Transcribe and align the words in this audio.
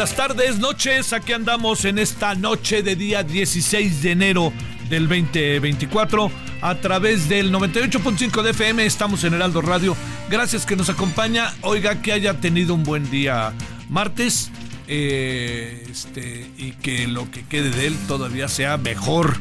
Buenas 0.00 0.16
tardes, 0.16 0.58
noches. 0.58 1.12
Aquí 1.12 1.34
andamos 1.34 1.84
en 1.84 1.98
esta 1.98 2.34
noche 2.34 2.82
de 2.82 2.96
día 2.96 3.22
16 3.22 4.02
de 4.02 4.12
enero 4.12 4.50
del 4.88 5.06
2024 5.06 6.30
a 6.62 6.74
través 6.76 7.28
del 7.28 7.52
98.5 7.52 8.40
de 8.40 8.52
FM. 8.52 8.86
Estamos 8.86 9.24
en 9.24 9.34
Heraldo 9.34 9.60
Radio. 9.60 9.94
Gracias 10.30 10.64
que 10.64 10.74
nos 10.74 10.88
acompaña. 10.88 11.52
Oiga, 11.60 12.00
que 12.00 12.12
haya 12.12 12.32
tenido 12.32 12.72
un 12.72 12.82
buen 12.82 13.10
día 13.10 13.52
martes. 13.90 14.50
eh, 14.88 15.86
este, 15.90 16.50
y 16.56 16.72
que 16.80 17.06
lo 17.06 17.30
que 17.30 17.44
quede 17.44 17.68
de 17.68 17.88
él 17.88 17.98
todavía 18.08 18.48
sea 18.48 18.78
mejor. 18.78 19.36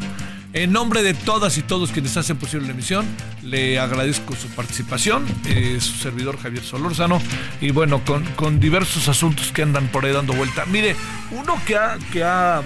En 0.51 0.71
nombre 0.71 1.03
de 1.03 1.13
todas 1.13 1.59
y 1.59 1.61
todos 1.61 1.91
quienes 1.91 2.17
hacen 2.17 2.37
posible 2.37 2.65
la 2.65 2.73
emisión, 2.73 3.05
le 3.43 3.77
agradezco 3.77 4.35
su 4.35 4.47
participación, 4.49 5.23
eh, 5.45 5.77
su 5.79 5.93
servidor 5.93 6.39
Javier 6.39 6.63
Solórzano, 6.63 7.21
y 7.61 7.69
bueno, 7.69 8.03
con, 8.03 8.23
con 8.35 8.59
diversos 8.59 9.07
asuntos 9.07 9.51
que 9.51 9.61
andan 9.61 9.89
por 9.89 10.05
ahí 10.05 10.11
dando 10.11 10.33
vuelta. 10.33 10.65
Mire, 10.65 10.95
uno 11.31 11.61
que 11.67 11.75
ha, 11.75 11.99
que 12.11 12.23
ha 12.23 12.63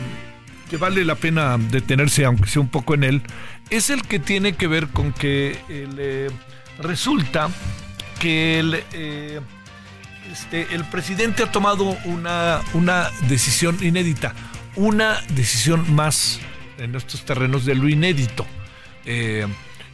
que 0.70 0.78
vale 0.78 1.04
la 1.04 1.16
pena 1.16 1.58
detenerse, 1.58 2.24
aunque 2.26 2.50
sea 2.50 2.62
un 2.62 2.70
poco 2.70 2.94
en 2.94 3.04
él, 3.04 3.22
es 3.70 3.90
el 3.90 4.02
que 4.02 4.18
tiene 4.18 4.54
que 4.54 4.68
ver 4.68 4.88
con 4.88 5.12
que 5.12 5.60
el, 5.68 5.96
eh, 6.00 6.32
resulta 6.80 7.50
que 8.20 8.60
el, 8.60 8.84
eh, 8.94 9.42
este, 10.32 10.74
el 10.74 10.86
presidente 10.86 11.44
ha 11.44 11.52
tomado 11.52 11.98
una, 12.06 12.62
una 12.74 13.10
decisión 13.28 13.78
inédita, 13.84 14.34
una 14.76 15.20
decisión 15.36 15.94
más 15.94 16.40
en 16.84 16.96
estos 16.96 17.26
terrenos 17.26 17.66
de 17.66 17.76
lo 17.76 17.88
inédito. 17.88 18.46
Eh, 19.06 19.48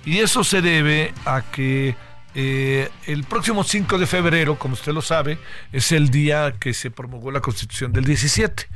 y 0.05 0.19
eso 0.19 0.43
se 0.43 0.61
debe 0.61 1.13
a 1.25 1.43
que 1.51 1.95
eh, 2.35 2.89
el 3.07 3.23
próximo 3.23 3.63
5 3.63 3.97
de 3.97 4.07
febrero, 4.07 4.57
como 4.57 4.73
usted 4.73 4.93
lo 4.93 5.01
sabe, 5.01 5.37
es 5.71 5.91
el 5.91 6.09
día 6.09 6.55
que 6.59 6.73
se 6.73 6.91
promulgó 6.91 7.31
la 7.31 7.41
constitución 7.41 7.91
del 7.91 8.05
17. 8.05 8.67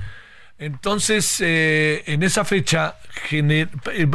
Entonces, 0.59 1.41
eh, 1.41 2.03
en 2.07 2.23
esa 2.23 2.45
fecha, 2.45 2.97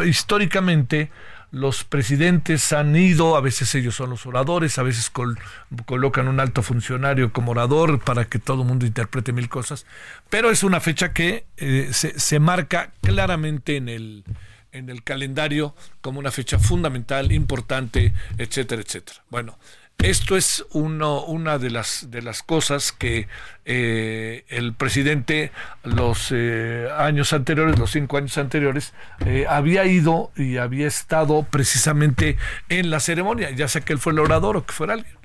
históricamente, 0.07 1.11
los 1.51 1.85
presidentes 1.85 2.73
han 2.73 2.95
ido, 2.95 3.37
a 3.37 3.41
veces 3.41 3.75
ellos 3.75 3.95
son 3.95 4.11
los 4.11 4.27
oradores, 4.27 4.79
a 4.79 4.83
veces 4.83 5.09
col- 5.09 5.39
colocan 5.87 6.29
un 6.29 6.41
alto 6.41 6.63
funcionario 6.63 7.33
como 7.33 7.53
orador 7.53 8.01
para 8.01 8.27
que 8.27 8.39
todo 8.39 8.63
el 8.63 8.69
mundo 8.69 8.85
interprete 8.85 9.33
mil 9.33 9.49
cosas, 9.49 9.87
pero 10.29 10.51
es 10.51 10.63
una 10.63 10.81
fecha 10.81 11.13
que 11.13 11.47
eh, 11.57 11.89
se, 11.93 12.19
se 12.21 12.39
marca 12.39 12.93
claramente 13.03 13.77
en 13.77 13.89
el, 13.89 14.25
en 14.73 14.91
el 14.91 15.03
calendario 15.03 15.75
como 16.03 16.19
una 16.19 16.31
fecha 16.31 16.59
fundamental, 16.59 17.33
importante, 17.33 18.13
etcétera, 18.37 18.83
etcétera. 18.83 19.23
Bueno, 19.31 19.59
esto 19.99 20.37
es 20.37 20.65
uno, 20.71 21.25
una 21.25 21.59
de 21.59 21.71
las, 21.71 22.11
de 22.11 22.23
las 22.23 22.45
cosas 22.45 22.93
que 22.93 23.27
eh, 23.65 24.45
el 24.49 24.73
presidente 24.73 25.51
los 25.83 26.29
eh, 26.31 26.89
años 26.97 27.33
anteriores, 27.33 27.79
los 27.81 27.91
cinco 27.91 28.17
años 28.17 28.39
anteriores, 28.39 28.95
eh, 29.27 29.47
había 29.49 29.87
ido 29.87 30.31
y 30.37 30.59
había 30.59 30.87
estado 30.87 31.43
precisamente 31.43 32.37
en 32.69 32.91
la 32.91 33.01
ceremonia, 33.01 33.51
ya 33.51 33.67
sea 33.67 33.81
que 33.81 33.93
él 33.93 33.99
fue 33.99 34.13
el 34.13 34.21
orador 34.21 34.57
o 34.57 34.65
que 34.65 34.73
fuera 34.73 34.95
alguien. 34.95 35.17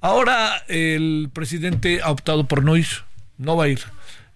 Ahora 0.00 0.62
el 0.66 1.30
presidente 1.32 2.00
ha 2.02 2.10
optado 2.10 2.48
por 2.48 2.64
no 2.64 2.76
ir, 2.76 2.88
no 3.36 3.56
va 3.56 3.64
a 3.64 3.68
ir. 3.68 3.80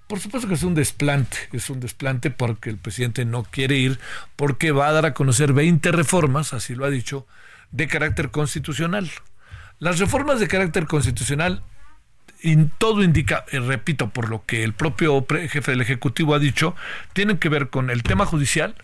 Por 0.06 0.20
supuesto 0.20 0.46
que 0.46 0.54
es 0.54 0.62
un 0.62 0.74
desplante, 0.74 1.38
es 1.52 1.70
un 1.70 1.80
desplante 1.80 2.30
porque 2.30 2.68
el 2.68 2.76
presidente 2.76 3.24
no 3.24 3.44
quiere 3.44 3.76
ir, 3.76 3.98
porque 4.36 4.72
va 4.72 4.88
a 4.88 4.92
dar 4.92 5.06
a 5.06 5.14
conocer 5.14 5.54
20 5.54 5.90
reformas, 5.90 6.52
así 6.52 6.74
lo 6.74 6.84
ha 6.84 6.90
dicho, 6.90 7.26
de 7.72 7.88
carácter 7.88 8.30
constitucional. 8.30 9.10
Las 9.78 9.98
reformas 9.98 10.40
de 10.40 10.48
carácter 10.48 10.86
constitucional, 10.86 11.62
y 12.42 12.56
todo 12.78 13.02
indica, 13.02 13.44
y 13.50 13.58
repito, 13.58 14.10
por 14.10 14.28
lo 14.28 14.44
que 14.44 14.62
el 14.62 14.72
propio 14.72 15.24
jefe 15.28 15.70
del 15.70 15.80
Ejecutivo 15.80 16.34
ha 16.34 16.38
dicho, 16.38 16.74
tienen 17.12 17.38
que 17.38 17.48
ver 17.48 17.70
con 17.70 17.90
el 17.90 18.02
tema 18.02 18.26
judicial, 18.26 18.74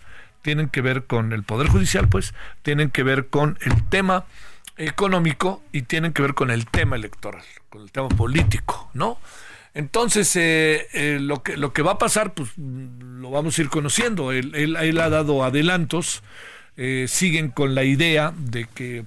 tienen 0.41 0.69
que 0.69 0.81
ver 0.81 1.05
con 1.05 1.33
el 1.33 1.43
Poder 1.43 1.67
Judicial, 1.69 2.09
pues, 2.09 2.33
tienen 2.61 2.89
que 2.89 3.03
ver 3.03 3.27
con 3.27 3.57
el 3.61 3.87
tema 3.89 4.25
económico 4.77 5.63
y 5.71 5.83
tienen 5.83 6.13
que 6.13 6.21
ver 6.21 6.33
con 6.33 6.51
el 6.51 6.65
tema 6.65 6.95
electoral, 6.95 7.43
con 7.69 7.83
el 7.83 7.91
tema 7.91 8.09
político, 8.09 8.89
¿no? 8.93 9.17
Entonces, 9.73 10.35
eh, 10.35 10.87
eh, 10.93 11.17
lo, 11.19 11.41
que, 11.41 11.57
lo 11.57 11.73
que 11.73 11.81
va 11.81 11.93
a 11.93 11.97
pasar, 11.97 12.33
pues 12.33 12.51
mm, 12.57 13.21
lo 13.21 13.31
vamos 13.31 13.57
a 13.57 13.61
ir 13.61 13.69
conociendo. 13.69 14.31
Él, 14.31 14.99
ha 14.99 15.09
dado 15.09 15.43
adelantos, 15.43 16.21
eh, 16.77 17.05
siguen 17.07 17.49
con 17.49 17.73
la 17.73 17.83
idea 17.83 18.33
de 18.37 18.65
que 18.65 19.05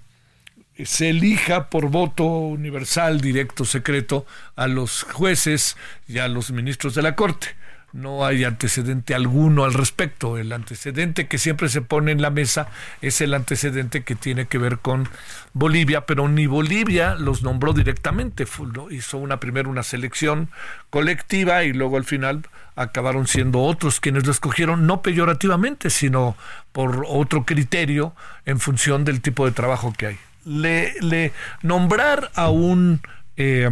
se 0.84 1.10
elija 1.10 1.70
por 1.70 1.90
voto 1.90 2.24
universal, 2.24 3.20
directo, 3.20 3.64
secreto, 3.64 4.26
a 4.56 4.66
los 4.66 5.04
jueces 5.04 5.76
y 6.06 6.18
a 6.18 6.28
los 6.28 6.50
ministros 6.50 6.94
de 6.94 7.02
la 7.02 7.16
Corte. 7.16 7.48
No 7.92 8.26
hay 8.26 8.44
antecedente 8.44 9.14
alguno 9.14 9.64
al 9.64 9.72
respecto. 9.72 10.36
El 10.36 10.52
antecedente 10.52 11.28
que 11.28 11.38
siempre 11.38 11.70
se 11.70 11.80
pone 11.80 12.12
en 12.12 12.20
la 12.20 12.28
mesa 12.28 12.68
es 13.00 13.22
el 13.22 13.32
antecedente 13.32 14.04
que 14.04 14.14
tiene 14.14 14.46
que 14.46 14.58
ver 14.58 14.80
con 14.80 15.08
Bolivia, 15.54 16.04
pero 16.04 16.28
ni 16.28 16.46
Bolivia 16.46 17.14
los 17.14 17.42
nombró 17.42 17.72
directamente. 17.72 18.44
Hizo 18.90 19.16
una 19.16 19.40
primero 19.40 19.70
una 19.70 19.82
selección 19.82 20.50
colectiva 20.90 21.64
y 21.64 21.72
luego 21.72 21.96
al 21.96 22.04
final 22.04 22.42
acabaron 22.74 23.26
siendo 23.26 23.62
otros 23.62 24.00
quienes 24.00 24.26
lo 24.26 24.32
escogieron, 24.32 24.86
no 24.86 25.00
peyorativamente, 25.00 25.88
sino 25.88 26.36
por 26.72 27.06
otro 27.08 27.46
criterio 27.46 28.14
en 28.44 28.60
función 28.60 29.06
del 29.06 29.22
tipo 29.22 29.46
de 29.46 29.52
trabajo 29.52 29.94
que 29.96 30.06
hay 30.08 30.18
le, 30.46 31.32
nombrar 31.62 32.30
a 32.34 32.48
un 32.48 33.00
eh, 33.36 33.68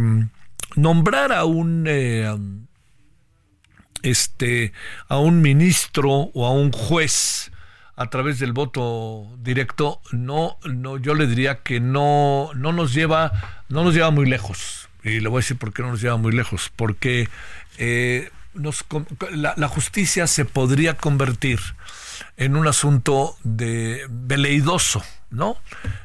nombrar 0.75 1.31
a 1.31 1.45
un 1.45 1.85
eh, 1.87 2.35
este 4.03 4.73
a 5.07 5.17
un 5.17 5.41
ministro 5.41 6.11
o 6.11 6.45
a 6.45 6.51
un 6.51 6.71
juez 6.71 7.51
a 7.95 8.09
través 8.09 8.39
del 8.39 8.51
voto 8.51 9.27
directo 9.39 10.01
no 10.11 10.57
no 10.65 10.97
yo 10.97 11.15
le 11.15 11.27
diría 11.27 11.63
que 11.63 11.79
no 11.79 12.51
no 12.53 12.73
nos 12.73 12.93
lleva 12.93 13.31
no 13.69 13.83
nos 13.83 13.93
lleva 13.93 14.11
muy 14.11 14.25
lejos. 14.25 14.89
Y 15.03 15.19
le 15.19 15.29
voy 15.29 15.37
a 15.37 15.41
decir 15.41 15.57
por 15.57 15.71
qué 15.71 15.83
no 15.83 15.91
nos 15.91 16.01
lleva 16.01 16.17
muy 16.17 16.31
lejos 16.31 16.71
porque 16.75 17.29
eh, 17.77 18.29
nos, 18.53 18.85
la, 19.31 19.67
justicia 19.67 20.27
se 20.27 20.45
podría 20.45 20.97
convertir 20.97 21.59
en 22.37 22.55
un 22.55 22.67
asunto 22.67 23.35
de 23.43 24.05
veleidoso, 24.09 25.03
¿no? 25.29 25.57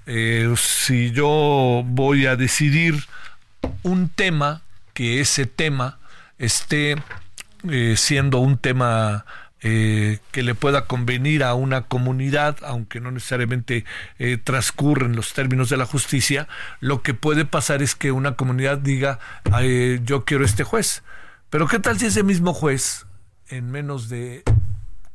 Eh, 0.07 0.53
si 0.57 1.13
yo 1.13 1.83
voy 1.85 2.27
a 2.27 2.37
decidir 2.37 3.05
un 3.83 4.09
tema, 4.09 4.63
que 4.95 5.21
ese 5.21 5.47
tema 5.47 5.99
esté 6.39 6.97
eh, 7.71 7.95
siendo 7.97 8.39
un 8.39 8.59
tema 8.59 9.25
eh, 9.63 10.19
que 10.33 10.43
le 10.43 10.55
pueda 10.55 10.87
convenir 10.87 11.45
a 11.45 11.55
una 11.55 11.83
comunidad, 11.83 12.57
aunque 12.63 13.01
no 13.01 13.11
necesariamente 13.11 13.85
transcurren 14.45 15.17
los 15.17 15.33
términos 15.33 15.69
de 15.71 15.77
la 15.77 15.87
justicia, 15.87 16.49
lo 16.81 17.03
que 17.03 17.15
puede 17.15 17.45
pasar 17.45 17.83
es 17.83 17.95
que 17.95 18.13
una 18.13 18.37
comunidad 18.37 18.79
diga, 18.79 19.19
yo 20.05 20.25
quiero 20.25 20.45
este 20.45 20.65
juez. 20.65 21.03
Pero 21.51 21.67
¿qué 21.67 21.79
tal 21.79 21.99
si 21.99 22.07
ese 22.07 22.23
mismo 22.23 22.55
juez, 22.55 23.07
en 23.49 23.71
menos 23.71 24.09
de 24.09 24.45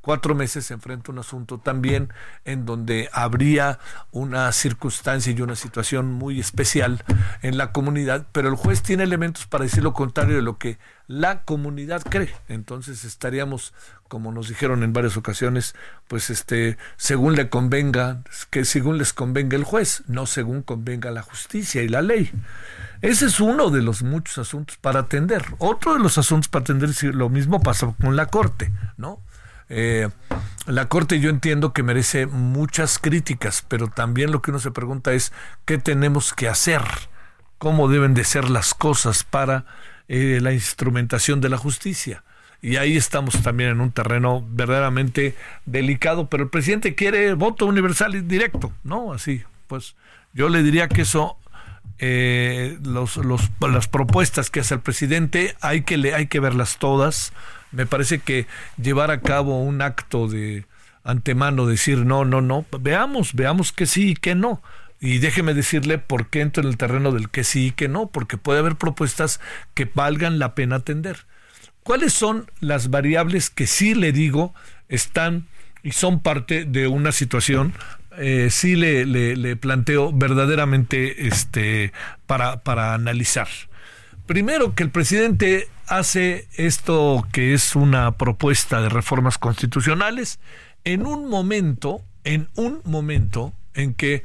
cuatro 0.06 0.36
meses 0.36 0.68
se 0.68 0.76
enfrenta 0.76 1.12
un 1.12 1.18
asunto 1.18 1.58
también 1.58 2.14
en 2.46 2.68
donde 2.68 3.10
habría 3.12 3.80
una 4.12 4.52
circunstancia 4.52 5.34
y 5.34 5.42
una 5.42 5.56
situación 5.56 6.14
muy 6.14 6.40
especial 6.40 7.04
en 7.42 7.58
la 7.58 7.72
comunidad, 7.72 8.28
pero 8.32 8.48
el 8.48 8.56
juez 8.56 8.84
tiene 8.84 9.02
elementos 9.02 9.48
para 9.48 9.64
decir 9.64 9.82
lo 9.82 9.94
contrario 9.94 10.36
de 10.36 10.44
lo 10.44 10.60
que 10.60 10.78
la 11.08 11.42
comunidad 11.42 12.04
cree. 12.04 12.36
Entonces 12.48 13.04
estaríamos, 13.04 13.74
como 14.08 14.32
nos 14.32 14.48
dijeron 14.48 14.84
en 14.84 14.94
varias 14.94 15.18
ocasiones, 15.18 15.74
pues 16.08 16.30
este, 16.30 16.78
según 16.98 17.36
le 17.36 17.50
convenga, 17.50 18.22
que 18.52 18.64
según 18.64 19.00
les 19.00 19.12
convenga 19.12 19.58
el 19.58 19.64
juez, 19.64 20.04
no 20.06 20.28
según 20.28 20.62
convenga 20.62 21.10
la 21.10 21.24
justicia 21.24 21.82
y 21.82 21.88
la 21.88 22.04
ley. 22.04 22.32
Ese 23.02 23.26
es 23.26 23.40
uno 23.40 23.72
de 23.72 23.82
los 23.82 24.04
muchos 24.04 24.38
asuntos 24.38 24.78
para 24.78 25.00
atender. 25.00 25.44
Otro 25.58 25.94
de 25.94 26.00
los 26.00 26.20
asuntos 26.20 26.48
para 26.48 26.62
atender, 26.62 26.92
lo 27.16 27.30
mismo 27.30 27.60
pasa 27.64 27.92
con 28.00 28.16
la 28.16 28.28
Corte, 28.28 28.72
¿no? 28.98 29.20
Eh, 29.70 30.10
la 30.68 30.88
Corte 30.90 31.20
yo 31.20 31.30
entiendo 31.30 31.74
que 31.74 31.84
merece 31.84 32.26
muchas 32.26 33.00
críticas, 33.00 33.66
pero 33.68 33.88
también 33.88 34.32
lo 34.32 34.42
que 34.42 34.52
uno 34.52 34.60
se 34.60 34.72
pregunta 34.72 35.14
es 35.14 35.32
qué 35.66 35.78
tenemos 35.78 36.34
que 36.34 36.48
hacer, 36.48 36.82
cómo 37.58 37.88
deben 37.88 38.14
de 38.14 38.24
ser 38.24 38.50
las 38.50 38.74
cosas 38.74 39.24
para 39.24 39.66
eh, 40.08 40.40
la 40.42 40.54
instrumentación 40.54 41.42
de 41.42 41.50
la 41.50 41.58
justicia. 41.58 42.24
Y 42.62 42.78
ahí 42.78 42.98
estamos 42.98 43.44
también 43.44 43.70
en 43.70 43.82
un 43.82 43.92
terreno 43.92 44.44
verdaderamente 44.50 45.36
delicado, 45.66 46.30
pero 46.30 46.44
el 46.44 46.50
presidente 46.50 46.96
quiere 46.96 47.34
voto 47.34 47.68
universal 47.68 48.16
y 48.16 48.22
directo, 48.22 48.74
¿no? 48.84 49.14
Así, 49.14 49.44
pues 49.68 49.96
yo 50.34 50.50
le 50.50 50.64
diría 50.64 50.88
que 50.88 51.04
eso 51.04 51.38
eh, 52.00 52.78
los, 52.84 53.20
las 53.62 53.88
propuestas 53.88 54.50
que 54.50 54.60
hace 54.60 54.74
el 54.74 54.82
presidente 54.82 55.56
hay 55.62 55.84
que, 55.84 56.14
hay 56.14 56.28
que 56.28 56.40
verlas 56.40 56.78
todas, 56.78 57.34
me 57.76 57.86
parece 57.86 58.20
que 58.20 58.48
llevar 58.82 59.12
a 59.12 59.22
cabo 59.22 59.62
un 59.62 59.82
acto 59.82 60.28
de 60.28 60.66
antemano, 61.04 61.68
decir 61.68 62.00
no, 62.00 62.26
no, 62.26 62.42
no, 62.42 62.66
veamos, 62.80 63.34
veamos 63.34 63.72
que 63.72 63.86
sí 63.86 64.12
y 64.12 64.16
que 64.16 64.36
no. 64.36 64.62
Y 65.00 65.20
déjeme 65.20 65.54
decirle 65.54 65.98
por 65.98 66.30
qué 66.30 66.42
entro 66.42 66.64
en 66.64 66.70
el 66.70 66.78
terreno 66.78 67.12
del 67.12 67.30
que 67.30 67.44
sí 67.44 67.68
y 67.68 67.72
que 67.72 67.88
no, 67.88 68.08
porque 68.08 68.38
puede 68.38 68.60
haber 68.60 68.76
propuestas 68.76 69.40
que 69.74 69.90
valgan 69.94 70.40
la 70.40 70.56
pena 70.56 70.78
atender. 70.78 71.26
¿Cuáles 71.84 72.14
son 72.14 72.50
las 72.60 72.90
variables 72.90 73.52
que 73.52 73.68
sí 73.68 73.94
le 73.94 74.12
digo 74.12 74.56
están 74.90 75.46
y 75.84 75.92
son 75.92 76.22
parte 76.22 76.66
de 76.66 76.88
una 76.88 77.12
situación? 77.12 77.74
Eh, 78.18 78.48
sí 78.50 78.76
le, 78.76 79.06
le, 79.06 79.56
planteo 79.58 80.12
verdaderamente 80.12 81.28
este, 81.28 81.92
para, 82.26 82.64
para 82.64 82.94
analizar. 82.94 83.48
Primero, 84.26 84.74
que 84.74 84.84
el 84.84 84.90
presidente 84.90 85.68
hace 85.88 86.48
esto 86.56 87.28
que 87.32 87.54
es 87.54 87.76
una 87.76 88.12
propuesta 88.14 88.82
de 88.82 88.90
reformas 88.90 89.38
constitucionales 89.38 90.40
en 90.84 91.06
un 91.06 91.30
momento, 91.30 92.02
en 92.24 92.48
un 92.56 92.82
momento 92.86 93.54
en 93.74 93.94
que 93.94 94.24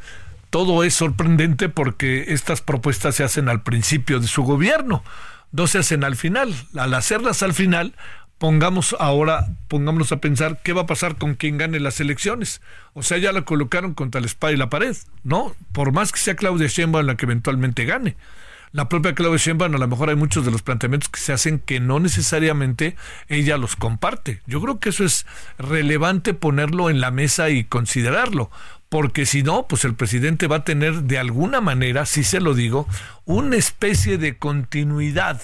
todo 0.50 0.84
es 0.84 0.94
sorprendente 0.94 1.68
porque 1.68 2.26
estas 2.28 2.60
propuestas 2.60 3.14
se 3.14 3.24
hacen 3.24 3.48
al 3.48 3.62
principio 3.62 4.20
de 4.20 4.26
su 4.26 4.42
gobierno, 4.42 5.02
no 5.52 5.66
se 5.66 5.78
hacen 5.78 6.04
al 6.04 6.16
final. 6.16 6.54
Al 6.76 6.94
hacerlas 6.94 7.42
al 7.42 7.54
final, 7.54 7.94
pongamos 8.38 8.96
ahora, 8.98 9.46
pongámonos 9.68 10.12
a 10.12 10.20
pensar 10.20 10.60
qué 10.62 10.72
va 10.72 10.82
a 10.82 10.86
pasar 10.86 11.16
con 11.16 11.34
quien 11.34 11.58
gane 11.58 11.78
las 11.80 12.00
elecciones. 12.00 12.60
O 12.94 13.02
sea, 13.02 13.18
ya 13.18 13.32
la 13.32 13.42
colocaron 13.42 13.94
contra 13.94 14.20
la 14.20 14.26
espada 14.26 14.52
y 14.52 14.56
la 14.56 14.70
pared, 14.70 14.96
¿no? 15.22 15.54
Por 15.72 15.92
más 15.92 16.12
que 16.12 16.18
sea 16.18 16.36
Claudia 16.36 16.68
Sheinbaum 16.68 17.06
la 17.06 17.16
que 17.16 17.26
eventualmente 17.26 17.84
gane 17.84 18.16
la 18.72 18.88
propia 18.88 19.14
Claudia 19.14 19.38
Sheinbaum, 19.38 19.74
a 19.74 19.78
lo 19.78 19.88
mejor 19.88 20.10
hay 20.10 20.16
muchos 20.16 20.44
de 20.44 20.52
los 20.52 20.62
planteamientos 20.62 21.08
que 21.08 21.20
se 21.20 21.32
hacen 21.32 21.58
que 21.58 21.80
no 21.80 21.98
necesariamente 21.98 22.96
ella 23.28 23.56
los 23.56 23.74
comparte. 23.74 24.42
Yo 24.46 24.60
creo 24.60 24.78
que 24.78 24.90
eso 24.90 25.04
es 25.04 25.26
relevante 25.58 26.34
ponerlo 26.34 26.88
en 26.88 27.00
la 27.00 27.10
mesa 27.10 27.50
y 27.50 27.64
considerarlo, 27.64 28.50
porque 28.88 29.26
si 29.26 29.42
no, 29.42 29.66
pues 29.66 29.84
el 29.84 29.94
presidente 29.94 30.46
va 30.46 30.56
a 30.56 30.64
tener 30.64 31.02
de 31.02 31.18
alguna 31.18 31.60
manera, 31.60 32.06
si 32.06 32.22
se 32.22 32.40
lo 32.40 32.54
digo, 32.54 32.86
una 33.24 33.56
especie 33.56 34.18
de 34.18 34.36
continuidad, 34.38 35.40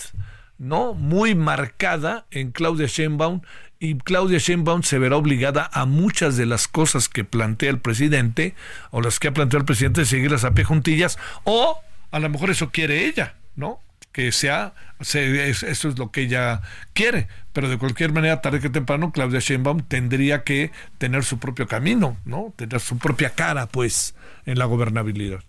¿no? 0.58 0.94
Muy 0.94 1.34
marcada 1.34 2.26
en 2.30 2.52
Claudia 2.52 2.86
Sheinbaum 2.86 3.40
y 3.78 3.98
Claudia 3.98 4.38
Sheinbaum 4.38 4.82
se 4.82 4.98
verá 4.98 5.16
obligada 5.16 5.68
a 5.72 5.84
muchas 5.84 6.36
de 6.36 6.46
las 6.46 6.66
cosas 6.66 7.08
que 7.08 7.24
plantea 7.24 7.70
el 7.70 7.78
presidente 7.78 8.54
o 8.90 9.02
las 9.02 9.18
que 9.18 9.28
ha 9.28 9.34
planteado 9.34 9.60
el 9.62 9.66
presidente 9.66 10.00
de 10.00 10.06
seguirlas 10.06 10.44
a 10.44 10.52
pie 10.52 10.64
juntillas 10.64 11.18
o 11.44 11.80
a 12.16 12.18
lo 12.18 12.30
mejor 12.30 12.48
eso 12.48 12.70
quiere 12.70 13.04
ella, 13.04 13.34
¿no? 13.56 13.78
Que 14.10 14.32
sea, 14.32 14.72
eso 15.00 15.66
es 15.66 15.98
lo 15.98 16.10
que 16.10 16.22
ella 16.22 16.62
quiere, 16.94 17.28
pero 17.52 17.68
de 17.68 17.76
cualquier 17.76 18.14
manera, 18.14 18.40
tarde 18.40 18.60
que 18.60 18.70
temprano, 18.70 19.12
Claudia 19.12 19.38
Sheinbaum 19.38 19.82
tendría 19.82 20.42
que 20.42 20.72
tener 20.96 21.24
su 21.24 21.38
propio 21.38 21.68
camino, 21.68 22.16
¿no? 22.24 22.54
Tener 22.56 22.80
su 22.80 22.96
propia 22.96 23.34
cara, 23.34 23.66
pues, 23.66 24.14
en 24.46 24.58
la 24.58 24.64
gobernabilidad. 24.64 25.40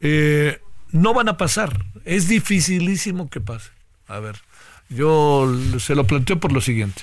Eh, 0.00 0.60
no 0.90 1.14
van 1.14 1.28
a 1.28 1.36
pasar, 1.36 1.84
es 2.04 2.26
dificilísimo 2.26 3.30
que 3.30 3.40
pase. 3.40 3.70
A 4.08 4.18
ver, 4.18 4.34
yo 4.88 5.48
se 5.78 5.94
lo 5.94 6.08
planteo 6.08 6.40
por 6.40 6.50
lo 6.50 6.60
siguiente. 6.60 7.02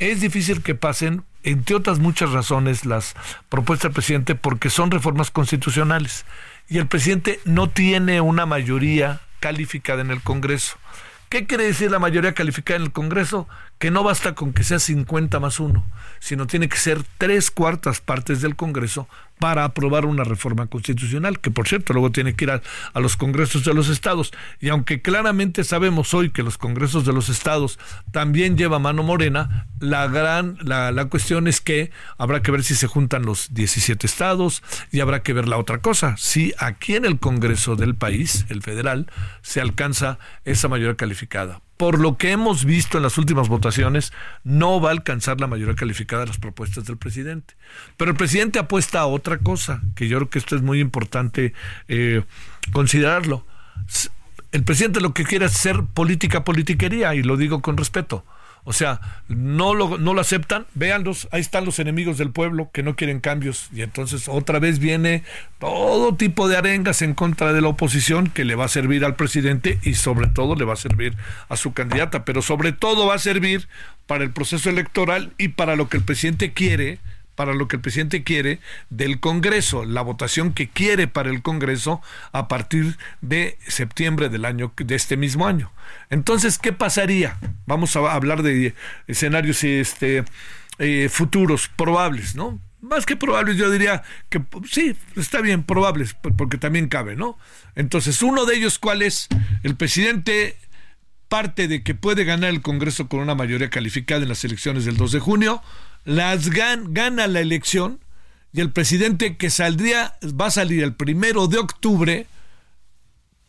Es 0.00 0.20
difícil 0.20 0.62
que 0.62 0.74
pasen, 0.74 1.24
entre 1.44 1.76
otras 1.76 1.98
muchas 1.98 2.32
razones, 2.32 2.84
las 2.84 3.14
propuestas 3.48 3.84
del 3.88 3.94
presidente 3.94 4.34
porque 4.34 4.68
son 4.68 4.90
reformas 4.90 5.30
constitucionales 5.30 6.26
y 6.68 6.78
el 6.78 6.86
presidente 6.86 7.40
no 7.44 7.68
tiene 7.68 8.20
una 8.20 8.46
mayoría 8.46 9.20
calificada 9.40 10.00
en 10.00 10.10
el 10.10 10.22
Congreso. 10.22 10.76
¿Qué 11.28 11.46
quiere 11.46 11.64
decir 11.64 11.90
la 11.90 11.98
mayoría 11.98 12.32
calificada 12.32 12.76
en 12.78 12.84
el 12.84 12.92
Congreso? 12.92 13.48
Que 13.84 13.90
no 13.90 14.02
basta 14.02 14.34
con 14.34 14.54
que 14.54 14.64
sea 14.64 14.78
50 14.78 15.40
más 15.40 15.60
uno, 15.60 15.84
sino 16.18 16.46
tiene 16.46 16.70
que 16.70 16.78
ser 16.78 17.02
tres 17.18 17.50
cuartas 17.50 18.00
partes 18.00 18.40
del 18.40 18.56
Congreso 18.56 19.06
para 19.38 19.64
aprobar 19.64 20.06
una 20.06 20.24
reforma 20.24 20.68
constitucional, 20.68 21.38
que 21.38 21.50
por 21.50 21.68
cierto 21.68 21.92
luego 21.92 22.10
tiene 22.10 22.34
que 22.34 22.44
ir 22.44 22.50
a, 22.50 22.62
los 22.98 23.18
congresos 23.18 23.62
de 23.62 23.74
los 23.74 23.90
estados. 23.90 24.32
Y 24.58 24.70
aunque 24.70 25.02
claramente 25.02 25.64
sabemos 25.64 26.14
hoy 26.14 26.30
que 26.30 26.42
los 26.42 26.56
congresos 26.56 27.04
de 27.04 27.12
los 27.12 27.28
estados 27.28 27.78
también 28.10 28.56
lleva 28.56 28.78
mano 28.78 29.02
morena, 29.02 29.66
la 29.80 30.06
gran, 30.06 30.56
la, 30.62 30.90
la 30.90 31.04
cuestión 31.10 31.46
es 31.46 31.60
que 31.60 31.90
habrá 32.16 32.40
que 32.40 32.52
ver 32.52 32.64
si 32.64 32.74
se 32.74 32.86
juntan 32.86 33.26
los 33.26 33.52
17 33.52 34.06
estados 34.06 34.62
y 34.92 35.00
habrá 35.00 35.22
que 35.22 35.34
ver 35.34 35.46
la 35.46 35.58
otra 35.58 35.82
cosa, 35.82 36.16
si 36.16 36.54
aquí 36.56 36.96
en 36.96 37.04
el 37.04 37.18
Congreso 37.18 37.76
del 37.76 37.94
país, 37.94 38.46
el 38.48 38.62
federal, 38.62 39.10
se 39.42 39.60
alcanza 39.60 40.18
esa 40.46 40.68
mayoría 40.68 40.96
calificada 40.96 41.60
por 41.84 42.00
lo 42.00 42.16
que 42.16 42.30
hemos 42.30 42.64
visto 42.64 42.96
en 42.96 43.02
las 43.02 43.18
últimas 43.18 43.50
votaciones, 43.50 44.10
no 44.42 44.80
va 44.80 44.88
a 44.88 44.92
alcanzar 44.92 45.38
la 45.38 45.46
mayoría 45.46 45.74
calificada 45.74 46.22
de 46.22 46.28
las 46.28 46.38
propuestas 46.38 46.86
del 46.86 46.96
presidente. 46.96 47.56
Pero 47.98 48.10
el 48.10 48.16
presidente 48.16 48.58
apuesta 48.58 49.00
a 49.00 49.06
otra 49.06 49.36
cosa, 49.36 49.82
que 49.94 50.08
yo 50.08 50.16
creo 50.16 50.30
que 50.30 50.38
esto 50.38 50.56
es 50.56 50.62
muy 50.62 50.80
importante 50.80 51.52
eh, 51.88 52.22
considerarlo. 52.72 53.44
El 54.50 54.64
presidente 54.64 55.02
lo 55.02 55.12
que 55.12 55.24
quiere 55.24 55.44
es 55.44 55.52
ser 55.52 55.84
política 55.92 56.42
politiquería, 56.42 57.14
y 57.14 57.22
lo 57.22 57.36
digo 57.36 57.60
con 57.60 57.76
respeto. 57.76 58.24
O 58.66 58.72
sea, 58.72 59.00
no 59.28 59.74
lo, 59.74 59.98
no 59.98 60.14
lo 60.14 60.20
aceptan, 60.22 60.66
véanlos, 60.74 61.28
ahí 61.32 61.42
están 61.42 61.66
los 61.66 61.78
enemigos 61.78 62.16
del 62.16 62.30
pueblo 62.30 62.70
que 62.72 62.82
no 62.82 62.96
quieren 62.96 63.20
cambios. 63.20 63.68
Y 63.74 63.82
entonces 63.82 64.26
otra 64.26 64.58
vez 64.58 64.78
viene 64.78 65.22
todo 65.58 66.14
tipo 66.16 66.48
de 66.48 66.56
arengas 66.56 67.02
en 67.02 67.12
contra 67.12 67.52
de 67.52 67.60
la 67.60 67.68
oposición 67.68 68.28
que 68.28 68.44
le 68.44 68.54
va 68.54 68.64
a 68.64 68.68
servir 68.68 69.04
al 69.04 69.16
presidente 69.16 69.78
y 69.82 69.94
sobre 69.94 70.28
todo 70.28 70.54
le 70.54 70.64
va 70.64 70.72
a 70.72 70.76
servir 70.76 71.14
a 71.50 71.56
su 71.56 71.74
candidata, 71.74 72.24
pero 72.24 72.40
sobre 72.40 72.72
todo 72.72 73.06
va 73.06 73.16
a 73.16 73.18
servir 73.18 73.68
para 74.06 74.24
el 74.24 74.30
proceso 74.30 74.70
electoral 74.70 75.32
y 75.36 75.48
para 75.48 75.76
lo 75.76 75.88
que 75.88 75.98
el 75.98 76.02
presidente 76.02 76.52
quiere 76.54 76.98
para 77.34 77.54
lo 77.54 77.68
que 77.68 77.76
el 77.76 77.82
presidente 77.82 78.22
quiere 78.22 78.60
del 78.90 79.20
Congreso, 79.20 79.84
la 79.84 80.02
votación 80.02 80.52
que 80.52 80.68
quiere 80.68 81.08
para 81.08 81.30
el 81.30 81.42
Congreso 81.42 82.00
a 82.32 82.48
partir 82.48 82.96
de 83.20 83.58
septiembre 83.66 84.28
del 84.28 84.44
año 84.44 84.72
de 84.76 84.94
este 84.94 85.16
mismo 85.16 85.46
año. 85.46 85.72
Entonces, 86.10 86.58
¿qué 86.58 86.72
pasaría? 86.72 87.38
Vamos 87.66 87.96
a 87.96 88.12
hablar 88.12 88.42
de 88.42 88.74
escenarios 89.06 89.64
este, 89.64 90.24
eh, 90.78 91.08
futuros 91.10 91.68
probables, 91.68 92.34
¿no? 92.34 92.60
Más 92.80 93.06
que 93.06 93.16
probables, 93.16 93.56
yo 93.56 93.70
diría 93.70 94.02
que 94.28 94.42
sí, 94.70 94.94
está 95.16 95.40
bien, 95.40 95.64
probables, 95.64 96.14
porque 96.36 96.58
también 96.58 96.88
cabe, 96.88 97.16
¿no? 97.16 97.38
Entonces, 97.76 98.22
uno 98.22 98.44
de 98.44 98.56
ellos, 98.56 98.78
¿cuál 98.78 99.00
es? 99.00 99.28
El 99.62 99.74
presidente 99.74 100.58
parte 101.28 101.66
de 101.66 101.82
que 101.82 101.94
puede 101.94 102.24
ganar 102.24 102.50
el 102.50 102.60
Congreso 102.60 103.08
con 103.08 103.20
una 103.20 103.34
mayoría 103.34 103.70
calificada 103.70 104.22
en 104.22 104.28
las 104.28 104.44
elecciones 104.44 104.84
del 104.84 104.96
2 104.96 105.12
de 105.12 105.20
junio, 105.20 105.62
las 106.04 106.50
gana 106.50 107.26
la 107.26 107.40
elección 107.40 108.00
y 108.52 108.60
el 108.60 108.70
presidente 108.70 109.36
que 109.36 109.50
saldría, 109.50 110.16
va 110.40 110.46
a 110.46 110.50
salir 110.50 110.82
el 110.84 110.94
primero 110.94 111.48
de 111.48 111.58
octubre, 111.58 112.26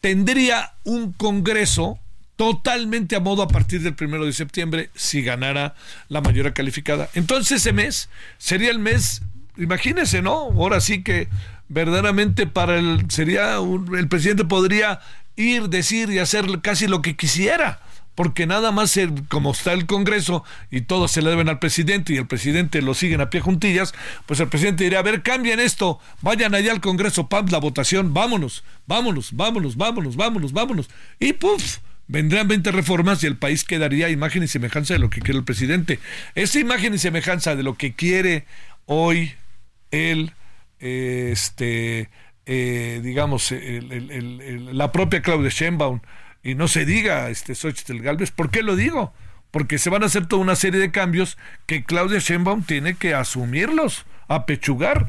tendría 0.01 0.73
un 0.83 1.13
Congreso 1.13 1.99
totalmente 2.35 3.15
a 3.15 3.19
modo 3.19 3.43
a 3.43 3.47
partir 3.47 3.81
del 3.81 3.93
primero 3.93 4.25
de 4.25 4.33
septiembre 4.33 4.89
si 4.95 5.21
ganara 5.21 5.75
la 6.09 6.21
mayoría 6.21 6.53
calificada. 6.53 7.09
Entonces 7.13 7.61
ese 7.61 7.71
mes 7.71 8.09
sería 8.37 8.71
el 8.71 8.79
mes, 8.79 9.21
imagínense, 9.57 10.21
¿no? 10.21 10.33
Ahora 10.33 10.81
sí 10.81 11.03
que 11.03 11.27
verdaderamente 11.69 12.47
para 12.47 12.77
el 12.77 13.05
sería 13.09 13.57
el 13.57 14.07
presidente 14.07 14.43
podría 14.43 14.99
ir, 15.35 15.69
decir 15.69 16.09
y 16.09 16.19
hacer 16.19 16.45
casi 16.61 16.87
lo 16.87 17.01
que 17.01 17.15
quisiera 17.15 17.79
porque 18.15 18.47
nada 18.47 18.71
más 18.71 18.97
como 19.27 19.51
está 19.51 19.73
el 19.73 19.85
Congreso 19.85 20.43
y 20.71 20.81
todos 20.81 21.11
se 21.11 21.21
le 21.21 21.29
deben 21.29 21.49
al 21.49 21.59
presidente 21.59 22.13
y 22.13 22.17
el 22.17 22.27
presidente 22.27 22.81
lo 22.81 22.93
siguen 22.93 23.21
a 23.21 23.29
pie 23.29 23.41
juntillas, 23.41 23.93
pues 24.25 24.39
el 24.39 24.47
presidente 24.47 24.85
diría, 24.85 24.99
a 24.99 25.03
ver, 25.03 25.21
cambien 25.21 25.59
esto, 25.59 25.99
vayan 26.21 26.55
allá 26.55 26.71
al 26.71 26.81
Congreso, 26.81 27.27
pam, 27.27 27.47
la 27.49 27.59
votación, 27.59 28.13
vámonos, 28.13 28.63
vámonos, 28.87 29.33
vámonos, 29.33 29.75
vámonos, 29.75 30.15
vámonos, 30.15 30.53
vámonos. 30.53 30.89
Y 31.19 31.33
puf, 31.33 31.77
vendrían 32.07 32.47
20 32.47 32.71
reformas 32.71 33.23
y 33.23 33.27
el 33.27 33.37
país 33.37 33.63
quedaría 33.63 34.09
imagen 34.09 34.43
y 34.43 34.47
semejanza 34.47 34.93
de 34.93 34.99
lo 34.99 35.09
que 35.09 35.21
quiere 35.21 35.39
el 35.39 35.45
presidente. 35.45 35.99
Esa 36.35 36.59
imagen 36.59 36.93
y 36.93 36.97
semejanza 36.97 37.55
de 37.55 37.63
lo 37.63 37.75
que 37.75 37.93
quiere 37.93 38.45
hoy 38.85 39.33
el, 39.91 40.31
este, 40.79 42.09
eh, 42.45 43.01
digamos, 43.03 43.51
la 43.51 44.91
propia 44.91 45.21
Claudia 45.21 45.49
Sheinbaum, 45.49 45.99
y 46.45 46.53
no 46.53 46.67
se 46.67 46.85
diga 46.85 47.29
este 47.31 47.55
Xochitl 47.55 48.01
Galvez. 48.01 48.29
¿Por 48.29 48.51
qué 48.51 48.61
lo 48.61 48.75
digo? 48.75 49.11
Porque 49.49 49.79
se 49.79 49.89
van 49.89 50.03
a 50.03 50.05
hacer 50.05 50.27
toda 50.27 50.43
una 50.43 50.55
serie 50.55 50.79
de 50.79 50.91
cambios 50.91 51.39
que 51.65 51.83
Claudia 51.83 52.19
Sheinbaum 52.19 52.63
tiene 52.63 52.93
que 52.93 53.15
asumirlos, 53.15 54.05
apechugar. 54.27 55.07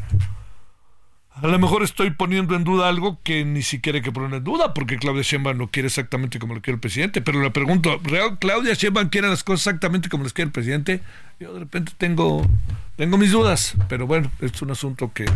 A 1.34 1.46
lo 1.46 1.58
mejor 1.58 1.82
estoy 1.82 2.10
poniendo 2.10 2.56
en 2.56 2.64
duda 2.64 2.88
algo 2.88 3.20
que 3.22 3.44
ni 3.44 3.60
siquiera 3.60 3.96
hay 3.96 4.02
que 4.02 4.12
poner 4.12 4.32
en 4.32 4.44
duda, 4.44 4.72
porque 4.72 4.96
Claudia 4.96 5.22
Sheinbaum 5.22 5.58
no 5.58 5.68
quiere 5.68 5.88
exactamente 5.88 6.38
como 6.38 6.54
lo 6.54 6.62
quiere 6.62 6.76
el 6.76 6.80
presidente. 6.80 7.20
Pero 7.20 7.42
le 7.42 7.50
pregunto, 7.50 8.00
¿real 8.02 8.38
Claudia 8.38 8.72
Sheinbaum 8.72 9.10
quiere 9.10 9.28
las 9.28 9.44
cosas 9.44 9.66
exactamente 9.66 10.08
como 10.08 10.24
las 10.24 10.32
quiere 10.32 10.46
el 10.46 10.52
presidente? 10.52 11.02
Yo 11.38 11.52
de 11.52 11.60
repente 11.60 11.92
tengo, 11.98 12.48
tengo 12.96 13.18
mis 13.18 13.32
dudas, 13.32 13.74
pero 13.90 14.06
bueno, 14.06 14.32
es 14.40 14.62
un 14.62 14.70
asunto 14.70 15.12
que 15.12 15.26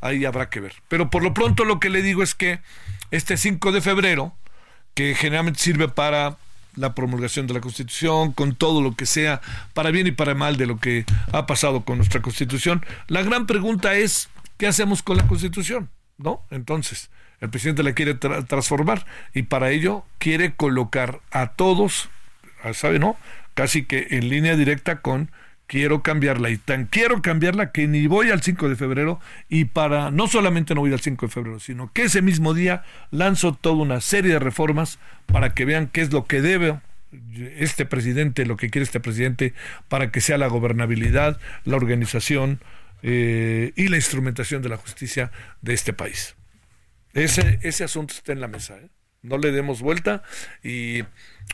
ahí 0.00 0.24
habrá 0.24 0.50
que 0.50 0.58
ver. 0.58 0.74
Pero 0.88 1.10
por 1.10 1.22
lo 1.22 1.32
pronto 1.32 1.64
lo 1.64 1.78
que 1.78 1.90
le 1.90 2.02
digo 2.02 2.24
es 2.24 2.34
que 2.34 2.58
este 3.12 3.36
5 3.36 3.70
de 3.70 3.80
febrero, 3.80 4.34
que 4.94 5.14
generalmente 5.14 5.60
sirve 5.60 5.88
para 5.88 6.36
la 6.76 6.94
promulgación 6.94 7.46
de 7.46 7.54
la 7.54 7.60
Constitución, 7.60 8.32
con 8.32 8.54
todo 8.54 8.80
lo 8.82 8.94
que 8.94 9.06
sea, 9.06 9.40
para 9.74 9.90
bien 9.90 10.06
y 10.06 10.12
para 10.12 10.34
mal 10.34 10.56
de 10.56 10.66
lo 10.66 10.78
que 10.78 11.04
ha 11.32 11.46
pasado 11.46 11.84
con 11.84 11.98
nuestra 11.98 12.22
Constitución. 12.22 12.84
La 13.06 13.22
gran 13.22 13.46
pregunta 13.46 13.94
es, 13.94 14.28
¿qué 14.56 14.66
hacemos 14.66 15.02
con 15.02 15.16
la 15.16 15.26
Constitución? 15.26 15.90
¿No? 16.18 16.42
Entonces, 16.50 17.10
el 17.40 17.50
presidente 17.50 17.82
la 17.82 17.92
quiere 17.92 18.14
transformar 18.14 19.06
y 19.34 19.42
para 19.42 19.70
ello 19.70 20.04
quiere 20.18 20.54
colocar 20.54 21.20
a 21.30 21.48
todos, 21.48 22.08
¿sabe, 22.72 22.98
no? 22.98 23.16
Casi 23.54 23.84
que 23.84 24.08
en 24.10 24.28
línea 24.28 24.56
directa 24.56 25.00
con 25.00 25.30
quiero 25.66 26.02
cambiarla 26.02 26.50
y 26.50 26.58
tan 26.58 26.86
quiero 26.86 27.22
cambiarla 27.22 27.72
que 27.72 27.86
ni 27.86 28.06
voy 28.06 28.30
al 28.30 28.42
5 28.42 28.68
de 28.68 28.76
febrero 28.76 29.20
y 29.48 29.66
para 29.66 30.10
no 30.10 30.28
solamente 30.28 30.74
no 30.74 30.82
voy 30.82 30.92
al 30.92 31.00
5 31.00 31.26
de 31.26 31.32
febrero, 31.32 31.60
sino 31.60 31.92
que 31.92 32.02
ese 32.02 32.22
mismo 32.22 32.54
día 32.54 32.82
lanzo 33.10 33.54
toda 33.54 33.76
una 33.76 34.00
serie 34.00 34.32
de 34.32 34.38
reformas 34.38 34.98
para 35.26 35.54
que 35.54 35.64
vean 35.64 35.88
qué 35.88 36.02
es 36.02 36.12
lo 36.12 36.26
que 36.26 36.40
debe 36.40 36.80
este 37.56 37.86
presidente, 37.86 38.44
lo 38.44 38.56
que 38.56 38.70
quiere 38.70 38.84
este 38.84 39.00
presidente 39.00 39.54
para 39.88 40.10
que 40.10 40.20
sea 40.20 40.38
la 40.38 40.48
gobernabilidad, 40.48 41.38
la 41.64 41.76
organización 41.76 42.60
eh, 43.02 43.72
y 43.76 43.88
la 43.88 43.96
instrumentación 43.96 44.62
de 44.62 44.68
la 44.68 44.76
justicia 44.76 45.30
de 45.62 45.74
este 45.74 45.92
país. 45.92 46.34
Ese, 47.12 47.60
ese 47.62 47.84
asunto 47.84 48.14
está 48.14 48.32
en 48.32 48.40
la 48.40 48.48
mesa. 48.48 48.76
¿eh? 48.76 48.88
no 49.24 49.38
le 49.38 49.50
demos 49.50 49.80
vuelta 49.80 50.22
y 50.62 51.02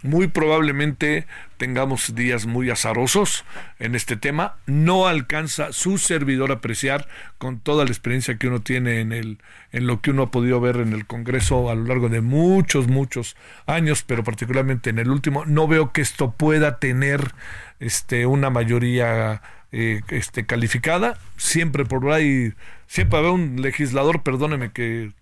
muy 0.02 0.28
probablemente 0.28 1.26
tengamos 1.59 2.14
días 2.14 2.47
muy 2.47 2.70
azarosos 2.70 3.44
en 3.78 3.94
este 3.94 4.16
tema. 4.16 4.56
No 4.66 5.06
alcanza 5.06 5.73
su 5.73 5.99
servidor 5.99 6.50
a 6.50 6.54
apreciar 6.54 7.06
con 7.38 7.61
toda 7.61 7.85
la 7.85 7.90
experiencia 7.90 8.37
que 8.37 8.49
uno 8.49 8.61
tiene 8.61 9.00
en 9.00 9.12
el 9.12 9.38
en 9.73 9.87
lo 9.87 10.00
que 10.00 10.11
uno 10.11 10.25
ha 10.25 10.30
podido 10.30 10.61
ver 10.61 10.76
en 10.76 10.92
el 10.92 11.06
Congreso 11.06 11.70
a 11.70 11.75
lo 11.75 11.85
largo 11.85 12.09
de 12.09 12.23
muchos 12.23 12.88
muchos 12.88 13.37
años, 13.66 14.02
pero 14.02 14.25
particularmente 14.25 14.90
en 14.90 14.99
el 14.99 15.11
último, 15.11 15.44
no 15.44 15.68
veo 15.68 15.92
que 15.92 16.00
esto 16.00 16.32
pueda 16.32 16.78
tener 16.78 17.32
este 17.78 18.26
una 18.26 18.50
mayoría 18.50 19.42
eh, 19.73 20.00
este 20.09 20.47
calificada. 20.47 21.18
Siempre 21.37 21.85
por 21.85 22.11
ahí 22.11 22.54
siempre 22.87 23.18
habrá 23.18 23.32
un 23.32 23.61
legislador, 23.61 24.23
perdóneme 24.23 24.73
que 24.73 25.12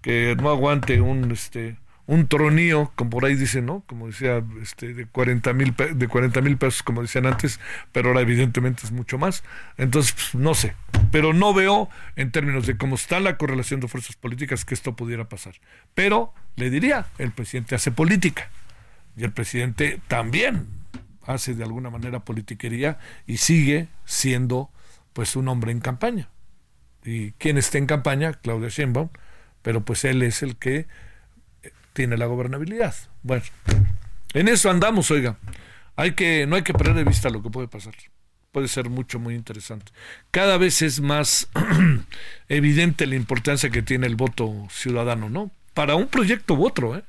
que 0.00 0.36
no 0.40 0.50
aguante 0.50 1.00
un 1.00 1.30
este 1.30 1.76
un 2.06 2.26
tronío, 2.26 2.92
como 2.96 3.10
por 3.10 3.24
ahí 3.24 3.36
dicen, 3.36 3.66
¿no? 3.66 3.84
Como 3.86 4.08
decía, 4.08 4.42
este, 4.60 4.92
de 4.92 5.06
40 5.06 5.52
mil 5.52 5.74
de 5.94 6.08
40 6.08 6.40
mil 6.40 6.56
pesos, 6.56 6.82
como 6.82 7.02
decían 7.02 7.26
antes, 7.26 7.60
pero 7.92 8.08
ahora 8.08 8.22
evidentemente 8.22 8.82
es 8.84 8.92
mucho 8.92 9.18
más. 9.18 9.44
Entonces, 9.78 10.12
pues, 10.12 10.34
no 10.34 10.54
sé, 10.54 10.74
pero 11.10 11.32
no 11.32 11.54
veo 11.54 11.88
en 12.16 12.32
términos 12.32 12.66
de 12.66 12.76
cómo 12.76 12.96
está 12.96 13.20
la 13.20 13.36
correlación 13.36 13.80
de 13.80 13.88
fuerzas 13.88 14.16
políticas 14.16 14.64
que 14.64 14.74
esto 14.74 14.96
pudiera 14.96 15.28
pasar. 15.28 15.54
Pero 15.94 16.34
le 16.56 16.70
diría, 16.70 17.06
el 17.18 17.30
presidente 17.30 17.74
hace 17.74 17.92
política 17.92 18.50
y 19.16 19.24
el 19.24 19.32
presidente 19.32 20.00
también 20.08 20.66
hace 21.24 21.54
de 21.54 21.62
alguna 21.62 21.90
manera 21.90 22.24
politiquería 22.24 22.98
y 23.26 23.36
sigue 23.36 23.88
siendo 24.04 24.70
pues 25.12 25.36
un 25.36 25.48
hombre 25.48 25.72
en 25.72 25.80
campaña. 25.80 26.28
¿Y 27.04 27.32
quién 27.32 27.58
está 27.58 27.78
en 27.78 27.86
campaña? 27.86 28.32
Claudia 28.32 28.68
Sheinbaum, 28.68 29.08
pero 29.62 29.84
pues 29.84 30.04
él 30.04 30.22
es 30.22 30.42
el 30.42 30.56
que 30.56 30.86
tiene 31.92 32.16
la 32.16 32.26
gobernabilidad. 32.26 32.94
Bueno, 33.22 33.44
en 34.34 34.48
eso 34.48 34.70
andamos, 34.70 35.10
oiga. 35.10 35.36
Hay 35.96 36.12
que, 36.12 36.46
no 36.46 36.56
hay 36.56 36.62
que 36.62 36.72
perder 36.72 36.94
de 36.94 37.04
vista 37.04 37.30
lo 37.30 37.42
que 37.42 37.50
puede 37.50 37.68
pasar. 37.68 37.94
Puede 38.50 38.68
ser 38.68 38.90
mucho, 38.90 39.18
muy 39.18 39.34
interesante. 39.34 39.92
Cada 40.30 40.58
vez 40.58 40.82
es 40.82 41.00
más 41.00 41.48
evidente 42.48 43.06
la 43.06 43.16
importancia 43.16 43.70
que 43.70 43.82
tiene 43.82 44.06
el 44.06 44.16
voto 44.16 44.66
ciudadano, 44.70 45.30
¿no? 45.30 45.50
Para 45.74 45.94
un 45.94 46.08
proyecto 46.08 46.54
u 46.54 46.66
otro, 46.66 46.96
¿eh? 46.96 47.04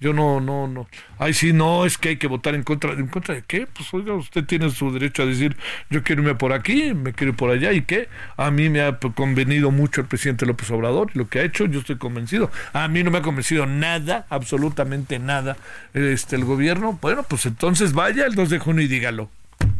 Yo 0.00 0.14
no, 0.14 0.40
no, 0.40 0.66
no. 0.66 0.88
Ay, 1.18 1.34
sí, 1.34 1.52
no, 1.52 1.84
es 1.84 1.98
que 1.98 2.10
hay 2.10 2.16
que 2.16 2.26
votar 2.26 2.54
en 2.54 2.62
contra. 2.62 2.92
¿En 2.92 3.06
contra 3.06 3.34
de 3.34 3.42
qué? 3.42 3.66
Pues 3.66 3.92
oiga, 3.92 4.14
usted 4.14 4.44
tiene 4.46 4.70
su 4.70 4.90
derecho 4.90 5.22
a 5.22 5.26
decir, 5.26 5.56
yo 5.90 6.02
quiero 6.02 6.22
irme 6.22 6.34
por 6.34 6.54
aquí, 6.54 6.94
me 6.94 7.12
quiero 7.12 7.32
ir 7.32 7.36
por 7.36 7.50
allá, 7.50 7.72
¿y 7.72 7.82
qué? 7.82 8.08
A 8.38 8.50
mí 8.50 8.70
me 8.70 8.80
ha 8.80 8.98
convenido 8.98 9.70
mucho 9.70 10.00
el 10.00 10.06
presidente 10.06 10.46
López 10.46 10.70
Obrador, 10.70 11.14
lo 11.14 11.28
que 11.28 11.40
ha 11.40 11.42
hecho, 11.42 11.66
yo 11.66 11.80
estoy 11.80 11.98
convencido. 11.98 12.50
A 12.72 12.88
mí 12.88 13.02
no 13.02 13.10
me 13.10 13.18
ha 13.18 13.22
convencido 13.22 13.66
nada, 13.66 14.26
absolutamente 14.30 15.18
nada, 15.18 15.58
este 15.92 16.36
el 16.36 16.46
gobierno. 16.46 16.98
Bueno, 17.02 17.22
pues 17.22 17.44
entonces 17.44 17.92
vaya 17.92 18.24
el 18.24 18.34
2 18.34 18.48
de 18.48 18.58
junio 18.58 18.82
y 18.82 18.88
dígalo 18.88 19.28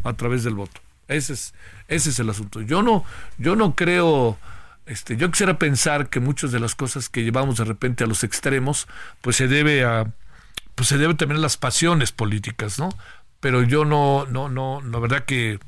a 0.03 0.13
través 0.13 0.43
del 0.43 0.53
voto. 0.53 0.81
Ese 1.07 1.33
es, 1.33 1.53
ese 1.87 2.11
es 2.11 2.19
el 2.19 2.29
asunto. 2.29 2.61
Yo 2.61 2.83
no, 2.83 3.03
yo 3.39 3.55
no 3.55 3.75
creo 3.75 4.37
este, 4.85 5.17
yo 5.17 5.29
quisiera 5.29 5.59
pensar 5.59 6.09
que 6.09 6.19
muchas 6.19 6.51
de 6.51 6.59
las 6.59 6.75
cosas 6.75 7.09
que 7.09 7.23
llevamos 7.23 7.57
de 7.57 7.65
repente 7.65 8.03
a 8.03 8.07
los 8.07 8.23
extremos, 8.23 8.87
pues 9.21 9.35
se 9.35 9.47
debe 9.47 9.83
a, 9.83 10.11
pues 10.75 10.89
se 10.89 10.97
debe 10.97 11.13
también 11.13 11.39
a 11.39 11.41
las 11.41 11.57
pasiones 11.57 12.11
políticas, 12.11 12.79
¿no? 12.79 12.89
Pero 13.39 13.63
yo 13.63 13.85
no, 13.85 14.25
no, 14.27 14.49
no, 14.49 14.81
la 14.81 14.99
verdad 14.99 15.25
que 15.25 15.59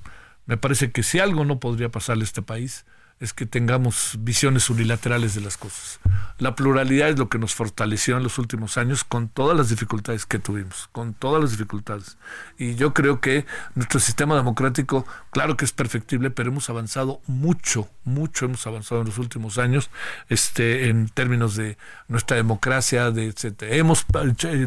me 0.45 0.57
parece 0.57 0.91
que 0.91 1.03
si 1.03 1.19
algo 1.19 1.45
no 1.45 1.59
podría 1.59 1.89
pasarle 1.89 2.23
a 2.23 2.25
este 2.25 2.41
país 2.41 2.85
es 3.23 3.31
que 3.31 3.45
tengamos 3.45 4.17
visiones 4.19 4.69
unilaterales 4.69 5.33
de 5.33 5.39
las 5.39 5.55
cosas. 5.55 6.01
La 6.39 6.55
pluralidad 6.55 7.07
es 7.07 7.17
lo 7.17 7.29
que 7.29 7.39
nos 7.39 7.55
fortaleció 7.55 8.17
en 8.17 8.23
los 8.23 8.37
últimos 8.37 8.77
años 8.77 9.05
con 9.05 9.29
todas 9.29 9.55
las 9.55 9.69
dificultades 9.69 10.25
que 10.25 10.39
tuvimos, 10.39 10.89
con 10.91 11.13
todas 11.13 11.41
las 11.41 11.51
dificultades. 11.51 12.17
Y 12.57 12.75
yo 12.75 12.93
creo 12.93 13.21
que 13.21 13.45
nuestro 13.75 14.01
sistema 14.01 14.35
democrático, 14.35 15.07
claro 15.31 15.55
que 15.55 15.63
es 15.63 15.71
perfectible, 15.71 16.31
pero 16.31 16.49
hemos 16.49 16.69
avanzado 16.69 17.21
mucho, 17.25 17.87
mucho 18.03 18.45
hemos 18.45 18.67
avanzado 18.67 18.99
en 18.99 19.07
los 19.07 19.17
últimos 19.17 19.57
años 19.57 19.89
este, 20.27 20.89
en 20.89 21.07
términos 21.07 21.55
de 21.55 21.77
nuestra 22.09 22.35
democracia, 22.35 23.09
de 23.11 23.27
etcétera. 23.27 23.73
Hemos, 23.73 24.05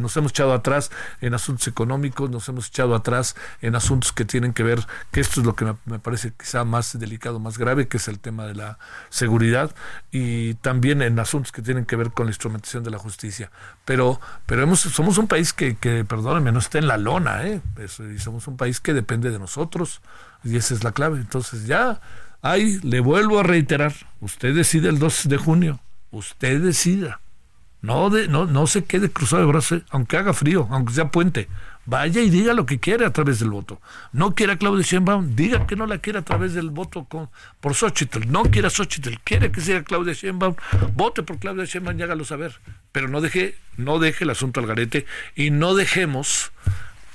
nos 0.01 0.17
hemos 0.17 0.33
echado 0.33 0.55
atrás 0.55 0.91
en 1.21 1.35
asuntos 1.35 1.69
económicos, 1.69 2.31
nos 2.31 2.49
hemos 2.49 2.69
echado 2.69 2.95
atrás 2.95 3.37
en 3.61 3.75
asuntos 3.75 4.13
que 4.13 4.25
tienen 4.25 4.55
que 4.55 4.63
ver, 4.63 4.87
que 5.11 5.21
esto 5.21 5.41
es 5.41 5.47
lo 5.47 5.55
que 5.55 5.75
me 5.85 5.99
parece 5.99 6.33
quizá 6.33 6.65
más 6.65 6.99
delicado, 6.99 7.39
más 7.39 7.59
grave, 7.59 7.87
que 7.87 7.99
es 7.99 8.09
el 8.09 8.19
tema 8.19 8.46
de 8.47 8.55
la 8.55 8.79
seguridad 9.09 9.75
y 10.11 10.55
también 10.55 11.03
en 11.03 11.19
asuntos 11.19 11.53
que 11.53 11.63
tienen 11.63 11.85
que 11.85 11.97
ver 11.97 12.11
con 12.11 12.27
la 12.27 12.31
instrumentación 12.31 12.85
de 12.85 12.91
la 12.91 12.99
justicia. 12.99 13.51
Pero, 13.85 14.21
pero 14.47 14.75
somos 14.77 15.19
un 15.19 15.29
país 15.29 15.53
que, 15.53 15.77
que, 15.77 16.05
perdónenme, 16.05 16.53
no 16.53 16.59
está 16.59 16.79
en 16.79 16.87
la 16.87 16.97
lona, 16.97 17.47
¿eh? 17.47 17.61
y 18.15 18.19
somos 18.19 18.47
un 18.47 18.57
país 18.57 18.81
que 18.81 18.95
depende 18.95 19.31
de 19.31 19.39
nosotros, 19.39 20.01
y 20.45 20.57
esa 20.57 20.75
es 20.75 20.85
la 20.85 20.93
clave. 20.93 21.19
Entonces 21.19 21.67
ya, 21.67 22.01
ahí 22.43 22.79
le 22.83 23.01
vuelvo 23.01 23.41
a 23.41 23.43
reiterar, 23.43 23.95
usted 24.21 24.55
decide 24.55 24.89
el 24.89 24.99
2 24.99 25.29
de 25.29 25.37
junio, 25.37 25.81
usted 26.11 26.61
decida. 26.61 27.21
No, 27.83 28.11
de, 28.11 28.27
no, 28.27 28.47
no 28.47 28.67
se 28.67 28.85
quede 28.85 29.11
cruzado 29.11 29.43
de 29.43 29.49
brazos, 29.49 29.83
aunque 29.91 30.17
haga 30.17 30.33
frío, 30.33 30.67
aunque 30.71 30.95
sea 30.95 31.11
puente 31.11 31.49
vaya 31.87 32.21
y 32.21 32.31
diga 32.31 32.53
lo 32.53 32.67
que 32.67 32.79
quiere 32.79 33.07
a 33.07 33.13
través 33.13 33.39
del 33.39 33.51
voto. 33.51 33.81
No 34.13 34.35
quiera 34.35 34.55
a 34.55 34.57
Claudia 34.57 34.85
Sheinbaum, 34.85 35.35
diga 35.35 35.67
que 35.67 35.77
no 35.77 35.87
la 35.87 35.99
quiere 35.99 36.19
a 36.19 36.23
través 36.23 36.55
del 36.55 36.71
voto 36.71 37.05
con, 37.05 37.31
por 37.61 37.75
Xochitl. 37.75 38.31
No 38.31 38.43
quiera 38.45 38.69
Xochitl, 38.69 39.15
quiere 39.25 39.51
que 39.51 39.61
sea 39.61 39.83
Claudia 39.85 40.13
Sheinbaum, 40.13 40.57
vote 40.95 41.23
por 41.23 41.39
Claudia 41.39 41.65
Sheinbaum 41.65 41.99
y 41.99 42.03
hágalo 42.03 42.25
saber. 42.25 42.61
Pero 42.93 43.09
no 43.09 43.21
deje, 43.21 43.57
no 43.77 43.99
deje 43.99 44.25
el 44.25 44.31
asunto 44.31 44.61
al 44.61 44.67
garete 44.67 45.07
y 45.35 45.51
no 45.51 45.75
dejemos 45.75 46.53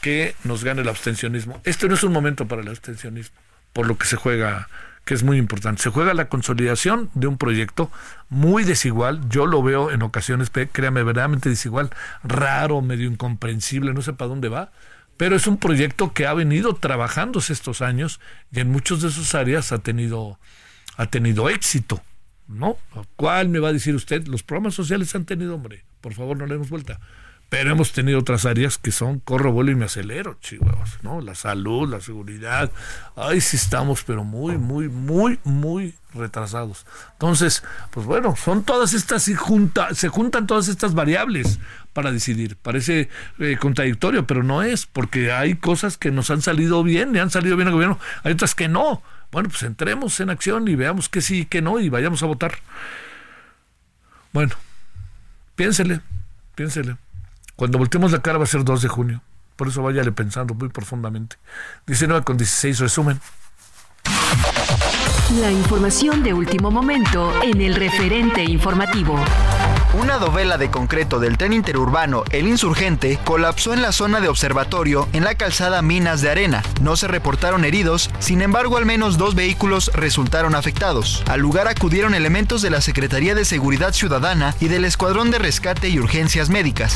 que 0.01 0.35
nos 0.43 0.63
gane 0.63 0.81
el 0.81 0.89
abstencionismo. 0.89 1.61
Este 1.63 1.87
no 1.87 1.93
es 1.93 2.03
un 2.03 2.11
momento 2.11 2.47
para 2.47 2.61
el 2.61 2.67
abstencionismo, 2.67 3.37
por 3.73 3.87
lo 3.87 3.97
que 3.97 4.07
se 4.07 4.15
juega 4.15 4.67
que 5.05 5.13
es 5.13 5.23
muy 5.23 5.37
importante. 5.37 5.81
Se 5.81 5.89
juega 5.89 6.13
la 6.13 6.29
consolidación 6.29 7.09
de 7.13 7.27
un 7.27 7.37
proyecto 7.37 7.91
muy 8.29 8.63
desigual, 8.63 9.27
yo 9.29 9.45
lo 9.45 9.63
veo 9.63 9.91
en 9.91 10.03
ocasiones, 10.03 10.49
créame, 10.49 11.03
verdaderamente 11.03 11.49
desigual, 11.49 11.89
raro, 12.23 12.81
medio 12.81 13.07
incomprensible, 13.07 13.93
no 13.93 14.01
sé 14.01 14.13
para 14.13 14.29
dónde 14.29 14.49
va, 14.49 14.71
pero 15.17 15.35
es 15.35 15.47
un 15.47 15.57
proyecto 15.57 16.13
que 16.13 16.27
ha 16.27 16.33
venido 16.33 16.75
trabajándose 16.75 17.53
estos 17.53 17.81
años 17.81 18.19
y 18.51 18.59
en 18.59 18.71
muchas 18.71 19.01
de 19.01 19.11
sus 19.11 19.35
áreas 19.35 19.71
ha 19.71 19.79
tenido, 19.79 20.39
ha 20.97 21.07
tenido 21.07 21.49
éxito, 21.49 22.01
¿no? 22.47 22.77
¿Cuál 23.15 23.49
me 23.49 23.59
va 23.59 23.69
a 23.69 23.73
decir 23.73 23.95
usted? 23.95 24.27
Los 24.27 24.43
programas 24.43 24.75
sociales 24.75 25.13
han 25.15 25.25
tenido, 25.25 25.55
hombre, 25.55 25.83
por 25.99 26.13
favor 26.13 26.37
no 26.37 26.45
le 26.45 26.53
demos 26.53 26.69
vuelta 26.69 26.99
pero 27.51 27.69
hemos 27.69 27.91
tenido 27.91 28.17
otras 28.17 28.45
áreas 28.45 28.77
que 28.77 28.93
son 28.93 29.19
corro, 29.19 29.51
vuelo 29.51 29.71
y 29.71 29.75
me 29.75 29.83
acelero, 29.83 30.37
chihuahuas, 30.39 31.03
¿no? 31.03 31.19
La 31.19 31.35
salud, 31.35 31.85
la 31.85 31.99
seguridad, 31.99 32.71
ahí 33.17 33.41
sí 33.41 33.57
estamos, 33.57 34.05
pero 34.05 34.23
muy, 34.23 34.57
muy, 34.57 34.87
muy, 34.87 35.37
muy 35.43 35.93
retrasados. 36.13 36.85
Entonces, 37.11 37.61
pues 37.89 38.05
bueno, 38.05 38.37
son 38.37 38.63
todas 38.63 38.93
estas, 38.93 39.27
y 39.27 39.35
junta, 39.35 39.93
se 39.93 40.07
juntan 40.07 40.47
todas 40.47 40.69
estas 40.69 40.93
variables 40.93 41.59
para 41.91 42.13
decidir. 42.13 42.55
Parece 42.55 43.09
eh, 43.39 43.57
contradictorio, 43.59 44.25
pero 44.25 44.43
no 44.43 44.63
es, 44.63 44.85
porque 44.85 45.33
hay 45.33 45.55
cosas 45.55 45.97
que 45.97 46.09
nos 46.09 46.31
han 46.31 46.41
salido 46.41 46.83
bien, 46.83 47.11
le 47.11 47.19
han 47.19 47.31
salido 47.31 47.57
bien 47.57 47.67
al 47.67 47.73
gobierno, 47.73 47.99
hay 48.23 48.31
otras 48.31 48.55
que 48.55 48.69
no. 48.69 49.03
Bueno, 49.33 49.49
pues 49.49 49.63
entremos 49.63 50.17
en 50.21 50.29
acción 50.29 50.69
y 50.69 50.75
veamos 50.75 51.09
que 51.09 51.19
sí 51.19 51.49
y 51.51 51.61
no 51.61 51.81
y 51.81 51.89
vayamos 51.89 52.23
a 52.23 52.27
votar. 52.27 52.53
Bueno, 54.31 54.55
piénsele, 55.57 55.99
piénsele. 56.55 56.95
Cuando 57.55 57.77
volteemos 57.77 58.11
la 58.11 58.21
cara 58.21 58.37
va 58.37 58.43
a 58.45 58.47
ser 58.47 58.63
2 58.63 58.81
de 58.81 58.87
junio. 58.87 59.21
Por 59.55 59.67
eso 59.67 59.83
váyale 59.83 60.11
pensando 60.11 60.53
muy 60.53 60.69
profundamente. 60.69 61.35
19 61.85 62.23
con 62.23 62.37
16, 62.37 62.79
resumen. 62.79 63.19
La 65.39 65.51
información 65.51 66.23
de 66.23 66.33
último 66.33 66.71
momento 66.71 67.31
en 67.43 67.61
el 67.61 67.75
referente 67.75 68.43
informativo. 68.43 69.17
Una 69.93 70.19
dovela 70.19 70.57
de 70.57 70.71
concreto 70.71 71.19
del 71.19 71.37
tren 71.37 71.51
interurbano 71.51 72.23
El 72.29 72.47
Insurgente 72.47 73.19
colapsó 73.25 73.73
en 73.73 73.81
la 73.81 73.91
zona 73.91 74.21
de 74.21 74.29
observatorio 74.29 75.09
en 75.11 75.25
la 75.25 75.35
calzada 75.35 75.81
Minas 75.81 76.21
de 76.21 76.29
Arena. 76.29 76.63
No 76.79 76.95
se 76.95 77.09
reportaron 77.09 77.65
heridos, 77.65 78.09
sin 78.19 78.41
embargo 78.41 78.77
al 78.77 78.85
menos 78.85 79.17
dos 79.17 79.35
vehículos 79.35 79.91
resultaron 79.93 80.55
afectados. 80.55 81.23
Al 81.27 81.41
lugar 81.41 81.67
acudieron 81.67 82.13
elementos 82.13 82.61
de 82.61 82.69
la 82.69 82.79
Secretaría 82.79 83.35
de 83.35 83.43
Seguridad 83.43 83.91
Ciudadana 83.91 84.55
y 84.61 84.69
del 84.69 84.85
Escuadrón 84.85 85.29
de 85.29 85.39
Rescate 85.39 85.89
y 85.89 85.99
Urgencias 85.99 86.49
Médicas. 86.49 86.95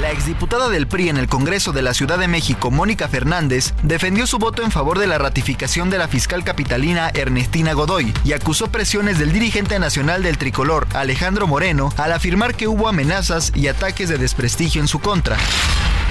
La 0.00 0.12
exdiputada 0.12 0.68
del 0.68 0.86
PRI 0.86 1.08
en 1.08 1.18
el 1.18 1.28
Congreso 1.28 1.72
de 1.72 1.82
la 1.82 1.92
Ciudad 1.92 2.18
de 2.18 2.28
México, 2.28 2.70
Mónica 2.70 3.08
Fernández, 3.08 3.74
defendió 3.82 4.26
su 4.26 4.38
voto 4.38 4.62
en 4.62 4.70
favor 4.70 4.98
de 4.98 5.06
la 5.06 5.18
ratificación 5.18 5.90
de 5.90 5.98
la 5.98 6.08
fiscal 6.08 6.44
capitalina 6.44 7.10
Ernestina 7.12 7.72
Godoy 7.72 8.14
y 8.24 8.32
acusó 8.32 8.68
presiones 8.68 9.18
del 9.18 9.32
dirigente 9.32 9.78
nacional 9.78 10.22
del 10.22 10.38
tricolor, 10.38 10.86
Alejandro 10.94 11.46
Moreno, 11.48 11.92
a 11.98 12.08
la 12.08 12.19
afirmar 12.20 12.54
que 12.54 12.68
hubo 12.68 12.86
amenazas 12.86 13.50
y 13.54 13.68
ataques 13.68 14.10
de 14.10 14.18
desprestigio 14.18 14.82
en 14.82 14.88
su 14.88 14.98
contra. 14.98 15.38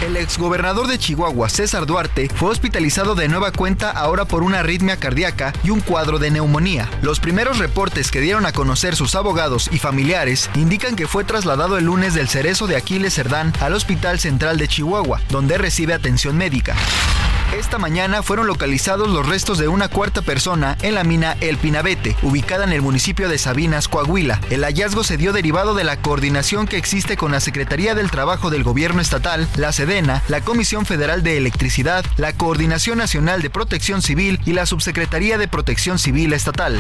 El 0.04 0.18
exgobernador 0.18 0.88
de 0.88 0.98
Chihuahua, 0.98 1.50
César 1.50 1.86
Duarte, 1.86 2.32
fue 2.34 2.50
hospitalizado 2.50 3.14
de 3.14 3.28
nueva 3.28 3.52
cuenta 3.52 3.92
ahora 3.92 4.26
por 4.26 4.42
una 4.42 4.62
arritmia 4.62 4.98
cardíaca 4.98 5.54
y 5.64 5.70
un 5.70 5.82
cuadro 5.82 6.18
de 6.18 6.32
neumonía. 6.32 6.90
Los 7.04 7.20
primeros 7.20 7.60
reportes 7.60 8.10
que 8.10 8.22
dieron 8.22 8.48
a 8.48 8.54
conocer 8.54 8.96
sus 8.96 9.14
abogados 9.14 9.70
y 9.72 9.78
familiares 9.78 10.50
indican 10.56 10.96
que 10.96 11.06
fue 11.06 11.26
trasladado 11.26 11.78
el 11.78 11.86
lunes 11.86 12.16
del 12.16 12.28
cerezo 12.28 12.66
de 12.66 12.78
Aquiles 12.78 13.14
Cerdán 13.14 13.54
al 13.60 13.76
Hospital 13.76 14.18
Central 14.18 14.58
de 14.58 14.68
Chihuahua, 14.68 15.22
donde 15.30 15.60
recibe 15.60 15.94
atención 15.94 16.36
médica. 16.36 16.76
Esta 17.58 17.80
mañana 17.80 18.22
fueron 18.22 18.46
localizados 18.46 19.10
los 19.10 19.28
restos 19.28 19.58
de 19.58 19.68
una 19.68 19.90
cuarta 19.90 20.22
persona 20.22 20.78
en 20.84 20.94
la 20.94 21.04
mina 21.04 21.36
El 21.42 21.58
Pinabete, 21.58 22.16
ubicada 22.22 22.64
en 22.64 22.74
el 22.74 22.84
municipio 22.84 23.28
de 23.28 23.40
Sabinas, 23.40 23.88
Coahuila. 23.88 24.40
El 24.52 24.64
hallazgo 24.64 25.04
se 25.04 25.18
dio 25.18 25.34
derivado 25.34 25.74
de 25.74 25.84
la 25.84 25.99
coordinación 26.00 26.68
que 26.68 26.78
existe 26.78 27.18
con 27.18 27.32
la 27.32 27.40
Secretaría 27.40 27.96
del 27.96 28.12
Trabajo 28.12 28.50
del 28.50 28.64
Gobierno 28.64 29.02
Estatal, 29.02 29.48
la 29.56 29.72
Sedena, 29.72 30.24
la 30.28 30.42
Comisión 30.42 30.86
Federal 30.86 31.24
de 31.24 31.38
Electricidad, 31.38 32.06
la 32.18 32.34
Coordinación 32.34 32.98
Nacional 32.98 33.42
de 33.42 33.50
Protección 33.50 34.02
Civil 34.02 34.40
y 34.46 34.54
la 34.54 34.66
Subsecretaría 34.66 35.38
de 35.38 35.48
Protección 35.48 36.00
Civil 36.00 36.34
Estatal. 36.34 36.80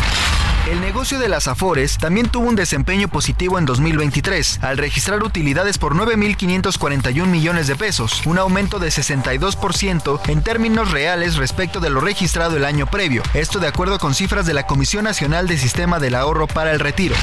El 0.70 0.82
negocio 0.82 1.18
de 1.18 1.30
las 1.30 1.48
Afores 1.48 1.98
también 1.98 2.28
tuvo 2.28 2.48
un 2.48 2.56
desempeño 2.56 3.08
positivo 3.08 3.58
en 3.58 3.66
2023, 3.66 4.60
al 4.62 4.78
registrar 4.78 5.24
utilidades 5.24 5.78
por 5.78 5.96
9.541 5.96 7.26
millones 7.26 7.68
de 7.68 7.76
pesos, 7.76 8.22
un 8.26 8.38
aumento 8.38 8.78
de 8.78 8.90
62% 8.90 10.20
en 10.28 10.44
términos 10.44 10.92
reales 10.92 11.38
respecto 11.38 11.80
de 11.80 11.90
lo 11.90 12.02
registrado 12.02 12.58
el 12.58 12.66
año 12.66 12.86
previo, 12.86 13.24
esto 13.34 13.60
de 13.60 13.68
acuerdo 13.68 13.98
con 13.98 14.14
cifras 14.14 14.46
de 14.46 14.54
la 14.54 14.68
Comisión 14.68 15.06
Nacional 15.06 15.48
de 15.48 15.58
Sistema 15.58 16.00
del 16.00 16.16
Ahorro 16.16 16.46
para 16.46 16.72
el 16.72 16.80
Retiro. 16.80 17.16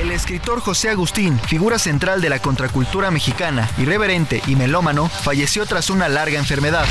El 0.00 0.12
escritor 0.12 0.60
José 0.60 0.90
Agustín, 0.90 1.27
figura 1.36 1.78
central 1.78 2.20
de 2.20 2.28
la 2.28 2.38
contracultura 2.38 3.10
mexicana, 3.10 3.68
irreverente 3.76 4.40
y 4.46 4.54
melómano, 4.54 5.08
falleció 5.08 5.66
tras 5.66 5.90
una 5.90 6.08
larga 6.08 6.38
enfermedad. 6.38 6.86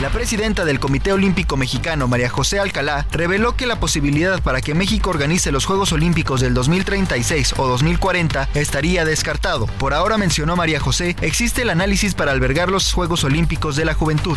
La 0.00 0.10
presidenta 0.10 0.64
del 0.64 0.80
Comité 0.80 1.12
Olímpico 1.12 1.56
Mexicano, 1.56 2.08
María 2.08 2.28
José 2.28 2.58
Alcalá, 2.58 3.06
reveló 3.12 3.54
que 3.54 3.66
la 3.66 3.78
posibilidad 3.78 4.42
para 4.42 4.60
que 4.60 4.74
México 4.74 5.10
organice 5.10 5.52
los 5.52 5.64
Juegos 5.64 5.92
Olímpicos 5.92 6.40
del 6.40 6.54
2036 6.54 7.54
o 7.56 7.68
2040 7.68 8.48
estaría 8.54 9.04
descartado. 9.04 9.66
Por 9.66 9.94
ahora, 9.94 10.18
mencionó 10.18 10.56
María 10.56 10.80
José, 10.80 11.14
existe 11.20 11.62
el 11.62 11.70
análisis 11.70 12.14
para 12.14 12.32
albergar 12.32 12.68
los 12.68 12.92
Juegos 12.92 13.22
Olímpicos 13.22 13.76
de 13.76 13.84
la 13.84 13.94
Juventud. 13.94 14.36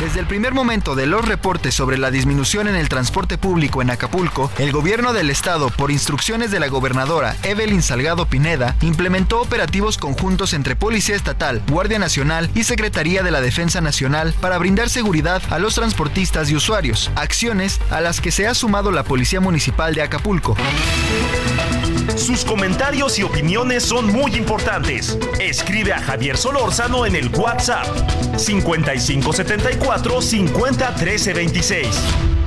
Desde 0.00 0.18
el 0.18 0.26
primer 0.26 0.54
momento 0.54 0.94
de 0.94 1.04
los 1.04 1.28
reportes 1.28 1.74
sobre 1.74 1.98
la 1.98 2.10
disminución 2.10 2.68
en 2.68 2.74
el 2.74 2.88
transporte 2.88 3.36
público 3.36 3.82
en 3.82 3.90
Acapulco, 3.90 4.50
el 4.56 4.72
gobierno 4.72 5.12
del 5.12 5.28
estado, 5.28 5.68
por 5.68 5.90
instrucciones 5.90 6.50
de 6.50 6.58
la 6.58 6.68
gobernadora 6.68 7.36
Evelyn 7.42 7.82
Salgado 7.82 8.24
Pineda, 8.24 8.76
implementó 8.80 9.42
operativos 9.42 9.98
conjuntos 9.98 10.54
entre 10.54 10.74
Policía 10.74 11.16
Estatal, 11.16 11.60
Guardia 11.68 11.98
Nacional 11.98 12.48
y 12.54 12.64
Secretaría 12.64 13.22
de 13.22 13.30
la 13.30 13.42
Defensa 13.42 13.82
Nacional 13.82 14.32
para 14.40 14.56
brindar 14.56 14.88
seguridad 14.88 15.42
a 15.50 15.58
los 15.58 15.74
transportistas 15.74 16.50
y 16.50 16.56
usuarios, 16.56 17.10
acciones 17.14 17.78
a 17.90 18.00
las 18.00 18.22
que 18.22 18.30
se 18.30 18.46
ha 18.46 18.54
sumado 18.54 18.92
la 18.92 19.04
Policía 19.04 19.42
Municipal 19.42 19.94
de 19.94 20.00
Acapulco. 20.00 20.56
Sus 22.16 22.44
comentarios 22.44 23.18
y 23.18 23.22
opiniones 23.22 23.82
son 23.82 24.06
muy 24.06 24.34
importantes. 24.36 25.18
Escribe 25.38 25.92
a 25.92 26.00
Javier 26.00 26.36
Solórzano 26.36 27.06
en 27.06 27.16
el 27.16 27.28
WhatsApp 27.28 27.86
5574 28.36 29.89
50 29.98 30.48
13 30.94 32.39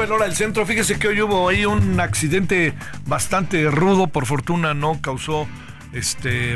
26. 0.00 0.04
19 0.04 0.04
en 0.04 0.12
hora 0.12 0.24
del 0.24 0.36
centro. 0.36 0.66
Fíjese 0.66 0.98
que 0.98 1.08
hoy 1.08 1.20
hubo 1.20 1.48
ahí 1.48 1.66
un 1.66 2.00
accidente 2.00 2.74
bastante 3.06 3.70
rudo. 3.70 4.06
Por 4.06 4.26
fortuna 4.26 4.74
no 4.74 5.00
causó, 5.00 5.46
este, 5.92 6.54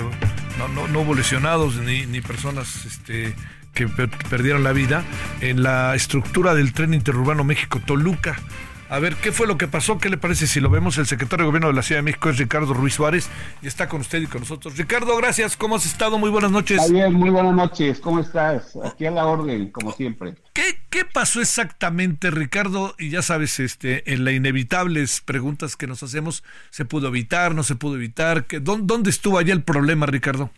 no, 0.58 0.68
no, 0.68 0.88
no 0.88 1.00
hubo 1.00 1.14
lesionados 1.14 1.76
ni, 1.76 2.06
ni 2.06 2.20
personas, 2.20 2.84
este, 2.86 3.34
que 3.74 3.88
perdieron 4.30 4.64
la 4.64 4.72
vida 4.72 5.04
en 5.40 5.62
la 5.62 5.94
estructura 5.94 6.54
del 6.54 6.72
tren 6.72 6.94
interurbano 6.94 7.44
México-Toluca. 7.44 8.36
A 8.90 8.98
ver, 8.98 9.16
¿qué 9.16 9.32
fue 9.32 9.46
lo 9.46 9.56
que 9.56 9.66
pasó? 9.66 9.96
¿Qué 9.98 10.10
le 10.10 10.18
parece 10.18 10.46
si 10.46 10.60
lo 10.60 10.68
vemos? 10.68 10.98
El 10.98 11.06
secretario 11.06 11.44
de 11.44 11.46
Gobierno 11.46 11.68
de 11.68 11.74
la 11.74 11.82
Ciudad 11.82 12.00
de 12.00 12.04
México 12.04 12.28
es 12.28 12.36
Ricardo 12.36 12.74
Ruiz 12.74 12.94
Suárez 12.94 13.30
y 13.62 13.66
está 13.66 13.88
con 13.88 14.02
usted 14.02 14.20
y 14.20 14.26
con 14.26 14.42
nosotros. 14.42 14.76
Ricardo, 14.76 15.16
gracias. 15.16 15.56
¿Cómo 15.56 15.76
has 15.76 15.86
estado? 15.86 16.18
Muy 16.18 16.28
buenas 16.28 16.50
noches. 16.50 16.92
Bien, 16.92 17.12
muy 17.14 17.30
buenas 17.30 17.54
noches. 17.54 17.98
¿Cómo 17.98 18.20
estás? 18.20 18.76
Aquí 18.84 19.06
a 19.06 19.10
la 19.10 19.26
orden, 19.26 19.70
como 19.70 19.90
siempre. 19.92 20.34
¿Qué, 20.52 20.80
qué 20.90 21.06
pasó 21.06 21.40
exactamente, 21.40 22.30
Ricardo? 22.30 22.94
Y 22.98 23.08
ya 23.08 23.22
sabes, 23.22 23.58
este, 23.58 24.12
en 24.12 24.24
las 24.24 24.34
inevitables 24.34 25.22
preguntas 25.22 25.76
que 25.76 25.86
nos 25.86 26.02
hacemos, 26.02 26.44
¿se 26.68 26.84
pudo 26.84 27.08
evitar? 27.08 27.54
¿No 27.54 27.62
se 27.62 27.76
pudo 27.76 27.96
evitar? 27.96 28.46
¿Dónde 28.60 29.08
estuvo 29.08 29.38
allá 29.38 29.54
el 29.54 29.62
problema, 29.62 30.04
Ricardo? 30.04 30.50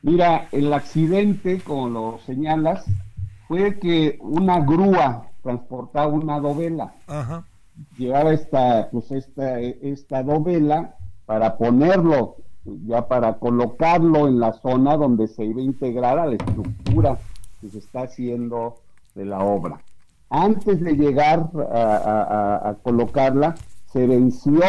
Mira, 0.00 0.48
el 0.50 0.72
accidente, 0.72 1.60
como 1.60 1.88
lo 1.90 2.20
señalas, 2.24 2.84
fue 3.46 3.78
que 3.78 4.16
una 4.20 4.60
grúa 4.60 5.28
transportaba 5.42 6.12
una 6.12 6.40
dovela. 6.40 6.94
Llevaba 7.96 8.32
esta, 8.32 8.88
pues 8.90 9.10
esta, 9.10 9.60
esta 9.60 10.22
dovela 10.22 10.96
para 11.26 11.56
ponerlo, 11.56 12.36
ya 12.64 13.08
para 13.08 13.38
colocarlo 13.38 14.28
en 14.28 14.38
la 14.38 14.52
zona 14.52 14.96
donde 14.96 15.28
se 15.28 15.44
iba 15.44 15.60
a 15.60 15.64
integrar 15.64 16.18
a 16.18 16.26
la 16.26 16.34
estructura 16.34 17.18
que 17.60 17.68
se 17.68 17.78
está 17.78 18.02
haciendo 18.02 18.76
de 19.14 19.24
la 19.24 19.40
obra. 19.40 19.80
Antes 20.30 20.80
de 20.80 20.94
llegar 20.94 21.50
a, 21.70 22.76
colocarla, 22.82 23.54
se 23.86 24.06
venció, 24.06 24.62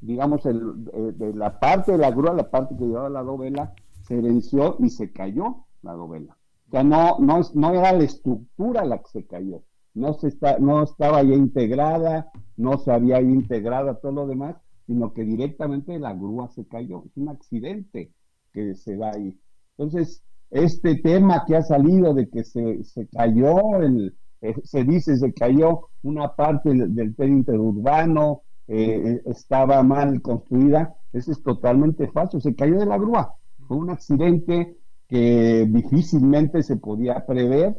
digamos, 0.00 0.46
el, 0.46 0.88
eh, 0.94 1.12
de 1.14 1.34
la 1.34 1.60
parte 1.60 1.92
de 1.92 1.98
la 1.98 2.10
grúa, 2.10 2.32
la 2.32 2.50
parte 2.50 2.76
que 2.76 2.86
llevaba 2.86 3.10
la 3.10 3.22
dovela, 3.22 3.74
se 4.06 4.20
venció 4.20 4.76
y 4.78 4.88
se 4.88 5.12
cayó 5.12 5.66
la 5.82 5.92
dovela. 5.92 6.36
O 6.68 6.70
sea, 6.70 6.82
no, 6.82 7.18
no, 7.18 7.40
no 7.54 7.74
era 7.74 7.92
la 7.92 8.04
estructura 8.04 8.84
la 8.84 8.98
que 8.98 9.08
se 9.08 9.26
cayó, 9.26 9.62
no, 9.94 10.14
se 10.14 10.28
está, 10.28 10.58
no 10.58 10.82
estaba 10.82 11.22
ya 11.22 11.34
integrada, 11.34 12.30
no 12.56 12.78
se 12.78 12.92
había 12.92 13.20
integrado 13.20 13.96
todo 13.96 14.12
lo 14.12 14.26
demás, 14.26 14.56
sino 14.86 15.12
que 15.12 15.24
directamente 15.24 15.98
la 15.98 16.12
grúa 16.14 16.48
se 16.48 16.66
cayó. 16.66 17.04
Es 17.06 17.16
un 17.16 17.28
accidente 17.28 18.12
que 18.52 18.74
se 18.74 18.96
da 18.96 19.12
ahí. 19.12 19.38
Entonces, 19.76 20.22
este 20.50 20.96
tema 20.96 21.44
que 21.46 21.56
ha 21.56 21.62
salido 21.62 22.12
de 22.12 22.28
que 22.28 22.44
se, 22.44 22.82
se 22.84 23.06
cayó, 23.08 23.76
el, 23.80 24.16
eh, 24.40 24.54
se 24.64 24.84
dice 24.84 25.16
se 25.16 25.32
cayó 25.32 25.88
una 26.02 26.34
parte 26.34 26.70
del, 26.70 27.14
tren 27.14 27.38
interurbano, 27.38 28.42
eh, 28.66 29.20
estaba 29.26 29.82
mal 29.82 30.22
construida, 30.22 30.94
eso 31.12 31.32
es 31.32 31.42
totalmente 31.42 32.08
falso, 32.08 32.40
se 32.40 32.54
cayó 32.54 32.78
de 32.78 32.86
la 32.86 32.98
grúa. 32.98 33.34
Fue 33.66 33.76
un 33.76 33.90
accidente 33.90 34.76
que 35.08 35.66
difícilmente 35.68 36.62
se 36.62 36.76
podía 36.76 37.26
prever 37.26 37.76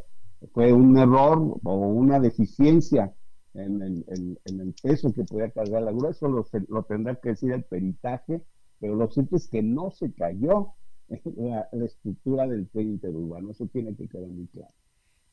fue 0.53 0.73
un 0.73 0.97
error 0.97 1.59
o 1.63 1.75
una 1.75 2.19
deficiencia 2.19 3.13
en 3.53 3.81
el, 3.81 4.75
peso 4.81 5.13
que 5.13 5.23
podía 5.23 5.51
cargar 5.51 5.83
la 5.83 5.91
grúa, 5.91 6.11
eso 6.11 6.27
lo, 6.29 6.83
tendrá 6.83 7.15
que 7.15 7.29
decir 7.29 7.51
el 7.51 7.63
peritaje, 7.63 8.41
pero 8.79 8.95
lo 8.95 9.09
cierto 9.11 9.35
es 9.35 9.47
que 9.47 9.61
no 9.61 9.91
se 9.91 10.13
cayó 10.13 10.73
la, 11.37 11.67
estructura 11.85 12.47
del 12.47 12.69
tren 12.69 12.91
interurbano, 12.91 13.51
eso 13.51 13.67
tiene 13.67 13.95
que 13.95 14.07
quedar 14.07 14.27
muy 14.29 14.47
claro. 14.47 14.73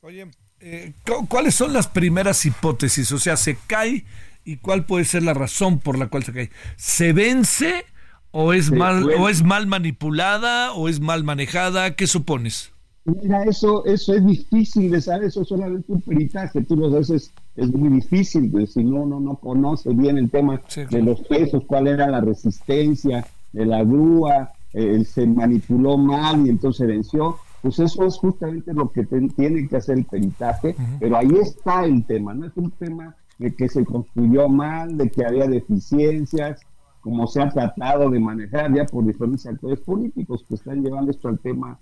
Oye, 0.00 0.30
eh, 0.60 0.92
¿cuáles 1.28 1.56
son 1.56 1.72
las 1.72 1.88
primeras 1.88 2.44
hipótesis? 2.46 3.10
O 3.10 3.18
sea, 3.18 3.36
se 3.36 3.56
cae 3.66 4.04
y 4.44 4.58
cuál 4.58 4.86
puede 4.86 5.04
ser 5.04 5.24
la 5.24 5.34
razón 5.34 5.80
por 5.80 5.98
la 5.98 6.08
cual 6.08 6.22
se 6.22 6.32
cae. 6.32 6.50
¿Se 6.76 7.12
vence 7.12 7.84
o 8.30 8.52
es 8.52 8.70
mal 8.70 9.10
o 9.18 9.28
es 9.28 9.42
mal 9.42 9.66
manipulada 9.66 10.72
o 10.72 10.88
es 10.88 11.00
mal 11.00 11.24
manejada? 11.24 11.96
¿Qué 11.96 12.06
supones? 12.06 12.72
Mira, 13.08 13.42
eso, 13.44 13.86
eso 13.86 14.12
es 14.12 14.24
difícil 14.24 14.90
de 14.90 15.00
saber, 15.00 15.28
eso 15.28 15.40
es 15.40 15.48
solamente 15.48 15.90
un 15.90 16.02
peritaje, 16.02 16.62
tú 16.62 16.76
lo 16.76 16.90
sabes, 16.90 17.32
es 17.56 17.72
muy 17.72 17.88
difícil, 17.88 18.50
pues, 18.50 18.74
si 18.74 18.84
no, 18.84 19.06
no, 19.06 19.18
no 19.18 19.36
conoce 19.36 19.94
bien 19.94 20.18
el 20.18 20.30
tema 20.30 20.60
de 20.90 21.02
los 21.02 21.20
pesos, 21.22 21.62
cuál 21.66 21.86
era 21.88 22.08
la 22.08 22.20
resistencia 22.20 23.26
de 23.52 23.64
la 23.64 23.82
grúa, 23.82 24.52
eh, 24.74 25.02
se 25.06 25.26
manipuló 25.26 25.96
mal 25.96 26.46
y 26.46 26.50
entonces 26.50 26.86
venció, 26.86 27.38
pues 27.62 27.78
eso 27.78 28.04
es 28.04 28.18
justamente 28.18 28.74
lo 28.74 28.90
que 28.90 29.04
tiene 29.04 29.66
que 29.66 29.76
hacer 29.76 29.98
el 29.98 30.04
peritaje, 30.04 30.76
pero 31.00 31.16
ahí 31.16 31.32
está 31.40 31.86
el 31.86 32.04
tema, 32.04 32.34
no 32.34 32.46
es 32.46 32.56
un 32.56 32.70
tema 32.72 33.16
de 33.38 33.54
que 33.54 33.68
se 33.68 33.86
construyó 33.86 34.50
mal, 34.50 34.98
de 34.98 35.08
que 35.08 35.24
había 35.24 35.46
deficiencias, 35.46 36.60
como 37.00 37.26
se 37.26 37.40
ha 37.40 37.48
tratado 37.48 38.10
de 38.10 38.20
manejar 38.20 38.74
ya 38.74 38.84
por 38.84 39.06
diferentes 39.06 39.46
actores 39.46 39.80
políticos 39.80 40.44
que 40.46 40.56
están 40.56 40.82
llevando 40.82 41.10
esto 41.10 41.28
al 41.28 41.38
tema 41.38 41.78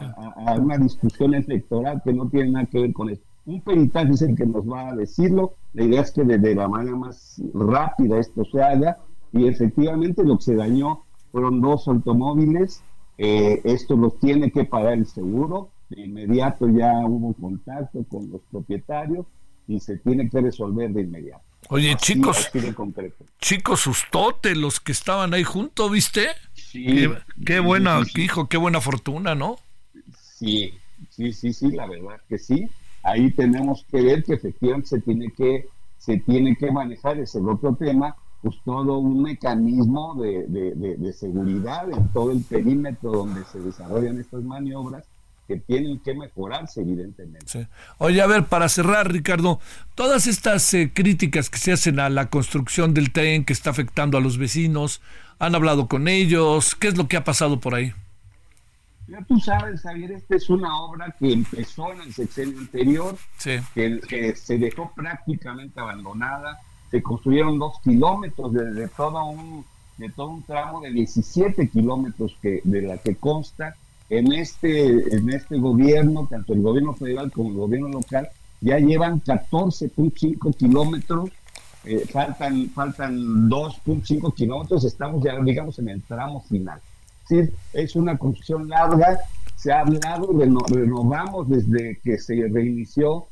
a, 0.00 0.54
una 0.54 0.78
discusión 0.78 1.34
electoral 1.34 2.02
que 2.04 2.12
no 2.12 2.28
tiene 2.28 2.50
nada 2.52 2.66
que 2.66 2.80
ver 2.80 2.92
con 2.92 3.10
esto. 3.10 3.24
Un 3.46 3.60
peritaje 3.62 4.12
es 4.12 4.22
el 4.22 4.36
que 4.36 4.46
nos 4.46 4.68
va 4.68 4.90
a 4.90 4.96
decirlo. 4.96 5.54
La 5.72 5.84
idea 5.84 6.02
es 6.02 6.10
que 6.10 6.24
de 6.24 6.54
la 6.54 6.68
manera 6.68 6.96
más 6.96 7.40
rápida 7.54 8.18
esto 8.18 8.44
se 8.44 8.62
haga 8.62 8.98
y 9.32 9.46
efectivamente 9.46 10.22
lo 10.24 10.36
que 10.36 10.44
se 10.44 10.54
dañó 10.54 11.04
fueron 11.32 11.60
dos 11.60 11.88
automóviles. 11.88 12.82
Eh, 13.16 13.60
esto 13.64 13.96
los 13.96 14.18
tiene 14.18 14.50
que 14.50 14.64
pagar 14.64 14.94
el 14.94 15.06
seguro. 15.06 15.70
De 15.88 16.02
inmediato 16.02 16.68
ya 16.68 16.92
hubo 17.06 17.32
contacto 17.32 18.04
con 18.10 18.30
los 18.30 18.42
propietarios 18.50 19.26
y 19.66 19.80
se 19.80 19.96
tiene 19.98 20.28
que 20.28 20.40
resolver 20.40 20.90
de 20.90 21.02
inmediato. 21.02 21.42
Oye, 21.70 21.96
chicos, 21.96 22.50
chicos, 23.40 23.80
sustote 23.80 24.54
los 24.54 24.80
que 24.80 24.92
estaban 24.92 25.34
ahí 25.34 25.44
juntos, 25.44 25.90
¿viste? 25.90 26.28
Sí, 26.54 27.08
qué, 27.44 27.60
buena, 27.60 28.00
hijo, 28.14 28.48
qué 28.48 28.56
buena 28.56 28.80
fortuna, 28.80 29.34
¿no? 29.34 29.56
Sí, 30.38 30.72
sí, 31.10 31.32
sí, 31.32 31.52
sí, 31.52 31.72
la 31.72 31.86
verdad 31.86 32.20
que 32.28 32.38
sí. 32.38 32.68
Ahí 33.02 33.30
tenemos 33.32 33.84
que 33.90 34.02
ver 34.02 34.22
que 34.22 34.34
efectivamente 34.34 34.88
se 34.88 35.00
tiene 35.00 35.32
que, 35.32 35.66
se 35.98 36.18
tiene 36.18 36.56
que 36.56 36.70
manejar, 36.70 37.18
ese 37.18 37.40
otro 37.40 37.74
tema, 37.74 38.14
pues 38.42 38.56
todo 38.64 38.98
un 38.98 39.22
mecanismo 39.22 40.14
de, 40.14 40.46
de, 40.46 41.12
seguridad 41.12 41.90
en 41.90 42.08
todo 42.12 42.30
el 42.30 42.42
perímetro 42.42 43.10
donde 43.10 43.44
se 43.46 43.58
desarrollan 43.58 44.20
estas 44.20 44.44
maniobras 44.44 45.04
que 45.48 45.56
tienen 45.56 45.98
que 46.00 46.14
mejorarse, 46.14 46.82
evidentemente. 46.82 47.68
Oye, 47.96 48.20
a 48.20 48.26
ver, 48.26 48.44
para 48.44 48.68
cerrar, 48.68 49.10
Ricardo, 49.10 49.58
todas 49.94 50.26
estas 50.26 50.72
eh, 50.74 50.92
críticas 50.94 51.50
que 51.50 51.58
se 51.58 51.72
hacen 51.72 51.98
a 51.98 52.10
la 52.10 52.28
construcción 52.28 52.94
del 52.94 53.12
tren 53.12 53.44
que 53.44 53.54
está 53.54 53.70
afectando 53.70 54.18
a 54.18 54.20
los 54.20 54.38
vecinos, 54.38 55.00
¿han 55.38 55.54
hablado 55.54 55.88
con 55.88 56.06
ellos? 56.06 56.76
¿Qué 56.76 56.88
es 56.88 56.96
lo 56.96 57.08
que 57.08 57.16
ha 57.16 57.24
pasado 57.24 57.58
por 57.58 57.74
ahí? 57.74 57.92
Ya 59.08 59.22
tú 59.22 59.40
sabes, 59.40 59.80
Javier, 59.80 60.12
esta 60.12 60.36
es 60.36 60.50
una 60.50 60.82
obra 60.82 61.14
que 61.18 61.32
empezó 61.32 61.90
en 61.92 62.02
el 62.02 62.12
sexenio 62.12 62.58
anterior, 62.58 63.16
que, 63.74 64.34
se 64.36 64.58
dejó 64.58 64.92
prácticamente 64.94 65.80
abandonada. 65.80 66.60
Se 66.90 67.02
construyeron 67.02 67.58
dos 67.58 67.80
kilómetros 67.82 68.52
de, 68.52 68.88
todo 68.88 69.24
un 69.24 69.64
de 69.96 70.10
todo 70.10 70.28
un 70.28 70.42
tramo 70.42 70.80
de 70.82 70.92
17 70.92 71.68
kilómetros 71.68 72.36
que 72.42 72.60
de 72.64 72.82
la 72.82 72.98
que 72.98 73.16
consta. 73.16 73.74
En 74.10 74.30
este 74.32 75.16
en 75.16 75.30
este 75.30 75.56
gobierno, 75.56 76.26
tanto 76.30 76.52
el 76.52 76.60
gobierno 76.60 76.92
federal 76.92 77.32
como 77.32 77.48
el 77.48 77.56
gobierno 77.56 77.88
local, 77.88 78.28
ya 78.60 78.78
llevan 78.78 79.22
14.5 79.22 80.54
kilómetros, 80.54 81.30
eh, 81.84 82.04
faltan 82.12 82.68
faltan 82.70 83.48
2.5 83.48 84.34
kilómetros, 84.34 84.84
estamos 84.84 85.24
ya 85.24 85.38
digamos 85.40 85.78
en 85.78 85.88
el 85.88 86.02
tramo 86.02 86.42
final 86.42 86.80
es 87.72 87.96
una 87.96 88.16
construcción 88.16 88.68
larga, 88.68 89.20
se 89.56 89.72
ha 89.72 89.80
hablado, 89.80 90.28
renovamos 90.68 91.48
desde 91.48 91.98
que 92.02 92.18
se 92.18 92.48
reinició, 92.48 93.26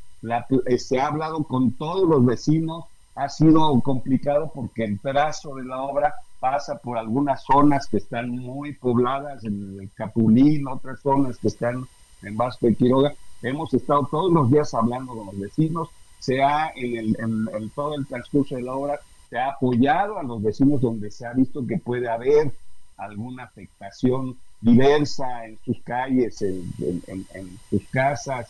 eh, 0.67 0.79
se 0.79 0.99
ha 0.99 1.07
hablado 1.07 1.45
con 1.45 1.73
todos 1.73 2.09
los 2.09 2.25
vecinos, 2.25 2.85
ha 3.15 3.29
sido 3.29 3.81
complicado 3.81 4.51
porque 4.55 4.85
el 4.85 5.01
trazo 5.01 5.55
de 5.55 5.65
la 5.65 5.81
obra 5.83 6.15
pasa 6.41 6.79
por 6.79 6.99
algunas 6.99 7.45
zonas 7.45 7.87
que 7.87 7.99
están 7.99 8.31
muy 8.31 8.73
pobladas, 8.73 9.45
en 9.45 9.79
el 9.81 9.91
Capulín, 9.95 10.67
otras 10.69 11.01
zonas 11.01 11.39
que 11.39 11.49
están 11.49 11.87
en 12.23 12.37
Vasco 12.37 12.67
de 12.67 12.75
Quiroga. 12.75 13.15
Hemos 13.43 13.73
estado 13.73 14.07
todos 14.11 14.33
los 14.33 14.51
días 14.51 14.75
hablando 14.75 15.15
con 15.15 15.27
los 15.27 15.39
vecinos, 15.39 15.89
se 16.19 16.43
ha, 16.43 16.73
en, 16.75 16.97
el, 16.97 17.17
en 17.55 17.71
todo 17.71 17.95
el 17.95 18.07
transcurso 18.07 18.57
de 18.57 18.63
la 18.63 18.75
obra, 18.75 19.01
se 19.31 19.39
ha 19.39 19.51
apoyado 19.51 20.19
a 20.19 20.23
los 20.23 20.43
vecinos 20.43 20.81
donde 20.81 21.11
se 21.11 21.27
ha 21.27 21.33
visto 21.33 21.67
que 21.67 21.79
puede 21.79 22.09
haber 22.09 22.53
alguna 22.97 23.45
afectación 23.45 24.37
diversa 24.61 25.47
en 25.47 25.59
sus 25.65 25.81
calles, 25.83 26.41
en, 26.43 27.59
sus 27.71 27.83
casas, 27.89 28.49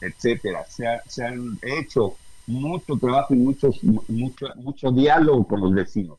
etcétera. 0.00 0.64
Se, 0.68 1.24
han 1.24 1.58
hecho 1.62 2.16
mucho 2.46 2.96
trabajo 2.96 3.34
y 3.34 3.38
muchos, 3.38 3.82
mucho, 3.82 4.46
mucho 4.56 4.90
diálogo 4.90 5.46
con 5.46 5.60
los 5.60 5.72
vecinos. 5.72 6.18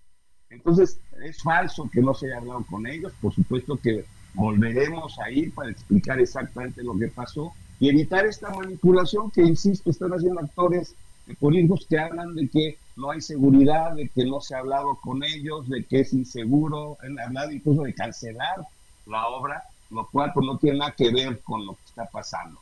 Entonces, 0.49 0.99
es 1.23 1.41
falso 1.41 1.89
que 1.91 2.01
no 2.01 2.13
se 2.13 2.27
haya 2.27 2.37
hablado 2.37 2.65
con 2.69 2.87
ellos. 2.87 3.13
Por 3.21 3.33
supuesto 3.33 3.77
que 3.77 4.05
volveremos 4.33 5.17
a 5.19 5.29
ir 5.29 5.53
para 5.53 5.71
explicar 5.71 6.19
exactamente 6.19 6.83
lo 6.83 6.97
que 6.97 7.07
pasó 7.07 7.53
y 7.79 7.89
evitar 7.89 8.25
esta 8.25 8.49
manipulación 8.49 9.31
que, 9.31 9.41
insisto, 9.41 9.89
están 9.89 10.11
haciendo 10.11 10.39
actores 10.39 10.95
políticos 11.39 11.85
que 11.89 11.97
hablan 11.97 12.35
de 12.35 12.47
que 12.47 12.77
no 12.95 13.11
hay 13.11 13.21
seguridad, 13.21 13.95
de 13.95 14.09
que 14.09 14.25
no 14.25 14.41
se 14.41 14.55
ha 14.55 14.59
hablado 14.59 14.99
con 15.01 15.23
ellos, 15.23 15.67
de 15.67 15.83
que 15.83 16.01
es 16.01 16.13
inseguro, 16.13 16.97
han 17.01 17.19
hablado 17.19 17.51
incluso 17.51 17.83
de 17.83 17.93
cancelar 17.93 18.67
la 19.07 19.27
obra, 19.27 19.63
lo 19.89 20.07
cual 20.07 20.31
pues, 20.33 20.45
no 20.45 20.57
tiene 20.57 20.79
nada 20.79 20.91
que 20.91 21.11
ver 21.11 21.41
con 21.41 21.65
lo 21.65 21.73
que 21.73 21.85
está 21.85 22.05
pasando. 22.05 22.59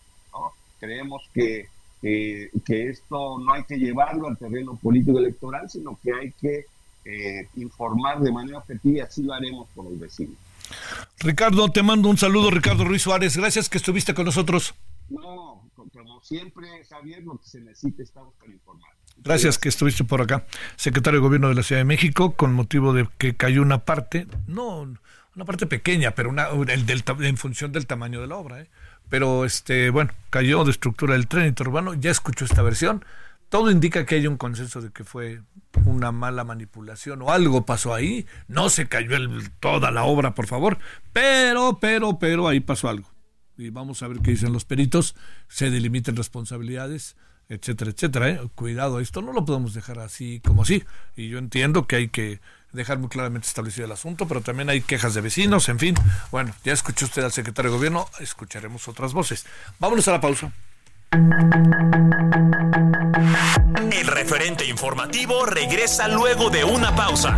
Creemos 0.79 1.21
que, 1.33 1.69
que 2.01 2.49
esto 2.65 3.37
no 3.39 3.53
hay 3.53 3.63
que 3.63 3.77
llevarlo 3.77 4.27
al 4.27 4.37
terreno 4.37 4.75
político 4.75 5.19
electoral, 5.19 5.69
sino 5.69 5.97
que 6.03 6.13
hay 6.13 6.31
que 6.33 6.65
eh, 7.05 7.49
informar 7.57 8.21
de 8.21 8.31
manera 8.31 8.59
objetiva 8.59 8.97
y 8.97 9.01
así 9.01 9.23
lo 9.23 9.33
haremos 9.33 9.67
con 9.75 9.85
los 9.85 9.99
vecinos. 9.99 10.35
Ricardo, 11.19 11.69
te 11.69 11.83
mando 11.83 12.09
un 12.09 12.17
saludo, 12.17 12.49
Ricardo 12.49 12.85
Ruiz 12.85 13.01
Suárez. 13.01 13.35
Gracias 13.35 13.67
que 13.67 13.77
estuviste 13.77 14.13
con 14.13 14.25
nosotros. 14.25 14.73
No, 15.09 15.52
como 16.03 16.21
siempre, 16.21 16.67
Javier, 16.89 17.23
lo 17.23 17.39
que 17.39 17.47
se 17.47 17.61
necesite 17.61 18.03
estamos 18.03 18.33
para 18.35 18.51
informar. 18.51 18.91
Gracias 19.17 19.57
que 19.57 19.69
estuviste 19.69 20.03
por 20.03 20.21
acá. 20.21 20.45
Secretario 20.75 21.19
de 21.19 21.25
Gobierno 21.25 21.49
de 21.49 21.55
la 21.55 21.63
Ciudad 21.63 21.79
de 21.79 21.85
México, 21.85 22.35
con 22.35 22.53
motivo 22.53 22.93
de 22.93 23.07
que 23.17 23.35
cayó 23.35 23.61
una 23.61 23.85
parte, 23.85 24.27
no, 24.47 24.81
una 25.35 25.45
parte 25.45 25.65
pequeña, 25.65 26.11
pero 26.11 26.29
una, 26.29 26.47
el 26.49 27.03
en 27.21 27.37
función 27.37 27.71
del 27.71 27.87
tamaño 27.87 28.21
de 28.21 28.27
la 28.27 28.35
obra. 28.35 28.61
¿eh? 28.61 28.69
Pero, 29.09 29.45
este, 29.45 29.89
bueno, 29.89 30.11
cayó 30.29 30.63
de 30.65 30.71
estructura 30.71 31.13
del 31.13 31.27
tren 31.27 31.47
interurbano. 31.47 31.93
Ya 31.93 32.11
escuchó 32.11 32.45
esta 32.45 32.61
versión. 32.61 33.05
Todo 33.49 33.69
indica 33.69 34.05
que 34.05 34.15
hay 34.15 34.25
un 34.27 34.37
consenso 34.37 34.81
de 34.81 34.91
que 34.91 35.03
fue 35.03 35.41
una 35.85 36.11
mala 36.11 36.43
manipulación 36.43 37.21
o 37.21 37.31
algo 37.31 37.65
pasó 37.65 37.93
ahí. 37.93 38.25
No 38.47 38.69
se 38.69 38.87
cayó 38.87 39.15
el, 39.15 39.51
toda 39.59 39.91
la 39.91 40.03
obra, 40.03 40.33
por 40.33 40.47
favor. 40.47 40.79
Pero, 41.13 41.77
pero, 41.79 42.17
pero 42.17 42.47
ahí 42.47 42.59
pasó 42.59 42.89
algo. 42.89 43.12
Y 43.57 43.69
vamos 43.69 44.01
a 44.03 44.07
ver 44.07 44.19
qué 44.19 44.31
dicen 44.31 44.53
los 44.53 44.65
peritos. 44.65 45.15
Se 45.47 45.69
delimiten 45.69 46.15
responsabilidades, 46.15 47.15
etcétera, 47.49 47.91
etcétera. 47.91 48.29
¿eh? 48.29 48.41
Cuidado, 48.55 48.99
esto 48.99 49.21
no 49.21 49.33
lo 49.33 49.45
podemos 49.45 49.73
dejar 49.73 49.99
así 49.99 50.41
como 50.45 50.63
así. 50.63 50.83
Y 51.15 51.29
yo 51.29 51.37
entiendo 51.37 51.87
que 51.87 51.97
hay 51.97 52.07
que 52.09 52.39
dejar 52.73 52.99
muy 52.99 53.09
claramente 53.09 53.47
establecido 53.47 53.85
el 53.85 53.91
asunto, 53.91 54.27
pero 54.27 54.41
también 54.41 54.69
hay 54.69 54.81
quejas 54.81 55.13
de 55.13 55.21
vecinos, 55.21 55.69
en 55.69 55.79
fin. 55.79 55.95
Bueno, 56.31 56.53
ya 56.63 56.73
escuchó 56.73 57.05
usted 57.05 57.23
al 57.23 57.31
secretario 57.31 57.71
de 57.71 57.77
gobierno, 57.77 58.07
escucharemos 58.19 58.87
otras 58.87 59.13
voces. 59.13 59.45
Vámonos 59.79 60.07
a 60.07 60.11
la 60.11 60.21
pausa. 60.21 60.51
El 63.91 64.07
referente 64.07 64.65
informativo 64.65 65.45
regresa 65.45 66.07
luego 66.07 66.49
de 66.49 66.63
una 66.63 66.95
pausa. 66.95 67.37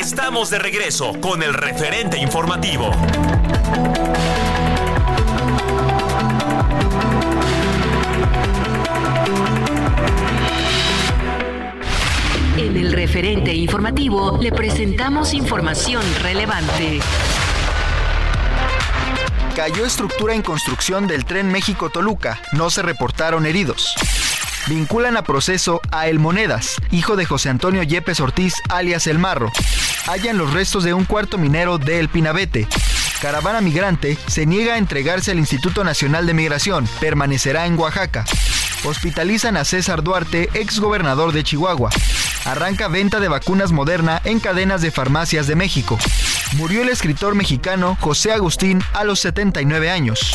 Estamos 0.00 0.48
de 0.48 0.58
regreso 0.58 1.20
con 1.20 1.42
el 1.42 1.52
referente 1.52 2.16
informativo. 2.16 2.90
En 12.56 12.76
el 12.78 12.92
referente 12.94 13.52
informativo 13.52 14.38
le 14.40 14.50
presentamos 14.52 15.34
información 15.34 16.02
relevante. 16.22 17.00
Cayó 19.54 19.84
estructura 19.84 20.34
en 20.34 20.40
construcción 20.40 21.06
del 21.06 21.26
tren 21.26 21.52
México-Toluca. 21.52 22.40
No 22.52 22.70
se 22.70 22.80
reportaron 22.80 23.44
heridos. 23.44 23.94
Vinculan 24.66 25.18
a 25.18 25.22
proceso 25.22 25.82
a 25.90 26.08
El 26.08 26.18
Monedas, 26.18 26.76
hijo 26.90 27.16
de 27.16 27.26
José 27.26 27.50
Antonio 27.50 27.82
Yepes 27.82 28.20
Ortiz, 28.20 28.54
alias 28.70 29.06
El 29.06 29.18
Marro. 29.18 29.52
Hallan 30.06 30.38
los 30.38 30.52
restos 30.52 30.84
de 30.84 30.94
un 30.94 31.04
cuarto 31.04 31.38
minero 31.38 31.78
de 31.78 31.98
El 31.98 32.08
Pinabete. 32.08 32.66
Caravana 33.20 33.60
migrante 33.60 34.16
se 34.26 34.46
niega 34.46 34.74
a 34.74 34.78
entregarse 34.78 35.30
al 35.30 35.38
Instituto 35.38 35.84
Nacional 35.84 36.26
de 36.26 36.34
Migración. 36.34 36.88
Permanecerá 37.00 37.66
en 37.66 37.78
Oaxaca. 37.78 38.24
Hospitalizan 38.84 39.56
a 39.56 39.64
César 39.64 40.02
Duarte, 40.02 40.48
ex 40.54 40.80
gobernador 40.80 41.32
de 41.32 41.44
Chihuahua. 41.44 41.90
Arranca 42.46 42.88
venta 42.88 43.20
de 43.20 43.28
vacunas 43.28 43.72
Moderna 43.72 44.22
en 44.24 44.40
cadenas 44.40 44.80
de 44.80 44.90
farmacias 44.90 45.46
de 45.46 45.54
México. 45.54 45.98
Murió 46.56 46.82
el 46.82 46.88
escritor 46.88 47.34
mexicano 47.34 47.96
José 48.00 48.32
Agustín 48.32 48.82
a 48.94 49.04
los 49.04 49.20
79 49.20 49.90
años. 49.90 50.32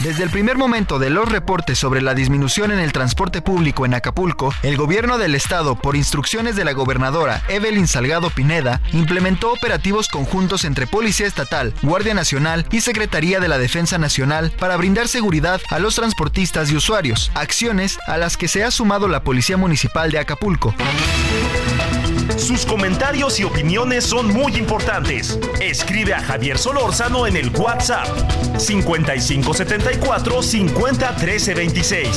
Desde 0.00 0.24
el 0.24 0.30
primer 0.30 0.58
momento 0.58 0.98
de 0.98 1.08
los 1.08 1.28
reportes 1.28 1.78
sobre 1.78 2.02
la 2.02 2.14
disminución 2.14 2.72
en 2.72 2.78
el 2.78 2.92
transporte 2.92 3.40
público 3.40 3.86
en 3.86 3.94
Acapulco, 3.94 4.52
el 4.62 4.76
gobierno 4.76 5.18
del 5.18 5.34
estado, 5.34 5.76
por 5.76 5.96
instrucciones 5.96 6.56
de 6.56 6.64
la 6.64 6.72
gobernadora 6.72 7.42
Evelyn 7.48 7.86
Salgado 7.86 8.28
Pineda, 8.30 8.80
implementó 8.92 9.52
operativos 9.52 10.08
conjuntos 10.08 10.64
entre 10.64 10.86
Policía 10.86 11.26
Estatal, 11.26 11.72
Guardia 11.82 12.12
Nacional 12.12 12.66
y 12.70 12.80
Secretaría 12.80 13.40
de 13.40 13.48
la 13.48 13.56
Defensa 13.56 13.96
Nacional 13.96 14.52
para 14.58 14.76
brindar 14.76 15.08
seguridad 15.08 15.60
a 15.70 15.78
los 15.78 15.94
transportistas 15.94 16.70
y 16.70 16.76
usuarios, 16.76 17.30
acciones 17.34 17.98
a 18.06 18.18
las 18.18 18.36
que 18.36 18.48
se 18.48 18.64
ha 18.64 18.70
sumado 18.70 19.08
la 19.08 19.22
Policía 19.22 19.56
Municipal 19.56 20.10
de 20.10 20.18
Acapulco. 20.18 20.74
Sus 22.36 22.66
comentarios 22.66 23.38
y 23.38 23.44
opiniones 23.44 24.04
son 24.04 24.26
muy 24.26 24.56
importantes. 24.56 25.38
Escribe 25.60 26.14
a 26.14 26.20
Javier 26.20 26.58
Solórzano 26.58 27.26
en 27.26 27.36
el 27.36 27.50
WhatsApp 27.50 28.08
5574 29.84 30.42
50 30.42 31.12
26. 31.54 32.08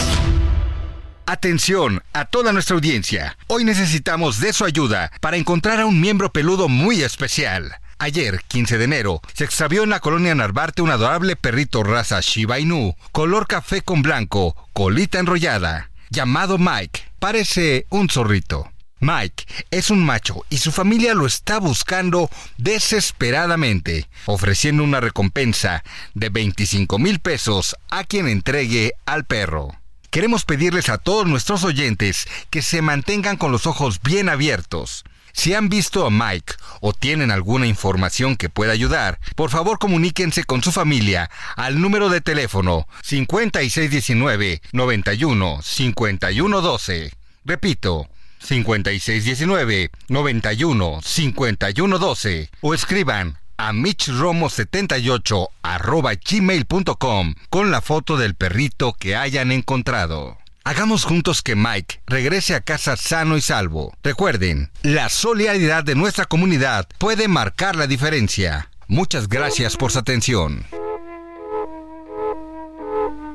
Atención 1.25 2.01
a 2.13 2.23
toda 2.23 2.53
nuestra 2.53 2.75
audiencia. 2.75 3.37
Hoy 3.47 3.65
necesitamos 3.65 4.39
de 4.39 4.53
su 4.53 4.63
ayuda 4.63 5.11
para 5.19 5.35
encontrar 5.35 5.81
a 5.81 5.85
un 5.85 5.99
miembro 5.99 6.31
peludo 6.31 6.69
muy 6.69 7.01
especial. 7.03 7.75
Ayer, 7.99 8.41
15 8.47 8.77
de 8.77 8.83
enero, 8.85 9.21
se 9.33 9.43
extravió 9.43 9.83
en 9.83 9.89
la 9.89 9.99
colonia 9.99 10.33
Narvarte 10.35 10.81
un 10.81 10.91
adorable 10.91 11.35
perrito 11.35 11.83
raza 11.83 12.21
Shiba 12.21 12.59
Inu, 12.59 12.95
color 13.11 13.47
café 13.47 13.81
con 13.81 14.01
blanco, 14.01 14.55
colita 14.71 15.19
enrollada, 15.19 15.89
llamado 16.09 16.57
Mike. 16.57 17.01
Parece 17.19 17.87
un 17.89 18.07
zorrito. 18.07 18.71
Mike 18.99 19.45
es 19.69 19.91
un 19.91 20.03
macho 20.03 20.43
y 20.49 20.57
su 20.57 20.71
familia 20.71 21.13
lo 21.13 21.27
está 21.27 21.59
buscando 21.59 22.29
desesperadamente, 22.57 24.07
ofreciendo 24.25 24.83
una 24.83 24.99
recompensa 24.99 25.83
de 26.15 26.29
25 26.29 26.97
mil 26.97 27.19
pesos 27.19 27.75
a 27.89 28.03
quien 28.03 28.27
entregue 28.27 28.93
al 29.05 29.25
perro. 29.25 29.75
Queremos 30.09 30.45
pedirles 30.45 30.89
a 30.89 30.97
todos 30.97 31.27
nuestros 31.27 31.63
oyentes 31.63 32.27
que 32.49 32.63
se 32.63 32.81
mantengan 32.81 33.37
con 33.37 33.51
los 33.51 33.67
ojos 33.67 34.01
bien 34.01 34.29
abiertos. 34.29 35.03
Si 35.31 35.53
han 35.53 35.69
visto 35.69 36.03
a 36.03 36.09
Mike 36.09 36.55
o 36.81 36.93
tienen 36.93 37.29
alguna 37.29 37.67
información 37.67 38.35
que 38.35 38.49
pueda 38.49 38.73
ayudar, 38.73 39.19
por 39.35 39.51
favor 39.51 39.77
comuníquense 39.77 40.43
con 40.43 40.63
su 40.63 40.71
familia 40.71 41.29
al 41.55 41.79
número 41.79 42.09
de 42.09 42.21
teléfono 42.21 42.87
5619 43.03 44.63
91 44.71 45.59
5112. 45.61 47.11
Repito, 47.45 48.09
5619 48.39 49.91
91 50.09 50.99
5112 51.03 52.49
o 52.61 52.73
escriban 52.73 53.39
a 53.57 53.73
mitchromo78 53.73 55.49
arroba 55.63 56.13
gmail.com 56.13 57.33
con 57.49 57.71
la 57.71 57.81
foto 57.81 58.17
del 58.17 58.35
perrito 58.35 58.93
que 58.93 59.15
hayan 59.15 59.51
encontrado. 59.51 60.37
Hagamos 60.63 61.05
juntos 61.05 61.41
que 61.41 61.55
Mike 61.55 62.01
regrese 62.07 62.53
a 62.53 62.61
casa 62.61 62.97
sano 62.97 63.37
y 63.37 63.41
salvo. 63.41 63.93
Recuerden, 64.03 64.69
la 64.83 65.07
solidaridad 65.07 65.83
de 65.83 65.95
nuestra 65.95 66.25
comunidad 66.25 66.87
puede 66.97 67.29
marcar 67.29 67.77
la 67.77 67.87
diferencia. 67.87 68.69
Muchas 68.87 69.29
gracias 69.29 69.77
por 69.77 69.91
su 69.91 69.99
atención. 69.99 70.65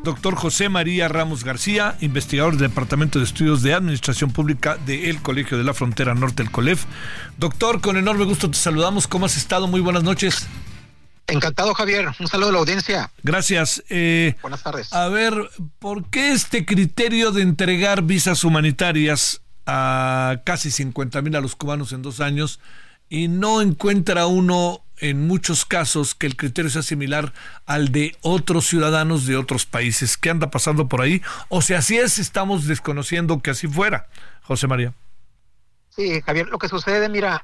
Doctor 0.03 0.35
José 0.35 0.69
María 0.69 1.07
Ramos 1.07 1.45
García, 1.45 1.97
investigador 2.01 2.57
del 2.57 2.71
Departamento 2.71 3.21
de 3.21 3.25
Estudios 3.25 3.62
de 3.62 3.73
Administración 3.73 4.33
Pública 4.33 4.77
del 4.85 5.23
Colegio 5.23 5.57
de 5.57 5.62
la 5.62 5.75
Frontera 5.75 6.12
Norte, 6.15 6.43
el 6.43 6.51
COLEF. 6.51 6.87
Doctor, 7.38 7.81
con 7.81 7.97
enorme 7.97 8.25
gusto 8.25 8.51
te 8.51 8.59
saludamos. 8.59 9.07
¿Cómo 9.07 9.27
has 9.27 9.37
estado? 9.37 9.69
Muy 9.69 9.81
buenas 9.81 10.03
noches. 10.03 10.49
Encantado, 11.29 11.73
Javier. 11.75 12.09
Un 12.19 12.27
saludo 12.27 12.49
a 12.49 12.53
la 12.53 12.59
audiencia. 12.59 13.12
Gracias. 13.23 13.85
Eh, 13.91 14.35
buenas 14.43 14.65
tardes. 14.65 14.93
A 14.93 15.09
ver, 15.09 15.35
¿por 15.79 16.11
qué 16.11 16.33
este 16.33 16.67
criterio 16.67 17.31
de 17.31 17.43
entregar 17.43 18.03
visas 18.03 18.43
humanitarias 18.43 19.41
a 19.67 20.41
casi 20.45 20.73
50 20.73 21.23
mil 21.23 21.37
a 21.37 21.41
los 21.41 21.55
cubanos 21.55 21.93
en 21.93 22.03
dos 22.03 22.19
años 22.19 22.59
y 23.09 23.29
no 23.29 23.62
encuentra 23.62 24.27
uno 24.27 24.83
en 25.03 25.27
muchos 25.27 25.65
casos 25.65 26.15
que 26.15 26.27
el 26.27 26.37
criterio 26.37 26.71
sea 26.71 26.83
similar 26.83 27.33
al 27.67 27.91
de 27.91 28.17
otros 28.23 28.67
ciudadanos 28.67 29.27
de 29.27 29.37
otros 29.37 29.67
países. 29.67 30.17
¿Qué 30.17 30.31
anda 30.31 30.51
pasando 30.51 30.88
por 30.88 31.03
ahí? 31.03 31.21
O 31.49 31.61
si 31.61 31.75
así 31.75 31.99
es, 31.99 32.19
estamos 32.19 32.67
desconociendo 32.69 33.43
que 33.43 33.51
así 33.51 33.67
fuera. 33.67 34.07
José 34.43 34.69
María. 34.69 34.95
Sí, 35.91 36.23
Javier, 36.23 36.49
lo 36.49 36.59
que 36.59 36.69
sucede, 36.69 37.09
mira, 37.09 37.43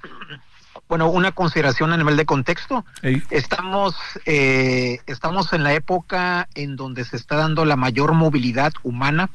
bueno, 0.89 1.11
una 1.11 1.33
consideración 1.33 1.93
a 1.93 1.97
nivel 1.97 2.17
de 2.17 2.27
contexto. 2.27 2.85
Estamos, 3.31 3.97
eh, 4.25 5.01
estamos 5.07 5.53
en 5.53 5.65
la 5.65 5.75
época 5.75 6.49
en 6.55 6.77
donde 6.77 7.05
se 7.05 7.17
está 7.17 7.37
dando 7.37 7.65
la 7.65 7.77
mayor 7.77 8.13
movilidad 8.13 8.73
humana 8.85 9.31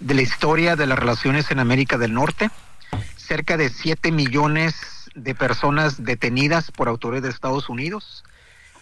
de 0.00 0.14
la 0.14 0.22
historia 0.22 0.76
de 0.76 0.86
las 0.86 0.98
relaciones 0.98 1.50
en 1.50 1.58
América 1.58 1.98
del 1.98 2.14
Norte. 2.14 2.50
Cerca 3.16 3.58
de 3.58 3.68
7 3.68 4.10
millones 4.12 4.74
de 5.14 5.34
personas 5.34 6.04
detenidas 6.04 6.70
por 6.70 6.88
autores 6.88 7.22
de 7.22 7.28
Estados 7.28 7.68
Unidos. 7.68 8.24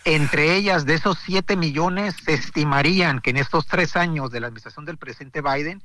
Entre 0.05 0.55
ellas, 0.57 0.87
de 0.87 0.95
esos 0.95 1.19
7 1.25 1.57
millones, 1.57 2.15
se 2.25 2.35
estimarían 2.35 3.21
que 3.21 3.31
en 3.31 3.37
estos 3.37 3.67
tres 3.67 3.97
años 3.97 4.31
de 4.31 4.41
la 4.41 4.47
administración 4.47 4.85
del 4.85 4.97
presidente 4.97 5.43
Biden 5.43 5.83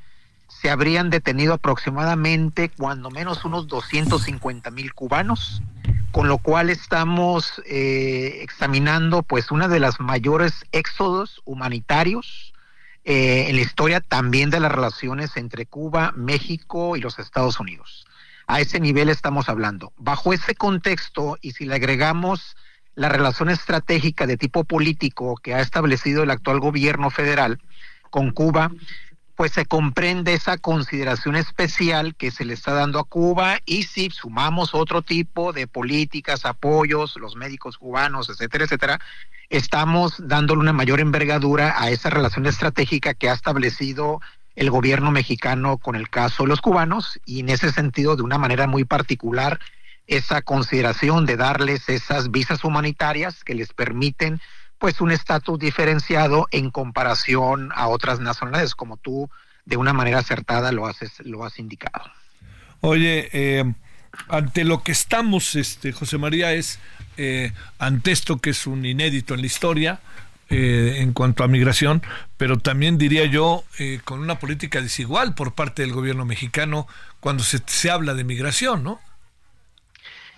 se 0.48 0.70
habrían 0.70 1.10
detenido 1.10 1.54
aproximadamente, 1.54 2.70
cuando 2.70 3.10
menos, 3.10 3.44
unos 3.44 3.68
250 3.68 4.70
mil 4.72 4.94
cubanos, 4.94 5.62
con 6.12 6.28
lo 6.28 6.38
cual 6.38 6.70
estamos 6.70 7.62
eh, 7.66 8.40
examinando, 8.42 9.24
pues, 9.24 9.52
una 9.52 9.68
de 9.68 9.80
las 9.80 10.00
mayores 10.00 10.54
éxodos 10.72 11.42
humanitarios 11.46 12.54
eh, 13.06 13.48
en 13.50 13.56
la 13.58 13.62
historia 13.62 14.00
también 14.00 14.50
de 14.50 14.62
las 14.62 14.72
relaciones 14.72 15.36
entre 15.36 15.66
Cuba, 15.66 16.14
México 16.16 16.96
y 16.96 17.02
los 17.02 17.20
Estados 17.20 17.60
Unidos. 17.60 18.06
A 18.48 18.60
ese 18.60 18.80
nivel 18.80 19.10
estamos 19.10 19.50
hablando. 19.50 19.94
Bajo 19.98 20.34
ese 20.34 20.56
contexto, 20.56 21.38
y 21.42 21.52
si 21.52 21.66
le 21.66 21.76
agregamos 21.76 22.56
la 22.96 23.10
relación 23.10 23.50
estratégica 23.50 24.28
de 24.28 24.38
tipo 24.38 24.64
político 24.64 25.36
que 25.36 25.54
ha 25.54 25.62
establecido 25.62 26.24
el 26.24 26.32
actual 26.32 26.60
gobierno 26.60 27.10
federal 27.10 27.60
con 28.10 28.32
Cuba, 28.32 28.72
pues 29.36 29.52
se 29.52 29.66
comprende 29.66 30.34
esa 30.34 30.58
consideración 30.58 31.36
especial 31.36 32.16
que 32.16 32.30
se 32.30 32.46
le 32.46 32.54
está 32.54 32.74
dando 32.74 33.00
a 33.00 33.04
Cuba 33.04 33.60
y 33.66 33.84
si 33.84 34.10
sumamos 34.12 34.76
otro 34.76 35.02
tipo 35.02 35.54
de 35.54 35.66
políticas, 35.68 36.46
apoyos, 36.46 37.16
los 37.18 37.36
médicos 37.36 37.78
cubanos, 37.78 38.30
etcétera, 38.30 38.66
etcétera, 38.66 39.00
estamos 39.50 40.16
dándole 40.20 40.62
una 40.62 40.74
mayor 40.74 41.00
envergadura 41.00 41.82
a 41.82 41.90
esa 41.90 42.12
relación 42.12 42.46
estratégica 42.46 43.16
que 43.16 43.30
ha 43.30 43.34
establecido 43.34 44.22
el 44.56 44.70
gobierno 44.70 45.12
mexicano 45.12 45.78
con 45.78 45.96
el 45.96 46.10
caso 46.10 46.44
de 46.44 46.50
los 46.50 46.62
cubanos 46.62 47.20
y 47.26 47.40
en 47.40 47.50
ese 47.50 47.72
sentido 47.72 48.16
de 48.16 48.24
una 48.24 48.38
manera 48.38 48.68
muy 48.68 48.86
particular 48.86 49.60
esa 50.08 50.42
consideración 50.42 51.26
de 51.26 51.38
darles 51.38 51.90
esas 51.90 52.30
visas 52.30 52.64
humanitarias 52.64 53.44
que 53.44 53.56
les 53.56 53.74
permiten 53.74 54.42
pues 54.78 55.00
un 55.02 55.12
estatus 55.12 55.58
diferenciado 55.60 56.48
en 56.52 56.70
comparación 56.70 57.72
a 57.74 57.88
otras 57.88 58.20
nacionalidades 58.20 58.76
como 58.76 58.98
tú 58.98 59.30
de 59.66 59.78
una 59.78 59.94
manera 59.94 60.20
acertada 60.20 60.72
lo 60.72 60.88
haces 60.88 61.20
lo 61.24 61.46
has 61.46 61.58
indicado. 61.58 62.04
Oye, 62.82 63.30
eh, 63.32 63.74
ante 64.28 64.66
lo 64.66 64.84
que 64.84 64.92
estamos, 64.92 65.56
este 65.56 65.94
José 65.94 66.18
María 66.18 66.54
es 66.54 66.80
eh, 67.16 67.54
ante 67.80 68.12
esto 68.12 68.40
que 68.40 68.50
es 68.50 68.68
un 68.68 68.86
inédito 68.86 69.34
en 69.34 69.42
la 69.42 69.48
historia 69.48 70.00
eh, 70.50 70.98
en 71.00 71.14
cuanto 71.14 71.44
a 71.44 71.48
migración, 71.48 72.04
pero 72.38 72.58
también 72.58 72.98
diría 72.98 73.26
yo 73.26 73.64
eh, 73.80 74.00
con 74.04 74.20
una 74.20 74.40
política 74.40 74.82
desigual 74.82 75.36
por 75.36 75.54
parte 75.54 75.82
del 75.82 75.94
gobierno 75.94 76.26
mexicano 76.26 76.88
cuando 77.20 77.44
se, 77.44 77.62
se 77.66 77.90
habla 77.90 78.14
de 78.14 78.24
migración, 78.24 78.84
¿no? 78.84 79.00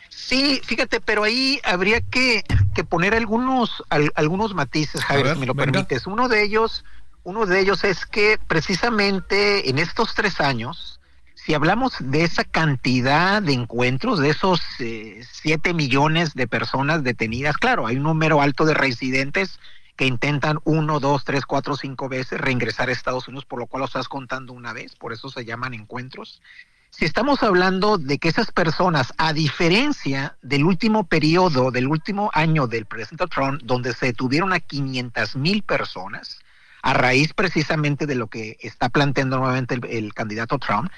Sí, 0.10 0.62
fíjate, 0.64 1.02
pero 1.02 1.24
ahí 1.24 1.60
habría 1.64 2.02
que, 2.02 2.44
que 2.74 2.84
poner 2.84 3.14
algunos 3.14 3.84
algunos 4.16 4.56
matices, 4.56 5.04
Javier, 5.04 5.34
si 5.34 5.40
me 5.40 5.46
lo 5.46 5.54
permites. 5.54 6.08
Uno 6.08 6.28
de 6.28 6.44
ellos, 6.44 6.84
uno 7.24 7.46
de 7.46 7.60
ellos 7.60 7.84
es 7.84 8.06
que 8.06 8.40
precisamente 8.48 9.70
en 9.70 9.78
estos 9.78 10.16
tres 10.16 10.40
años 10.40 11.00
si 11.46 11.54
hablamos 11.54 11.94
de 12.00 12.24
esa 12.24 12.44
cantidad 12.44 13.40
de 13.40 13.54
encuentros, 13.54 14.20
de 14.20 14.30
esos 14.30 14.62
eh, 14.80 15.24
siete 15.32 15.76
millones 15.76 16.34
de 16.34 16.48
personas 16.48 17.04
detenidas, 17.04 17.58
claro, 17.58 17.86
hay 17.86 17.98
un 17.98 18.04
número 18.04 18.42
alto 18.42 18.66
de 18.66 18.74
residentes 18.74 19.60
que 19.96 20.06
intentan 20.06 20.60
uno, 20.64 21.00
dos, 21.00 21.24
tres, 21.24 21.46
cuatro, 21.46 21.76
cinco 21.76 22.10
veces 22.10 22.40
reingresar 22.40 22.90
a 22.90 22.92
Estados 22.92 23.28
Unidos, 23.28 23.46
por 23.46 23.60
lo 23.60 23.68
cual 23.68 23.82
lo 23.82 23.86
estás 23.86 24.08
contando 24.08 24.54
una 24.54 24.74
vez, 24.74 24.96
por 24.96 25.14
eso 25.14 25.30
se 25.30 25.46
llaman 25.46 25.74
encuentros. 25.74 26.42
Si 26.90 27.04
estamos 27.04 27.44
hablando 27.44 27.98
de 27.98 28.20
que 28.20 28.30
esas 28.30 28.52
personas, 28.52 29.14
a 29.18 29.34
diferencia 29.34 30.38
del 30.42 30.64
último 30.64 31.06
periodo, 31.06 31.72
del 31.72 31.88
último 31.88 32.30
año 32.34 32.68
del 32.68 32.86
presidente 32.86 33.28
Trump, 33.28 33.62
donde 33.64 33.94
se 33.94 34.08
detuvieron 34.08 34.54
a 34.54 34.62
500 34.62 35.36
mil 35.36 35.62
personas, 35.64 36.40
a 36.82 36.94
raíz 36.94 37.34
precisamente 37.34 38.06
de 38.06 38.16
lo 38.16 38.28
que 38.28 38.58
está 38.62 38.90
planteando 38.90 39.38
nuevamente 39.38 39.78
el 39.98 40.14
candidato 40.14 40.58
Trump, 40.58 40.90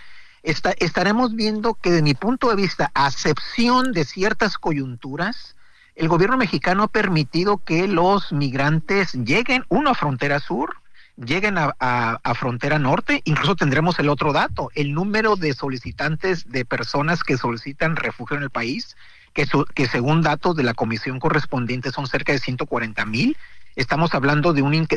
estaremos 0.43 1.35
viendo 1.35 1.73
que 1.73 1.91
de 1.91 2.01
mi 2.01 2.13
punto 2.13 2.49
de 2.49 2.55
vista, 2.55 2.91
a 2.93 3.07
excepción 3.07 3.91
de 3.91 4.05
ciertas 4.05 4.57
coyunturas, 4.57 5.56
el 5.97 6.07
gobierno 6.07 6.37
mexicano 6.37 6.83
ha 6.83 6.87
permitido 6.87 7.57
que 7.57 7.87
los 7.87 8.31
migrantes 8.31 9.13
lleguen, 9.13 9.65
uno 9.67 9.89
a 9.89 9.95
frontera 9.95 10.39
sur, 10.39 10.75
lleguen 11.17 11.55
a, 11.57 12.33
frontera 12.35 12.77
norte, 12.77 13.21
incluso 13.25 13.55
tendremos 13.55 13.97
el 13.97 14.09
otro 14.09 14.31
dato, 14.31 14.69
el 14.75 14.93
número 14.93 15.35
de 15.35 15.53
solicitantes 15.53 16.49
de 16.51 16.65
personas 16.65 17.23
que 17.23 17.37
solicitan 17.37 17.95
refugio 17.95 18.37
en 18.37 18.43
el 18.43 18.51
país, 18.51 18.95
que, 19.33 19.47
que 19.73 19.87
según 19.87 20.21
datos 20.21 20.55
de 20.55 20.63
la 20.63 20.75
comisión 20.75 21.19
correspondiente 21.19 21.91
son 21.91 22.05
cerca 22.05 22.31
de 22.31 22.39
140 22.39 23.05
mil, 23.05 23.35
Estamos 23.77 24.15
hablando 24.15 24.53
de 24.53 24.63
un, 24.63 24.87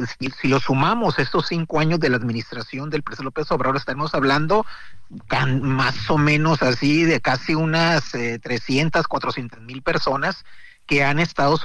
si 0.41 0.49
lo 0.49 0.59
sumamos 0.59 1.19
estos 1.19 1.49
cinco 1.49 1.81
años 1.81 2.01
de 2.01 2.09
la 2.09 2.17
administración 2.17 2.89
del 2.89 3.03
presidente 3.03 3.25
López 3.25 3.51
Obrador, 3.51 3.77
estaremos 3.77 4.15
hablando 4.15 4.65
más 5.61 6.09
o 6.09 6.17
menos 6.17 6.63
así 6.63 7.05
de 7.05 7.21
casi 7.21 7.55
unas 7.55 8.13
300, 8.13 9.03
eh, 9.03 9.05
400 9.07 9.61
mil 9.61 9.83
personas 9.83 10.47
que 10.91 11.05
han 11.05 11.21
estado 11.21 11.57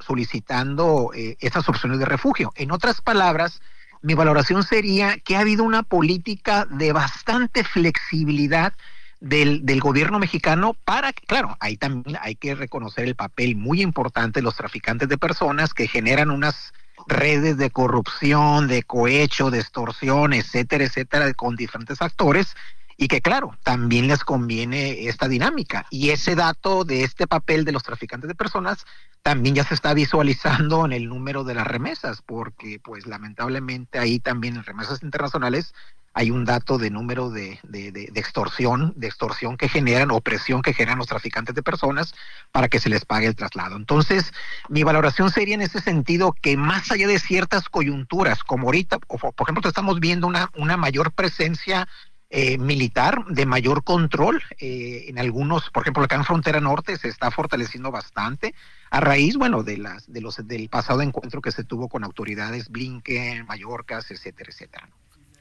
solicitando 0.00 1.10
eh, 1.14 1.36
esas 1.40 1.68
opciones 1.68 1.98
de 1.98 2.06
refugio. 2.06 2.50
En 2.56 2.72
otras 2.72 3.02
palabras, 3.02 3.60
mi 4.00 4.14
valoración 4.14 4.62
sería 4.62 5.18
que 5.18 5.36
ha 5.36 5.40
habido 5.40 5.64
una 5.64 5.82
política 5.82 6.64
de 6.70 6.94
bastante 6.94 7.62
flexibilidad 7.62 8.72
del, 9.20 9.66
del, 9.66 9.80
gobierno 9.80 10.18
mexicano 10.18 10.74
para 10.86 11.12
claro, 11.12 11.58
ahí 11.60 11.76
también 11.76 12.16
hay 12.22 12.36
que 12.36 12.54
reconocer 12.54 13.04
el 13.04 13.14
papel 13.14 13.54
muy 13.54 13.82
importante 13.82 14.40
de 14.40 14.44
los 14.44 14.56
traficantes 14.56 15.10
de 15.10 15.18
personas 15.18 15.74
que 15.74 15.86
generan 15.86 16.30
unas 16.30 16.72
redes 17.06 17.58
de 17.58 17.68
corrupción, 17.68 18.66
de 18.66 18.82
cohecho, 18.82 19.50
de 19.50 19.60
extorsión, 19.60 20.32
etcétera, 20.32 20.84
etcétera, 20.84 21.34
con 21.34 21.54
diferentes 21.54 22.00
actores 22.00 22.56
y 22.96 23.08
que 23.08 23.20
claro, 23.20 23.56
también 23.62 24.08
les 24.08 24.24
conviene 24.24 25.08
esta 25.08 25.28
dinámica. 25.28 25.86
Y 25.90 26.10
ese 26.10 26.34
dato 26.34 26.84
de 26.84 27.02
este 27.02 27.26
papel 27.26 27.64
de 27.64 27.72
los 27.72 27.82
traficantes 27.82 28.28
de 28.28 28.34
personas 28.34 28.86
también 29.22 29.54
ya 29.54 29.64
se 29.64 29.74
está 29.74 29.94
visualizando 29.94 30.84
en 30.84 30.92
el 30.92 31.08
número 31.08 31.44
de 31.44 31.54
las 31.54 31.66
remesas, 31.66 32.22
porque 32.22 32.78
pues 32.82 33.06
lamentablemente 33.06 33.98
ahí 33.98 34.18
también 34.18 34.56
en 34.56 34.64
remesas 34.64 35.02
internacionales 35.02 35.72
hay 36.16 36.30
un 36.30 36.44
dato 36.44 36.78
de 36.78 36.90
número 36.90 37.28
de, 37.30 37.58
de, 37.64 38.10
extorsión, 38.14 38.92
de 38.96 39.08
extorsión 39.08 39.56
que 39.56 39.68
generan, 39.68 40.12
opresión 40.12 40.62
que 40.62 40.72
generan 40.72 40.98
los 40.98 41.08
traficantes 41.08 41.56
de 41.56 41.62
personas 41.62 42.14
para 42.52 42.68
que 42.68 42.78
se 42.78 42.88
les 42.88 43.04
pague 43.04 43.26
el 43.26 43.34
traslado. 43.34 43.76
Entonces, 43.76 44.32
mi 44.68 44.84
valoración 44.84 45.30
sería 45.30 45.56
en 45.56 45.62
ese 45.62 45.80
sentido 45.80 46.32
que 46.32 46.56
más 46.56 46.92
allá 46.92 47.08
de 47.08 47.18
ciertas 47.18 47.68
coyunturas, 47.68 48.44
como 48.44 48.68
ahorita, 48.68 48.98
o 49.08 49.18
por 49.18 49.48
ejemplo, 49.48 49.68
estamos 49.68 49.98
viendo 49.98 50.28
una, 50.28 50.50
una 50.54 50.76
mayor 50.76 51.10
presencia 51.12 51.88
eh, 52.36 52.58
militar 52.58 53.26
de 53.28 53.46
mayor 53.46 53.84
control 53.84 54.42
eh, 54.58 55.04
en 55.06 55.20
algunos, 55.20 55.70
por 55.70 55.84
ejemplo, 55.84 56.02
acá 56.02 56.16
en 56.16 56.24
Frontera 56.24 56.60
Norte 56.60 56.96
se 56.96 57.06
está 57.06 57.30
fortaleciendo 57.30 57.92
bastante 57.92 58.56
a 58.90 58.98
raíz, 58.98 59.36
bueno, 59.36 59.62
de 59.62 59.76
las 59.78 60.12
de 60.12 60.20
los 60.20 60.44
del 60.44 60.68
pasado 60.68 61.00
encuentro 61.00 61.40
que 61.40 61.52
se 61.52 61.62
tuvo 61.62 61.88
con 61.88 62.02
autoridades 62.02 62.70
Blinken, 62.70 63.46
Mallorca, 63.46 63.98
etcétera, 63.98 64.50
etcétera. 64.50 64.88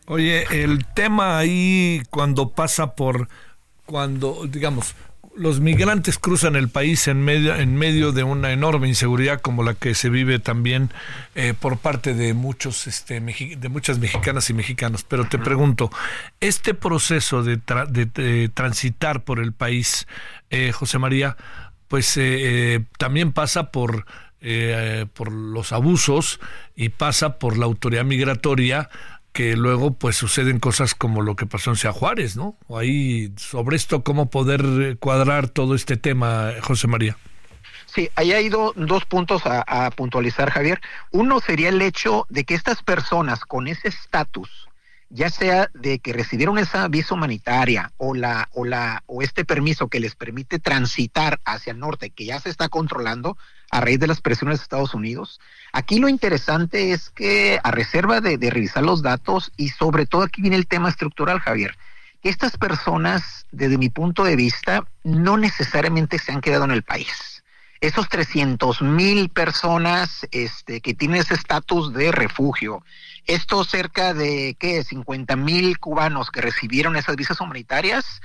Oye, 0.05 0.45
el 0.51 0.85
tema 0.93 1.39
ahí 1.39 2.03
cuando 2.11 2.49
pasa 2.49 2.93
por, 2.93 3.27
cuando, 3.87 4.45
digamos, 4.45 4.93
los 5.35 5.59
migrantes 5.59 6.19
cruzan 6.19 6.55
el 6.55 6.69
país 6.69 7.07
en 7.07 7.23
medio, 7.23 7.55
en 7.55 7.75
medio 7.75 8.11
de 8.11 8.23
una 8.23 8.51
enorme 8.51 8.87
inseguridad 8.87 9.41
como 9.41 9.63
la 9.63 9.73
que 9.73 9.95
se 9.95 10.09
vive 10.09 10.39
también 10.39 10.91
eh, 11.35 11.53
por 11.59 11.77
parte 11.77 12.13
de 12.13 12.33
muchos, 12.33 12.87
este, 12.87 13.19
de 13.19 13.69
muchas 13.69 13.99
mexicanas 13.99 14.49
y 14.49 14.53
mexicanos. 14.53 15.03
Pero 15.03 15.25
te 15.25 15.39
pregunto, 15.39 15.89
este 16.39 16.73
proceso 16.73 17.43
de, 17.43 17.59
de, 17.89 18.49
transitar 18.49 19.23
por 19.23 19.39
el 19.39 19.53
país, 19.53 20.07
eh, 20.49 20.71
José 20.71 20.99
María, 20.99 21.35
pues 21.87 22.15
eh, 22.17 22.83
también 22.97 23.31
pasa 23.31 23.71
por 23.71 24.05
por 25.13 25.31
los 25.31 25.71
abusos 25.71 26.41
y 26.75 26.89
pasa 26.89 27.39
por 27.39 27.57
la 27.57 27.63
autoridad 27.63 28.03
migratoria 28.03 28.89
que 29.33 29.57
luego 29.57 29.93
pues 29.93 30.15
suceden 30.15 30.59
cosas 30.59 30.93
como 30.93 31.21
lo 31.21 31.35
que 31.35 31.47
pasó 31.47 31.71
en 31.71 31.75
Sea 31.75 31.91
Juárez, 31.91 32.37
¿no? 32.37 32.55
ahí 32.69 33.33
sobre 33.35 33.75
esto 33.75 34.03
cómo 34.03 34.29
poder 34.29 34.97
cuadrar 34.99 35.49
todo 35.49 35.75
este 35.75 35.97
tema, 35.97 36.51
José 36.61 36.87
María. 36.87 37.17
Sí, 37.87 38.09
ahí 38.15 38.31
hay 38.31 38.49
dos 38.49 39.05
puntos 39.07 39.45
a, 39.45 39.63
a, 39.67 39.91
puntualizar, 39.91 40.49
Javier. 40.49 40.81
Uno 41.11 41.39
sería 41.39 41.69
el 41.69 41.81
hecho 41.81 42.25
de 42.29 42.43
que 42.43 42.55
estas 42.55 42.81
personas 42.81 43.41
con 43.41 43.67
ese 43.67 43.89
estatus, 43.89 44.49
ya 45.09 45.29
sea 45.29 45.69
de 45.75 45.99
que 45.99 46.11
recibieron 46.11 46.57
esa 46.57 46.87
visa 46.87 47.13
humanitaria 47.13 47.91
o 47.97 48.15
la 48.15 48.49
o 48.53 48.65
la 48.65 49.03
o 49.05 49.21
este 49.21 49.45
permiso 49.45 49.89
que 49.89 49.99
les 49.99 50.15
permite 50.15 50.57
transitar 50.57 51.39
hacia 51.45 51.71
el 51.71 51.79
norte, 51.79 52.09
que 52.09 52.25
ya 52.25 52.39
se 52.39 52.49
está 52.49 52.67
controlando 52.67 53.37
a 53.73 53.81
raíz 53.81 53.99
de 53.99 54.05
las 54.05 54.21
presiones 54.21 54.59
de 54.59 54.63
Estados 54.63 54.93
Unidos. 54.93 55.39
Aquí 55.71 55.97
lo 55.97 56.07
interesante 56.07 56.91
es 56.91 57.09
que 57.09 57.59
a 57.63 57.71
reserva 57.71 58.21
de, 58.21 58.37
revisar 58.51 58.83
los 58.83 59.01
datos 59.01 59.51
y 59.57 59.69
sobre 59.69 60.05
todo 60.05 60.21
aquí 60.21 60.41
viene 60.41 60.57
el 60.57 60.67
tema 60.67 60.89
estructural, 60.89 61.39
Javier. 61.39 61.75
Estas 62.21 62.55
personas, 62.55 63.47
desde 63.51 63.79
mi 63.79 63.89
punto 63.89 64.23
de 64.23 64.35
vista, 64.35 64.85
no 65.03 65.37
necesariamente 65.37 66.19
se 66.19 66.31
han 66.31 66.41
quedado 66.41 66.65
en 66.65 66.71
el 66.71 66.83
país. 66.83 67.43
Esos 67.81 68.07
300 68.09 68.83
mil 68.83 69.29
personas 69.29 70.27
este, 70.31 70.79
que 70.79 70.93
tienen 70.93 71.21
ese 71.21 71.33
estatus 71.33 71.93
de 71.93 72.11
refugio, 72.11 72.85
estos 73.25 73.69
cerca 73.69 74.13
de, 74.13 74.55
¿qué? 74.59 74.83
50 74.83 75.35
mil 75.35 75.79
cubanos 75.79 76.29
que 76.29 76.41
recibieron 76.41 76.95
esas 76.95 77.15
visas 77.15 77.41
humanitarias, 77.41 78.21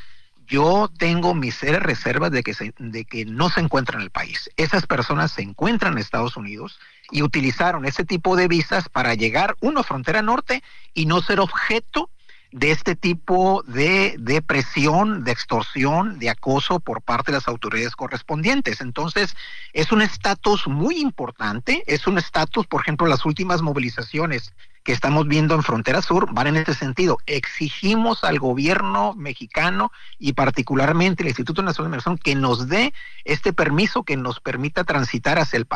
yo 0.49 0.91
tengo 0.99 1.35
mis 1.35 1.55
serias 1.55 1.83
reservas 1.83 2.31
de 2.31 2.43
que, 2.43 2.55
de 2.79 3.05
que 3.05 3.25
no 3.27 3.51
se 3.51 3.61
encuentran 3.61 4.01
en 4.01 4.05
el 4.05 4.11
país. 4.11 4.51
Esas 4.57 4.87
personas 4.87 5.31
se 5.33 5.43
encuentran 5.43 5.93
en 5.93 5.99
Estados 5.99 6.37
Unidos 6.37 6.81
y 7.11 7.23
utilizaron 7.23 7.85
ese 7.85 8.05
tipo 8.05 8.35
de 8.35 8.49
visas 8.49 8.89
para 8.89 9.15
llegar, 9.15 9.57
uno, 9.61 9.83
frontera 9.83 10.23
norte 10.23 10.63
y 10.95 11.07
no 11.07 11.21
ser 11.21 11.39
objeto 11.41 12.11
de 12.51 12.71
este 12.71 12.97
tipo 12.97 13.63
de, 13.67 14.17
de, 14.19 14.41
presión, 14.41 15.23
de 15.23 15.33
extorsión, 15.33 16.19
de 16.19 16.31
acoso 16.31 16.81
por 16.81 17.03
parte 17.03 17.31
de 17.31 17.37
las 17.37 17.47
autoridades 17.47 17.95
correspondientes. 17.95 18.81
Entonces, 18.81 19.37
es 19.75 19.93
un 19.93 20.01
estatus 20.01 20.67
muy 20.67 20.99
importante, 20.99 21.85
es 21.87 22.07
un 22.07 22.17
estatus, 22.17 22.67
por 22.67 22.81
ejemplo, 22.81 23.07
las 23.07 23.27
últimas 23.27 23.61
movilizaciones 23.61 24.55
que 24.85 24.93
estamos 24.93 25.29
viendo 25.29 25.55
en 25.55 25.63
Frontera 25.63 26.03
Sur 26.03 26.33
van 26.33 26.47
en 26.47 26.57
este 26.57 26.75
sentido. 26.75 27.19
Exigimos 27.27 28.25
al 28.25 28.39
gobierno 28.39 29.15
mexicano 29.15 29.93
y 30.19 30.33
particularmente 30.33 31.23
el 31.23 31.29
Instituto 31.29 31.63
Nacional 31.63 31.91
de 31.91 31.97
Migración 31.97 32.19
que 32.19 32.35
nos 32.35 32.69
dé 32.69 32.93
este 33.25 33.53
permiso 33.53 34.03
que 34.03 34.17
nos 34.17 34.41
permita 34.41 34.85
transitar 34.85 35.39
hacia 35.39 35.59
el 35.59 35.67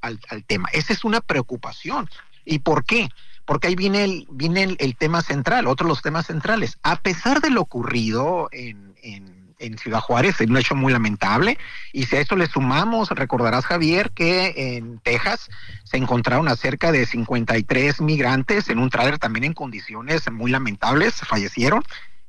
al, 0.00 0.20
al 0.28 0.44
tema. 0.44 0.68
Esa 0.72 0.92
es 0.92 1.04
una 1.04 1.20
preocupación. 1.20 2.08
¿Y 2.44 2.60
por 2.60 2.84
qué? 2.84 3.08
Porque 3.44 3.68
ahí 3.68 3.76
viene 3.76 4.04
el, 4.04 4.26
viene 4.30 4.76
el, 4.78 4.96
tema 4.96 5.22
central, 5.22 5.66
otro 5.66 5.86
de 5.86 5.90
los 5.90 6.02
temas 6.02 6.26
centrales. 6.26 6.78
A 6.82 6.96
pesar 6.96 7.40
de 7.40 7.50
lo 7.50 7.60
ocurrido 7.60 8.48
en, 8.52 8.94
en 9.02 9.35
en 9.58 9.78
Ciudad 9.78 10.00
Juárez, 10.00 10.40
es 10.40 10.48
un 10.48 10.56
hecho 10.56 10.74
muy 10.74 10.92
lamentable. 10.92 11.58
Y 11.92 12.06
si 12.06 12.16
a 12.16 12.20
esto 12.20 12.36
le 12.36 12.46
sumamos, 12.46 13.10
recordarás 13.10 13.64
Javier 13.64 14.10
que 14.10 14.76
en 14.76 14.98
Texas 15.00 15.48
se 15.84 15.96
encontraron 15.96 16.48
a 16.48 16.56
cerca 16.56 16.92
de 16.92 17.06
53 17.06 18.00
migrantes 18.00 18.68
en 18.68 18.78
un 18.78 18.90
tráiler 18.90 19.18
también 19.18 19.44
en 19.44 19.54
condiciones 19.54 20.30
muy 20.30 20.50
lamentables, 20.50 21.14
fallecieron. 21.14 21.82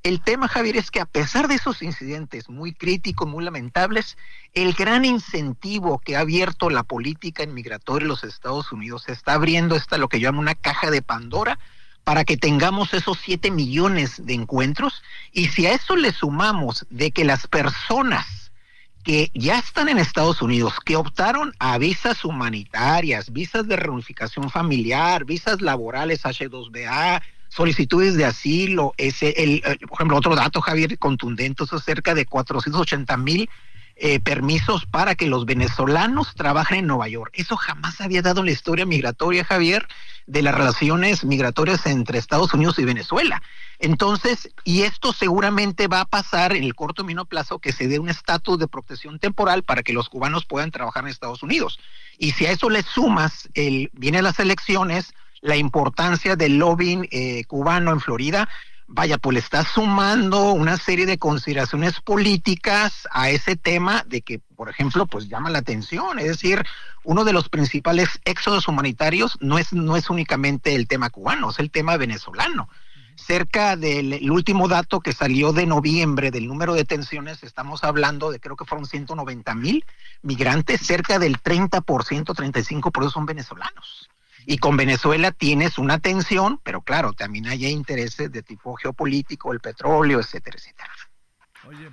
El 0.03 0.21
tema, 0.21 0.47
Javier, 0.47 0.77
es 0.77 0.89
que 0.89 1.01
a 1.01 1.05
pesar 1.05 1.47
de 1.47 1.55
esos 1.55 1.81
incidentes 1.81 2.49
muy 2.49 2.71
críticos, 2.73 3.27
muy 3.27 3.43
lamentables, 3.43 4.17
el 4.53 4.73
gran 4.73 5.03
incentivo 5.03 5.99
que 5.99 6.15
ha 6.15 6.21
abierto 6.21 6.69
la 6.69 6.83
política 6.83 7.43
inmigratoria 7.43 8.05
en 8.05 8.09
los 8.09 8.23
Estados 8.23 8.71
Unidos 8.71 9.09
está 9.09 9.33
abriendo 9.33 9.75
esta 9.75 9.97
lo 9.97 10.07
que 10.07 10.19
yo 10.19 10.29
llamo 10.29 10.39
una 10.39 10.55
caja 10.55 10.91
de 10.91 11.01
Pandora 11.01 11.59
para 12.07 12.23
que 12.23 12.37
tengamos 12.37 12.93
esos 12.93 13.19
7 13.21 13.51
millones 13.51 14.25
de 14.25 14.33
encuentros. 14.33 15.03
Y 15.33 15.49
si 15.49 15.65
a 15.65 15.73
eso 15.73 15.97
le 15.97 16.13
sumamos 16.13 16.85
de 16.89 17.11
que 17.11 17.25
las 17.25 17.47
personas 17.47 18.53
que 19.03 19.29
ya 19.33 19.59
están 19.59 19.89
en 19.89 19.97
Estados 19.97 20.41
Unidos, 20.41 20.75
que 20.85 20.95
optaron 20.95 21.53
a 21.59 21.77
visas 21.77 22.23
humanitarias, 22.23 23.33
visas 23.33 23.67
de 23.67 23.75
reunificación 23.75 24.49
familiar, 24.49 25.25
visas 25.25 25.61
laborales 25.61 26.23
H2BA, 26.23 27.21
solicitudes 27.49 28.15
de 28.15 28.23
asilo, 28.23 28.93
ese, 28.95 29.31
el, 29.43 29.61
por 29.81 29.95
ejemplo, 29.95 30.15
otro 30.15 30.33
dato, 30.33 30.61
Javier, 30.61 30.97
contundente, 30.97 31.65
eso 31.65 31.75
es 31.75 31.83
cerca 31.83 32.15
de 32.15 32.25
480 32.25 33.17
mil 33.17 33.49
eh, 33.99 34.19
permisos 34.19 34.85
para 34.85 35.15
que 35.15 35.25
los 35.25 35.45
venezolanos 35.45 36.35
trabajen 36.35 36.79
en 36.79 36.87
Nueva 36.87 37.07
York. 37.07 37.33
Eso 37.33 37.57
jamás 37.57 37.99
había 37.99 38.21
dado 38.21 38.41
en 38.41 38.45
la 38.45 38.51
historia 38.51 38.85
migratoria, 38.85 39.43
Javier, 39.43 39.87
de 40.27 40.43
las 40.43 40.53
relaciones 40.53 41.23
migratorias 41.23 41.85
entre 41.87 42.19
Estados 42.19 42.53
Unidos 42.53 42.77
y 42.77 42.85
Venezuela. 42.85 43.41
Entonces, 43.79 44.49
y 44.63 44.83
esto 44.83 45.13
seguramente 45.13 45.87
va 45.87 46.01
a 46.01 46.05
pasar 46.05 46.55
en 46.55 46.63
el 46.63 46.75
corto 46.75 47.03
medio 47.03 47.25
plazo 47.25 47.57
que 47.57 47.71
se 47.71 47.87
dé 47.87 47.97
un 47.97 48.09
estatus 48.09 48.59
de 48.59 48.67
protección 48.67 49.17
temporal 49.17 49.63
para 49.63 49.81
que 49.81 49.93
los 49.93 50.09
cubanos 50.09 50.45
puedan 50.45 50.69
trabajar 50.69 51.03
en 51.03 51.09
Estados 51.09 51.41
Unidos. 51.41 51.79
Y 52.19 52.33
si 52.33 52.45
a 52.45 52.51
eso 52.51 52.69
le 52.69 52.83
sumas, 52.83 53.49
el, 53.55 53.89
vienen 53.93 54.23
las 54.23 54.39
elecciones, 54.39 55.13
la 55.41 55.55
importancia 55.55 56.35
del 56.35 56.57
lobbying 56.57 57.07
eh, 57.09 57.45
cubano 57.45 57.91
en 57.91 57.99
Florida, 57.99 58.47
vaya, 58.87 59.17
pues 59.17 59.33
le 59.33 59.39
está 59.39 59.63
sumando 59.63 60.53
una 60.53 60.77
serie 60.77 61.05
de 61.05 61.17
consideraciones 61.17 61.99
políticas 61.99 63.07
a 63.11 63.29
ese 63.29 63.55
tema 63.55 64.03
de 64.07 64.21
que, 64.21 64.39
por 64.39 64.69
ejemplo, 64.69 65.05
pues 65.05 65.27
llama 65.27 65.49
la 65.49 65.59
atención. 65.59 66.19
Es 66.19 66.27
decir, 66.27 66.63
uno 67.03 67.25
de 67.25 67.33
los 67.33 67.49
principales 67.49 68.19
éxodos 68.25 68.67
humanitarios 68.67 69.37
no 69.41 69.59
es, 69.59 69.73
no 69.73 69.97
es 69.97 70.09
únicamente 70.09 70.73
el 70.75 70.87
tema 70.87 71.09
cubano, 71.09 71.51
es 71.51 71.59
el 71.59 71.69
tema 71.69 71.97
venezolano. 71.97 72.69
Cerca 73.15 73.75
del 73.75 74.29
último 74.31 74.67
dato 74.67 74.99
que 74.99 75.11
salió 75.11 75.51
de 75.51 75.65
noviembre 75.65 76.31
del 76.31 76.47
número 76.47 76.73
de 76.73 76.81
detenciones, 76.81 77.43
estamos 77.43 77.83
hablando 77.83 78.31
de 78.31 78.39
creo 78.39 78.55
que 78.55 78.65
fueron 78.65 78.85
190 78.85 79.55
mil 79.55 79.83
migrantes, 80.21 80.81
cerca 80.81 81.17
del 81.17 81.41
30%, 81.41 81.81
35% 81.81 83.11
son 83.11 83.25
venezolanos. 83.25 84.09
Y 84.49 84.57
con 84.57 84.77
Venezuela 84.77 85.31
tienes 85.31 85.77
una 85.77 85.99
tensión, 85.99 86.59
pero 86.63 86.81
claro, 86.81 87.11
también 87.11 87.47
hay 87.47 87.67
intereses 87.67 88.31
de 88.31 88.41
tipo 88.41 88.75
geopolítico, 88.75 89.51
el 89.51 89.59
petróleo, 89.59 90.21
etcétera, 90.21 90.57
etcétera. 90.57 90.89
Oye, 91.67 91.89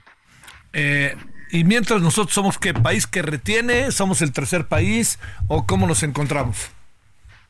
eh, 0.73 1.17
y 1.51 1.65
mientras 1.65 2.03
nosotros 2.03 2.35
somos 2.35 2.59
qué 2.59 2.75
país 2.75 3.07
que 3.07 3.23
retiene, 3.23 3.93
somos 3.93 4.21
el 4.23 4.33
tercer 4.33 4.67
país 4.67 5.19
o 5.47 5.67
cómo 5.67 5.87
nos 5.87 6.03
encontramos. 6.03 6.71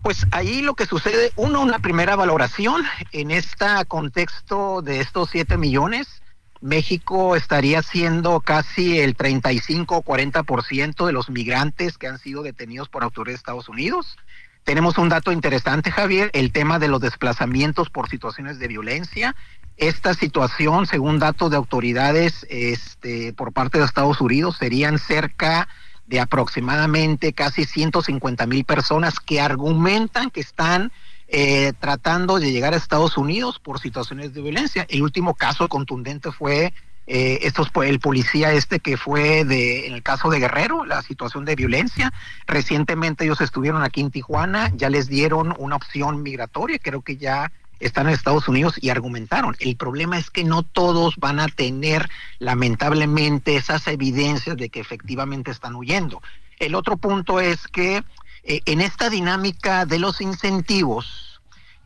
Pues 0.02 0.26
ahí 0.30 0.60
lo 0.60 0.74
que 0.74 0.84
sucede, 0.84 1.32
uno, 1.36 1.62
una 1.62 1.78
primera 1.78 2.14
valoración 2.14 2.82
en 3.12 3.30
este 3.30 3.64
contexto 3.88 4.82
de 4.82 5.00
estos 5.00 5.30
7 5.30 5.56
millones. 5.56 6.22
México 6.60 7.36
estaría 7.36 7.82
siendo 7.82 8.40
casi 8.40 9.00
el 9.00 9.16
35 9.16 9.96
o 9.96 10.02
40% 10.02 11.06
de 11.06 11.12
los 11.12 11.30
migrantes 11.30 11.96
que 11.96 12.06
han 12.06 12.18
sido 12.18 12.42
detenidos 12.42 12.90
por 12.90 13.02
autoridades 13.02 13.38
de 13.38 13.40
Estados 13.40 13.68
Unidos. 13.70 14.16
Tenemos 14.64 14.96
un 14.96 15.10
dato 15.10 15.30
interesante, 15.30 15.90
Javier, 15.90 16.30
el 16.32 16.50
tema 16.50 16.78
de 16.78 16.88
los 16.88 17.00
desplazamientos 17.00 17.90
por 17.90 18.08
situaciones 18.08 18.58
de 18.58 18.66
violencia. 18.66 19.36
Esta 19.76 20.14
situación, 20.14 20.86
según 20.86 21.18
datos 21.18 21.50
de 21.50 21.58
autoridades 21.58 22.46
este, 22.48 23.34
por 23.34 23.52
parte 23.52 23.78
de 23.78 23.84
Estados 23.84 24.22
Unidos, 24.22 24.56
serían 24.56 24.98
cerca 24.98 25.68
de 26.06 26.18
aproximadamente 26.18 27.34
casi 27.34 27.64
150 27.64 28.46
mil 28.46 28.64
personas 28.64 29.20
que 29.20 29.40
argumentan 29.40 30.30
que 30.30 30.40
están 30.40 30.92
eh, 31.28 31.72
tratando 31.78 32.38
de 32.38 32.50
llegar 32.50 32.72
a 32.72 32.78
Estados 32.78 33.18
Unidos 33.18 33.58
por 33.58 33.80
situaciones 33.80 34.32
de 34.32 34.40
violencia. 34.40 34.86
El 34.88 35.02
último 35.02 35.34
caso 35.34 35.68
contundente 35.68 36.32
fue 36.32 36.72
eh, 37.06 37.40
estos, 37.42 37.70
el 37.84 38.00
policía 38.00 38.52
este 38.52 38.80
que 38.80 38.96
fue 38.96 39.44
de, 39.44 39.86
en 39.86 39.94
el 39.94 40.02
caso 40.02 40.30
de 40.30 40.40
Guerrero, 40.40 40.84
la 40.84 41.02
situación 41.02 41.44
de 41.44 41.54
violencia. 41.54 42.12
Recientemente 42.46 43.24
ellos 43.24 43.40
estuvieron 43.40 43.82
aquí 43.82 44.00
en 44.00 44.10
Tijuana, 44.10 44.72
ya 44.74 44.90
les 44.90 45.08
dieron 45.08 45.54
una 45.58 45.76
opción 45.76 46.22
migratoria, 46.22 46.78
creo 46.78 47.02
que 47.02 47.16
ya 47.16 47.52
están 47.80 48.06
en 48.06 48.14
Estados 48.14 48.48
Unidos 48.48 48.76
y 48.80 48.90
argumentaron. 48.90 49.56
El 49.58 49.76
problema 49.76 50.18
es 50.18 50.30
que 50.30 50.44
no 50.44 50.62
todos 50.62 51.16
van 51.16 51.40
a 51.40 51.48
tener, 51.48 52.08
lamentablemente, 52.38 53.56
esas 53.56 53.86
evidencias 53.88 54.56
de 54.56 54.70
que 54.70 54.80
efectivamente 54.80 55.50
están 55.50 55.74
huyendo. 55.74 56.22
El 56.58 56.74
otro 56.74 56.96
punto 56.96 57.40
es 57.40 57.66
que 57.68 58.02
eh, 58.44 58.60
en 58.64 58.80
esta 58.80 59.10
dinámica 59.10 59.86
de 59.86 59.98
los 59.98 60.20
incentivos, 60.20 61.23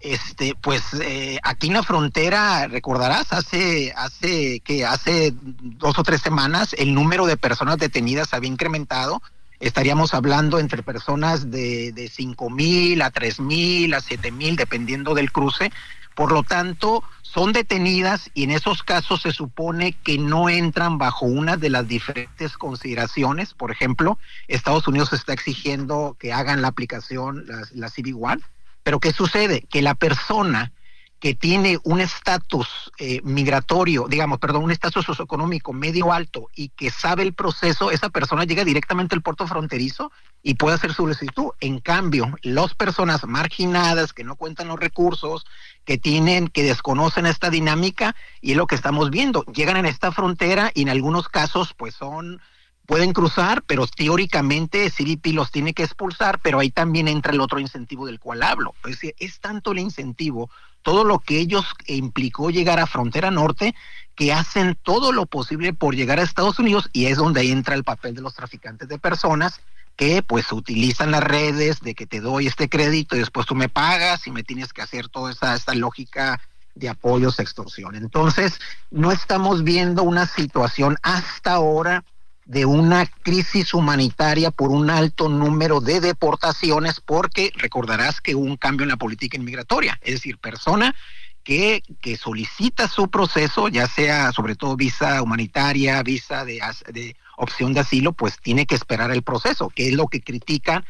este, 0.01 0.55
pues 0.61 0.83
eh, 1.01 1.39
aquí 1.43 1.69
en 1.69 1.75
la 1.75 1.83
frontera, 1.83 2.69
recordarás, 2.69 3.33
hace, 3.33 3.93
hace 3.97 4.61
que 4.61 4.85
hace 4.85 5.35
dos 5.43 5.99
o 5.99 6.03
tres 6.03 6.21
semanas 6.21 6.75
el 6.79 6.95
número 6.95 7.27
de 7.27 7.37
personas 7.37 7.79
detenidas 7.79 8.33
había 8.33 8.51
incrementado. 8.51 9.21
Estaríamos 9.61 10.15
hablando 10.15 10.61
entre 10.61 10.85
personas 10.85 11.51
de, 11.51 11.91
de 11.93 12.09
cinco 12.09 12.49
mil 12.49 13.03
a 13.03 13.11
tres 13.11 13.41
mil 13.41 13.93
a 13.93 14.01
siete 14.01 14.31
mil, 14.31 14.55
dependiendo 14.55 15.15
del 15.15 15.33
cruce. 15.33 15.73
Por 16.15 16.33
lo 16.33 16.43
tanto, 16.43 17.03
son 17.23 17.53
detenidas 17.53 18.31
y 18.35 18.45
en 18.45 18.51
esos 18.53 18.83
casos 18.83 19.23
se 19.23 19.33
supone 19.33 19.93
que 19.93 20.19
no 20.19 20.49
entran 20.49 20.99
bajo 20.99 21.27
una 21.27 21.57
de 21.57 21.71
las 21.71 21.87
diferentes 21.87 22.57
consideraciones. 22.57 23.55
Por 23.55 23.71
ejemplo, 23.71 24.19
Estados 24.47 24.87
Unidos 24.87 25.13
está 25.13 25.33
exigiendo 25.33 26.17
que 26.19 26.33
hagan 26.33 26.63
la 26.63 26.69
aplicación, 26.69 27.45
la, 27.47 27.63
la 27.73 27.89
CB1 27.89 28.43
pero 28.89 29.01
¿qué 29.01 29.13
sucede? 29.13 29.67
Que 29.69 29.83
la 29.83 29.95
persona 29.95 30.73
que 31.21 31.35
tiene 31.35 31.79
un 31.85 32.01
estatus 32.01 32.91
eh, 32.97 33.21
migratorio, 33.23 34.07
digamos, 34.09 34.39
perdón, 34.39 34.65
un 34.65 34.71
estatus 34.71 35.05
socioeconómico 35.05 35.75
medio 35.75 36.11
alto 36.11 36.49
y 36.57 36.71
que 36.71 36.89
sabe 36.89 37.23
el 37.23 37.35
proceso, 37.35 37.91
esa 37.91 38.09
persona 38.09 38.45
llega 38.45 38.65
directamente 38.65 39.15
al 39.15 39.21
puerto 39.21 39.47
fronterizo 39.47 40.11
y 40.43 40.55
puede 40.55 40.77
hacer 40.77 40.95
su 40.95 41.03
solicitud. 41.03 41.51
En 41.61 41.81
cambio, 41.81 42.35
las 42.41 42.73
personas 42.73 43.27
marginadas 43.27 44.15
que 44.15 44.25
no 44.25 44.37
cuentan 44.37 44.69
los 44.69 44.81
recursos, 44.81 45.45
que 45.85 45.99
tienen, 45.99 46.49
que 46.49 46.63
desconocen 46.63 47.27
esta 47.27 47.51
dinámica, 47.51 48.17
y 48.41 48.53
es 48.53 48.57
lo 48.57 48.67
que 48.67 48.75
estamos 48.75 49.11
viendo, 49.11 49.45
llegan 49.53 49.77
en 49.77 49.85
esta 49.85 50.13
frontera 50.13 50.71
y 50.73 50.81
en 50.81 50.89
algunos 50.89 51.29
casos, 51.29 51.75
pues 51.77 51.95
son 51.95 52.41
pueden 52.89 53.13
cruzar, 53.13 53.63
pero 53.67 53.87
teóricamente 53.87 54.91
CBP 54.91 55.35
los 55.35 55.51
tiene 55.51 55.75
que 55.75 55.83
expulsar, 55.83 56.41
pero 56.41 56.59
ahí 56.59 56.71
también 56.71 57.07
entra 57.07 57.35
el 57.35 57.43
otro 57.43 57.61
incentivo 57.61 58.07
del 58.07 58.19
cual 58.19 58.43
hablo. 58.43 58.75
Es 58.85 58.93
decir, 58.93 59.15
es 59.19 59.41
tanto 59.41 59.73
el 59.73 59.79
incentivo 59.79 60.49
todo 60.81 61.05
lo 61.05 61.19
que 61.19 61.39
ellos 61.39 61.67
implicó 61.87 62.49
llegar 62.49 62.81
a 62.81 62.87
frontera 62.87 63.31
norte, 63.31 63.75
que 64.15 64.33
hacen 64.33 64.75
todo 64.83 65.13
lo 65.13 65.27
posible 65.27 65.75
por 65.75 65.95
llegar 65.95 66.19
a 66.19 66.23
Estados 66.23 66.59
Unidos 66.59 66.89
y 66.95 67.07
es 67.07 67.19
donde 67.19 67.43
entra 67.53 67.75
el 67.75 67.85
papel 67.85 68.15
de 68.15 68.23
los 68.23 68.35
traficantes 68.35 68.89
de 68.89 68.99
personas 68.99 69.61
que 69.97 70.23
pues 70.23 70.51
utilizan 70.51 71.11
las 71.11 71.23
redes 71.23 71.81
de 71.81 71.95
que 71.95 72.07
te 72.07 72.23
doy 72.23 72.47
este 72.47 72.71
crédito 72.71 73.17
y 73.17 73.19
después 73.19 73.45
tú 73.45 73.55
me 73.55 73.69
pagas 73.69 74.27
y 74.27 74.31
me 74.31 74.45
tienes 74.45 74.73
que 74.73 74.81
hacer 74.81 75.09
toda 75.09 75.33
esa, 75.33 75.55
esta 75.55 75.75
lógica 75.75 76.41
de 76.75 76.89
apoyos, 76.89 77.39
extorsión. 77.39 77.97
Entonces, 77.97 78.59
no 78.91 79.13
estamos 79.13 79.63
viendo 79.63 80.05
una 80.05 80.25
situación 80.25 80.97
hasta 81.03 81.53
ahora 81.53 82.03
de 82.49 82.65
una 82.65 83.05
crisis 83.05 83.75
humanitaria 83.75 84.51
por 84.51 84.71
un 84.71 84.89
alto 84.89 85.29
número 85.29 85.83
de 85.83 86.01
deportaciones, 86.01 86.99
porque 86.99 87.53
recordarás 87.55 88.23
que 88.23 88.35
hubo 88.35 88.47
un 88.47 88.57
cambio 88.57 88.85
en 88.85 88.89
la 88.89 88.97
política 88.97 89.37
inmigratoria, 89.37 89.99
es 90.01 90.15
decir, 90.15 90.39
persona 90.39 90.97
que, 91.45 91.83
que 92.01 92.17
solicita 92.17 92.89
su 92.89 93.11
proceso, 93.11 93.69
ya 93.69 93.87
sea 93.87 94.33
sobre 94.33 94.57
todo 94.57 94.77
visa 94.77 95.21
humanitaria, 95.21 96.03
visa 96.03 96.47
de, 96.47 96.63
de 96.91 97.17
opción 97.37 97.75
de 97.75 97.81
asilo, 97.81 98.15
pues 98.15 98.39
tiene 98.41 98.65
que 98.65 98.77
esperar 98.77 99.11
el 99.11 99.23
proceso, 99.23 99.69
que 99.69 99.89
es 99.89 99.95
lo 99.95 100.07
que 100.07 100.23
critican 100.23 100.87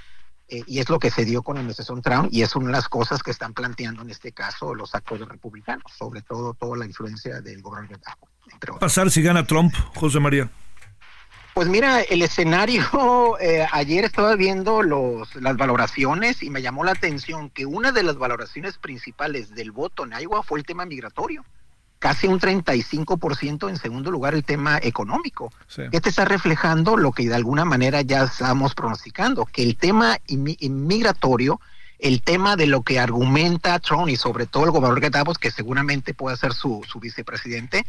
eh, 0.47 0.63
y 0.65 0.79
es 0.79 0.89
lo 0.89 1.01
que 1.01 1.11
se 1.11 1.25
dio 1.25 1.43
con 1.43 1.57
la 1.57 1.61
administración 1.63 2.03
Trump 2.03 2.29
y 2.31 2.43
es 2.43 2.55
una 2.55 2.67
de 2.67 2.73
las 2.73 2.89
cosas 2.89 3.21
que 3.21 3.33
están 3.33 3.53
planteando 3.53 4.03
en 4.03 4.11
este 4.11 4.31
caso 4.31 4.77
los 4.77 4.95
actores 4.95 5.27
republicanos, 5.27 5.93
sobre 5.99 6.23
todo 6.23 6.55
toda 6.55 6.79
la 6.79 6.87
influencia 6.87 7.41
del 7.41 7.63
gobierno 7.63 7.97
de 7.97 8.59
Trump. 8.61 8.79
Pasar 8.79 9.11
si 9.11 9.23
gana 9.23 9.45
Trump, 9.45 9.75
José 9.97 10.21
María. 10.21 10.49
Pues 11.59 11.67
mira, 11.67 12.03
el 12.03 12.23
escenario, 12.23 12.85
eh, 13.41 13.67
ayer 13.73 14.05
estaba 14.05 14.37
viendo 14.37 14.81
los, 14.81 15.35
las 15.35 15.57
valoraciones 15.57 16.41
y 16.45 16.51
me 16.51 16.63
llamó 16.63 16.85
la 16.85 16.93
atención 16.93 17.51
que 17.51 17.67
una 17.67 17.91
de 17.91 18.05
las 18.05 18.17
valoraciones 18.17 18.79
principales 18.79 19.53
del 19.57 19.73
voto 19.73 20.05
en 20.05 20.13
Iowa 20.13 20.45
fue 20.45 20.61
el 20.61 20.65
tema 20.65 20.87
migratorio. 20.87 21.45
Casi 21.99 22.29
un 22.29 22.39
35% 22.39 23.69
en 23.69 23.77
segundo 23.77 24.13
lugar 24.13 24.35
el 24.35 24.45
tema 24.45 24.79
económico. 24.81 25.53
¿Qué 25.91 26.01
te 26.01 26.11
está 26.11 26.25
reflejando 26.25 26.97
lo 26.97 27.11
que 27.11 27.29
de 27.29 27.35
alguna 27.35 27.65
manera 27.65 28.03
ya 28.03 28.23
estamos 28.23 28.77
pronosticando? 28.77 29.45
Que 29.45 29.65
el 29.65 29.77
tema 29.77 30.17
inmigratorio, 30.29 31.61
el 31.99 32.23
tema 32.23 32.55
de 32.55 32.69
lo 32.69 32.83
que 32.83 33.01
argumenta 33.01 33.81
Trump 33.81 34.11
y 34.11 34.15
sobre 34.15 34.47
todo 34.47 34.63
el 34.63 34.71
gobernador 34.71 35.01
Gatavos, 35.01 35.39
que 35.39 35.51
seguramente 35.51 36.15
puede 36.15 36.37
ser 36.37 36.53
su, 36.53 36.85
su 36.87 37.01
vicepresidente, 37.01 37.85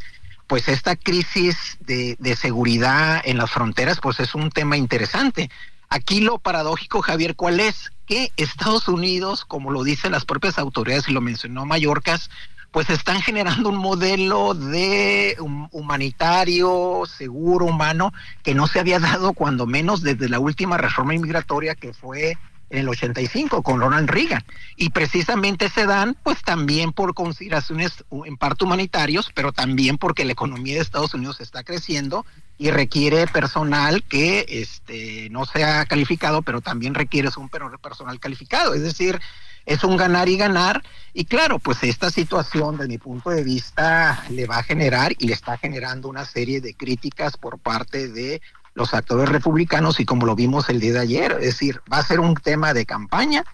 pues 0.50 0.66
esta 0.66 0.96
crisis 0.96 1.78
de, 1.78 2.16
seguridad 2.34 3.22
en 3.24 3.38
las 3.38 3.52
fronteras, 3.52 4.00
pues 4.00 4.18
es 4.18 4.34
un 4.34 4.50
tema 4.50 4.76
interesante. 4.76 5.48
Aquí 5.88 6.20
lo 6.20 6.38
paradójico, 6.38 7.02
Javier, 7.02 7.36
¿cuál 7.36 7.60
es? 7.60 7.92
Que 8.04 8.32
Estados 8.36 8.88
Unidos, 8.88 9.44
como 9.44 9.70
lo 9.70 9.84
dicen 9.84 10.10
las 10.10 10.24
propias 10.24 10.58
autoridades 10.58 11.08
y 11.08 11.12
lo 11.12 11.20
mencionó 11.20 11.66
Mallorcas, 11.66 12.30
pues 12.72 12.90
están 12.90 13.22
generando 13.22 13.68
un 13.68 13.76
modelo 13.76 14.54
de 14.54 15.36
humanitario, 15.70 17.04
seguro, 17.06 17.66
humano, 17.66 18.12
que 18.42 18.56
no 18.56 18.66
se 18.66 18.80
había 18.80 18.98
dado 18.98 19.34
cuando 19.34 19.66
menos 19.66 20.02
desde 20.02 20.28
la 20.28 20.40
última 20.40 20.76
reforma 20.78 21.14
inmigratoria 21.14 21.76
que 21.76 21.94
fue 21.94 22.36
en 22.70 22.78
el 22.78 22.88
85 22.88 23.62
con 23.62 23.80
Ronald 23.80 24.08
Reagan. 24.08 24.44
Y 24.76 24.90
precisamente 24.90 25.68
se 25.68 25.86
dan 25.86 26.16
pues 26.22 26.42
también 26.42 26.92
por 26.92 27.14
consideraciones 27.14 28.04
en 28.24 28.36
parte 28.36 28.64
humanitarios, 28.64 29.30
pero 29.34 29.52
también 29.52 29.98
porque 29.98 30.24
la 30.24 30.32
economía 30.32 30.76
de 30.76 30.80
Estados 30.80 31.14
Unidos 31.14 31.40
está 31.40 31.62
creciendo 31.64 32.24
y 32.56 32.70
requiere 32.70 33.26
personal 33.26 34.04
que 34.04 34.46
este 34.48 35.28
no 35.30 35.44
sea 35.46 35.84
calificado, 35.86 36.42
pero 36.42 36.60
también 36.60 36.94
requiere 36.94 37.28
un 37.36 37.48
personal 37.48 38.20
calificado, 38.20 38.74
es 38.74 38.82
decir, 38.82 39.20
es 39.66 39.82
un 39.84 39.96
ganar 39.96 40.28
y 40.28 40.36
ganar 40.36 40.82
y 41.12 41.24
claro, 41.24 41.58
pues 41.58 41.82
esta 41.82 42.10
situación 42.10 42.76
desde 42.76 42.88
mi 42.88 42.98
punto 42.98 43.30
de 43.30 43.42
vista 43.42 44.24
le 44.30 44.46
va 44.46 44.58
a 44.58 44.62
generar 44.62 45.12
y 45.18 45.26
le 45.26 45.32
está 45.32 45.58
generando 45.58 46.08
una 46.08 46.24
serie 46.24 46.60
de 46.60 46.74
críticas 46.74 47.36
por 47.36 47.58
parte 47.58 48.08
de 48.08 48.40
los 48.74 48.94
actores 48.94 49.28
republicanos 49.28 50.00
y 50.00 50.04
como 50.04 50.26
lo 50.26 50.34
vimos 50.34 50.68
el 50.68 50.80
día 50.80 50.94
de 50.94 51.00
ayer, 51.00 51.32
es 51.32 51.46
decir, 51.46 51.80
va 51.92 51.98
a 51.98 52.04
ser 52.04 52.20
un 52.20 52.34
tema 52.34 52.72
de 52.72 52.86
campaña 52.86 53.44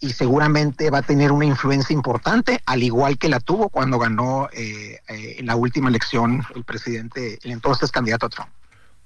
y 0.00 0.10
seguramente 0.10 0.90
va 0.90 0.98
a 0.98 1.02
tener 1.02 1.32
una 1.32 1.46
influencia 1.46 1.94
importante, 1.94 2.60
al 2.66 2.82
igual 2.82 3.16
que 3.16 3.28
la 3.28 3.40
tuvo 3.40 3.68
cuando 3.68 3.98
ganó 3.98 4.48
eh, 4.52 5.00
eh, 5.08 5.36
en 5.38 5.46
la 5.46 5.56
última 5.56 5.88
elección 5.88 6.44
el 6.54 6.64
presidente, 6.64 7.38
el 7.42 7.52
entonces 7.52 7.90
candidato 7.90 8.28
Trump. 8.28 8.50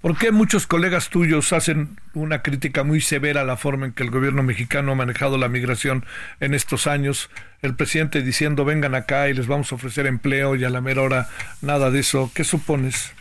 ¿Por 0.00 0.16
qué 0.16 0.30
muchos 0.30 0.68
colegas 0.68 1.08
tuyos 1.08 1.52
hacen 1.52 1.98
una 2.14 2.42
crítica 2.42 2.84
muy 2.84 3.00
severa 3.00 3.40
a 3.40 3.44
la 3.44 3.56
forma 3.56 3.86
en 3.86 3.92
que 3.92 4.04
el 4.04 4.12
gobierno 4.12 4.44
mexicano 4.44 4.92
ha 4.92 4.94
manejado 4.94 5.38
la 5.38 5.48
migración 5.48 6.04
en 6.38 6.54
estos 6.54 6.86
años? 6.86 7.30
El 7.62 7.74
presidente 7.74 8.22
diciendo 8.22 8.64
vengan 8.64 8.94
acá 8.94 9.28
y 9.28 9.34
les 9.34 9.48
vamos 9.48 9.72
a 9.72 9.74
ofrecer 9.74 10.06
empleo 10.06 10.54
y 10.54 10.62
a 10.62 10.70
la 10.70 10.80
mera 10.80 11.02
hora 11.02 11.28
nada 11.62 11.90
de 11.90 11.98
eso. 11.98 12.30
¿Qué 12.32 12.44
supones? 12.44 13.12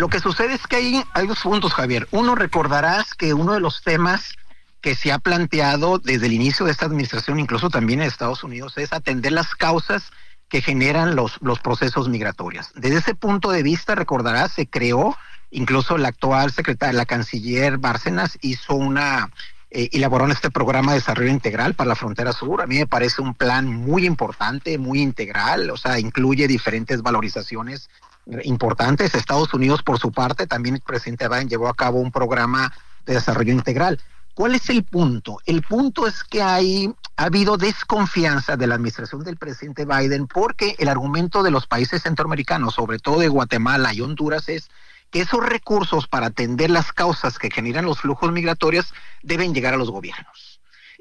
Lo 0.00 0.08
que 0.08 0.18
sucede 0.18 0.54
es 0.54 0.66
que 0.66 1.04
hay, 1.12 1.26
dos 1.26 1.40
puntos, 1.40 1.74
Javier. 1.74 2.08
Uno, 2.10 2.34
recordarás 2.34 3.12
que 3.12 3.34
uno 3.34 3.52
de 3.52 3.60
los 3.60 3.82
temas 3.82 4.32
que 4.80 4.94
se 4.94 5.12
ha 5.12 5.18
planteado 5.18 5.98
desde 5.98 6.24
el 6.24 6.32
inicio 6.32 6.64
de 6.64 6.72
esta 6.72 6.86
administración, 6.86 7.38
incluso 7.38 7.68
también 7.68 8.00
en 8.00 8.08
Estados 8.08 8.42
Unidos, 8.42 8.78
es 8.78 8.94
atender 8.94 9.32
las 9.32 9.54
causas 9.54 10.10
que 10.48 10.62
generan 10.62 11.16
los, 11.16 11.36
los 11.42 11.60
procesos 11.60 12.08
migratorios. 12.08 12.72
Desde 12.76 12.96
ese 12.96 13.14
punto 13.14 13.50
de 13.50 13.62
vista, 13.62 13.94
recordarás, 13.94 14.52
se 14.52 14.66
creó, 14.66 15.18
incluso 15.50 15.98
la 15.98 16.08
actual 16.08 16.50
secretaria, 16.50 16.96
la 16.96 17.04
canciller 17.04 17.76
Bárcenas, 17.76 18.38
hizo 18.40 18.76
una, 18.76 19.28
eh, 19.70 19.90
elaboró 19.92 20.26
este 20.28 20.50
programa 20.50 20.92
de 20.92 21.00
desarrollo 21.00 21.30
integral 21.30 21.74
para 21.74 21.88
la 21.88 21.94
frontera 21.94 22.32
sur. 22.32 22.62
A 22.62 22.66
mí 22.66 22.78
me 22.78 22.86
parece 22.86 23.20
un 23.20 23.34
plan 23.34 23.66
muy 23.66 24.06
importante, 24.06 24.78
muy 24.78 25.02
integral, 25.02 25.68
o 25.68 25.76
sea, 25.76 25.98
incluye 25.98 26.48
diferentes 26.48 27.02
valorizaciones 27.02 27.90
importantes. 28.44 29.14
Estados 29.14 29.52
Unidos, 29.54 29.82
por 29.82 29.98
su 29.98 30.12
parte, 30.12 30.46
también 30.46 30.76
el 30.76 30.80
presidente 30.80 31.28
Biden 31.28 31.48
llevó 31.48 31.68
a 31.68 31.74
cabo 31.74 31.98
un 32.00 32.12
programa 32.12 32.72
de 33.06 33.14
desarrollo 33.14 33.52
integral. 33.52 34.00
¿Cuál 34.34 34.54
es 34.54 34.70
el 34.70 34.84
punto? 34.84 35.38
El 35.44 35.62
punto 35.62 36.06
es 36.06 36.24
que 36.24 36.42
hay, 36.42 36.92
ha 37.16 37.24
habido 37.24 37.56
desconfianza 37.56 38.56
de 38.56 38.66
la 38.66 38.76
administración 38.76 39.22
del 39.22 39.36
presidente 39.36 39.84
Biden 39.84 40.26
porque 40.26 40.76
el 40.78 40.88
argumento 40.88 41.42
de 41.42 41.50
los 41.50 41.66
países 41.66 42.02
centroamericanos, 42.02 42.74
sobre 42.74 42.98
todo 42.98 43.20
de 43.20 43.28
Guatemala 43.28 43.92
y 43.92 44.00
Honduras, 44.00 44.48
es 44.48 44.70
que 45.10 45.20
esos 45.20 45.44
recursos 45.44 46.06
para 46.06 46.28
atender 46.28 46.70
las 46.70 46.92
causas 46.92 47.38
que 47.38 47.50
generan 47.50 47.84
los 47.84 48.00
flujos 48.00 48.32
migratorios 48.32 48.94
deben 49.22 49.52
llegar 49.52 49.74
a 49.74 49.76
los 49.76 49.90
gobiernos 49.90 50.49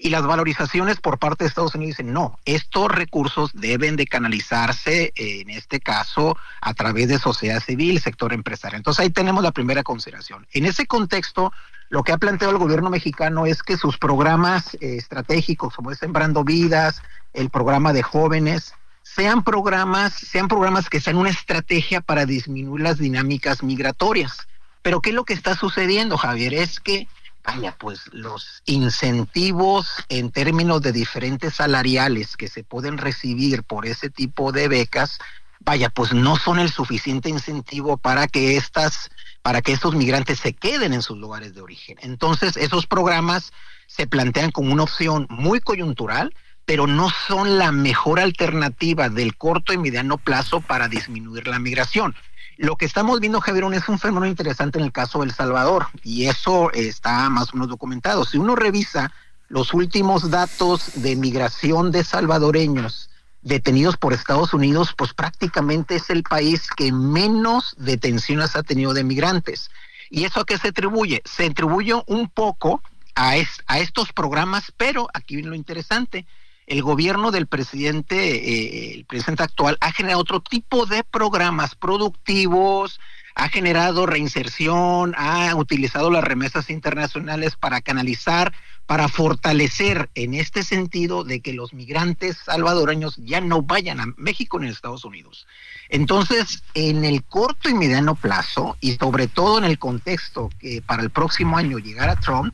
y 0.02 0.10
las 0.10 0.26
valorizaciones 0.26 1.00
por 1.00 1.20
parte 1.20 1.43
de 1.43 1.50
Estados 1.50 1.76
Unidos 1.76 1.97
dicen, 1.97 2.14
no, 2.14 2.39
estos 2.45 2.89
recursos 2.89 3.52
deben 3.54 3.95
de 3.97 4.08
canalizarse, 4.08 5.12
en 5.16 5.50
este 5.50 5.82
caso, 5.82 6.38
a 6.62 6.74
través 6.74 7.10
de 7.10 7.20
sociedad 7.20 7.62
civil, 7.62 8.00
sector 8.00 8.34
empresarial. 8.34 8.80
Entonces 8.80 9.02
ahí 9.04 9.10
tenemos 9.10 9.43
la 9.43 9.52
primera 9.52 9.84
consideración. 9.84 10.47
En 10.54 10.66
ese 10.66 10.88
contexto, 10.88 11.52
lo 11.89 12.04
que 12.04 12.14
ha 12.14 12.18
planteado 12.18 12.54
el 12.54 12.60
gobierno 12.60 12.89
mexicano 12.89 13.45
es 13.45 13.62
que 13.62 13.76
sus 13.76 13.97
programas 13.97 14.76
eh, 14.76 14.95
estratégicos, 14.95 15.76
como 15.76 15.91
es 15.91 16.00
Sembrando 16.00 16.43
Vidas, 16.43 17.02
el 17.34 17.50
programa 17.50 17.91
de 17.93 18.04
jóvenes, 18.04 18.74
sean 19.02 19.43
programas, 19.43 20.14
sean 20.14 20.47
programas 20.47 20.89
que 20.89 21.02
sean 21.02 21.18
una 21.18 21.30
estrategia 21.30 22.00
para 22.00 22.26
disminuir 22.26 22.84
las 22.84 23.00
dinámicas 23.00 23.64
migratorias. 23.64 24.47
Pero 24.82 25.02
¿qué 25.02 25.10
es 25.10 25.16
lo 25.16 25.26
que 25.26 25.34
está 25.34 25.56
sucediendo, 25.56 26.18
Javier? 26.18 26.54
Es 26.54 26.80
que 26.80 27.08
vaya, 27.56 27.76
pues 27.78 28.02
los 28.12 28.62
incentivos 28.66 29.88
en 30.10 30.32
términos 30.32 30.82
de 30.82 30.91
diferentes 30.91 31.56
salariales 31.56 32.38
que 32.38 32.47
se 32.47 32.64
pueden 32.64 32.97
recibir 32.97 33.64
por 33.64 33.88
ese 33.88 34.10
tipo 34.10 34.52
de 34.52 34.68
becas, 34.68 35.18
vaya, 35.60 35.89
pues 35.89 36.14
no 36.14 36.36
son 36.36 36.60
el 36.60 36.70
suficiente 36.70 37.30
incentivo 37.30 37.97
para 37.97 38.28
que 38.28 38.56
estas, 38.56 39.10
para 39.41 39.62
que 39.62 39.72
estos 39.72 39.95
migrantes 39.95 40.39
se 40.39 40.54
queden 40.54 40.93
en 40.93 41.02
sus 41.02 41.18
lugares 41.18 41.56
de 41.56 41.62
origen. 41.62 41.97
Entonces, 42.02 42.56
esos 42.56 42.86
programas 42.86 43.52
se 43.88 44.06
plantean 44.06 44.52
como 44.52 44.72
una 44.72 44.84
opción 44.84 45.26
muy 45.30 45.60
coyuntural, 45.60 46.36
pero 46.66 46.86
no 46.86 47.10
son 47.28 47.58
la 47.58 47.72
mejor 47.72 48.20
alternativa 48.20 49.10
del 49.10 49.36
corto 49.36 49.74
y 49.74 49.78
mediano 49.78 50.20
plazo 50.20 50.62
para 50.62 50.88
disminuir 50.88 51.47
la 51.47 51.58
migración. 51.58 52.16
Lo 52.60 52.76
que 52.76 52.84
estamos 52.84 53.22
viendo, 53.22 53.39
Javier, 53.39 53.64
es 53.72 53.88
un 53.88 53.99
fenómeno 53.99 54.26
interesante 54.26 54.80
en 54.80 54.84
el 54.84 54.91
caso 54.91 55.20
de 55.20 55.28
El 55.28 55.34
Salvador, 55.34 55.88
y 56.03 56.26
eso 56.26 56.74
está 56.74 57.30
más 57.30 57.53
o 57.53 57.53
menos 57.53 57.70
documentado. 57.70 58.26
Si 58.26 58.38
uno 58.38 58.53
revisa 58.53 59.14
los 59.47 59.74
últimos 59.74 60.30
datos 60.30 60.91
de 60.95 61.16
migración 61.16 61.89
de 61.89 62.03
salvadoreños 62.03 63.10
detenidos 63.43 63.95
por 63.95 64.12
Estados 64.12 64.53
Unidos, 64.53 64.93
pues 64.97 65.14
prácticamente 65.14 65.95
es 65.95 66.10
el 66.10 66.24
país 66.24 66.68
que 66.76 66.91
menos 66.91 67.76
detenciones 67.78 68.57
ha 68.57 68.64
tenido 68.64 68.93
de 68.93 69.05
migrantes. 69.05 69.72
¿Y 70.10 70.26
eso 70.26 70.41
a 70.41 70.45
qué 70.45 70.57
se 70.57 70.68
atribuye? 70.68 71.22
Se 71.24 71.45
atribuye 71.45 71.93
un 72.07 72.28
poco 72.28 72.82
a, 73.16 73.36
a 73.68 73.80
estos 73.80 74.12
programas, 74.12 74.74
pero 74.76 75.07
aquí 75.14 75.36
viene 75.36 75.51
lo 75.51 75.55
interesante. 75.55 76.26
El 76.70 76.84
gobierno 76.84 77.32
del 77.32 77.47
presidente, 77.47 78.15
eh, 78.15 78.93
el 78.93 79.05
presidente 79.05 79.41
actual, 79.41 79.78
ha 79.82 79.91
generado 79.91 80.22
otro 80.22 80.39
tipo 80.39 80.86
de 80.86 81.03
programas 81.03 81.74
productivos, 81.74 82.99
ha 83.34 83.49
generado 83.49 84.05
reinserción, 84.05 85.15
ha 85.17 85.55
utilizado 85.55 86.11
las 86.11 86.24
remesas 86.24 86.70
internacionales 86.70 87.55
para 87.55 87.82
canalizar, 87.82 88.53
para 88.86 89.07
fortalecer 89.07 90.11
en 90.13 90.36
este 90.36 90.61
sentido 90.61 91.24
de 91.24 91.41
que 91.41 91.53
los 91.53 91.74
migrantes 91.74 92.38
salvadoreños 92.38 93.15
ya 93.17 93.41
no 93.41 93.63
vayan 93.63 93.99
a 93.99 94.05
México 94.17 94.59
ni 94.59 94.67
a 94.67 94.72
Estados 94.72 95.05
Unidos. 95.05 95.47
Entonces, 95.89 96.63
en 96.76 97.03
el 97.03 97.24
corto 97.24 97.67
y 97.67 97.74
mediano 97.74 98.13
plazo, 98.13 98.78
y 98.80 98.93
sobre 98.93 99.28
todo 99.28 99.57
en 99.57 99.63
el 99.63 99.80
contexto 99.80 100.49
que 100.59 100.84
para 100.84 101.01
el 101.01 101.09
próximo 101.09 101.57
año 101.57 101.80
llegara 101.80 102.15
Trump, 102.15 102.53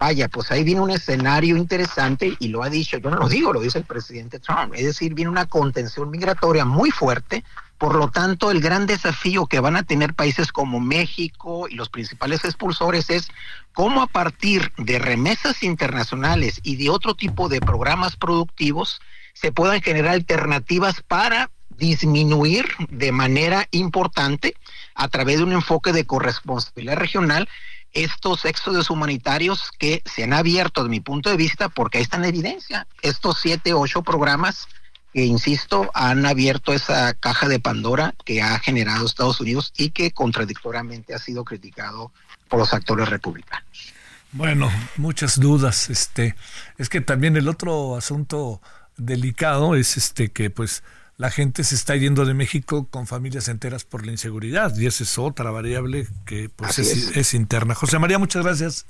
vaya, 0.00 0.28
pues 0.28 0.50
ahí 0.50 0.64
viene 0.64 0.80
un 0.80 0.90
escenario 0.90 1.56
interesante 1.56 2.34
y 2.40 2.48
lo 2.48 2.64
ha 2.64 2.70
dicho, 2.70 2.98
yo 2.98 3.10
no 3.10 3.18
lo 3.18 3.28
digo, 3.28 3.52
lo 3.52 3.60
dice 3.60 3.78
el 3.78 3.84
presidente 3.84 4.40
Trump, 4.40 4.74
es 4.74 4.84
decir, 4.84 5.14
viene 5.14 5.30
una 5.30 5.46
contención 5.46 6.10
migratoria 6.10 6.64
muy 6.64 6.90
fuerte 6.90 7.44
por 7.80 7.94
lo 7.94 8.10
tanto, 8.10 8.50
el 8.50 8.60
gran 8.60 8.86
desafío 8.86 9.46
que 9.46 9.58
van 9.58 9.74
a 9.74 9.84
tener 9.84 10.12
países 10.12 10.52
como 10.52 10.80
México 10.80 11.66
y 11.66 11.76
los 11.76 11.88
principales 11.88 12.44
expulsores 12.44 13.08
es 13.08 13.28
cómo 13.72 14.02
a 14.02 14.06
partir 14.06 14.70
de 14.76 14.98
remesas 14.98 15.62
internacionales 15.62 16.60
y 16.62 16.76
de 16.76 16.90
otro 16.90 17.14
tipo 17.14 17.48
de 17.48 17.62
programas 17.62 18.16
productivos 18.16 19.00
se 19.32 19.50
puedan 19.50 19.80
generar 19.80 20.12
alternativas 20.12 21.00
para 21.00 21.50
disminuir 21.70 22.66
de 22.90 23.12
manera 23.12 23.66
importante 23.70 24.54
a 24.94 25.08
través 25.08 25.38
de 25.38 25.44
un 25.44 25.52
enfoque 25.52 25.94
de 25.94 26.04
corresponsabilidad 26.04 26.96
regional 26.98 27.48
estos 27.92 28.44
éxodos 28.44 28.90
humanitarios 28.90 29.70
que 29.78 30.02
se 30.04 30.24
han 30.24 30.32
abierto, 30.32 30.82
de 30.82 30.90
mi 30.90 31.00
punto 31.00 31.30
de 31.30 31.36
vista, 31.36 31.68
porque 31.68 31.98
ahí 31.98 32.04
está 32.04 32.16
en 32.16 32.24
evidencia. 32.24 32.86
Estos 33.02 33.38
siete, 33.40 33.74
ocho 33.74 34.02
programas 34.02 34.68
que, 35.12 35.24
insisto, 35.24 35.90
han 35.94 36.24
abierto 36.24 36.72
esa 36.72 37.14
caja 37.14 37.48
de 37.48 37.60
Pandora 37.60 38.14
que 38.24 38.42
ha 38.42 38.58
generado 38.60 39.06
Estados 39.06 39.40
Unidos 39.40 39.72
y 39.76 39.90
que 39.90 40.12
contradictoriamente 40.12 41.14
ha 41.14 41.18
sido 41.18 41.44
criticado 41.44 42.12
por 42.48 42.60
los 42.60 42.72
actores 42.72 43.08
republicanos. 43.08 43.94
Bueno, 44.32 44.70
muchas 44.96 45.40
dudas. 45.40 45.90
Este, 45.90 46.36
es 46.78 46.88
que 46.88 47.00
también 47.00 47.36
el 47.36 47.48
otro 47.48 47.96
asunto 47.96 48.60
delicado 48.96 49.74
es 49.74 49.96
este 49.96 50.30
que 50.30 50.50
pues 50.50 50.84
la 51.20 51.30
gente 51.30 51.64
se 51.64 51.74
está 51.74 51.94
yendo 51.96 52.24
de 52.24 52.32
México 52.32 52.88
con 52.88 53.06
familias 53.06 53.48
enteras 53.48 53.84
por 53.84 54.06
la 54.06 54.10
inseguridad 54.10 54.74
y 54.78 54.86
esa 54.86 55.04
es 55.04 55.18
otra 55.18 55.50
variable 55.50 56.06
que 56.24 56.48
pues 56.48 56.78
es, 56.78 57.14
es 57.14 57.34
interna. 57.34 57.74
José 57.74 57.98
María, 57.98 58.18
muchas 58.18 58.42
gracias. 58.42 58.86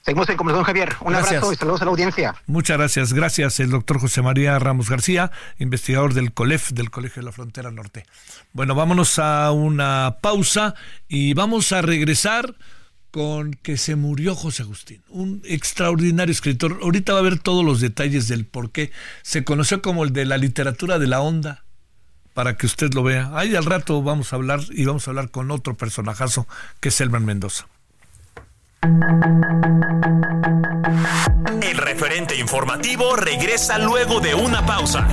Seguimos 0.00 0.26
en 0.30 0.38
conversación, 0.38 0.64
Javier. 0.64 0.96
Un 1.02 1.14
abrazo 1.14 1.52
y 1.52 1.56
saludos 1.56 1.82
a 1.82 1.84
la 1.84 1.90
audiencia. 1.90 2.34
Muchas 2.46 2.78
gracias. 2.78 3.12
Gracias, 3.12 3.60
el 3.60 3.68
doctor 3.68 4.00
José 4.00 4.22
María 4.22 4.58
Ramos 4.58 4.88
García, 4.88 5.30
investigador 5.58 6.14
del 6.14 6.32
COLEF, 6.32 6.70
del 6.70 6.90
Colegio 6.90 7.20
de 7.20 7.26
la 7.26 7.32
Frontera 7.32 7.70
Norte. 7.70 8.06
Bueno, 8.54 8.74
vámonos 8.74 9.18
a 9.18 9.52
una 9.52 10.16
pausa 10.22 10.74
y 11.08 11.34
vamos 11.34 11.72
a 11.72 11.82
regresar 11.82 12.54
con 13.10 13.52
que 13.54 13.76
se 13.76 13.96
murió 13.96 14.34
José 14.34 14.62
Agustín, 14.62 15.02
un 15.08 15.42
extraordinario 15.44 16.32
escritor. 16.32 16.78
Ahorita 16.82 17.12
va 17.14 17.20
a 17.20 17.22
ver 17.22 17.38
todos 17.38 17.64
los 17.64 17.80
detalles 17.80 18.28
del 18.28 18.44
por 18.44 18.70
qué. 18.70 18.90
Se 19.22 19.44
conoció 19.44 19.82
como 19.82 20.04
el 20.04 20.12
de 20.12 20.26
la 20.26 20.36
literatura 20.36 20.98
de 20.98 21.06
la 21.06 21.20
onda, 21.20 21.64
para 22.34 22.56
que 22.56 22.66
usted 22.66 22.92
lo 22.94 23.02
vea. 23.02 23.30
Ahí 23.34 23.56
al 23.56 23.64
rato 23.64 24.02
vamos 24.02 24.32
a 24.32 24.36
hablar 24.36 24.60
y 24.70 24.84
vamos 24.84 25.08
a 25.08 25.10
hablar 25.10 25.30
con 25.30 25.50
otro 25.50 25.76
personajazo 25.76 26.46
que 26.80 26.90
es 26.90 27.00
Elman 27.00 27.24
Mendoza. 27.24 27.66
El 31.62 31.76
referente 31.78 32.36
informativo 32.36 33.16
regresa 33.16 33.78
luego 33.78 34.20
de 34.20 34.34
una 34.34 34.64
pausa. 34.64 35.06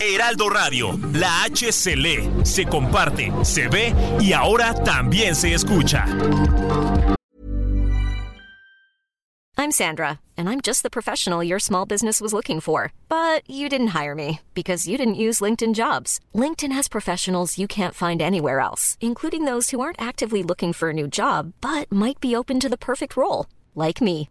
Heraldo 0.00 0.48
Radio, 0.48 0.98
la 1.14 1.44
H 1.44 1.72
se 1.72 1.96
lee, 1.96 2.28
se 2.44 2.64
comparte, 2.64 3.32
se 3.44 3.68
ve 3.68 3.94
y 4.20 4.32
ahora 4.32 4.74
también 4.74 5.34
se 5.34 5.52
escucha. 5.54 6.06
I'm 9.60 9.72
Sandra, 9.72 10.20
and 10.38 10.48
I'm 10.48 10.62
just 10.62 10.82
the 10.82 10.88
professional 10.88 11.44
your 11.44 11.58
small 11.58 11.84
business 11.84 12.18
was 12.18 12.32
looking 12.32 12.60
for. 12.60 12.94
But 13.10 13.42
you 13.46 13.68
didn't 13.68 13.88
hire 13.88 14.14
me 14.14 14.40
because 14.54 14.88
you 14.88 14.96
didn't 14.96 15.16
use 15.26 15.42
LinkedIn 15.42 15.74
jobs. 15.74 16.18
LinkedIn 16.34 16.72
has 16.72 16.88
professionals 16.88 17.58
you 17.58 17.68
can't 17.68 17.94
find 17.94 18.22
anywhere 18.22 18.60
else, 18.60 18.96
including 19.02 19.44
those 19.44 19.68
who 19.68 19.80
aren't 19.80 20.00
actively 20.00 20.42
looking 20.42 20.72
for 20.72 20.88
a 20.88 20.94
new 20.94 21.06
job 21.06 21.52
but 21.60 21.92
might 21.92 22.20
be 22.20 22.34
open 22.34 22.58
to 22.60 22.70
the 22.70 22.78
perfect 22.78 23.18
role, 23.18 23.46
like 23.74 24.00
me. 24.00 24.30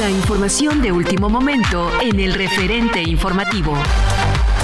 La 0.00 0.08
información 0.08 0.80
de 0.80 0.92
último 0.92 1.28
momento 1.28 1.90
en 2.00 2.20
el 2.20 2.32
referente 2.32 3.02
informativo. 3.02 3.76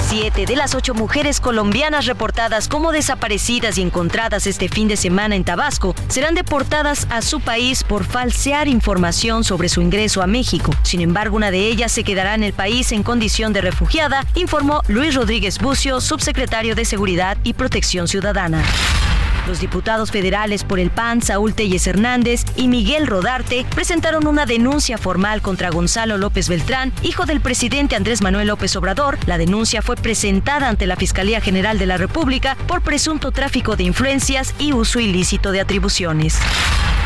Siete 0.09 0.47
de 0.47 0.55
las 0.55 0.73
ocho 0.73 0.95
mujeres 0.95 1.39
colombianas 1.39 2.07
reportadas 2.07 2.67
como 2.67 2.91
desaparecidas 2.91 3.77
y 3.77 3.83
encontradas 3.83 4.47
este 4.47 4.67
fin 4.67 4.87
de 4.87 4.97
semana 4.97 5.35
en 5.35 5.43
Tabasco 5.43 5.93
serán 6.07 6.33
deportadas 6.33 7.05
a 7.11 7.21
su 7.21 7.39
país 7.39 7.83
por 7.83 8.03
falsear 8.03 8.67
información 8.67 9.43
sobre 9.43 9.69
su 9.69 9.83
ingreso 9.83 10.23
a 10.23 10.27
México. 10.27 10.71
Sin 10.81 11.01
embargo, 11.01 11.35
una 11.35 11.51
de 11.51 11.67
ellas 11.67 11.91
se 11.91 12.03
quedará 12.03 12.33
en 12.33 12.41
el 12.41 12.53
país 12.53 12.91
en 12.91 13.03
condición 13.03 13.53
de 13.53 13.61
refugiada, 13.61 14.25
informó 14.33 14.81
Luis 14.87 15.13
Rodríguez 15.13 15.59
Bucio, 15.59 16.01
subsecretario 16.01 16.73
de 16.73 16.83
Seguridad 16.83 17.37
y 17.43 17.53
Protección 17.53 18.07
Ciudadana. 18.07 18.63
Los 19.47 19.61
diputados 19.61 20.11
federales 20.11 20.65
por 20.65 20.77
el 20.77 20.89
PAN, 20.89 21.21
Saúl 21.21 21.53
Telles 21.53 21.87
Hernández 21.87 22.43
y 22.57 22.67
Miguel 22.67 23.07
Rodarte, 23.07 23.65
presentaron 23.73 24.27
una 24.27 24.45
denuncia 24.45 24.97
formal 24.97 25.41
contra 25.41 25.69
Gonzalo 25.69 26.17
López 26.17 26.49
Beltrán, 26.49 26.91
hijo 27.01 27.25
del 27.25 27.39
presidente 27.39 27.95
Andrés 27.95 28.21
Manuel 28.21 28.47
López 28.47 28.75
Obrador. 28.75 29.17
La 29.25 29.37
denuncia 29.37 29.81
fue 29.81 29.95
presentada 29.95 30.67
ante 30.67 30.85
la 30.85 30.97
Fiscalía 30.97 31.39
General 31.39 31.79
de 31.79 31.85
la 31.85 31.95
República 31.95 32.57
por 32.67 32.81
presunto 32.81 33.31
tráfico 33.31 33.77
de 33.77 33.83
influencias 33.83 34.53
y 34.59 34.73
uso 34.73 34.99
ilícito 34.99 35.53
de 35.53 35.61
atribuciones. 35.61 36.37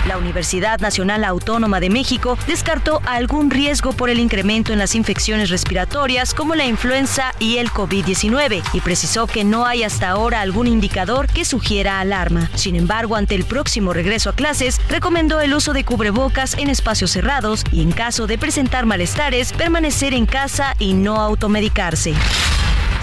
La 0.08 0.18
Universidad 0.18 0.80
Nacional 0.80 1.24
Autónoma 1.24 1.80
de 1.80 1.90
México 1.90 2.38
descartó 2.48 3.02
algún 3.06 3.52
riesgo 3.52 3.94
por 3.94 4.10
el 4.10 4.20
incremento 4.20 4.74
en 4.74 4.80
las 4.80 4.96
infecciones 4.96 5.50
respiratorias 5.50 6.34
como 6.34 6.56
la 6.56 6.66
influenza 6.66 7.34
y 7.40 7.58
el 7.58 7.70
COVID-19 7.70 8.64
y 8.74 8.82
precisó 8.82 9.28
que 9.28 9.44
no 9.44 9.66
hay 9.66 9.84
hasta 9.84 10.10
ahora 10.10 10.42
algún 10.42 10.68
indicador 10.68 11.28
que 11.28 11.46
sugiera 11.46 12.00
alarma. 12.00 12.50
Sin 12.56 12.76
embargo, 12.76 13.16
ante 13.16 13.36
el 13.36 13.46
próximo 13.46 13.94
regreso 13.94 14.30
a 14.30 14.36
clases, 14.36 14.82
recomendó 14.90 15.40
el 15.40 15.54
uso 15.54 15.74
de 15.74 15.84
cubrebocas 15.84 16.58
en 16.58 16.70
espacios 16.70 17.12
cerrados 17.12 17.64
y 17.72 17.82
en 17.82 17.92
caso 17.92 18.26
de 18.26 18.38
presentar 18.38 18.86
malestares, 18.86 19.54
permanecer 19.54 20.14
en 20.14 20.26
casa 20.26 20.76
y 20.80 20.94
no 20.94 21.22
automedicarse. 21.22 22.16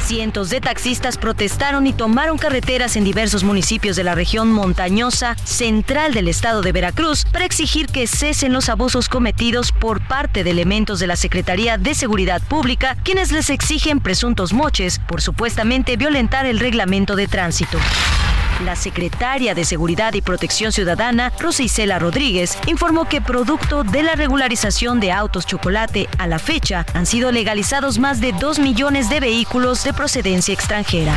Cientos 0.09 0.49
de 0.49 0.63
taxistas 0.63 1.19
protestaron 1.19 1.87
y 1.87 1.93
tomaron 1.93 2.39
carreteras 2.39 2.97
en 2.97 3.05
diversos 3.05 3.45
municipios 3.45 3.95
de 3.95 4.05
la 4.05 4.15
región 4.15 4.51
montañosa 4.51 5.37
central 5.45 6.15
del 6.15 6.29
estado 6.29 6.63
de 6.63 6.73
Veracruz 6.73 7.27
para 7.31 7.45
exigir 7.45 7.89
que 7.89 8.07
cesen 8.07 8.55
los 8.55 8.71
abusos 8.71 9.11
cometidos 9.11 9.71
por 9.71 10.01
parte 10.01 10.45
de 10.45 10.51
elementos 10.53 10.99
de 10.99 11.09
la 11.09 11.17
Secretaría 11.17 11.77
de 11.77 11.95
Seguridad 11.95 12.41
Pública, 12.41 12.97
quienes 13.05 13.33
les 13.33 13.51
exigen 13.51 14.01
presuntos 14.01 14.55
moches 14.55 14.99
por 14.99 15.21
supuestamente 15.21 15.99
violentar 15.99 16.47
el 16.47 16.59
reglamento 16.59 17.15
de 17.15 17.29
tránsito. 17.29 17.79
La 18.65 18.75
secretaria 18.75 19.55
de 19.55 19.65
Seguridad 19.65 20.15
y 20.15 20.21
Protección 20.21 20.73
Ciudadana, 20.73 21.33
Rosa 21.39 21.63
Isela 21.63 22.01
Rodríguez, 22.01 22.59
informó 22.67 23.05
que 23.09 23.21
producto 23.21 23.85
de 23.85 24.03
la 24.03 24.17
regularización 24.17 24.99
de 24.99 25.13
autos 25.13 25.47
chocolate 25.47 26.09
a 26.19 26.27
la 26.27 26.41
fecha 26.41 26.85
han 26.93 27.07
sido 27.07 27.31
legalizados 27.31 28.01
más 28.01 28.21
de 28.21 28.33
2 28.33 28.59
millones 28.59 29.09
de 29.11 29.21
vehículos 29.21 29.85
de 29.85 29.93
procedencia 29.93 30.53
extranjera 30.53 31.17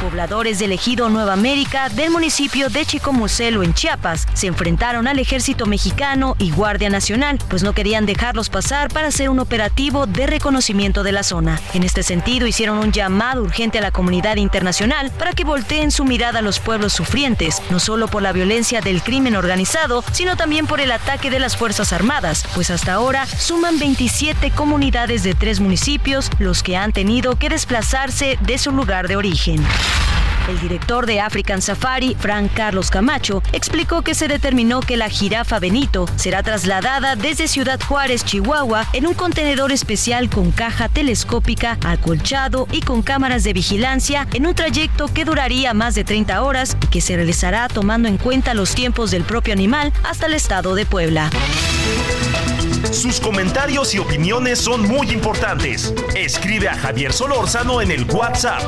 pobladores 0.00 0.58
del 0.58 0.72
ejido 0.72 1.08
Nueva 1.08 1.32
América 1.32 1.88
del 1.88 2.10
municipio 2.10 2.68
de 2.68 2.84
Chicomucelo 2.84 3.62
en 3.62 3.74
Chiapas 3.74 4.26
se 4.34 4.46
enfrentaron 4.46 5.08
al 5.08 5.18
ejército 5.18 5.66
mexicano 5.66 6.36
y 6.38 6.50
Guardia 6.50 6.90
Nacional, 6.90 7.38
pues 7.48 7.62
no 7.62 7.72
querían 7.72 8.06
dejarlos 8.06 8.48
pasar 8.48 8.88
para 8.88 9.08
hacer 9.08 9.28
un 9.28 9.40
operativo 9.40 10.06
de 10.06 10.26
reconocimiento 10.26 11.02
de 11.02 11.12
la 11.12 11.22
zona. 11.22 11.60
En 11.74 11.82
este 11.82 12.02
sentido, 12.02 12.46
hicieron 12.46 12.78
un 12.78 12.92
llamado 12.92 13.42
urgente 13.42 13.78
a 13.78 13.82
la 13.82 13.90
comunidad 13.90 14.36
internacional 14.36 15.10
para 15.18 15.32
que 15.32 15.44
volteen 15.44 15.90
su 15.90 16.04
mirada 16.04 16.40
a 16.40 16.42
los 16.42 16.58
pueblos 16.58 16.92
sufrientes, 16.92 17.62
no 17.70 17.78
solo 17.78 18.08
por 18.08 18.22
la 18.22 18.32
violencia 18.32 18.80
del 18.80 19.02
crimen 19.02 19.36
organizado, 19.36 20.04
sino 20.12 20.36
también 20.36 20.66
por 20.66 20.80
el 20.80 20.92
ataque 20.92 21.30
de 21.30 21.38
las 21.38 21.56
Fuerzas 21.56 21.92
Armadas, 21.92 22.44
pues 22.54 22.70
hasta 22.70 22.94
ahora 22.94 23.26
suman 23.26 23.78
27 23.78 24.50
comunidades 24.50 25.22
de 25.22 25.34
tres 25.34 25.60
municipios 25.60 26.30
los 26.38 26.62
que 26.62 26.76
han 26.76 26.92
tenido 26.92 27.36
que 27.36 27.48
desplazarse 27.48 28.38
de 28.40 28.58
su 28.58 28.72
lugar 28.72 29.08
de 29.08 29.16
origen. 29.16 29.64
El 30.50 30.58
director 30.58 31.06
de 31.06 31.20
African 31.20 31.62
Safari, 31.62 32.16
Frank 32.18 32.50
Carlos 32.54 32.90
Camacho, 32.90 33.40
explicó 33.52 34.02
que 34.02 34.16
se 34.16 34.26
determinó 34.26 34.80
que 34.80 34.96
la 34.96 35.08
jirafa 35.08 35.60
Benito 35.60 36.06
será 36.16 36.42
trasladada 36.42 37.14
desde 37.14 37.46
Ciudad 37.46 37.80
Juárez, 37.80 38.24
Chihuahua, 38.24 38.86
en 38.92 39.06
un 39.06 39.14
contenedor 39.14 39.70
especial 39.70 40.28
con 40.28 40.50
caja 40.50 40.88
telescópica, 40.88 41.78
acolchado 41.84 42.66
y 42.72 42.80
con 42.80 43.02
cámaras 43.02 43.44
de 43.44 43.52
vigilancia 43.52 44.26
en 44.32 44.46
un 44.46 44.56
trayecto 44.56 45.06
que 45.06 45.24
duraría 45.24 45.72
más 45.72 45.94
de 45.94 46.02
30 46.02 46.42
horas 46.42 46.76
y 46.82 46.86
que 46.88 47.00
se 47.00 47.14
realizará 47.14 47.68
tomando 47.68 48.08
en 48.08 48.16
cuenta 48.16 48.52
los 48.54 48.74
tiempos 48.74 49.12
del 49.12 49.22
propio 49.22 49.52
animal 49.52 49.92
hasta 50.02 50.26
el 50.26 50.34
estado 50.34 50.74
de 50.74 50.84
Puebla. 50.84 51.30
Sus 52.92 53.20
comentarios 53.20 53.94
y 53.94 53.98
opiniones 53.98 54.58
son 54.58 54.86
muy 54.86 55.10
importantes. 55.10 55.94
Escribe 56.14 56.68
a 56.68 56.76
Javier 56.76 57.12
Solórzano 57.12 57.80
en 57.80 57.90
el 57.90 58.04
WhatsApp 58.04 58.62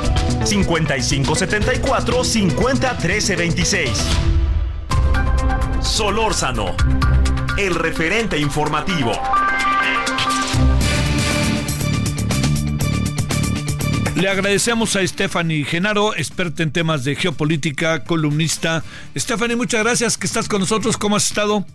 5574 0.44 2.24
50 2.24 2.98
13 2.98 3.36
26. 3.36 3.90
Solórzano, 5.80 6.76
el 7.58 7.74
referente 7.74 8.38
informativo. 8.38 9.12
Le 14.14 14.28
agradecemos 14.28 14.94
a 14.94 15.04
Stephanie 15.04 15.64
Genaro, 15.64 16.14
experta 16.14 16.62
en 16.62 16.70
temas 16.70 17.02
de 17.02 17.16
geopolítica, 17.16 18.04
columnista. 18.04 18.84
Stephanie, 19.16 19.56
muchas 19.56 19.82
gracias 19.82 20.16
que 20.16 20.26
estás 20.26 20.48
con 20.48 20.60
nosotros. 20.60 20.96
¿Cómo 20.96 21.16
has 21.16 21.26
estado? 21.26 21.66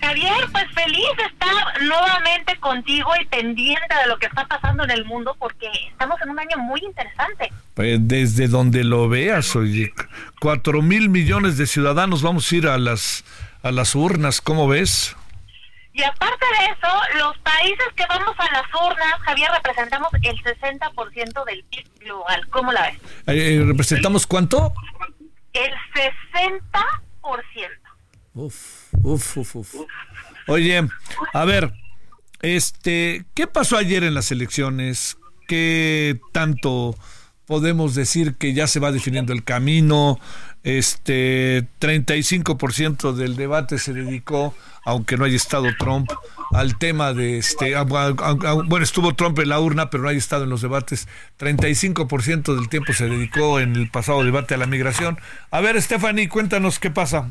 Javier, 0.00 0.32
pues 0.52 0.64
feliz 0.74 1.06
de 1.16 1.24
estar 1.24 1.82
nuevamente 1.82 2.56
contigo 2.58 3.10
y 3.20 3.24
pendiente 3.26 3.94
de 4.02 4.08
lo 4.08 4.18
que 4.18 4.26
está 4.26 4.46
pasando 4.46 4.84
en 4.84 4.90
el 4.90 5.04
mundo 5.04 5.36
porque 5.38 5.68
estamos 5.90 6.20
en 6.22 6.30
un 6.30 6.38
año 6.38 6.58
muy 6.58 6.80
interesante. 6.80 7.52
Pues 7.74 7.98
desde 8.00 8.48
donde 8.48 8.84
lo 8.84 9.08
veas, 9.08 9.54
oye, 9.56 9.92
cuatro 10.40 10.82
mil 10.82 11.08
millones 11.08 11.58
de 11.58 11.66
ciudadanos 11.66 12.22
vamos 12.22 12.50
a 12.50 12.56
ir 12.56 12.66
a 12.68 12.78
las 12.78 13.24
a 13.62 13.72
las 13.72 13.94
urnas, 13.94 14.40
¿cómo 14.40 14.68
ves? 14.68 15.16
Y 15.92 16.02
aparte 16.02 16.44
de 16.60 16.66
eso, 16.66 17.18
los 17.18 17.38
países 17.38 17.86
que 17.96 18.04
vamos 18.06 18.36
a 18.38 18.52
las 18.52 18.66
urnas, 18.74 19.14
Javier, 19.22 19.50
representamos 19.50 20.10
el 20.22 20.36
60% 20.42 21.44
del 21.46 21.64
PIB 21.64 21.98
global. 22.00 22.46
¿Cómo 22.50 22.70
la 22.70 22.82
ves? 22.82 23.00
Eh, 23.26 23.64
¿Representamos 23.66 24.26
cuánto? 24.26 24.74
El 25.54 25.72
60%. 25.94 27.86
Uf. 28.34 28.85
Uf, 29.02 29.36
uf, 29.36 29.56
uf. 29.56 29.74
Oye, 30.48 30.88
a 31.32 31.44
ver, 31.44 31.72
este, 32.42 33.24
¿qué 33.34 33.46
pasó 33.46 33.76
ayer 33.76 34.04
en 34.04 34.14
las 34.14 34.30
elecciones? 34.30 35.16
¿Qué 35.48 36.20
tanto 36.32 36.96
podemos 37.46 37.94
decir 37.94 38.34
que 38.34 38.52
ya 38.52 38.66
se 38.66 38.80
va 38.80 38.92
definiendo 38.92 39.32
el 39.32 39.44
camino? 39.44 40.18
Este, 40.62 41.66
35% 41.80 43.12
del 43.12 43.36
debate 43.36 43.78
se 43.78 43.92
dedicó, 43.92 44.54
aunque 44.84 45.16
no 45.16 45.24
haya 45.24 45.36
estado 45.36 45.68
Trump, 45.78 46.10
al 46.52 46.76
tema 46.78 47.12
de 47.12 47.38
este, 47.38 47.74
bueno, 47.84 48.82
estuvo 48.82 49.14
Trump 49.14 49.38
en 49.38 49.48
la 49.48 49.60
urna, 49.60 49.90
pero 49.90 50.02
no 50.02 50.08
haya 50.08 50.18
estado 50.18 50.44
en 50.44 50.50
los 50.50 50.62
debates. 50.62 51.06
35% 51.38 52.54
del 52.56 52.68
tiempo 52.68 52.92
se 52.92 53.08
dedicó 53.08 53.60
en 53.60 53.76
el 53.76 53.90
pasado 53.90 54.24
debate 54.24 54.54
a 54.54 54.58
la 54.58 54.66
migración. 54.66 55.18
A 55.50 55.60
ver, 55.60 55.80
Stephanie, 55.80 56.28
cuéntanos 56.28 56.78
qué 56.80 56.90
pasa. 56.90 57.30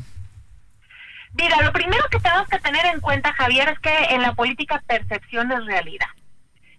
Mira, 1.38 1.62
lo 1.62 1.72
primero 1.72 2.04
que 2.10 2.18
tenemos 2.18 2.48
que 2.48 2.58
tener 2.58 2.86
en 2.86 3.00
cuenta, 3.00 3.32
Javier, 3.34 3.68
es 3.68 3.78
que 3.80 4.14
en 4.14 4.22
la 4.22 4.34
política 4.34 4.82
percepción 4.86 5.52
es 5.52 5.66
realidad. 5.66 6.08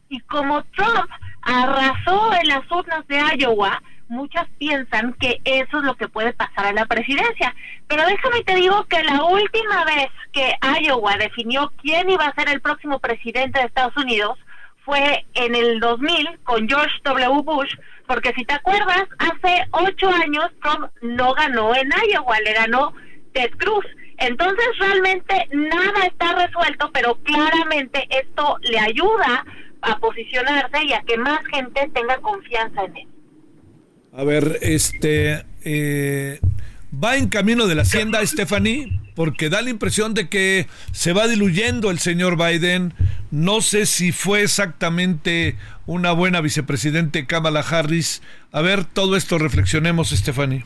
Y 0.10 0.20
como 0.22 0.64
Trump 0.64 1.10
arrasó 1.42 2.34
en 2.34 2.48
las 2.48 2.72
urnas 2.72 3.06
de 3.08 3.22
Iowa, 3.38 3.82
muchas 4.10 4.48
piensan 4.58 5.14
que 5.14 5.42
eso 5.44 5.78
es 5.78 5.84
lo 5.84 5.96
que 5.96 6.08
puede 6.08 6.34
pasar 6.34 6.66
a 6.66 6.74
la 6.74 6.86
presidencia. 6.86 7.54
Pero 7.88 8.06
déjame 8.06 8.44
te 8.44 8.56
digo 8.56 8.86
que 8.86 9.04
la 9.04 9.24
última 9.24 9.86
vez 9.86 10.08
que 10.32 10.54
Iowa 10.82 11.18
definió 11.18 11.72
quién 11.82 12.10
iba 12.10 12.26
a 12.26 12.36
ser 12.36 12.50
el 12.50 12.62
próximo 12.62 13.00
presidente 13.00 13.60
de 13.60 13.66
Estados 13.66 13.96
Unidos 13.98 14.40
fue 14.86 15.26
en 15.34 15.54
el 15.54 15.80
2000 15.80 16.40
con 16.44 16.68
George 16.68 16.96
W. 17.04 17.44
Bush, 17.44 17.76
porque 18.08 18.34
si 18.34 18.46
te 18.46 18.54
acuerdas, 18.54 19.04
hace 19.20 19.68
ocho 19.72 20.10
años 20.10 20.50
Trump 20.62 20.90
no 21.02 21.34
ganó 21.34 21.76
en 21.76 21.90
Iowa, 22.10 22.40
le 22.40 22.54
ganó 22.54 22.94
Ted 23.34 23.52
Cruz. 23.58 23.86
Entonces 24.18 24.66
realmente 24.80 25.48
nada 25.52 26.06
está 26.08 26.34
resuelto, 26.34 26.90
pero 26.92 27.16
claramente 27.24 28.08
esto 28.10 28.58
le 28.62 28.80
ayuda 28.80 29.46
a 29.82 30.00
posicionarse 30.00 30.84
y 30.86 30.94
a 30.94 31.02
que 31.02 31.18
más 31.18 31.40
gente 31.54 31.90
tenga 31.94 32.18
confianza 32.18 32.84
en 32.86 32.98
él. 32.98 33.08
A 34.14 34.24
ver, 34.24 34.58
este, 34.62 35.46
eh, 35.64 36.40
¿va 36.92 37.18
en 37.18 37.30
camino 37.30 37.68
de 37.68 37.76
la 37.76 37.84
hacienda, 37.84 38.26
Stephanie? 38.26 39.00
Porque 39.16 39.50
da 39.50 39.62
la 39.62 39.70
impresión 39.70 40.16
de 40.16 40.28
que 40.30 40.68
se 40.92 41.14
va 41.14 41.28
diluyendo 41.28 41.92
el 41.92 42.00
señor 42.00 42.38
Biden. 42.38 42.96
No 43.30 43.62
sé 43.62 43.86
si 43.86 44.12
fue 44.12 44.42
exactamente 44.42 45.56
una 45.86 46.12
buena 46.12 46.42
vicepresidente 46.42 47.28
Kamala 47.28 47.60
Harris. 47.60 48.24
A 48.52 48.62
ver, 48.62 48.86
todo 48.86 49.16
esto 49.16 49.38
reflexionemos, 49.38 50.10
Stephanie. 50.10 50.66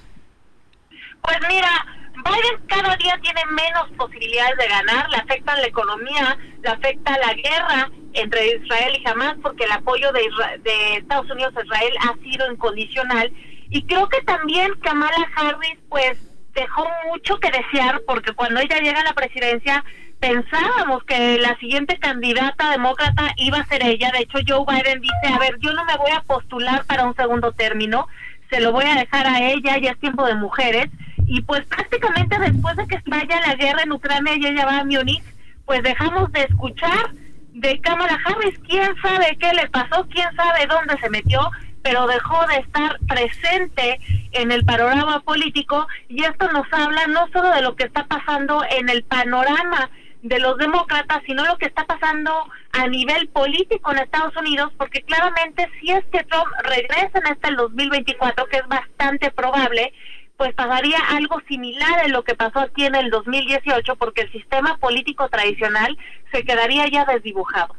Pues 1.22 1.38
mira, 1.50 1.86
Biden 2.24 2.68
cada 2.68 2.96
día 2.98 3.18
tiene 3.22 3.42
menos 3.46 3.90
posibilidades 3.98 4.58
de 4.58 4.68
ganar, 4.68 5.10
le 5.10 5.18
afecta 5.18 5.56
la 5.56 5.68
economía, 5.68 6.38
le 6.62 6.70
afecta 6.70 7.18
la 7.18 7.34
guerra 7.34 7.92
entre 8.14 8.56
Israel 8.56 8.98
y 9.00 9.08
Hamas 9.08 9.36
porque 9.42 9.66
el 9.66 9.72
apoyo 9.72 10.12
de, 10.12 10.22
de 10.64 10.98
Estados 10.98 11.30
Unidos 11.32 11.54
a 11.56 11.64
Israel 11.64 11.94
ha 12.02 12.24
sido 12.24 12.52
incondicional 12.52 13.32
y 13.70 13.84
creo 13.84 14.10
que 14.10 14.22
también 14.24 14.74
Kamala 14.82 15.30
Harris 15.36 15.80
pues 15.90 16.18
dejó 16.54 16.86
mucho 17.08 17.40
que 17.40 17.52
desear 17.52 18.02
porque 18.06 18.34
cuando 18.34 18.60
ella 18.60 18.80
llega 18.80 19.00
a 19.00 19.06
la 19.06 19.14
presidencia 19.14 19.84
pensábamos 20.20 21.04
que 21.06 21.40
la 21.40 21.58
siguiente 21.58 21.98
candidata 21.98 22.70
demócrata 22.70 23.34
iba 23.38 23.58
a 23.58 23.66
ser 23.66 23.84
ella. 23.84 24.12
De 24.12 24.20
hecho, 24.20 24.38
Joe 24.48 24.66
Biden 24.68 25.02
dice, 25.02 25.34
a 25.34 25.40
ver, 25.40 25.58
yo 25.60 25.74
no 25.74 25.84
me 25.84 25.98
voy 25.98 26.12
a 26.12 26.22
postular 26.22 26.86
para 26.86 27.06
un 27.06 27.16
segundo 27.16 27.52
término, 27.54 28.08
se 28.52 28.60
lo 28.60 28.72
voy 28.72 28.86
a 28.86 28.96
dejar 28.96 29.26
a 29.26 29.50
ella, 29.50 29.78
ya 29.80 29.92
es 29.92 30.00
tiempo 30.00 30.26
de 30.26 30.36
mujeres 30.36 30.88
y 31.32 31.42
pues 31.44 31.62
prácticamente 31.68 32.38
después 32.38 32.76
de 32.76 32.88
que 32.88 33.00
vaya 33.06 33.40
la 33.48 33.56
guerra 33.56 33.84
en 33.84 33.94
Ucrania 33.94 34.36
y 34.36 34.48
ella 34.48 34.66
va 34.66 34.80
a 34.80 34.84
Múnich, 34.84 35.24
pues 35.66 35.82
dejamos 35.82 36.30
de 36.34 36.42
escuchar 36.42 37.12
de 37.54 37.80
Kamala 37.80 38.20
Harris. 38.26 38.60
¿Quién 38.68 38.94
sabe 39.02 39.38
qué 39.40 39.54
le 39.54 39.70
pasó? 39.70 40.06
¿Quién 40.10 40.28
sabe 40.36 40.68
dónde 40.68 41.00
se 41.00 41.10
metió? 41.10 41.40
Pero 41.84 42.06
dejó 42.06 42.46
de 42.48 42.58
estar 42.58 43.00
presente 43.08 44.02
en 44.34 44.52
el 44.52 44.66
panorama 44.66 45.22
político 45.22 45.88
y 46.10 46.22
esto 46.22 46.52
nos 46.52 46.68
habla 46.74 47.08
no 47.08 47.26
solo 47.32 47.50
de 47.52 47.62
lo 47.62 47.78
que 47.78 47.86
está 47.86 48.06
pasando 48.08 48.66
en 48.70 48.90
el 48.90 49.04
panorama 49.04 49.90
de 50.24 50.38
los 50.38 50.58
demócratas, 50.58 51.22
sino 51.26 51.46
lo 51.46 51.58
que 51.58 51.68
está 51.68 51.86
pasando 51.86 52.44
a 52.74 52.88
nivel 52.88 53.30
político 53.30 53.94
en 53.94 54.00
Estados 54.00 54.36
Unidos, 54.36 54.74
porque 54.78 55.02
claramente 55.04 55.70
si 55.80 55.92
es 55.92 56.04
que 56.12 56.26
Trump 56.26 56.48
regresa 56.64 57.20
en 57.20 57.28
este 57.32 57.56
2024, 57.56 58.46
que 58.48 58.58
es 58.58 58.68
bastante 58.68 59.32
probable, 59.32 59.94
pues 60.42 60.56
pasaría 60.56 60.98
algo 61.10 61.40
similar 61.48 62.00
a 62.00 62.08
lo 62.08 62.24
que 62.24 62.34
pasó 62.34 62.62
aquí 62.62 62.84
en 62.84 62.96
el 62.96 63.12
2018, 63.12 63.96
porque 63.96 64.22
el 64.22 64.32
sistema 64.32 64.76
político 64.78 65.30
tradicional 65.30 65.96
se 66.32 66.44
quedaría 66.44 66.88
ya 66.88 67.06
desdibujado. 67.06 67.76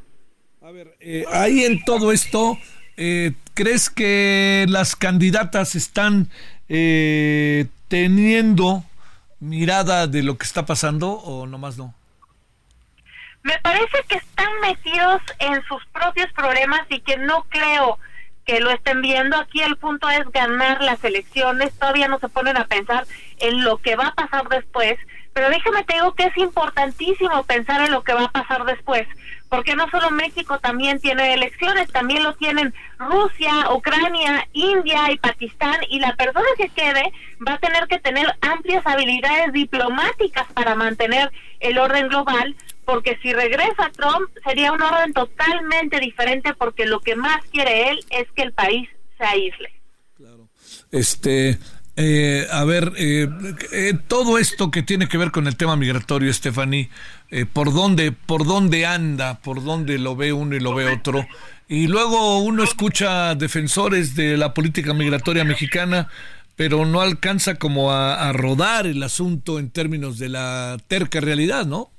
A 0.62 0.70
ver, 0.70 0.96
eh, 1.00 1.24
ahí 1.32 1.64
en 1.64 1.84
todo 1.84 2.12
esto, 2.12 2.56
eh, 2.96 3.32
¿crees 3.54 3.90
que 3.90 4.64
las 4.68 4.94
candidatas 4.94 5.74
están 5.74 6.30
eh, 6.68 7.66
teniendo 7.88 8.84
mirada 9.40 10.06
de 10.06 10.22
lo 10.22 10.38
que 10.38 10.46
está 10.46 10.64
pasando 10.64 11.10
o 11.10 11.48
nomás 11.48 11.76
no? 11.76 11.92
Me 13.42 13.58
parece 13.58 14.04
que 14.08 14.18
están 14.18 14.60
metidos 14.60 15.20
en 15.40 15.60
sus 15.64 15.84
propios 15.86 16.32
problemas 16.32 16.82
y 16.90 17.00
que 17.00 17.16
no 17.16 17.44
creo 17.48 17.98
que 18.44 18.60
lo 18.60 18.70
estén 18.70 19.02
viendo. 19.02 19.36
Aquí 19.36 19.60
el 19.62 19.76
punto 19.76 20.08
es 20.10 20.30
ganar 20.30 20.82
las 20.82 21.02
elecciones. 21.04 21.72
Todavía 21.78 22.08
no 22.08 22.18
se 22.18 22.28
ponen 22.28 22.56
a 22.56 22.66
pensar 22.66 23.06
en 23.38 23.64
lo 23.64 23.78
que 23.78 23.96
va 23.96 24.08
a 24.08 24.14
pasar 24.14 24.48
después. 24.48 24.98
Pero 25.34 25.48
déjame 25.48 25.84
te 25.84 25.94
digo 25.94 26.14
que 26.14 26.24
es 26.24 26.36
importantísimo 26.36 27.42
pensar 27.44 27.80
en 27.82 27.90
lo 27.90 28.02
que 28.02 28.12
va 28.12 28.24
a 28.24 28.32
pasar 28.32 28.64
después, 28.64 29.08
porque 29.48 29.74
no 29.74 29.88
solo 29.88 30.10
México 30.10 30.58
también 30.58 31.00
tiene 31.00 31.32
elecciones, 31.32 31.90
también 31.90 32.22
lo 32.22 32.34
tienen 32.34 32.74
Rusia, 32.98 33.70
Ucrania, 33.72 34.46
India 34.52 35.10
y 35.10 35.16
Pakistán, 35.16 35.80
y 35.88 36.00
la 36.00 36.14
persona 36.16 36.46
que 36.58 36.68
quede 36.68 37.12
va 37.46 37.54
a 37.54 37.58
tener 37.58 37.86
que 37.88 37.98
tener 37.98 38.26
amplias 38.42 38.86
habilidades 38.86 39.52
diplomáticas 39.54 40.46
para 40.52 40.74
mantener 40.74 41.32
el 41.60 41.78
orden 41.78 42.08
global, 42.08 42.54
porque 42.84 43.18
si 43.22 43.32
regresa 43.32 43.90
Trump 43.96 44.28
sería 44.44 44.72
un 44.72 44.82
orden 44.82 45.12
totalmente 45.12 46.00
diferente, 46.00 46.54
porque 46.54 46.86
lo 46.86 47.00
que 47.00 47.16
más 47.16 47.44
quiere 47.50 47.90
él 47.90 48.00
es 48.10 48.30
que 48.32 48.42
el 48.42 48.52
país 48.52 48.88
se 49.18 49.24
aísle. 49.24 49.72
Claro. 50.16 50.48
Este, 50.90 51.58
eh, 51.96 52.46
a 52.50 52.64
ver, 52.64 52.92
eh, 52.96 53.28
eh, 53.72 53.92
todo 54.08 54.38
esto 54.38 54.70
que 54.70 54.82
tiene 54.82 55.08
que 55.08 55.18
ver 55.18 55.30
con 55.30 55.46
el 55.46 55.56
tema 55.56 55.76
migratorio, 55.76 56.32
Stephanie, 56.32 56.88
¿por, 57.52 57.72
dónde, 57.72 58.12
¿por 58.12 58.46
dónde 58.46 58.86
anda? 58.86 59.40
¿Por 59.40 59.62
dónde 59.62 59.98
lo 59.98 60.16
ve 60.16 60.32
uno 60.32 60.56
y 60.56 60.60
lo 60.60 60.74
ve 60.74 60.86
otro? 60.86 61.26
Y 61.68 61.86
luego 61.86 62.38
uno 62.40 62.64
escucha 62.64 63.34
defensores 63.34 64.14
de 64.14 64.36
la 64.36 64.54
política 64.54 64.94
migratoria 64.94 65.44
mexicana, 65.44 66.08
pero 66.56 66.84
no 66.84 67.00
alcanza 67.00 67.54
como 67.54 67.92
a 67.92 68.30
rodar 68.32 68.86
el 68.86 69.02
asunto 69.02 69.58
en 69.58 69.70
términos 69.70 70.18
de 70.18 70.28
la 70.28 70.76
terca 70.88 71.20
realidad, 71.20 71.64
¿no? 71.66 71.90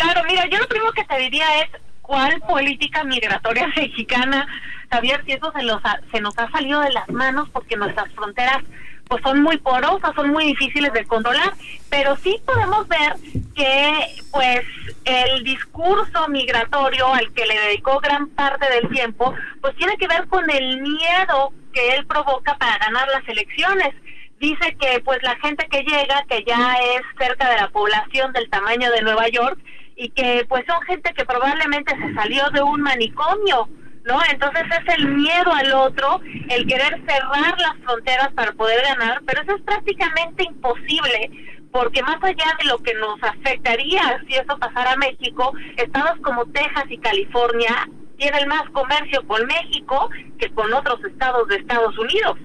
Claro, 0.00 0.22
mira, 0.26 0.46
yo 0.46 0.58
lo 0.58 0.66
primero 0.66 0.92
que 0.92 1.04
te 1.04 1.18
diría 1.18 1.62
es 1.62 1.68
cuál 2.00 2.40
política 2.40 3.04
migratoria 3.04 3.66
mexicana, 3.76 4.46
Javier, 4.90 5.22
si 5.26 5.32
eso 5.32 5.52
se, 5.52 5.62
los 5.62 5.80
se 6.10 6.20
nos 6.20 6.38
ha 6.38 6.50
salido 6.50 6.80
de 6.80 6.90
las 6.92 7.08
manos 7.10 7.50
porque 7.50 7.76
nuestras 7.76 8.10
fronteras 8.14 8.62
pues 9.08 9.22
son 9.22 9.42
muy 9.42 9.58
porosas, 9.58 10.14
son 10.14 10.30
muy 10.30 10.46
difíciles 10.46 10.92
de 10.92 11.04
controlar, 11.04 11.52
pero 11.90 12.16
sí 12.16 12.40
podemos 12.46 12.88
ver 12.88 13.14
que 13.54 13.92
pues 14.30 14.60
el 15.04 15.42
discurso 15.42 16.28
migratorio 16.28 17.12
al 17.12 17.30
que 17.32 17.44
le 17.44 17.60
dedicó 17.60 17.98
gran 17.98 18.28
parte 18.28 18.70
del 18.70 18.88
tiempo, 18.88 19.34
pues 19.60 19.76
tiene 19.76 19.96
que 19.96 20.06
ver 20.06 20.28
con 20.28 20.48
el 20.48 20.80
miedo 20.80 21.52
que 21.74 21.96
él 21.96 22.06
provoca 22.06 22.56
para 22.56 22.78
ganar 22.78 23.08
las 23.08 23.28
elecciones. 23.28 23.94
Dice 24.38 24.76
que 24.80 25.00
pues 25.00 25.22
la 25.22 25.36
gente 25.36 25.66
que 25.68 25.82
llega, 25.82 26.24
que 26.28 26.44
ya 26.46 26.74
es 26.94 27.02
cerca 27.18 27.50
de 27.50 27.56
la 27.56 27.68
población 27.68 28.32
del 28.32 28.48
tamaño 28.48 28.90
de 28.92 29.02
Nueva 29.02 29.28
York, 29.28 29.58
y 30.00 30.08
que 30.08 30.46
pues 30.48 30.64
son 30.66 30.80
gente 30.86 31.12
que 31.14 31.26
probablemente 31.26 31.94
se 31.94 32.14
salió 32.14 32.48
de 32.54 32.62
un 32.62 32.80
manicomio, 32.80 33.68
¿no? 34.04 34.18
Entonces 34.32 34.62
es 34.80 34.94
el 34.94 35.08
miedo 35.08 35.52
al 35.52 35.74
otro, 35.74 36.22
el 36.48 36.66
querer 36.66 37.02
cerrar 37.06 37.58
las 37.58 37.76
fronteras 37.84 38.32
para 38.32 38.52
poder 38.52 38.82
ganar, 38.82 39.20
pero 39.26 39.42
eso 39.42 39.56
es 39.56 39.62
prácticamente 39.62 40.44
imposible 40.44 41.30
porque 41.70 42.02
más 42.02 42.16
allá 42.22 42.56
de 42.58 42.64
lo 42.64 42.78
que 42.78 42.94
nos 42.94 43.22
afectaría 43.22 44.24
si 44.26 44.36
eso 44.36 44.58
pasara 44.58 44.92
a 44.92 44.96
México, 44.96 45.52
estados 45.76 46.18
como 46.22 46.46
Texas 46.46 46.84
y 46.88 46.96
California 46.96 47.86
tienen 48.16 48.48
más 48.48 48.70
comercio 48.70 49.26
con 49.26 49.46
México 49.46 50.08
que 50.38 50.48
con 50.54 50.72
otros 50.72 51.04
estados 51.04 51.46
de 51.48 51.56
Estados 51.56 51.96
Unidos. 51.98 52.38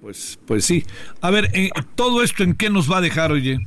pues, 0.00 0.38
pues 0.46 0.64
sí. 0.64 0.86
A 1.20 1.30
ver, 1.30 1.50
eh, 1.52 1.68
¿todo 1.96 2.22
esto 2.22 2.44
en 2.44 2.54
qué 2.54 2.70
nos 2.70 2.90
va 2.90 2.96
a 2.96 3.02
dejar, 3.02 3.30
oye? 3.30 3.58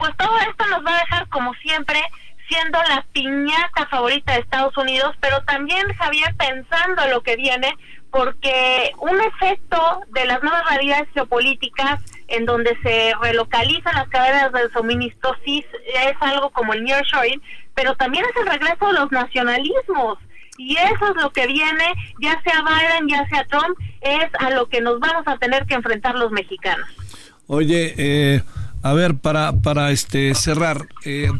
Pues 0.00 0.16
todo 0.16 0.36
esto 0.38 0.66
nos 0.66 0.84
va 0.84 0.96
a 0.96 1.00
dejar 1.00 1.28
como 1.28 1.52
siempre 1.54 2.02
siendo 2.48 2.78
la 2.88 3.04
piñata 3.12 3.86
favorita 3.88 4.32
de 4.32 4.40
Estados 4.40 4.76
Unidos, 4.76 5.14
pero 5.20 5.42
también 5.44 5.86
Javier 5.94 6.34
pensando 6.36 7.04
en 7.04 7.10
lo 7.10 7.22
que 7.22 7.36
viene, 7.36 7.72
porque 8.10 8.90
un 8.98 9.20
efecto 9.20 10.00
de 10.08 10.24
las 10.24 10.42
nuevas 10.42 10.68
realidades 10.68 11.08
geopolíticas 11.14 12.00
en 12.26 12.46
donde 12.46 12.76
se 12.82 13.12
relocalizan 13.20 13.94
las 13.94 14.08
cadenas 14.08 14.52
de 14.52 14.68
suministro 14.70 15.36
es 15.44 16.16
algo 16.20 16.50
como 16.50 16.72
el 16.72 16.82
nearshoring, 16.82 17.40
pero 17.74 17.94
también 17.94 18.24
es 18.24 18.40
el 18.40 18.50
regreso 18.50 18.86
de 18.88 18.94
los 18.94 19.12
nacionalismos. 19.12 20.18
Y 20.58 20.76
eso 20.76 21.14
es 21.14 21.22
lo 21.22 21.30
que 21.30 21.46
viene, 21.46 21.94
ya 22.20 22.40
sea 22.42 22.62
Biden, 22.62 23.08
ya 23.08 23.26
sea 23.28 23.44
Trump, 23.44 23.78
es 24.00 24.28
a 24.40 24.50
lo 24.50 24.68
que 24.68 24.80
nos 24.80 24.98
vamos 24.98 25.22
a 25.26 25.38
tener 25.38 25.64
que 25.66 25.74
enfrentar 25.74 26.16
los 26.16 26.32
mexicanos. 26.32 26.88
Oye, 27.46 27.94
eh, 27.96 28.42
a 28.82 28.92
ver, 28.92 29.16
para, 29.16 29.52
para 29.52 29.90
este 29.90 30.34
cerrar, 30.34 30.86
eh, 31.04 31.30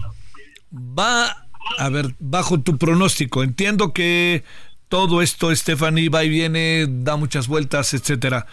va, 0.73 1.47
a 1.79 1.89
ver, 1.89 2.15
bajo 2.19 2.61
tu 2.61 2.79
pronóstico, 2.79 3.43
entiendo 3.43 3.93
que 3.93 4.45
todo 4.89 5.23
esto, 5.23 5.55
Stephanie, 5.55 6.09
va 6.09 6.25
y 6.25 6.29
viene, 6.29 6.87
da 6.89 7.17
muchas 7.17 7.47
vueltas, 7.47 7.95
etcétera. 7.95 8.47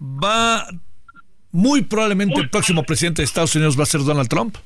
Va, 0.00 0.66
muy 1.52 1.82
probablemente 1.82 2.40
el 2.40 2.50
próximo 2.50 2.82
presidente 2.82 3.22
de 3.22 3.26
Estados 3.26 3.54
Unidos 3.54 3.78
va 3.78 3.84
a 3.84 3.86
ser 3.86 4.02
Donald 4.02 4.28
Trump. 4.28 4.56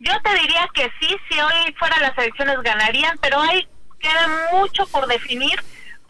Yo 0.00 0.12
te 0.22 0.34
diría 0.40 0.68
que 0.74 0.90
sí, 1.00 1.14
si 1.28 1.38
hoy 1.38 1.72
fueran 1.78 2.02
las 2.02 2.18
elecciones 2.18 2.56
ganarían, 2.62 3.16
pero 3.22 3.40
hay 3.40 3.68
queda 4.02 4.48
mucho 4.52 4.86
por 4.88 5.06
definir 5.06 5.62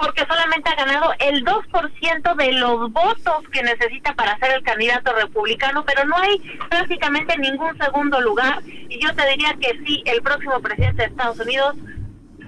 porque 0.03 0.27
solamente 0.27 0.69
ha 0.69 0.75
ganado 0.75 1.13
el 1.21 1.45
2% 1.45 2.37
de 2.37 2.53
los 2.55 2.91
votos 2.91 3.45
que 3.53 3.63
necesita 3.63 4.13
para 4.15 4.37
ser 4.39 4.55
el 4.57 4.63
candidato 4.65 5.13
republicano, 5.13 5.85
pero 5.85 6.05
no 6.05 6.17
hay 6.17 6.39
prácticamente 6.69 7.39
ningún 7.39 7.79
segundo 7.79 8.21
lugar. 8.21 8.63
Y 8.67 9.01
yo 9.01 9.15
te 9.15 9.31
diría 9.31 9.55
que 9.61 9.79
sí, 9.87 10.03
el 10.07 10.21
próximo 10.21 10.61
presidente 10.61 11.03
de 11.03 11.09
Estados 11.09 11.39
Unidos 11.39 11.77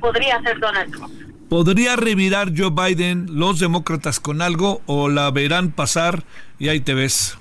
podría 0.00 0.42
ser 0.42 0.58
Donald 0.58 0.90
Trump. 0.90 1.14
¿Podría 1.48 1.94
revirar 1.94 2.48
Joe 2.56 2.70
Biden 2.72 3.26
los 3.30 3.60
demócratas 3.60 4.18
con 4.18 4.42
algo 4.42 4.82
o 4.86 5.08
la 5.08 5.30
verán 5.30 5.70
pasar 5.70 6.24
y 6.58 6.70
ahí 6.70 6.80
te 6.80 6.94
ves? 6.94 7.38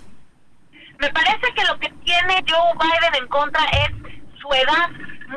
Me 0.99 1.09
parece 1.09 1.47
que 1.55 1.63
lo 1.63 1.79
que 1.79 1.91
tiene 2.05 2.45
Joe 2.47 2.73
Biden 2.79 3.23
en 3.23 3.27
contra 3.29 3.63
es 3.65 3.89
su 4.39 4.47
edad. 4.53 4.89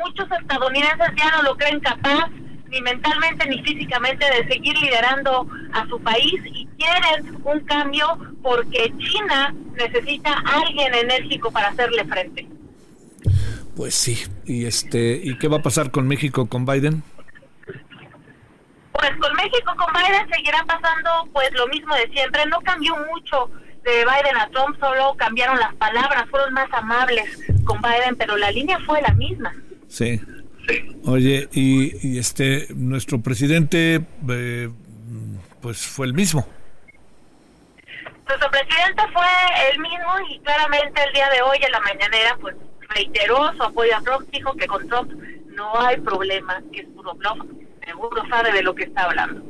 Muchos 0.04 0.30
estadounidenses 0.38 1.08
ya 1.16 1.30
no 1.30 1.44
lo 1.44 1.56
creen 1.56 1.80
capaz 1.80 2.28
ni 2.76 2.82
mentalmente 2.82 3.48
ni 3.48 3.62
físicamente 3.62 4.24
de 4.26 4.46
seguir 4.52 4.76
liderando 4.78 5.48
a 5.72 5.86
su 5.86 5.98
país 6.00 6.34
y 6.44 6.66
quieren 6.78 7.40
un 7.42 7.60
cambio 7.60 8.18
porque 8.42 8.92
China 8.98 9.54
necesita 9.74 10.32
a 10.32 10.60
alguien 10.60 10.92
enérgico 10.94 11.50
para 11.50 11.68
hacerle 11.68 12.04
frente. 12.04 12.46
Pues 13.74 13.94
sí, 13.94 14.22
y 14.44 14.66
este, 14.66 15.20
¿y 15.22 15.38
qué 15.38 15.48
va 15.48 15.58
a 15.58 15.62
pasar 15.62 15.90
con 15.90 16.06
México 16.06 16.46
con 16.46 16.66
Biden? 16.66 17.02
Pues 18.92 19.10
con 19.20 19.32
México 19.34 19.74
con 19.76 19.92
Biden 19.92 20.28
seguirá 20.30 20.64
pasando 20.66 21.28
pues 21.32 21.50
lo 21.52 21.66
mismo 21.68 21.94
de 21.94 22.08
siempre, 22.08 22.44
no 22.46 22.60
cambió 22.60 22.94
mucho 23.12 23.50
de 23.84 24.04
Biden 24.04 24.36
a 24.36 24.48
Trump, 24.48 24.78
solo 24.80 25.14
cambiaron 25.16 25.58
las 25.58 25.74
palabras, 25.76 26.28
fueron 26.30 26.52
más 26.52 26.68
amables 26.72 27.38
con 27.64 27.80
Biden, 27.80 28.16
pero 28.16 28.36
la 28.36 28.50
línea 28.50 28.78
fue 28.86 29.00
la 29.00 29.14
misma. 29.14 29.54
Sí. 29.88 30.20
Oye, 31.04 31.48
y, 31.52 32.18
este, 32.18 32.66
nuestro 32.74 33.20
presidente, 33.20 34.04
eh, 34.28 34.68
pues 35.60 35.86
fue 35.86 36.06
el 36.06 36.14
mismo. 36.14 36.46
Nuestro 38.26 38.50
presidente 38.50 39.02
fue 39.12 39.26
el 39.72 39.78
mismo 39.78 40.12
y 40.30 40.40
claramente 40.40 41.00
el 41.06 41.12
día 41.12 41.28
de 41.30 41.42
hoy 41.42 41.58
en 41.64 41.72
la 41.72 41.80
mañanera, 41.80 42.36
pues 42.40 42.56
reiteró 42.88 43.52
su 43.56 43.62
apoyo 43.62 43.96
a 43.96 44.00
Trump, 44.02 44.28
dijo 44.32 44.52
que 44.54 44.66
con 44.66 44.86
Trump 44.88 45.12
no 45.54 45.78
hay 45.80 45.96
problema, 46.00 46.60
que 46.72 46.80
es 46.80 46.88
puro 46.88 47.14
bluff, 47.14 47.38
seguro 47.84 48.22
sabe 48.28 48.52
de 48.52 48.62
lo 48.62 48.74
que 48.74 48.84
está 48.84 49.04
hablando. 49.04 49.42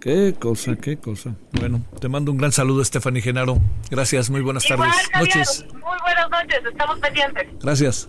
Qué 0.00 0.34
cosa, 0.40 0.76
qué 0.76 0.96
cosa. 0.96 1.34
Bueno, 1.52 1.84
te 2.00 2.08
mando 2.08 2.32
un 2.32 2.38
gran 2.38 2.52
saludo, 2.52 2.82
Stephanie 2.82 3.20
Genaro. 3.20 3.58
Gracias, 3.90 4.30
muy 4.30 4.40
buenas 4.40 4.66
tardes. 4.66 4.94
noches. 5.14 5.66
Muy 5.74 5.98
buenas 6.02 6.30
noches, 6.30 6.60
estamos 6.64 6.98
pendientes. 7.00 7.48
Gracias. 7.60 8.08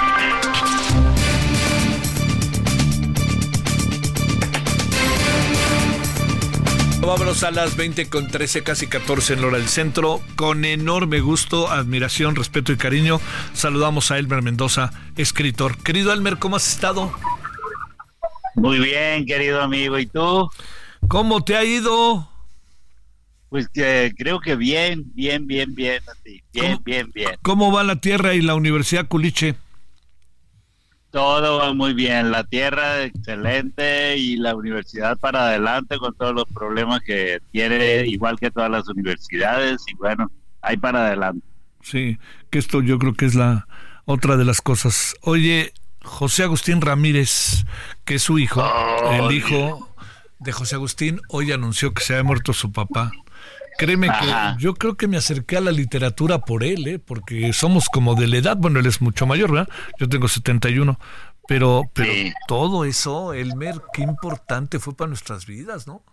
Vámonos 7.01 7.43
a 7.43 7.49
las 7.49 7.75
20 7.75 8.09
con 8.09 8.27
13, 8.27 8.61
casi 8.61 8.85
14 8.85 9.33
en 9.33 9.41
la 9.41 9.47
hora 9.47 9.57
del 9.57 9.67
centro. 9.67 10.21
Con 10.35 10.65
enorme 10.65 11.19
gusto, 11.19 11.69
admiración, 11.69 12.35
respeto 12.35 12.71
y 12.71 12.77
cariño, 12.77 13.19
saludamos 13.53 14.11
a 14.11 14.19
Elmer 14.19 14.43
Mendoza, 14.43 14.91
escritor. 15.17 15.77
Querido 15.77 16.13
Elmer, 16.13 16.37
¿cómo 16.37 16.57
has 16.57 16.67
estado? 16.67 17.11
Muy 18.55 18.79
bien, 18.79 19.25
querido 19.25 19.61
amigo. 19.61 19.97
¿Y 19.97 20.05
tú? 20.05 20.49
¿Cómo 21.07 21.43
te 21.43 21.57
ha 21.57 21.63
ido? 21.63 22.29
Pues 23.49 23.67
que 23.67 24.13
creo 24.15 24.39
que 24.39 24.55
bien, 24.55 25.03
bien, 25.15 25.47
bien, 25.47 25.73
bien, 25.73 26.01
bien, 26.53 26.79
bien, 26.83 27.11
bien. 27.13 27.31
¿Cómo 27.41 27.71
va 27.71 27.83
la 27.83 27.95
tierra 27.95 28.35
y 28.35 28.41
la 28.41 28.53
Universidad 28.53 29.07
Culiche? 29.07 29.55
Todo 31.11 31.57
va 31.57 31.73
muy 31.73 31.93
bien, 31.93 32.31
la 32.31 32.45
tierra 32.45 33.03
excelente 33.03 34.17
y 34.17 34.37
la 34.37 34.55
universidad 34.55 35.17
para 35.17 35.47
adelante 35.47 35.97
con 35.97 36.15
todos 36.15 36.33
los 36.33 36.45
problemas 36.45 37.01
que 37.01 37.39
tiene, 37.51 38.07
igual 38.07 38.39
que 38.39 38.49
todas 38.49 38.71
las 38.71 38.87
universidades, 38.87 39.83
y 39.87 39.93
bueno, 39.95 40.31
ahí 40.61 40.77
para 40.77 41.07
adelante. 41.07 41.45
Sí, 41.81 42.17
que 42.49 42.59
esto 42.59 42.81
yo 42.81 42.97
creo 42.97 43.13
que 43.13 43.25
es 43.25 43.35
la 43.35 43.67
otra 44.05 44.37
de 44.37 44.45
las 44.45 44.61
cosas. 44.61 45.15
Oye, 45.21 45.73
José 46.01 46.43
Agustín 46.43 46.79
Ramírez, 46.79 47.65
que 48.05 48.15
es 48.15 48.23
su 48.23 48.39
hijo, 48.39 48.63
el 49.11 49.31
hijo 49.33 49.93
de 50.39 50.51
José 50.51 50.75
Agustín, 50.75 51.19
hoy 51.27 51.51
anunció 51.51 51.93
que 51.93 52.03
se 52.03 52.13
había 52.13 52.23
muerto 52.23 52.53
su 52.53 52.71
papá. 52.71 53.11
Créeme 53.77 54.07
que 54.07 54.27
yo 54.59 54.73
creo 54.75 54.95
que 54.95 55.07
me 55.07 55.17
acerqué 55.17 55.57
a 55.57 55.61
la 55.61 55.71
literatura 55.71 56.39
por 56.39 56.63
él, 56.63 56.87
¿eh? 56.87 56.99
porque 56.99 57.53
somos 57.53 57.89
como 57.89 58.15
de 58.15 58.27
la 58.27 58.37
edad, 58.37 58.57
bueno, 58.57 58.79
él 58.79 58.85
es 58.85 59.01
mucho 59.01 59.25
mayor, 59.25 59.51
¿verdad? 59.51 59.69
Yo 59.99 60.07
tengo 60.07 60.27
71, 60.27 60.99
pero, 61.47 61.83
pero 61.93 62.11
todo 62.47 62.85
eso, 62.85 63.33
Elmer, 63.33 63.75
qué 63.93 64.03
importante 64.03 64.79
fue 64.79 64.95
para 64.95 65.09
nuestras 65.09 65.45
vidas, 65.45 65.87
¿no? 65.87 66.03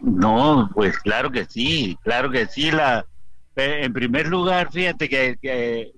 No, 0.00 0.70
pues 0.74 0.98
claro 0.98 1.30
que 1.30 1.44
sí, 1.44 1.98
claro 2.02 2.30
que 2.30 2.46
sí. 2.46 2.70
La, 2.70 3.06
en 3.56 3.92
primer 3.92 4.26
lugar, 4.26 4.72
fíjate 4.72 5.08
que, 5.08 5.38
que 5.40 5.92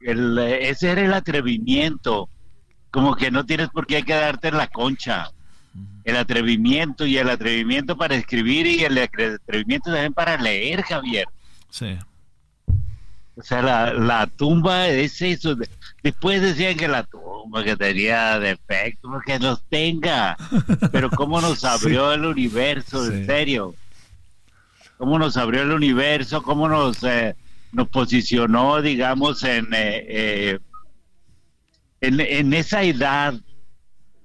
el, 0.00 0.38
ese 0.38 0.90
era 0.90 1.02
el 1.02 1.14
atrevimiento, 1.14 2.28
como 2.90 3.16
que 3.16 3.30
no 3.30 3.44
tienes 3.44 3.68
por 3.70 3.86
qué 3.86 4.02
quedarte 4.04 4.48
en 4.48 4.56
la 4.58 4.68
concha 4.68 5.30
el 6.06 6.16
atrevimiento 6.16 7.04
y 7.04 7.18
el 7.18 7.28
atrevimiento 7.28 7.96
para 7.96 8.14
escribir 8.14 8.66
y 8.66 8.84
el 8.84 8.96
atrevimiento 8.96 9.90
también 9.90 10.14
para 10.14 10.36
leer, 10.36 10.82
Javier. 10.82 11.26
Sí. 11.68 11.98
O 13.36 13.42
sea, 13.42 13.60
la, 13.60 14.26
tumba 14.28 14.88
es 14.88 15.20
eso. 15.20 15.56
Después 16.02 16.40
decían 16.40 16.76
que 16.76 16.88
la 16.88 17.02
tumba 17.02 17.64
que 17.64 17.76
tenía 17.76 18.38
defectos, 18.38 19.10
que 19.26 19.38
los 19.38 19.62
tenga. 19.68 20.36
Pero 20.92 21.10
cómo 21.10 21.40
nos 21.40 21.64
abrió 21.64 22.12
el 22.12 22.24
universo, 22.24 23.04
en 23.12 23.26
serio. 23.26 23.74
Cómo 24.96 25.18
nos 25.18 25.36
abrió 25.36 25.62
el 25.62 25.72
universo, 25.72 26.42
cómo 26.42 26.68
nos, 26.68 27.02
eh, 27.02 27.36
nos 27.72 27.88
posicionó, 27.88 28.80
digamos, 28.80 29.44
en, 29.44 29.66
eh, 29.74 30.04
eh, 30.08 30.58
en, 32.00 32.20
en 32.20 32.54
esa 32.54 32.84
edad 32.84 33.34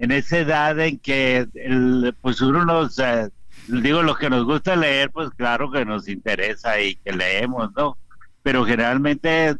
en 0.01 0.11
esa 0.11 0.39
edad 0.39 0.79
en 0.79 0.97
que 0.97 1.47
el, 1.53 2.15
pues 2.21 2.41
uno 2.41 2.65
nos, 2.65 2.97
eh, 2.97 3.29
digo, 3.67 4.01
lo 4.01 4.15
que 4.15 4.31
nos 4.31 4.45
gusta 4.45 4.75
leer, 4.75 5.11
pues 5.11 5.29
claro 5.29 5.71
que 5.71 5.85
nos 5.85 6.07
interesa 6.07 6.81
y 6.81 6.95
que 6.95 7.13
leemos, 7.13 7.69
¿no? 7.77 7.99
Pero 8.41 8.65
generalmente 8.65 9.49
eh, 9.49 9.57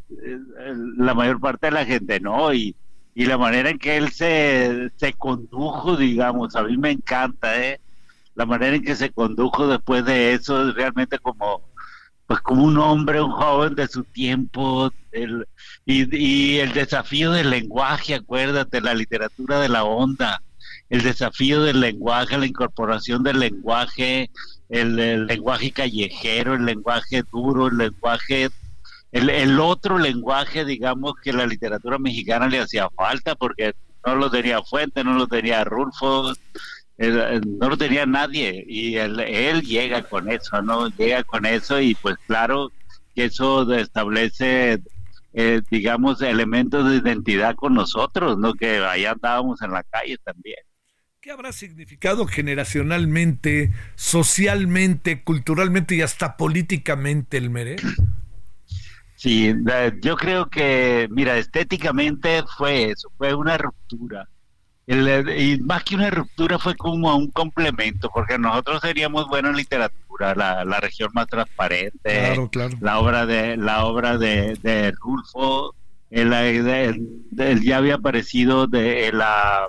la 0.98 1.14
mayor 1.14 1.40
parte 1.40 1.68
de 1.68 1.74
la 1.74 1.86
gente 1.86 2.20
no, 2.20 2.52
y, 2.56 2.76
y 3.14 3.26
la 3.28 3.38
manera 3.38 3.70
en 3.70 3.78
que 3.78 3.98
él 3.98 4.10
se, 4.10 4.90
se 4.96 5.14
condujo, 5.14 5.96
digamos, 5.96 6.56
a 6.56 6.64
mí 6.64 6.76
me 6.76 6.90
encanta, 6.90 7.64
¿eh? 7.64 7.80
La 8.34 8.48
manera 8.48 8.76
en 8.76 8.84
que 8.84 8.96
se 8.96 9.12
condujo 9.12 9.68
después 9.68 10.04
de 10.06 10.34
eso 10.34 10.70
es 10.70 10.74
realmente 10.74 11.20
como 11.20 11.62
pues 12.32 12.44
como 12.44 12.64
un 12.64 12.78
hombre, 12.78 13.22
un 13.22 13.32
joven 13.32 13.76
de 13.76 13.90
su 13.90 14.06
tiempo, 14.06 14.90
el, 15.12 15.46
y, 15.86 16.60
el 16.60 16.72
desafío 16.72 17.34
del 17.34 17.50
lenguaje, 17.50 18.16
acuérdate, 18.16 18.80
la 18.80 18.94
literatura 18.94 19.60
de 19.60 19.68
la 19.68 19.84
onda, 19.84 20.42
el 20.90 21.02
desafío 21.02 21.62
del 21.62 21.82
lenguaje, 21.82 22.38
la 22.38 22.46
incorporación 22.46 23.22
del 23.22 23.38
lenguaje, 23.38 24.30
el, 24.70 25.28
lenguaje 25.28 25.74
callejero, 25.74 26.54
el 26.54 26.64
lenguaje 26.64 27.24
duro, 27.30 27.68
el 27.68 27.78
lenguaje, 27.80 28.50
el, 29.12 29.30
el, 29.30 29.60
otro 29.60 29.98
lenguaje, 29.98 30.64
digamos, 30.64 31.16
que 31.22 31.34
la 31.34 31.46
literatura 31.46 31.98
mexicana 31.98 32.48
le 32.48 32.62
hacía 32.62 32.90
falta 32.92 33.36
porque 33.36 33.74
no 34.06 34.16
lo 34.16 34.32
tenía 34.32 34.62
Fuente, 34.62 35.04
no 35.04 35.16
lo 35.16 35.28
tenía 35.28 35.66
Rulfo, 35.66 36.32
no 37.10 37.70
lo 37.70 37.78
tenía 37.78 38.06
nadie 38.06 38.64
y 38.68 38.96
él, 38.98 39.20
él, 39.20 39.62
llega 39.62 40.04
con 40.04 40.30
eso, 40.30 40.62
¿no? 40.62 40.88
Llega 40.90 41.24
con 41.24 41.46
eso 41.46 41.80
y 41.82 41.96
pues 41.96 42.16
claro 42.28 42.72
que 43.16 43.26
eso 43.26 43.72
establece, 43.74 44.82
eh, 45.34 45.62
digamos, 45.72 46.22
elementos 46.22 46.90
de 46.90 46.98
identidad 46.98 47.56
con 47.56 47.74
nosotros, 47.74 48.38
¿no? 48.38 48.54
Que 48.54 48.78
ahí 48.78 49.06
andábamos 49.06 49.62
en 49.62 49.72
la 49.72 49.84
calle 49.84 50.18
también. 50.24 50.60
¿Qué 51.20 51.32
habrá 51.32 51.52
significado 51.52 52.26
generacionalmente, 52.26 53.72
socialmente, 53.96 55.24
culturalmente 55.24 55.96
y 55.96 56.02
hasta 56.02 56.38
políticamente 56.38 57.38
el 57.38 57.50
Mere? 57.50 57.78
Sí, 59.16 59.54
yo 60.02 60.18
creo 60.18 60.50
que, 60.50 61.08
mira, 61.12 61.38
estéticamente 61.38 62.44
fue 62.58 62.92
eso, 62.92 63.12
fue 63.18 63.36
una 63.36 63.56
ruptura 63.58 64.28
y 64.92 65.60
más 65.62 65.84
que 65.84 65.96
una 65.96 66.10
ruptura 66.10 66.60
fue 66.60 66.76
como 66.76 67.16
un 67.16 67.32
complemento, 67.32 68.10
porque 68.14 68.38
nosotros 68.38 68.82
seríamos 68.82 69.28
buenos 69.28 69.52
en 69.52 69.58
literatura, 69.58 70.36
la, 70.36 70.66
la 70.66 70.80
región 70.80 71.10
más 71.14 71.28
transparente, 71.28 72.36
la 72.82 73.00
obra 73.00 73.26
de 73.26 73.58
la 73.58 73.86
obra 73.86 74.18
de, 74.18 74.58
de 74.62 74.92
Rulfo, 74.92 75.74
el, 76.10 77.62
ya 77.64 77.78
había 77.78 77.96
aparecido 77.96 78.68
de 78.68 79.12
la 79.14 79.68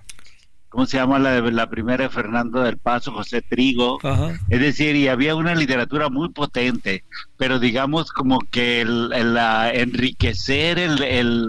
¿cómo 0.72 0.86
se 0.86 0.96
llama 0.96 1.18
la, 1.18 1.40
la 1.40 1.68
primera 1.68 2.04
de 2.04 2.10
Fernando 2.10 2.62
del 2.62 2.78
Paso, 2.78 3.12
José 3.12 3.42
Trigo? 3.42 3.98
Es 4.48 4.60
decir, 4.60 4.96
y 4.96 5.06
había 5.06 5.36
una 5.36 5.54
literatura 5.54 6.08
muy 6.08 6.30
potente, 6.30 7.04
pero 7.36 7.58
digamos 7.58 8.10
como 8.10 8.40
que 8.50 8.80
el, 8.80 9.12
enriquecer 9.74 10.78
el, 10.78 11.02
el, 11.02 11.48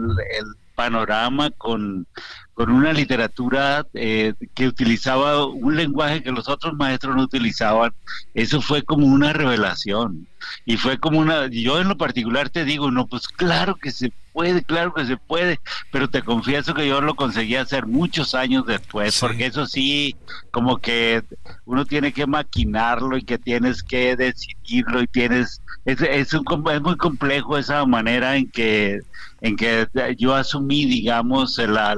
panorama 0.76 1.52
con, 1.52 2.08
con 2.54 2.70
una 2.70 2.94
literatura 2.94 3.86
eh, 3.94 4.34
que 4.54 4.68
utilizaba 4.68 5.46
un 5.46 5.76
lenguaje 5.76 6.22
que 6.22 6.32
los 6.32 6.48
otros 6.48 6.74
maestros 6.76 7.16
no 7.16 7.24
utilizaban, 7.24 7.94
eso 8.34 8.62
fue 8.62 8.84
como 8.84 9.08
una 9.08 9.34
revelación. 9.34 10.28
Y 10.66 10.78
fue 10.78 11.00
como 11.00 11.20
una, 11.20 11.48
yo 11.48 11.80
en 11.80 11.88
lo 11.88 11.98
particular 11.98 12.50
te 12.50 12.66
digo, 12.66 12.92
no, 12.92 13.08
pues 13.08 13.28
claro 13.28 13.76
que 13.76 13.92
se 13.92 14.12
puede, 14.34 14.64
claro 14.64 14.94
que 14.94 15.06
se 15.06 15.16
puede, 15.18 15.60
pero 15.92 16.10
te 16.10 16.22
confieso 16.22 16.74
que 16.74 16.88
yo 16.88 17.02
lo 17.02 17.16
conseguí 17.16 17.56
hacer 17.56 17.86
muchos 17.86 18.36
años 18.36 18.66
después, 18.66 19.18
porque 19.20 19.46
eso 19.46 19.66
sí, 19.66 20.16
como 20.52 20.78
que 20.78 21.24
uno 21.66 21.86
tiene 21.86 22.12
que 22.12 22.28
maquinarlo 22.28 23.18
y 23.18 23.24
que 23.24 23.38
tienes 23.38 23.84
que 23.84 24.16
decidirlo 24.16 25.02
y 25.02 25.08
tienes, 25.08 25.62
es, 25.86 26.02
es, 26.02 26.34
un, 26.34 26.46
es 26.72 26.82
muy 26.82 26.98
complejo 26.98 27.58
esa 27.58 27.86
manera 27.86 28.36
en 28.38 28.50
que 28.50 29.02
en 29.44 29.58
que 29.58 29.88
yo 30.18 30.34
asumí, 30.34 30.86
digamos, 30.86 31.58
la, 31.58 31.96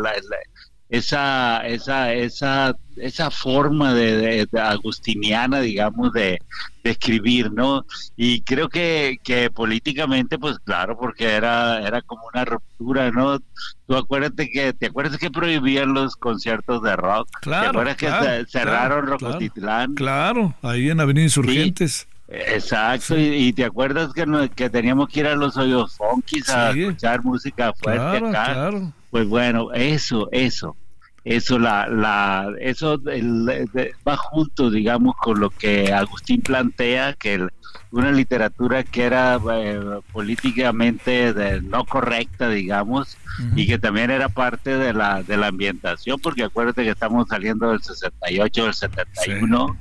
esa, 0.90 1.66
esa, 1.68 2.14
esa, 2.14 2.76
esa 2.98 3.30
forma 3.30 3.94
de, 3.94 4.48
agustiniana, 4.60 5.62
digamos, 5.62 6.12
de, 6.14 6.40
escribir, 6.84 7.52
¿no? 7.52 7.84
Y 8.16 8.42
creo 8.42 8.70
que, 8.70 9.20
que 9.24 9.50
políticamente, 9.50 10.38
pues 10.38 10.60
claro, 10.60 10.96
porque 10.98 11.26
era, 11.26 11.82
era 11.86 12.02
como 12.04 12.22
una 12.32 12.46
ruptura, 12.46 13.10
¿no? 13.10 13.40
Tú 13.88 13.96
acuérdate 13.96 14.50
que, 14.52 14.74
¿te 14.74 14.88
acuerdas 14.88 15.18
que 15.18 15.32
prohibían 15.32 15.94
los 15.94 16.16
conciertos 16.16 16.84
de 16.84 16.96
rock? 16.96 17.28
Claro. 17.42 17.64
¿Te 17.64 17.70
acuerdas 17.70 17.98
que 17.98 18.46
cerraron 18.52 19.08
Rocotitlán? 19.08 19.96
Claro, 19.96 20.54
ahí 20.62 20.90
en 20.90 21.00
Avenida 21.00 21.24
Insurgentes. 21.24 22.08
Exacto, 22.28 23.18
y, 23.18 23.54
te 23.54 23.66
acuerdas 23.66 24.12
que, 24.14 24.50
que 24.56 24.70
teníamos 24.70 25.10
que 25.10 25.20
ir 25.20 25.28
a 25.28 25.36
los 25.36 25.56
hoyos 25.58 25.96
funkis 25.96 26.50
a 26.50 26.72
escuchar 26.72 27.24
música 27.24 27.72
fuerte 27.74 28.26
acá. 28.26 28.72
Pues 29.12 29.28
bueno, 29.28 29.72
eso, 29.74 30.28
eso, 30.32 30.76
eso, 31.24 31.60
la, 31.60 31.88
la, 31.88 32.52
eso 32.60 33.00
va 34.08 34.18
junto, 34.18 34.72
digamos, 34.72 35.16
con 35.18 35.40
lo 35.40 35.52
que 35.52 35.94
Agustín 35.94 36.42
plantea, 36.42 37.14
que 37.14 37.48
una 37.92 38.12
literatura 38.12 38.84
que 38.84 39.04
era 39.04 39.40
eh, 39.54 39.80
políticamente 40.12 41.62
no 41.62 41.86
correcta, 41.86 42.50
digamos, 42.50 43.18
y 43.56 43.68
que 43.68 43.78
también 43.78 44.10
era 44.12 44.30
parte 44.30 44.78
de 44.78 44.94
la, 44.94 45.22
de 45.22 45.38
la 45.38 45.48
ambientación, 45.48 46.20
porque 46.20 46.44
acuérdate 46.44 46.84
que 46.84 46.90
estamos 46.90 47.28
saliendo 47.28 47.70
del 47.70 47.82
68, 47.82 48.64
del 48.64 48.74
71 48.74 49.78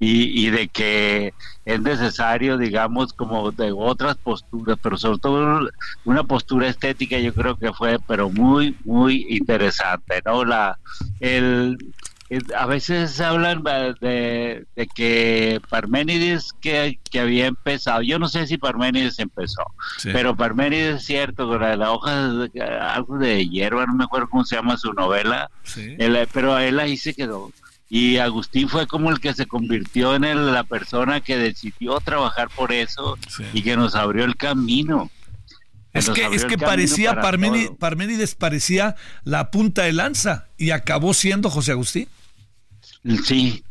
y, 0.00 0.46
y 0.46 0.50
de 0.50 0.68
que 0.68 1.34
es 1.66 1.80
necesario, 1.80 2.56
digamos, 2.56 3.12
como 3.12 3.52
de 3.52 3.70
otras 3.70 4.16
posturas, 4.16 4.78
pero 4.82 4.96
sobre 4.96 5.18
todo 5.18 5.68
una 6.04 6.24
postura 6.24 6.68
estética 6.68 7.18
yo 7.18 7.34
creo 7.34 7.56
que 7.56 7.72
fue, 7.72 7.98
pero 8.08 8.30
muy, 8.30 8.76
muy 8.84 9.26
interesante, 9.28 10.22
¿no? 10.24 10.44
La, 10.44 10.78
el, 11.20 11.76
a 12.56 12.66
veces 12.66 13.20
hablan 13.20 13.62
de, 14.00 14.66
que 14.94 15.60
Parménides 15.68 16.52
que, 16.60 16.98
había 17.20 17.46
empezado, 17.46 18.02
yo 18.02 18.18
no 18.18 18.28
sé 18.28 18.46
si 18.46 18.56
Parménides 18.56 19.18
empezó, 19.18 19.64
pero 20.04 20.36
Parménides 20.36 20.96
es 20.96 21.04
cierto, 21.04 21.48
con 21.48 21.60
la, 21.60 21.92
hoja, 21.92 22.30
algo 22.94 23.18
de 23.18 23.48
hierba, 23.48 23.84
no 23.86 23.94
me 23.94 24.04
acuerdo 24.04 24.28
cómo 24.30 24.44
se 24.44 24.56
llama 24.56 24.76
su 24.76 24.92
novela, 24.92 25.50
pero 26.32 26.58
él 26.58 26.78
ahí 26.78 26.96
se 26.96 27.14
quedó. 27.14 27.50
Y 27.92 28.18
Agustín 28.18 28.68
fue 28.68 28.86
como 28.86 29.10
el 29.10 29.18
que 29.18 29.34
se 29.34 29.46
convirtió 29.46 30.14
en 30.14 30.52
la 30.52 30.62
persona 30.62 31.20
que 31.20 31.36
decidió 31.36 31.98
trabajar 31.98 32.48
por 32.48 32.72
eso 32.72 33.18
y 33.52 33.62
que 33.62 33.76
nos 33.76 33.96
abrió 33.96 34.24
el 34.24 34.36
camino. 34.36 35.10
Es 35.92 36.08
que, 36.08 36.24
es 36.26 36.44
que 36.44 36.56
parecía, 36.56 37.20
Parménides, 37.20 38.36
parecía 38.36 38.94
la 39.24 39.50
punta 39.50 39.82
de 39.82 39.92
lanza 39.92 40.46
y 40.56 40.70
acabó 40.70 41.14
siendo 41.14 41.50
José 41.50 41.72
Agustín. 41.72 42.06
Sí, 43.24 43.64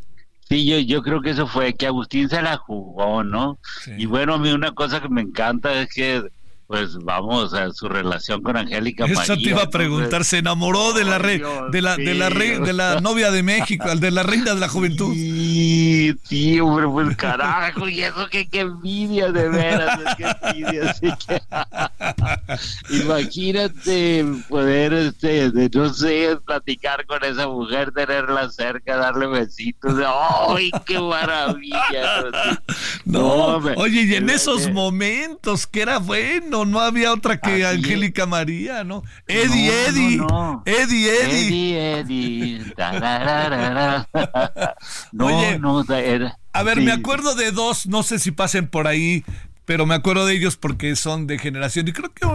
sí, 0.50 0.66
yo, 0.66 0.80
yo 0.80 1.02
creo 1.02 1.22
que 1.22 1.30
eso 1.30 1.48
fue, 1.48 1.74
que 1.74 1.88
Agustín 1.88 2.28
se 2.28 2.42
la 2.42 2.58
jugó, 2.58 3.24
¿no? 3.24 3.58
Y 3.98 4.06
bueno, 4.06 4.34
a 4.34 4.38
mí 4.38 4.52
una 4.52 4.74
cosa 4.74 5.02
que 5.02 5.08
me 5.08 5.22
encanta 5.22 5.82
es 5.82 5.94
que 5.94 6.24
pues 6.70 7.00
vamos 7.04 7.56
a 7.56 7.74
su 7.74 7.90
relación 7.90 8.44
con 8.44 8.56
Angélica 8.56 9.06
Eso 9.06 9.34
te 9.34 9.50
iba 9.50 9.64
a 9.64 9.70
preguntar, 9.72 10.24
se 10.24 10.38
enamoró 10.38 10.94
de 10.94 11.04
la 11.04 11.18
re, 11.18 11.42
de 11.72 11.82
la 11.82 11.98
de 11.98 12.14
la 12.14 12.30
de 12.30 12.74
la 12.74 13.00
novia 13.02 13.32
de 13.32 13.42
México, 13.42 13.88
de 13.96 14.12
la 14.12 14.22
reina 14.22 14.54
de 14.54 14.60
la 14.60 14.70
juventud. 14.70 15.12
Sí, 15.16 16.14
sí, 16.26 16.60
hombre, 16.60 16.86
pues 16.88 17.18
carajo, 17.18 17.90
y 17.90 18.04
eso 18.04 18.28
que 18.30 18.48
qué 18.48 18.60
envidia 18.60 19.32
de 19.32 19.50
veras, 19.50 20.00
qué 20.16 20.26
envidia, 20.44 20.92
así 20.92 21.08
que 21.26 21.42
imagínate 23.04 24.26
poder 24.48 24.94
este 24.94 25.50
de, 25.50 25.72
no 25.74 25.92
sé, 25.92 26.38
platicar 26.46 27.04
con 27.08 27.24
esa 27.24 27.48
mujer, 27.48 27.92
tenerla 27.94 28.48
cerca, 28.52 28.96
darle 28.96 29.26
besitos, 29.26 29.96
¡ay, 30.06 30.70
qué 30.86 31.00
maravilla! 31.00 31.80
No, 33.06 33.56
oye, 33.78 34.04
y 34.04 34.14
en 34.14 34.30
esos 34.30 34.72
momentos 34.72 35.66
que 35.66 35.82
era 35.82 35.98
bueno 35.98 36.59
no, 36.66 36.80
había 36.80 37.14
otra 37.14 37.40
que 37.40 37.66
Angélica 37.66 38.26
María, 38.26 38.84
¿no? 38.84 39.04
Eddie, 39.28 39.88
Eddie, 39.88 40.22
Eddie, 40.66 41.10
Eddie, 41.10 42.00
Eddie, 42.00 42.74
no, 45.12 45.58
no, 45.60 45.86
a 46.52 46.64
ver, 46.64 46.82
me 46.82 46.92
acuerdo 46.92 47.36
de 47.36 47.52
dos, 47.52 47.88
no 47.88 48.04
sé 48.04 48.20
si 48.20 48.32
pasen 48.32 48.68
por 48.68 48.88
ahí, 48.88 49.24
pero 49.66 49.86
me 49.86 49.96
acuerdo 49.96 50.26
de 50.26 50.36
ellos 50.36 50.58
porque 50.58 50.96
son 50.96 51.28
de 51.28 51.38
generación 51.38 51.88
y 51.88 51.94
creo 51.94 52.12
que 52.12 52.26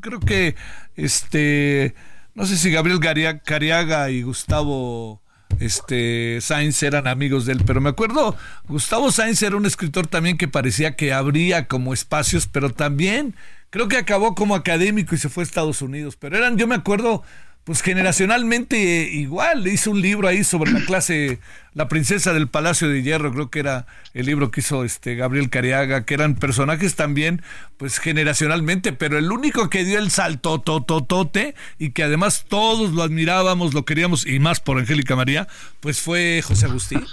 creo 0.00 0.20
que 0.20 0.54
este 0.94 1.94
no 2.34 2.46
sé 2.46 2.56
si 2.56 2.70
Gabriel 2.70 3.00
Cariaga 3.44 4.10
y 4.10 4.22
Gustavo 4.22 5.20
este 5.60 6.38
Sainz 6.40 6.82
eran 6.82 7.06
amigos 7.06 7.46
de 7.46 7.52
él, 7.52 7.62
pero 7.66 7.80
me 7.80 7.90
acuerdo, 7.90 8.36
Gustavo 8.68 9.10
Sainz 9.10 9.42
era 9.42 9.56
un 9.56 9.66
escritor 9.66 10.06
también 10.06 10.36
que 10.36 10.48
parecía 10.48 10.96
que 10.96 11.12
abría 11.12 11.66
como 11.66 11.92
espacios, 11.92 12.46
pero 12.46 12.70
también 12.70 13.34
Creo 13.74 13.88
que 13.88 13.96
acabó 13.96 14.36
como 14.36 14.54
académico 14.54 15.16
y 15.16 15.18
se 15.18 15.28
fue 15.28 15.42
a 15.42 15.46
Estados 15.46 15.82
Unidos, 15.82 16.14
pero 16.16 16.36
eran, 16.36 16.56
yo 16.56 16.68
me 16.68 16.76
acuerdo, 16.76 17.24
pues 17.64 17.82
generacionalmente 17.82 18.78
igual, 19.10 19.66
hizo 19.66 19.90
un 19.90 20.00
libro 20.00 20.28
ahí 20.28 20.44
sobre 20.44 20.70
la 20.70 20.84
clase, 20.86 21.40
la 21.72 21.88
princesa 21.88 22.32
del 22.32 22.46
Palacio 22.46 22.88
de 22.88 23.02
Hierro, 23.02 23.32
creo 23.32 23.50
que 23.50 23.58
era 23.58 23.86
el 24.12 24.26
libro 24.26 24.52
que 24.52 24.60
hizo 24.60 24.84
este 24.84 25.16
Gabriel 25.16 25.50
Cariaga, 25.50 26.04
que 26.04 26.14
eran 26.14 26.36
personajes 26.36 26.94
también, 26.94 27.42
pues 27.76 27.98
generacionalmente, 27.98 28.92
pero 28.92 29.18
el 29.18 29.32
único 29.32 29.68
que 29.68 29.84
dio 29.84 29.98
el 29.98 30.12
salto 30.12 30.60
tototote 30.60 31.56
y 31.76 31.90
que 31.90 32.04
además 32.04 32.44
todos 32.46 32.92
lo 32.92 33.02
admirábamos, 33.02 33.74
lo 33.74 33.84
queríamos, 33.84 34.24
y 34.24 34.38
más 34.38 34.60
por 34.60 34.78
Angélica 34.78 35.16
María, 35.16 35.48
pues 35.80 36.00
fue 36.00 36.42
José 36.42 36.66
Agustín. 36.66 37.04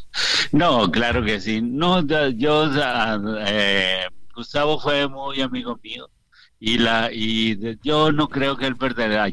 no, 0.52 0.90
claro 0.90 1.22
que 1.22 1.42
sí. 1.42 1.60
No, 1.60 2.00
yo, 2.30 2.70
eh, 3.46 4.06
Gustavo 4.36 4.78
fue 4.78 5.08
muy 5.08 5.40
amigo 5.40 5.80
mío 5.82 6.08
y 6.58 6.78
la 6.78 7.10
y 7.12 7.78
yo 7.82 8.12
no 8.12 8.28
creo 8.28 8.56
que 8.56 8.66
él 8.66 8.76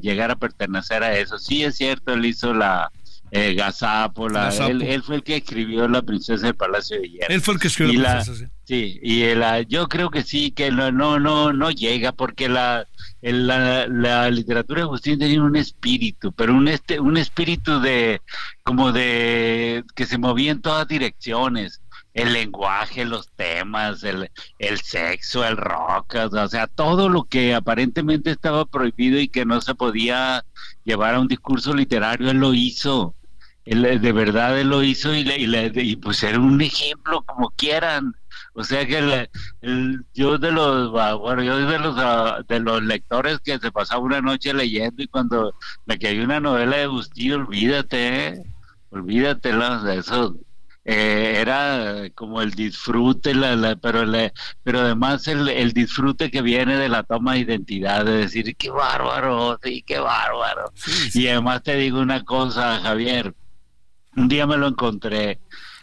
llegara 0.02 0.34
a 0.34 0.40
pertenecer 0.40 1.04
a 1.04 1.18
eso. 1.18 1.38
Sí 1.38 1.64
es 1.64 1.76
cierto, 1.76 2.14
él 2.14 2.26
hizo 2.26 2.54
la 2.54 2.92
eh, 3.32 3.56
Gazapo, 3.56 4.28
él, 4.28 5.02
fue 5.04 5.16
el 5.16 5.24
que 5.24 5.38
escribió 5.38 5.88
La 5.88 6.04
princesa 6.04 6.46
del 6.46 6.56
Palacio 6.56 7.02
de 7.02 7.10
Hierro. 7.10 7.34
Él 7.34 7.42
fue 7.42 7.56
el 7.56 7.60
que 7.60 7.68
escribió 7.68 8.00
La 8.00 8.22
princesa, 8.22 8.48
sí. 8.66 9.00
y 9.02 9.24
yo 9.68 9.88
creo 9.88 10.12
que 10.12 10.22
sí, 10.22 10.52
que 10.52 10.70
no 10.70 10.92
no 10.92 11.20
no, 11.20 11.52
no 11.52 11.72
llega 11.72 12.12
porque 12.12 12.48
la, 12.48 12.88
la, 13.22 13.88
la 13.88 14.30
literatura 14.30 14.82
de 14.82 14.84
Agustín 14.84 15.18
tenía 15.18 15.42
un 15.42 15.56
espíritu, 15.56 16.32
pero 16.34 16.54
un 16.54 16.68
este 16.68 17.00
un 17.00 17.18
espíritu 17.18 17.80
de 17.80 18.22
como 18.64 18.92
de 18.92 19.84
que 19.96 20.06
se 20.06 20.18
movía 20.18 20.52
en 20.52 20.62
todas 20.62 20.88
direcciones 20.88 21.82
el 22.14 22.34
lenguaje, 22.34 23.06
los 23.06 23.30
temas, 23.36 24.04
el, 24.04 24.30
el 24.60 24.80
sexo, 24.80 25.46
el 25.46 25.58
rock, 25.58 26.16
o 26.32 26.48
sea, 26.48 26.68
todo 26.68 27.10
lo 27.10 27.24
que 27.24 27.56
aparentemente 27.56 28.32
estaba 28.32 28.66
prohibido 28.66 29.20
y 29.20 29.28
que 29.28 29.46
no 29.46 29.62
se 29.62 29.74
podía 29.76 30.46
llevar 30.84 31.16
a 31.16 31.20
un 31.20 31.28
discurso 31.28 31.74
literario, 31.74 32.30
él 32.30 32.38
lo 32.38 32.54
hizo. 32.54 33.16
Él, 33.66 34.02
de 34.02 34.12
verdad 34.12 34.60
él 34.60 34.70
lo 34.70 34.84
hizo 34.84 35.14
y, 35.16 35.24
le, 35.24 35.72
y, 35.74 35.96
pues 35.96 36.22
era 36.24 36.38
un 36.38 36.62
ejemplo 36.62 37.24
como 37.24 37.50
quieran. 37.52 38.14
O 38.54 38.64
sea 38.64 38.86
que 38.86 39.30
yo 40.14 40.38
de 40.38 40.52
los 40.52 40.92
bueno, 40.92 41.44
yo 41.44 41.58
de 41.58 41.80
los 41.80 41.96
de 42.48 42.60
los 42.60 42.84
lectores 42.84 43.40
que 43.40 43.58
se 43.60 43.72
pasaba 43.72 44.02
una 44.02 44.22
noche 44.22 44.54
leyendo 44.54 45.02
y 45.02 45.08
cuando 45.08 45.56
una 46.24 46.40
novela 46.40 46.78
de 46.78 46.84
Agustín, 46.84 47.34
olvídate, 47.34 48.28
¿eh? 48.28 48.44
olvídate 48.92 49.54
de 49.54 49.98
eso 49.98 50.36
eh, 50.86 51.38
era 51.40 52.10
como 52.14 52.42
el 52.42 52.52
disfrute, 52.52 53.34
la, 53.34 53.78
pero, 53.78 54.04
pero 54.64 54.82
además 54.82 55.28
el, 55.28 55.48
el, 55.48 55.72
disfrute 55.72 56.30
que 56.30 56.42
viene 56.42 56.76
de 56.76 56.90
la 56.90 57.04
toma 57.04 57.34
de 57.34 57.40
identidad, 57.40 58.04
de 58.04 58.18
decir, 58.18 58.56
qué 58.58 58.70
bárbaro, 58.70 59.60
sí, 59.64 59.82
qué 59.86 60.00
bárbaro. 60.00 60.74
Y 61.14 61.28
además 61.28 61.64
te 61.64 61.76
digo 61.78 62.00
una 62.00 62.26
cosa, 62.26 62.82
Javier, 62.82 63.34
un 64.16 64.28
día 64.28 64.46
me 64.46 64.58
lo 64.58 64.68
encontré, 64.68 65.40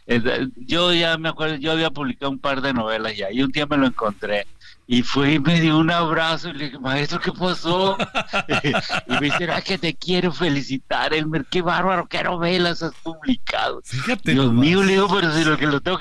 eh, 0.06 0.48
yo 0.56 0.92
ya 0.92 1.16
me 1.16 1.28
acuerdo, 1.30 1.56
yo 1.56 1.72
había 1.72 1.90
publicado 1.90 2.30
un 2.30 2.38
par 2.38 2.60
de 2.60 2.74
novelas 2.74 3.16
ya, 3.16 3.30
y 3.30 3.42
un 3.42 3.50
día 3.50 3.66
me 3.66 3.78
lo 3.78 3.86
encontré 3.86 4.46
y 4.92 5.04
fue 5.04 5.34
y 5.34 5.38
me 5.38 5.60
dio 5.60 5.78
un 5.78 5.88
abrazo 5.88 6.48
y 6.48 6.52
le 6.54 6.64
dije, 6.64 6.78
maestro, 6.80 7.20
¿qué 7.20 7.30
pasó? 7.30 7.96
y 9.06 9.12
me 9.12 9.20
dice, 9.20 9.48
ah, 9.48 9.62
que 9.62 9.78
te 9.78 9.94
quiero 9.94 10.32
felicitar, 10.32 11.14
Elmer, 11.14 11.46
qué 11.48 11.62
bárbaro, 11.62 12.08
qué 12.08 12.24
novelas 12.24 12.82
has 12.82 12.92
publicado. 12.96 13.80
Fíjate. 13.84 14.32
Dios 14.32 14.52
mío, 14.52 14.82
le 14.82 14.94
digo, 14.94 15.06
pero 15.08 15.32
si 15.32 15.44
lo 15.44 15.56
que 15.56 15.68
lo 15.68 15.80
tengo 15.80 15.96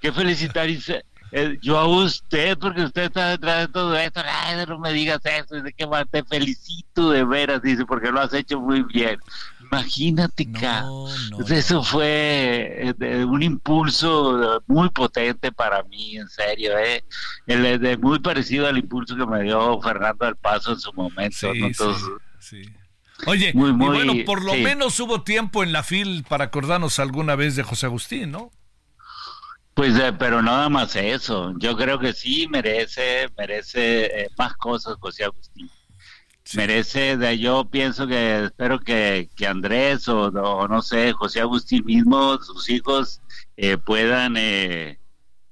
que, 0.00 0.10
felicitar, 0.10 0.66
dice, 0.66 1.04
eh, 1.30 1.56
yo 1.62 1.78
a 1.78 1.86
usted, 1.86 2.58
porque 2.58 2.82
usted 2.82 3.04
está 3.04 3.28
detrás 3.28 3.68
de 3.68 3.72
todo 3.72 3.96
esto, 3.96 4.20
no 4.66 4.80
me 4.80 4.92
digas 4.92 5.20
eso, 5.22 5.54
dice 5.54 5.72
que 5.72 5.86
te 6.10 6.24
felicito 6.24 7.08
de 7.12 7.22
veras, 7.22 7.62
dice, 7.62 7.86
porque 7.86 8.10
lo 8.10 8.20
has 8.20 8.34
hecho 8.34 8.58
muy 8.58 8.82
bien. 8.82 9.20
Imagínate, 9.72 10.44
no, 10.44 11.08
eso 11.48 11.82
fue 11.82 12.92
eh, 13.00 13.24
un 13.24 13.42
impulso 13.42 14.62
muy 14.66 14.90
potente 14.90 15.50
para 15.50 15.82
mí, 15.84 16.18
en 16.18 16.28
serio, 16.28 16.76
¿eh? 16.76 17.02
El, 17.46 17.98
muy 17.98 18.18
parecido 18.18 18.66
al 18.66 18.76
impulso 18.76 19.16
que 19.16 19.24
me 19.24 19.44
dio 19.44 19.80
Fernando 19.80 20.26
del 20.26 20.36
Paso 20.36 20.72
en 20.72 20.78
su 20.78 20.92
momento. 20.92 21.50
Oye, 23.24 23.48
y 23.48 23.52
bueno, 23.54 24.12
por 24.26 24.44
lo 24.44 24.52
menos 24.56 25.00
hubo 25.00 25.22
tiempo 25.22 25.62
en 25.62 25.72
la 25.72 25.82
fil 25.82 26.22
para 26.28 26.44
acordarnos 26.44 26.98
alguna 26.98 27.34
vez 27.34 27.56
de 27.56 27.62
José 27.62 27.86
Agustín, 27.86 28.30
¿no? 28.30 28.50
Pues, 29.72 29.96
eh, 29.96 30.12
pero 30.12 30.42
nada 30.42 30.68
más 30.68 30.96
eso. 30.96 31.54
Yo 31.58 31.78
creo 31.78 31.98
que 31.98 32.12
sí 32.12 32.46
merece, 32.46 33.26
merece 33.38 34.28
más 34.36 34.52
cosas 34.52 34.96
José 35.00 35.24
Agustín 35.24 35.70
merece, 36.56 37.16
de, 37.16 37.38
yo 37.38 37.64
pienso 37.64 38.06
que 38.06 38.44
espero 38.44 38.80
que, 38.80 39.30
que 39.36 39.46
Andrés 39.46 40.08
o, 40.08 40.30
no 40.30 40.82
sé, 40.82 41.12
José 41.12 41.40
Agustín 41.40 41.84
mismo, 41.84 42.38
sus 42.42 42.68
hijos 42.70 43.20
eh, 43.56 43.78
puedan, 43.78 44.36
eh, 44.36 44.98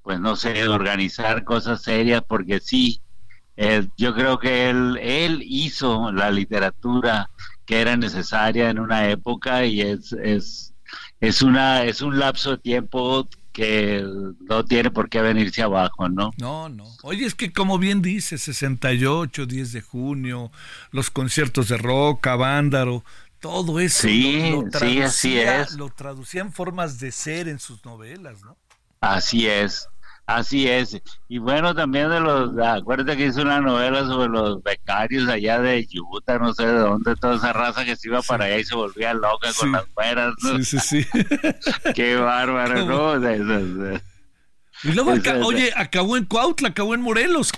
pues 0.03 0.21
no 0.21 0.37
sé, 0.37 0.69
organizar 0.69 1.45
cosas 1.45 1.83
serias, 1.83 2.23
porque 2.27 2.61
sí, 2.61 3.01
eh, 3.57 3.87
yo 3.97 4.15
creo 4.15 4.39
que 4.39 4.71
él, 4.71 4.99
él 5.01 5.43
hizo 5.45 6.13
la 6.13 6.31
literatura 6.31 7.31
que 7.67 7.81
era 7.81 7.97
necesaria 7.97 8.71
en 8.71 8.79
una 8.79 9.11
época 9.11 9.65
y 9.65 9.81
es, 9.81 10.13
es, 10.13 10.75
es, 11.21 11.43
una, 11.43 11.85
es 11.85 12.03
un 12.03 12.19
lapso 12.19 12.53
de 12.53 12.59
tiempo 12.59 13.29
que 13.61 14.03
no 14.41 14.65
tiene 14.65 14.91
por 14.91 15.11
qué 15.11 15.21
venirse 15.21 15.61
abajo, 15.61 16.09
¿no? 16.09 16.31
No, 16.39 16.71
no. 16.71 16.87
Oye, 17.03 17.27
es 17.27 17.35
que 17.35 17.53
como 17.53 17.79
bien 17.79 18.01
dice, 18.01 18.39
68, 18.39 19.45
10 19.45 19.73
de 19.73 19.83
junio, 19.83 20.51
los 20.93 21.11
conciertos 21.11 21.69
de 21.69 21.77
Roca, 21.77 22.37
Vándaro, 22.37 23.05
todo 23.39 23.79
eso 23.79 24.09
sí, 24.09 24.51
lo, 24.51 24.79
sí, 24.79 25.03
así 25.03 25.39
es. 25.39 25.73
lo 25.73 25.91
traducía 25.91 26.41
en 26.41 26.55
formas 26.55 27.01
de 27.01 27.13
ser 27.13 27.49
en 27.49 27.59
sus 27.59 27.85
novelas, 27.85 28.43
¿no? 28.43 28.57
Así 29.03 29.47
es. 29.47 29.89
Así 30.31 30.69
es. 30.69 30.97
Y 31.29 31.39
bueno, 31.39 31.75
también 31.75 32.09
de 32.09 32.21
los, 32.21 32.57
acuérdate 32.57 33.17
que 33.17 33.27
hizo 33.27 33.43
una 33.43 33.61
novela 33.61 34.07
sobre 34.07 34.29
los 34.29 34.63
becarios 34.63 35.29
allá 35.29 35.61
de 35.61 35.85
Utah, 36.13 36.39
no 36.39 36.55
sé 36.55 36.67
de 36.67 36.79
dónde, 36.79 37.17
toda 37.17 37.35
esa 37.35 37.53
raza 37.53 37.85
que 37.85 37.97
se 37.97 38.07
iba 38.07 38.23
para 38.23 38.45
allá 38.45 38.59
y 38.59 38.65
se 38.65 38.77
volvía 38.77 39.13
loca 39.13 39.49
con 39.59 39.73
las 39.73 39.85
fueras. 39.93 40.35
Sí, 40.41 40.65
sí, 40.65 40.79
sí. 40.79 41.07
Qué 41.97 42.15
bárbaro, 42.15 42.85
¿no? 42.87 43.17
y 44.85 44.93
luego, 44.93 45.13
oye, 45.45 45.73
acabó 45.75 46.17
en 46.17 46.25
Cuautla, 46.27 46.69
acabó 46.69 46.95
en 46.95 47.01
Morelos. 47.01 47.51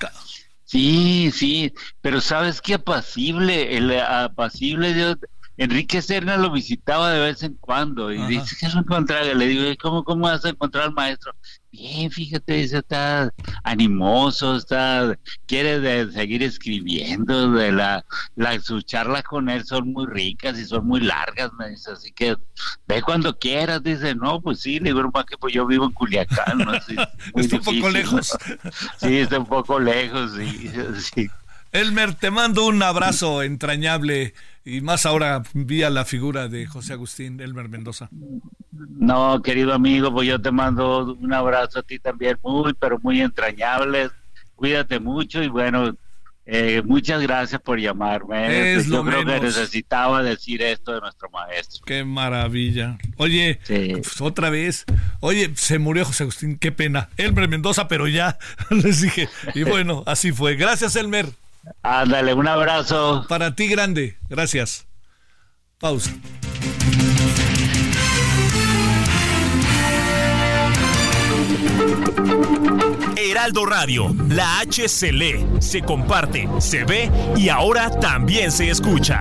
Sí, 0.65 1.31
sí, 1.31 1.75
pero 2.01 2.23
¿sabes 2.23 2.63
qué 2.63 2.75
apacible? 2.75 3.77
El 3.77 4.01
apacible 4.01 4.95
de 4.95 5.17
Enrique 5.59 6.01
Serna 6.01 6.37
lo 6.37 6.51
visitaba 6.51 7.11
de 7.11 7.21
vez 7.21 7.43
en 7.43 7.55
cuando 7.55 8.11
y 8.11 8.21
dice 8.27 8.57
que 8.59 8.69
lo 8.69 8.81
encontraba. 8.81 9.25
Le 9.25 9.47
digo, 9.47 9.65
¿cómo, 9.81 10.03
¿cómo 10.03 10.23
vas 10.23 10.45
a 10.45 10.51
encontrar 10.51 10.85
al 10.85 10.93
maestro? 10.93 11.35
Bien, 11.71 12.11
fíjate, 12.11 12.53
dice, 12.55 12.79
está 12.79 13.33
animoso, 13.65 14.57
está, 14.57 15.19
quiere 15.47 15.81
de 15.81 16.13
seguir 16.13 16.43
escribiendo, 16.43 17.51
de 17.53 17.73
la, 17.73 18.05
la, 18.37 18.61
sus 18.61 18.85
charlas 18.85 19.23
con 19.23 19.49
él 19.49 19.65
son 19.65 19.91
muy 19.91 20.07
ricas 20.07 20.59
y 20.59 20.67
son 20.67 20.87
muy 20.87 21.01
largas, 21.01 21.51
me 21.59 21.71
dice, 21.71 21.93
así 21.93 22.13
que 22.13 22.37
ve 22.87 23.01
cuando 23.01 23.39
quieras, 23.39 23.83
dice, 23.83 24.15
no, 24.15 24.43
pues 24.43 24.61
sí, 24.61 24.81
le 24.81 24.93
digo, 24.93 25.11
más 25.15 25.25
que 25.25 25.39
pues 25.39 25.55
yo 25.55 25.67
vivo 25.67 25.87
en 25.87 25.93
Culiacán, 25.93 26.59
¿no? 26.59 26.75
está 27.37 27.57
un 27.57 27.63
poco 27.63 27.91
lejos. 27.91 28.37
Sí, 28.99 29.19
está 29.19 29.39
un 29.39 29.47
poco 29.47 29.81
lejos, 29.81 30.33
sí, 30.37 30.71
sí. 31.15 31.31
Elmer, 31.73 32.15
te 32.15 32.31
mando 32.31 32.67
un 32.67 32.83
abrazo 32.83 33.43
entrañable 33.43 34.35
y 34.65 34.81
más 34.81 35.07
ahora 35.07 35.43
vía 35.55 35.91
la 35.91 36.05
figura 36.05 36.49
de 36.49 36.67
José 36.67 36.93
Agustín 36.93 37.41
Elmer 37.41 37.69
Mendoza. 37.69 38.09
No, 38.71 39.43
querido 39.43 39.73
amigo, 39.73 40.13
pues 40.13 40.29
yo 40.29 40.41
te 40.41 40.51
mando 40.51 41.15
un 41.15 41.33
abrazo 41.33 41.81
a 41.81 41.83
ti 41.83 41.99
también, 41.99 42.39
muy, 42.43 42.73
pero 42.75 42.99
muy 43.01 43.21
entrañable. 43.21 44.11
Cuídate 44.55 45.01
mucho 45.01 45.43
y 45.43 45.49
bueno, 45.49 45.97
eh, 46.45 46.83
muchas 46.85 47.23
gracias 47.23 47.61
por 47.61 47.79
llamarme. 47.79 48.75
Es 48.75 48.87
yo 48.87 49.05
creo 49.05 49.25
que 49.25 49.41
necesitaba 49.41 50.23
decir 50.23 50.63
esto 50.63 50.93
de 50.93 51.01
nuestro 51.01 51.31
maestro. 51.31 51.83
Qué 51.85 52.05
maravilla. 52.05 52.99
Oye, 53.17 53.61
pues, 53.67 54.21
otra 54.21 54.51
vez. 54.51 54.85
Oye, 55.21 55.53
se 55.55 55.79
murió 55.79 56.05
José 56.05 56.25
Agustín, 56.25 56.59
qué 56.59 56.73
pena. 56.73 57.09
Elmer 57.17 57.49
Mendoza, 57.49 57.87
pero 57.87 58.09
ya 58.09 58.39
les 58.71 59.03
dije. 59.03 59.29
Y 59.55 59.63
bueno, 59.65 60.03
así 60.07 60.33
fue. 60.33 60.57
Gracias, 60.57 60.97
Elmer. 60.97 61.27
Ándale, 61.83 62.35
un 62.35 62.49
abrazo. 62.49 63.25
Para 63.29 63.55
ti 63.55 63.69
grande, 63.69 64.19
gracias. 64.29 64.87
Pausa. 65.79 66.13
Heraldo 73.17 73.67
Radio, 73.67 74.15
la 74.29 74.61
H 74.61 74.89
se 74.89 75.13
lee, 75.13 75.47
se 75.59 75.83
comparte, 75.83 76.49
se 76.59 76.85
ve 76.85 77.11
y 77.37 77.49
ahora 77.49 77.91
también 77.91 78.53
se 78.53 78.71
escucha. 78.71 79.21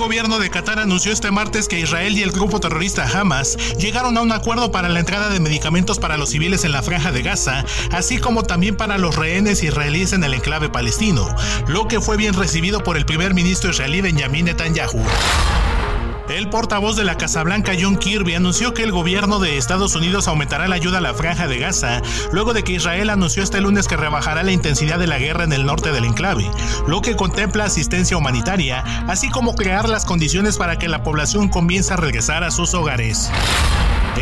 Gobierno 0.00 0.38
de 0.38 0.48
Qatar 0.48 0.78
anunció 0.78 1.12
este 1.12 1.30
martes 1.30 1.68
que 1.68 1.78
Israel 1.78 2.16
y 2.16 2.22
el 2.22 2.32
grupo 2.32 2.58
terrorista 2.58 3.06
Hamas 3.06 3.76
llegaron 3.76 4.16
a 4.16 4.22
un 4.22 4.32
acuerdo 4.32 4.72
para 4.72 4.88
la 4.88 4.98
entrada 4.98 5.28
de 5.28 5.40
medicamentos 5.40 5.98
para 5.98 6.16
los 6.16 6.30
civiles 6.30 6.64
en 6.64 6.72
la 6.72 6.82
franja 6.82 7.12
de 7.12 7.20
Gaza, 7.20 7.66
así 7.92 8.16
como 8.16 8.42
también 8.42 8.78
para 8.78 8.96
los 8.96 9.16
rehenes 9.16 9.62
israelíes 9.62 10.14
en 10.14 10.24
el 10.24 10.32
enclave 10.32 10.70
palestino, 10.70 11.28
lo 11.68 11.86
que 11.86 12.00
fue 12.00 12.16
bien 12.16 12.32
recibido 12.32 12.82
por 12.82 12.96
el 12.96 13.04
primer 13.04 13.34
ministro 13.34 13.72
israelí 13.72 14.00
Benjamin 14.00 14.46
Netanyahu. 14.46 15.04
El 16.30 16.48
portavoz 16.48 16.94
de 16.94 17.02
la 17.02 17.18
Casa 17.18 17.42
Blanca, 17.42 17.72
John 17.78 17.96
Kirby, 17.96 18.34
anunció 18.34 18.72
que 18.72 18.84
el 18.84 18.92
gobierno 18.92 19.40
de 19.40 19.56
Estados 19.56 19.96
Unidos 19.96 20.28
aumentará 20.28 20.68
la 20.68 20.76
ayuda 20.76 20.98
a 20.98 21.00
la 21.00 21.12
franja 21.12 21.48
de 21.48 21.58
Gaza, 21.58 22.02
luego 22.30 22.52
de 22.52 22.62
que 22.62 22.74
Israel 22.74 23.10
anunció 23.10 23.42
este 23.42 23.60
lunes 23.60 23.88
que 23.88 23.96
rebajará 23.96 24.44
la 24.44 24.52
intensidad 24.52 25.00
de 25.00 25.08
la 25.08 25.18
guerra 25.18 25.42
en 25.42 25.52
el 25.52 25.66
norte 25.66 25.90
del 25.90 26.04
enclave, 26.04 26.48
lo 26.86 27.02
que 27.02 27.16
contempla 27.16 27.64
asistencia 27.64 28.16
humanitaria, 28.16 28.84
así 29.08 29.28
como 29.28 29.56
crear 29.56 29.88
las 29.88 30.04
condiciones 30.04 30.56
para 30.56 30.78
que 30.78 30.88
la 30.88 31.02
población 31.02 31.48
comience 31.48 31.92
a 31.92 31.96
regresar 31.96 32.44
a 32.44 32.52
sus 32.52 32.74
hogares. 32.74 33.28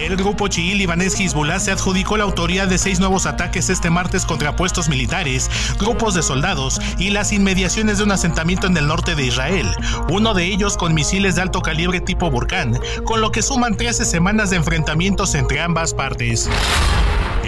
El 0.00 0.16
grupo 0.16 0.46
chií 0.48 0.74
libanés 0.74 1.18
Hezbollah 1.18 1.58
se 1.58 1.72
adjudicó 1.72 2.16
la 2.16 2.24
autoría 2.24 2.66
de 2.66 2.78
seis 2.78 3.00
nuevos 3.00 3.26
ataques 3.26 3.68
este 3.68 3.90
martes 3.90 4.24
contra 4.24 4.54
puestos 4.54 4.88
militares, 4.88 5.50
grupos 5.78 6.14
de 6.14 6.22
soldados 6.22 6.80
y 6.98 7.10
las 7.10 7.32
inmediaciones 7.32 7.98
de 7.98 8.04
un 8.04 8.12
asentamiento 8.12 8.68
en 8.68 8.76
el 8.76 8.86
norte 8.86 9.16
de 9.16 9.26
Israel, 9.26 9.66
uno 10.08 10.34
de 10.34 10.44
ellos 10.44 10.76
con 10.76 10.94
misiles 10.94 11.34
de 11.34 11.42
alto 11.42 11.62
calibre 11.62 12.00
tipo 12.00 12.30
Burkán, 12.30 12.78
con 13.04 13.20
lo 13.20 13.32
que 13.32 13.42
suman 13.42 13.76
13 13.76 14.04
semanas 14.04 14.50
de 14.50 14.56
enfrentamientos 14.56 15.34
entre 15.34 15.60
ambas 15.60 15.92
partes. 15.94 16.48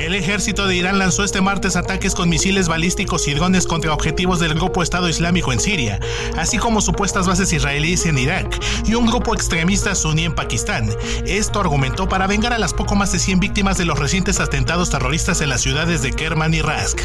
El 0.01 0.15
ejército 0.15 0.67
de 0.67 0.77
Irán 0.77 0.99
lanzó 0.99 1.25
este 1.25 1.43
martes 1.43 1.77
ataques 1.77 2.15
con 2.15 2.31
misiles 2.31 2.69
balísticos 2.69 3.29
y 3.29 3.35
drones 3.35 3.67
contra 3.67 3.93
objetivos 3.93 4.41
del 4.41 4.55
grupo 4.55 4.83
Estado 4.83 5.11
Islámico 5.11 5.53
en 5.53 5.61
Siria, 5.61 6.01
así 6.39 6.57
como 6.57 6.81
supuestas 6.81 7.27
bases 7.27 7.53
israelíes 7.53 8.07
en 8.07 8.17
Irak 8.17 8.59
y 8.87 8.95
un 8.95 9.05
grupo 9.05 9.35
extremista 9.35 9.95
suní 9.95 10.25
en 10.25 10.35
Pakistán. 10.35 10.89
Esto 11.27 11.61
argumentó 11.61 12.09
para 12.09 12.27
vengar 12.27 12.55
a 12.55 12.59
las 12.59 12.73
poco 12.73 12.97
más 12.97 13.13
de 13.13 13.19
100 13.19 13.41
víctimas 13.41 13.77
de 13.77 13.85
los 13.85 13.99
recientes 13.99 14.41
atentados 14.41 14.89
terroristas 14.89 15.43
en 15.43 15.51
las 15.51 15.61
ciudades 15.61 16.01
de 16.01 16.13
Kerman 16.13 16.55
y 16.55 16.63
Rask. 16.63 16.99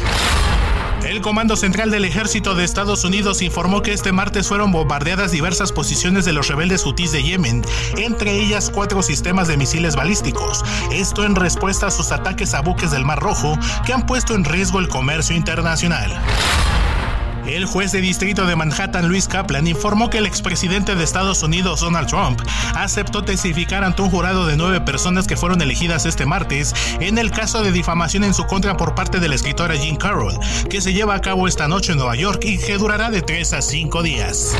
El 1.06 1.20
Comando 1.20 1.54
Central 1.54 1.92
del 1.92 2.04
Ejército 2.04 2.56
de 2.56 2.64
Estados 2.64 3.04
Unidos 3.04 3.40
informó 3.40 3.80
que 3.80 3.92
este 3.92 4.10
martes 4.10 4.48
fueron 4.48 4.72
bombardeadas 4.72 5.30
diversas 5.30 5.70
posiciones 5.70 6.24
de 6.24 6.32
los 6.32 6.48
rebeldes 6.48 6.84
hutíes 6.84 7.12
de 7.12 7.22
Yemen, 7.22 7.62
entre 7.96 8.32
ellas 8.32 8.70
cuatro 8.74 9.02
sistemas 9.04 9.46
de 9.46 9.56
misiles 9.56 9.94
balísticos. 9.94 10.64
Esto 10.90 11.24
en 11.24 11.36
respuesta 11.36 11.86
a 11.86 11.90
sus 11.92 12.10
ataques 12.10 12.54
a 12.54 12.60
buques 12.60 12.90
del 12.90 13.04
Mar 13.04 13.20
Rojo 13.20 13.56
que 13.86 13.92
han 13.92 14.04
puesto 14.04 14.34
en 14.34 14.44
riesgo 14.44 14.80
el 14.80 14.88
comercio 14.88 15.36
internacional. 15.36 16.12
El 17.46 17.64
juez 17.64 17.92
de 17.92 18.00
distrito 18.00 18.44
de 18.44 18.56
Manhattan, 18.56 19.08
Luis 19.08 19.28
Kaplan, 19.28 19.66
informó 19.66 20.10
que 20.10 20.18
el 20.18 20.26
expresidente 20.26 20.94
de 20.94 21.04
Estados 21.04 21.42
Unidos, 21.42 21.80
Donald 21.80 22.08
Trump, 22.08 22.40
aceptó 22.74 23.22
testificar 23.22 23.84
ante 23.84 24.02
un 24.02 24.10
jurado 24.10 24.46
de 24.46 24.56
nueve 24.56 24.80
personas 24.80 25.26
que 25.26 25.36
fueron 25.36 25.62
elegidas 25.62 26.06
este 26.06 26.26
martes 26.26 26.74
en 27.00 27.18
el 27.18 27.30
caso 27.30 27.62
de 27.62 27.72
difamación 27.72 28.24
en 28.24 28.34
su 28.34 28.46
contra 28.46 28.76
por 28.76 28.94
parte 28.94 29.20
de 29.20 29.28
la 29.28 29.36
escritora 29.36 29.76
Jean 29.76 29.96
Carroll, 29.96 30.38
que 30.68 30.80
se 30.80 30.92
lleva 30.92 31.14
a 31.14 31.20
cabo 31.20 31.46
esta 31.46 31.68
noche 31.68 31.92
en 31.92 31.98
Nueva 31.98 32.16
York 32.16 32.42
y 32.44 32.58
que 32.58 32.78
durará 32.78 33.10
de 33.10 33.22
tres 33.22 33.52
a 33.52 33.62
cinco 33.62 34.02
días. 34.02 34.56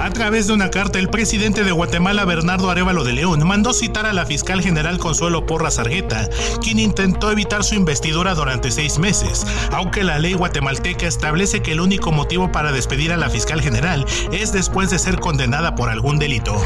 A 0.00 0.10
través 0.10 0.46
de 0.46 0.52
una 0.52 0.70
carta, 0.70 0.98
el 1.00 1.08
presidente 1.08 1.64
de 1.64 1.72
Guatemala, 1.72 2.24
Bernardo 2.24 2.70
Arevalo 2.70 3.02
de 3.02 3.12
León, 3.12 3.44
mandó 3.46 3.72
citar 3.72 4.06
a 4.06 4.12
la 4.12 4.26
fiscal 4.26 4.62
general 4.62 4.98
Consuelo 4.98 5.44
Porras 5.44 5.80
Argueta, 5.80 6.28
quien 6.62 6.78
intentó 6.78 7.32
evitar 7.32 7.64
su 7.64 7.74
investidura 7.74 8.34
durante 8.34 8.70
seis 8.70 8.98
meses, 8.98 9.44
aunque 9.72 10.04
la 10.04 10.18
ley 10.18 10.34
guatemalteca 10.34 11.06
establece 11.06 11.62
que 11.62 11.72
el 11.72 11.80
único 11.80 12.12
motivo 12.12 12.52
para 12.52 12.70
despedir 12.70 13.12
a 13.12 13.16
la 13.16 13.28
fiscal 13.28 13.60
general 13.60 14.06
es 14.30 14.52
después 14.52 14.90
de 14.90 15.00
ser 15.00 15.18
condenada 15.18 15.74
por 15.74 15.88
algún 15.88 16.18
delito. 16.18 16.56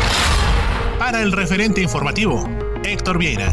Para 0.98 1.22
el 1.22 1.32
referente 1.32 1.80
informativo, 1.80 2.46
Héctor 2.84 3.18
Vieira. 3.18 3.52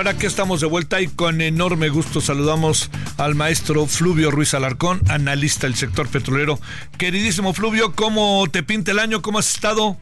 Bueno, 0.00 0.12
aquí 0.12 0.24
estamos 0.24 0.62
de 0.62 0.66
vuelta 0.66 1.02
y 1.02 1.08
con 1.08 1.42
enorme 1.42 1.90
gusto 1.90 2.22
saludamos 2.22 2.90
al 3.18 3.34
maestro 3.34 3.84
Fluvio 3.84 4.30
Ruiz 4.30 4.54
Alarcón, 4.54 5.02
analista 5.10 5.66
del 5.66 5.76
sector 5.76 6.08
petrolero. 6.08 6.58
Queridísimo 6.96 7.52
Fluvio, 7.52 7.92
¿cómo 7.94 8.46
te 8.50 8.62
pinta 8.62 8.92
el 8.92 8.98
año? 8.98 9.20
¿Cómo 9.20 9.40
has 9.40 9.54
estado? 9.54 9.98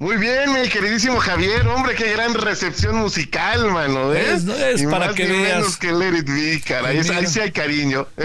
Muy 0.00 0.16
bien, 0.16 0.52
mi 0.52 0.68
queridísimo 0.68 1.18
Javier, 1.18 1.66
hombre, 1.66 1.96
qué 1.96 2.12
gran 2.12 2.32
recepción 2.32 2.94
musical, 2.98 3.68
mano, 3.72 4.14
¿eh? 4.14 4.32
Es, 4.32 4.44
es 4.46 4.84
para 4.84 5.12
que 5.12 5.26
veas. 5.26 5.56
menos 5.56 5.76
que 5.76 5.90
Let 5.90 6.18
It 6.18 6.26
Be, 6.28 6.62
caray, 6.64 6.98
ahí 6.98 7.26
sí 7.26 7.40
hay 7.40 7.50
cariño. 7.50 8.06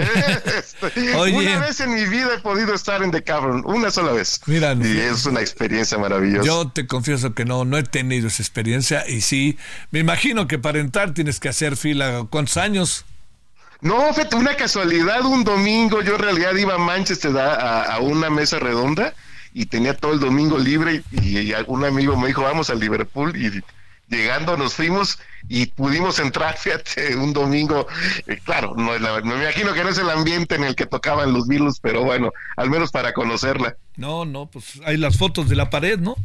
Este, 0.84 1.16
una 1.16 1.58
vez 1.58 1.80
en 1.80 1.94
mi 1.94 2.04
vida 2.04 2.28
he 2.36 2.38
podido 2.38 2.74
estar 2.74 3.02
en 3.02 3.10
The 3.10 3.24
Cavern, 3.24 3.62
una 3.64 3.90
sola 3.90 4.12
vez. 4.12 4.40
Mira, 4.46 4.74
y 4.74 4.98
es 4.98 5.26
una 5.26 5.40
experiencia 5.40 5.98
maravillosa. 5.98 6.46
Yo 6.46 6.68
te 6.68 6.86
confieso 6.86 7.34
que 7.34 7.44
no, 7.44 7.64
no 7.64 7.76
he 7.76 7.82
tenido 7.82 8.28
esa 8.28 8.42
experiencia 8.42 9.04
y 9.08 9.20
sí, 9.20 9.58
me 9.90 9.98
imagino 9.98 10.46
que 10.46 10.58
para 10.58 10.78
entrar 10.78 11.12
tienes 11.12 11.40
que 11.40 11.48
hacer 11.48 11.76
fila, 11.76 12.26
¿cuántos 12.30 12.56
años? 12.56 13.04
No, 13.80 14.12
fue 14.14 14.28
una 14.36 14.54
casualidad, 14.54 15.24
un 15.24 15.42
domingo 15.42 16.02
yo 16.02 16.14
en 16.14 16.20
realidad 16.20 16.54
iba 16.54 16.74
a 16.74 16.78
Manchester 16.78 17.36
a, 17.36 17.82
a 17.82 17.98
una 17.98 18.30
mesa 18.30 18.60
redonda 18.60 19.12
y 19.54 19.66
tenía 19.66 19.96
todo 19.96 20.12
el 20.12 20.20
domingo 20.20 20.58
libre 20.58 21.02
y, 21.12 21.52
algún 21.52 21.84
amigo 21.84 22.16
me 22.18 22.26
dijo, 22.26 22.42
vamos 22.42 22.68
al 22.70 22.80
Liverpool 22.80 23.34
y 23.36 23.62
llegando 24.14 24.56
nos 24.56 24.74
fuimos 24.74 25.18
y 25.48 25.66
pudimos 25.66 26.18
entrar, 26.18 26.56
fíjate, 26.58 27.16
un 27.16 27.32
domingo, 27.32 27.86
eh, 28.26 28.38
claro, 28.44 28.74
no 28.76 28.92
me 28.98 29.42
imagino 29.42 29.72
que 29.72 29.84
no 29.84 29.90
es 29.90 29.98
el 29.98 30.10
ambiente 30.10 30.56
en 30.56 30.64
el 30.64 30.74
que 30.74 30.86
tocaban 30.86 31.32
los 31.32 31.46
Beatles, 31.46 31.78
pero 31.80 32.02
bueno, 32.02 32.32
al 32.56 32.68
menos 32.68 32.90
para 32.90 33.14
conocerla. 33.14 33.76
No, 33.96 34.24
no, 34.24 34.46
pues 34.46 34.80
hay 34.84 34.96
las 34.96 35.16
fotos 35.16 35.48
de 35.48 35.54
la 35.54 35.70
pared, 35.70 36.00
¿no? 36.00 36.16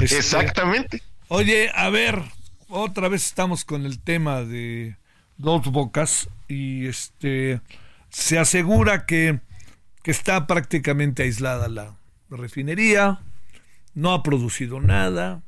Este, 0.00 0.18
Exactamente. 0.18 1.02
Oye, 1.28 1.70
a 1.74 1.88
ver, 1.88 2.20
otra 2.68 3.08
vez 3.08 3.24
estamos 3.24 3.64
con 3.64 3.86
el 3.86 4.00
tema 4.00 4.42
de 4.42 4.96
dos 5.36 5.62
bocas 5.70 6.28
y 6.48 6.86
este 6.86 7.60
se 8.10 8.38
asegura 8.38 9.06
que, 9.06 9.38
que 10.02 10.10
está 10.10 10.46
prácticamente 10.46 11.22
aislada 11.22 11.68
la, 11.68 11.94
refinería, 12.36 13.20
no 13.94 14.12
ha 14.12 14.22
producido 14.22 14.80
nada 14.80 15.42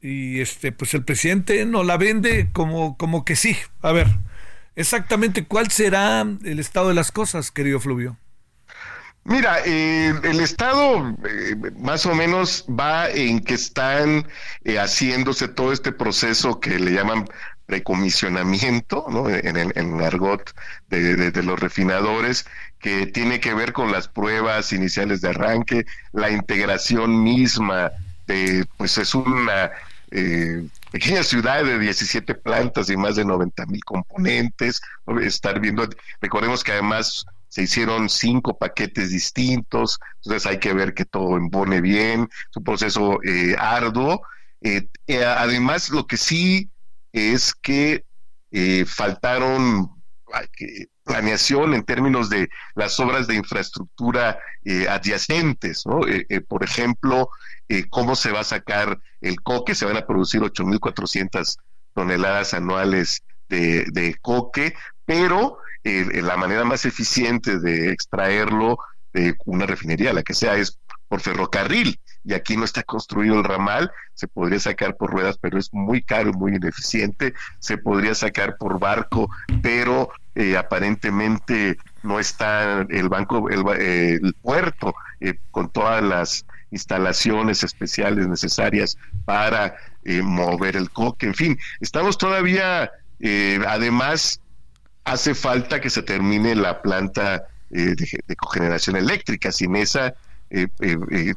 y 0.00 0.40
este 0.40 0.70
pues 0.70 0.92
el 0.94 1.04
presidente 1.04 1.64
no 1.64 1.82
la 1.82 1.96
vende 1.96 2.50
como 2.52 2.96
como 2.96 3.24
que 3.24 3.36
sí. 3.36 3.56
A 3.80 3.92
ver, 3.92 4.08
exactamente 4.76 5.46
cuál 5.46 5.70
será 5.70 6.20
el 6.20 6.58
estado 6.58 6.88
de 6.88 6.94
las 6.94 7.10
cosas, 7.12 7.50
querido 7.50 7.80
Fluvio. 7.80 8.18
Mira, 9.26 9.60
eh, 9.64 10.12
el 10.22 10.40
Estado 10.40 11.16
eh, 11.26 11.56
más 11.78 12.04
o 12.04 12.14
menos 12.14 12.66
va 12.68 13.08
en 13.08 13.40
que 13.40 13.54
están 13.54 14.28
eh, 14.64 14.76
haciéndose 14.76 15.48
todo 15.48 15.72
este 15.72 15.92
proceso 15.92 16.60
que 16.60 16.78
le 16.78 16.92
llaman 16.92 17.24
precomisionamiento, 17.64 19.06
¿no? 19.08 19.30
En 19.30 19.56
el 19.56 20.04
argot 20.04 20.54
de, 20.88 21.30
de, 21.30 21.42
los 21.42 21.58
refinadores, 21.58 22.46
que 22.84 23.06
tiene 23.06 23.40
que 23.40 23.54
ver 23.54 23.72
con 23.72 23.90
las 23.90 24.08
pruebas 24.08 24.70
iniciales 24.74 25.22
de 25.22 25.30
arranque, 25.30 25.86
la 26.12 26.28
integración 26.28 27.22
misma 27.22 27.90
de, 28.26 28.66
pues 28.76 28.98
es 28.98 29.14
una 29.14 29.70
eh, 30.10 30.68
pequeña 30.90 31.22
ciudad 31.22 31.64
de 31.64 31.78
17 31.78 32.34
plantas 32.34 32.90
y 32.90 32.96
más 32.98 33.16
de 33.16 33.24
90 33.24 33.64
mil 33.64 33.82
componentes, 33.86 34.82
estar 35.22 35.60
viendo, 35.60 35.88
recordemos 36.20 36.62
que 36.62 36.72
además 36.72 37.24
se 37.48 37.62
hicieron 37.62 38.10
cinco 38.10 38.58
paquetes 38.58 39.08
distintos, 39.08 39.98
entonces 40.16 40.44
hay 40.44 40.58
que 40.58 40.74
ver 40.74 40.92
que 40.92 41.06
todo 41.06 41.38
embone 41.38 41.80
bien, 41.80 42.28
es 42.50 42.56
un 42.58 42.64
proceso 42.64 43.18
eh, 43.24 43.56
arduo. 43.58 44.20
Eh, 44.60 44.86
además, 45.24 45.88
lo 45.88 46.06
que 46.06 46.18
sí 46.18 46.68
es 47.14 47.54
que 47.54 48.04
faltaron 48.86 49.90
planeación 51.04 51.74
en 51.74 51.84
términos 51.84 52.30
de 52.30 52.48
las 52.74 52.98
obras 52.98 53.26
de 53.26 53.34
infraestructura 53.34 54.38
eh, 54.64 54.88
adyacentes, 54.88 55.84
¿no? 55.86 56.06
Eh, 56.06 56.26
eh, 56.28 56.40
por 56.40 56.64
ejemplo, 56.64 57.28
cómo 57.90 58.14
se 58.14 58.30
va 58.30 58.40
a 58.40 58.44
sacar 58.44 58.98
el 59.20 59.40
coque, 59.40 59.74
se 59.74 59.86
van 59.86 59.96
a 59.96 60.06
producir 60.06 60.42
8.400 60.42 61.56
toneladas 61.94 62.54
anuales 62.54 63.22
de, 63.48 63.86
de 63.90 64.16
coque, 64.20 64.74
pero 65.04 65.58
la 65.82 66.36
manera 66.36 66.64
más 66.64 66.84
eficiente 66.84 67.58
de 67.58 67.90
extraerlo 67.90 68.78
de 69.12 69.34
una 69.46 69.66
refinería, 69.66 70.12
la 70.12 70.22
que 70.22 70.34
sea, 70.34 70.56
es 70.56 70.78
por 71.08 71.20
ferrocarril 71.20 71.98
y 72.24 72.32
aquí 72.32 72.56
no 72.56 72.64
está 72.64 72.82
construido 72.82 73.36
el 73.36 73.44
ramal, 73.44 73.92
se 74.14 74.26
podría 74.26 74.58
sacar 74.58 74.96
por 74.96 75.10
ruedas, 75.10 75.38
pero 75.38 75.58
es 75.58 75.72
muy 75.72 76.02
caro 76.02 76.30
y 76.30 76.32
muy 76.32 76.54
ineficiente, 76.56 77.34
se 77.58 77.76
podría 77.76 78.14
sacar 78.14 78.56
por 78.56 78.78
barco, 78.78 79.28
pero 79.62 80.10
eh, 80.34 80.56
aparentemente 80.56 81.76
no 82.02 82.18
está 82.18 82.86
el 82.88 83.08
banco, 83.08 83.48
el, 83.50 84.34
puerto 84.40 84.94
eh, 85.20 85.34
con 85.50 85.68
todas 85.68 86.02
las 86.02 86.46
instalaciones 86.70 87.62
especiales 87.62 88.26
necesarias 88.26 88.96
para 89.24 89.76
eh, 90.04 90.22
mover 90.22 90.76
el 90.76 90.90
coque, 90.90 91.26
en 91.26 91.34
fin, 91.34 91.58
estamos 91.80 92.16
todavía, 92.16 92.90
además, 93.68 94.40
hace 95.04 95.34
falta 95.34 95.80
que 95.80 95.90
se 95.90 96.02
termine 96.02 96.54
la 96.54 96.80
planta 96.80 97.44
de, 97.70 97.94
de 97.94 98.36
cogeneración 98.36 98.96
eléctrica, 98.96 99.52
sin 99.52 99.76
esa 99.76 100.14
eh, 100.50 100.68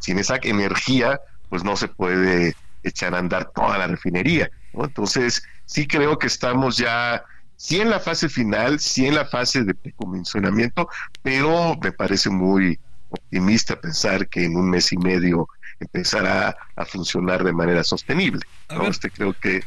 sin 0.02 0.20
esa 0.20 0.40
energía, 0.42 1.20
pues 1.50 1.64
no 1.64 1.76
se 1.76 1.88
puede 1.88 2.56
echar 2.84 3.16
a 3.16 3.20
andar 3.20 3.52
toda 3.54 3.78
la 3.78 3.88
refinería. 3.88 4.50
Entonces, 4.74 5.44
sí 5.66 5.88
creo 5.88 6.18
que 6.18 6.28
estamos 6.28 6.78
ya, 6.78 7.24
sí 7.56 7.80
en 7.80 7.90
la 7.90 8.00
fase 8.00 8.30
final, 8.30 8.80
sí 8.80 9.08
en 9.08 9.16
la 9.16 9.26
fase 9.26 9.64
de 9.64 9.74
precomisionamiento, 9.74 10.90
pero 11.22 11.76
me 11.82 11.92
parece 11.92 12.30
muy 12.30 12.80
optimista 13.10 13.80
pensar 13.80 14.28
que 14.28 14.46
en 14.46 14.56
un 14.56 14.70
mes 14.70 14.92
y 14.92 14.98
medio 14.98 15.48
empezará 15.80 16.56
a 16.76 16.86
funcionar 16.86 17.44
de 17.44 17.54
manera 17.54 17.84
sostenible. 17.84 18.42
Este 18.88 19.10
creo 19.10 19.34
que 19.34 19.64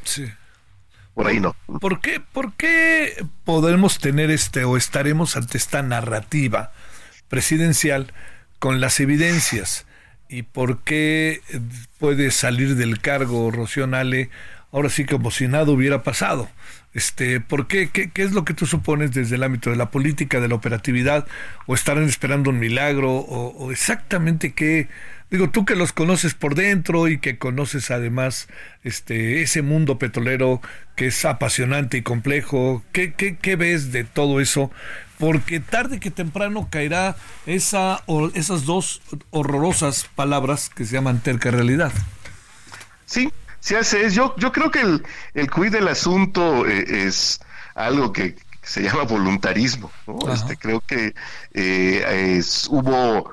por 1.15 1.27
ahí 1.27 1.41
no. 1.41 1.55
¿Por 1.81 2.01
qué, 2.01 2.21
¿Por 2.21 2.55
qué 2.55 3.25
podemos 3.45 3.99
tener 3.99 4.31
este 4.31 4.65
o 4.65 4.77
estaremos 4.77 5.37
ante 5.37 5.59
esta 5.59 5.83
narrativa 5.83 6.73
presidencial 7.29 8.13
con 8.61 8.81
las 8.81 9.01
evidencias 9.01 9.87
y 10.29 10.43
por 10.43 10.85
qué 10.85 11.41
puede 11.99 12.31
salir 12.31 12.77
del 12.77 13.01
cargo 13.01 13.51
Rocío 13.51 13.89
Nale 13.89 14.31
ahora 14.73 14.89
sí 14.89 15.05
como 15.05 15.31
si 15.31 15.49
nada 15.49 15.71
hubiera 15.71 16.03
pasado. 16.03 16.49
Este, 16.93 17.41
¿Por 17.41 17.69
qué? 17.69 17.89
qué? 17.91 18.11
es 18.17 18.33
lo 18.33 18.45
que 18.45 18.55
tú 18.55 18.67
supones 18.67 19.13
desde 19.13 19.37
el 19.37 19.43
ámbito 19.45 19.71
de 19.71 19.77
la 19.77 19.91
política, 19.91 20.41
de 20.41 20.49
la 20.49 20.57
operatividad? 20.57 21.27
¿O 21.67 21.75
estarán 21.75 22.05
esperando 22.05 22.51
un 22.51 22.59
milagro? 22.59 23.13
¿O, 23.13 23.71
exactamente 23.71 24.53
qué? 24.53 24.89
Digo, 25.31 25.51
tú 25.51 25.65
que 25.65 25.77
los 25.77 25.93
conoces 25.93 26.35
por 26.35 26.57
dentro 26.57 27.07
y 27.07 27.19
que 27.19 27.39
conoces 27.39 27.93
además 27.93 28.49
este, 28.83 29.43
ese 29.43 29.63
mundo 29.63 29.99
petrolero 29.99 30.61
que 30.97 31.07
es 31.07 31.25
apasionante 31.25 31.99
y 31.99 32.03
complejo, 32.03 32.85
¿qué, 32.93 33.13
qué, 33.13 33.37
qué 33.37 33.55
ves 33.55 33.93
de 33.93 34.03
todo 34.03 34.41
eso? 34.41 34.73
Porque 35.21 35.61
tarde 35.61 36.01
que 36.01 36.11
temprano 36.11 36.69
caerá 36.71 37.15
esa, 37.47 38.03
esas 38.35 38.65
dos 38.65 39.03
horrorosas 39.31 40.09
palabras 40.17 40.71
que 40.71 40.87
se 40.87 40.95
llaman 40.95 41.21
terca 41.21 41.51
realidad. 41.51 41.93
Sí, 43.05 43.31
sí 43.61 43.75
hace. 43.75 44.11
Yo, 44.11 44.35
yo 44.39 44.51
creo 44.51 44.71
que 44.71 44.81
el, 44.81 45.05
el 45.35 45.51
cuid 45.51 45.73
del 45.73 45.89
asunto 45.89 46.67
eh, 46.67 47.07
es 47.07 47.41
algo 47.75 48.13
que 48.13 48.37
se 48.63 48.83
llama 48.83 49.03
voluntarismo. 49.03 49.91
Este, 50.33 50.57
creo 50.57 50.81
que 50.81 51.15
eh, 51.53 52.37
es, 52.39 52.67
hubo 52.71 53.31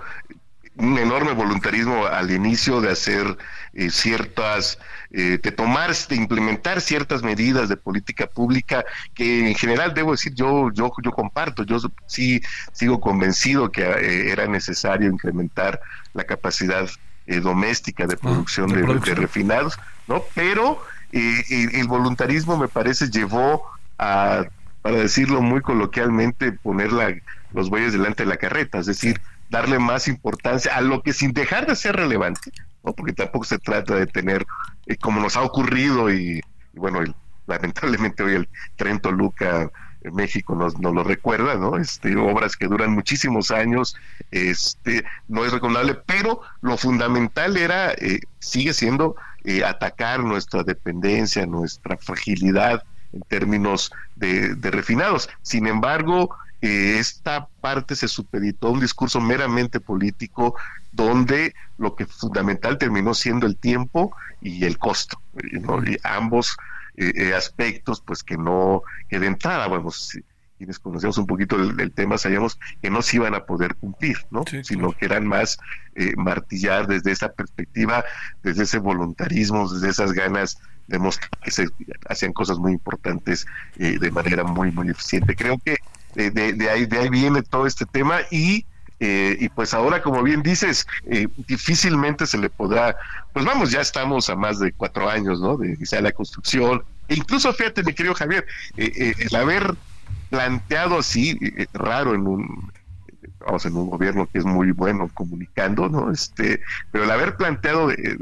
un 0.75 0.97
enorme 0.97 1.31
voluntarismo 1.31 2.05
al 2.05 2.31
inicio 2.31 2.81
de 2.81 2.91
hacer 2.91 3.37
eh, 3.79 3.91
ciertas, 3.91 4.79
eh, 5.11 5.37
de 5.39 5.51
tomar, 5.51 5.95
de 5.95 6.15
implementar 6.15 6.81
ciertas 6.81 7.21
medidas 7.21 7.69
de 7.69 7.77
política 7.77 8.25
pública 8.25 8.83
que 9.13 9.49
en 9.49 9.53
general 9.53 9.93
debo 9.93 10.13
decir 10.13 10.33
yo, 10.33 10.71
yo, 10.73 10.91
yo 11.03 11.11
comparto, 11.11 11.61
yo 11.61 11.77
sí 12.07 12.41
sigo 12.71 12.99
convencido 12.99 13.71
que 13.71 13.83
eh, 13.83 14.31
era 14.31 14.47
necesario 14.47 15.11
incrementar 15.11 15.79
la 16.15 16.23
capacidad 16.23 16.89
doméstica 17.27 18.07
de 18.07 18.15
ah, 18.15 18.19
producción, 18.19 18.69
de, 18.69 18.81
refinados, 19.13 19.77
¿no? 20.07 20.23
Pero 20.33 20.81
el 21.11 21.87
voluntarismo 21.87 22.57
me 22.57 22.69
parece 22.69 23.11
llevó 23.11 23.63
a, 23.99 24.45
para 24.81 24.97
decirlo 24.97 25.43
muy 25.43 25.61
coloquialmente, 25.61 26.51
poner 26.51 26.91
la, 26.93 27.13
los 27.53 27.69
bueyes 27.69 27.93
delante 27.93 28.23
de 28.23 28.29
la 28.29 28.37
carreta, 28.37 28.79
es 28.79 28.87
decir, 28.87 29.21
darle 29.51 29.77
más 29.77 30.07
importancia 30.07 30.75
a 30.75 30.81
lo 30.81 31.03
que 31.03 31.13
sin 31.13 31.33
dejar 31.33 31.67
de 31.67 31.75
ser 31.75 31.95
relevante, 31.95 32.51
¿no? 32.87 32.93
porque 32.93 33.13
tampoco 33.13 33.45
se 33.45 33.59
trata 33.59 33.95
de 33.95 34.07
tener, 34.07 34.45
eh, 34.85 34.95
como 34.95 35.19
nos 35.19 35.35
ha 35.35 35.41
ocurrido, 35.41 36.11
y, 36.11 36.41
bueno, 36.73 37.01
lamentablemente 37.45 38.23
hoy 38.23 38.35
el 38.35 38.49
Tren 38.77 38.99
Toluca 38.99 39.69
en 40.01 40.15
México 40.15 40.55
nos, 40.55 40.79
nos, 40.79 40.93
lo 40.93 41.03
recuerda, 41.03 41.55
¿no? 41.55 41.77
Este, 41.77 42.15
obras 42.15 42.55
que 42.55 42.67
duran 42.67 42.91
muchísimos 42.91 43.51
años, 43.51 43.97
este, 44.31 45.03
no 45.27 45.43
es 45.43 45.51
recomendable, 45.51 45.95
pero 46.05 46.41
lo 46.61 46.77
fundamental 46.77 47.57
era, 47.57 47.91
eh, 47.91 48.21
sigue 48.39 48.73
siendo 48.73 49.15
eh, 49.43 49.65
atacar 49.65 50.21
nuestra 50.21 50.63
dependencia, 50.63 51.45
nuestra 51.45 51.97
fragilidad 51.97 52.83
en 53.11 53.21
términos 53.21 53.91
de 54.15 54.71
refinados. 54.71 55.29
Sin 55.41 55.67
embargo, 55.67 56.35
eh, 56.61 56.97
esta 56.99 57.47
parte 57.61 57.95
se 57.95 58.07
supeditó 58.07 58.67
a 58.67 58.71
un 58.71 58.79
discurso 58.79 59.19
meramente 59.19 59.79
político 59.79 60.55
donde 60.91 61.53
lo 61.77 61.95
que 61.95 62.05
fundamental 62.05 62.77
terminó 62.77 63.13
siendo 63.13 63.45
el 63.45 63.57
tiempo 63.57 64.15
y 64.41 64.65
el 64.65 64.77
costo, 64.77 65.21
y 65.43 65.97
ambos 66.03 66.57
aspectos 67.35 68.01
pues 68.01 68.23
que 68.23 68.37
no, 68.37 68.81
que 69.07 69.19
de 69.19 69.27
entrada, 69.27 69.67
bueno, 69.67 69.91
quienes 70.57 70.79
conocemos 70.79 71.17
un 71.17 71.27
poquito 71.27 71.55
el, 71.55 71.91
tema 71.91 72.17
sabíamos 72.17 72.59
que 72.81 72.89
no 72.89 73.01
se 73.01 73.17
iban 73.17 73.35
a 73.35 73.45
poder 73.45 73.75
cumplir, 73.75 74.17
¿no? 74.31 74.43
Sino 74.63 74.91
que 74.91 75.05
eran 75.05 75.27
más 75.27 75.59
eh, 75.95 76.13
martillar 76.17 76.87
desde 76.87 77.11
esa 77.11 77.31
perspectiva, 77.31 78.03
desde 78.43 78.63
ese 78.63 78.79
voluntarismo, 78.79 79.71
desde 79.71 79.89
esas 79.89 80.13
ganas 80.13 80.57
de 80.87 80.99
mostrar 80.99 81.29
que 81.43 81.51
se 81.51 81.67
hacían 82.09 82.33
cosas 82.33 82.57
muy 82.57 82.71
importantes 82.71 83.45
eh, 83.77 83.97
de 83.99 84.11
manera 84.11 84.43
muy, 84.43 84.71
muy 84.71 84.89
eficiente. 84.89 85.35
Creo 85.35 85.57
que 85.63 85.77
de, 86.15 86.31
de, 86.31 86.69
ahí, 86.69 86.85
de 86.85 86.97
ahí 86.97 87.09
viene 87.09 87.41
todo 87.43 87.67
este 87.67 87.85
tema 87.85 88.19
y 88.31 88.65
eh, 88.99 89.37
y 89.39 89.49
pues 89.49 89.75
ahora, 89.75 90.01
como 90.01 90.23
bien 90.23 90.41
dices, 90.41 90.87
difícilmente 91.45 92.25
se 92.25 92.39
le 92.39 92.49
podrá, 92.49 92.95
pues 93.31 93.45
vamos, 93.45 93.69
ya 93.69 93.81
estamos 93.81 94.27
a 94.27 94.35
más 94.35 94.57
de 94.57 94.71
cuatro 94.71 95.07
años, 95.07 95.39
¿no? 95.39 95.55
De 95.55 95.73
iniciar 95.73 96.01
la 96.01 96.11
construcción. 96.11 96.83
E 97.07 97.13
incluso, 97.13 97.53
fíjate, 97.53 97.83
mi 97.83 97.93
querido 97.93 98.15
Javier, 98.15 98.47
el 98.75 99.35
haber 99.35 99.75
planteado 100.29 100.99
así, 100.99 101.37
eh, 101.41 101.67
raro 101.73 102.13
en 102.13 102.27
un 102.27 102.71
vamos 103.39 103.65
en 103.65 103.77
un 103.77 103.89
gobierno 103.89 104.27
que 104.27 104.39
es 104.39 104.45
muy 104.45 104.71
bueno 104.71 105.09
comunicando, 105.13 105.87
¿no? 105.87 106.11
Este, 106.11 106.61
pero 106.91 107.05
el 107.05 107.11
haber 107.11 107.37
planteado 107.37 107.91
eh, 107.91 108.17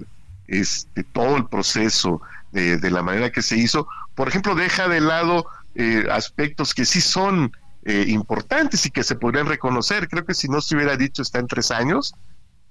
este 0.47 1.03
todo 1.03 1.37
el 1.37 1.45
proceso 1.45 2.21
de, 2.51 2.89
la 2.89 3.01
manera 3.01 3.31
que 3.31 3.41
se 3.41 3.57
hizo, 3.57 3.87
por 4.13 4.29
ejemplo, 4.29 4.55
deja 4.55 4.87
de 4.87 5.01
lado 5.01 5.45
eh, 5.73 6.05
aspectos 6.09 6.73
que 6.73 6.85
sí 6.85 7.01
son 7.01 7.51
importantes 7.85 8.85
y 8.85 8.91
que 8.91 9.03
se 9.03 9.15
podrían 9.15 9.45
reconocer. 9.45 10.07
Creo 10.07 10.25
que 10.25 10.33
si 10.33 10.47
no 10.47 10.59
se 10.59 10.75
hubiera 10.75 10.97
dicho 10.97 11.21
está 11.21 11.39
en 11.39 11.47
tres 11.47 11.69
años, 11.69 12.15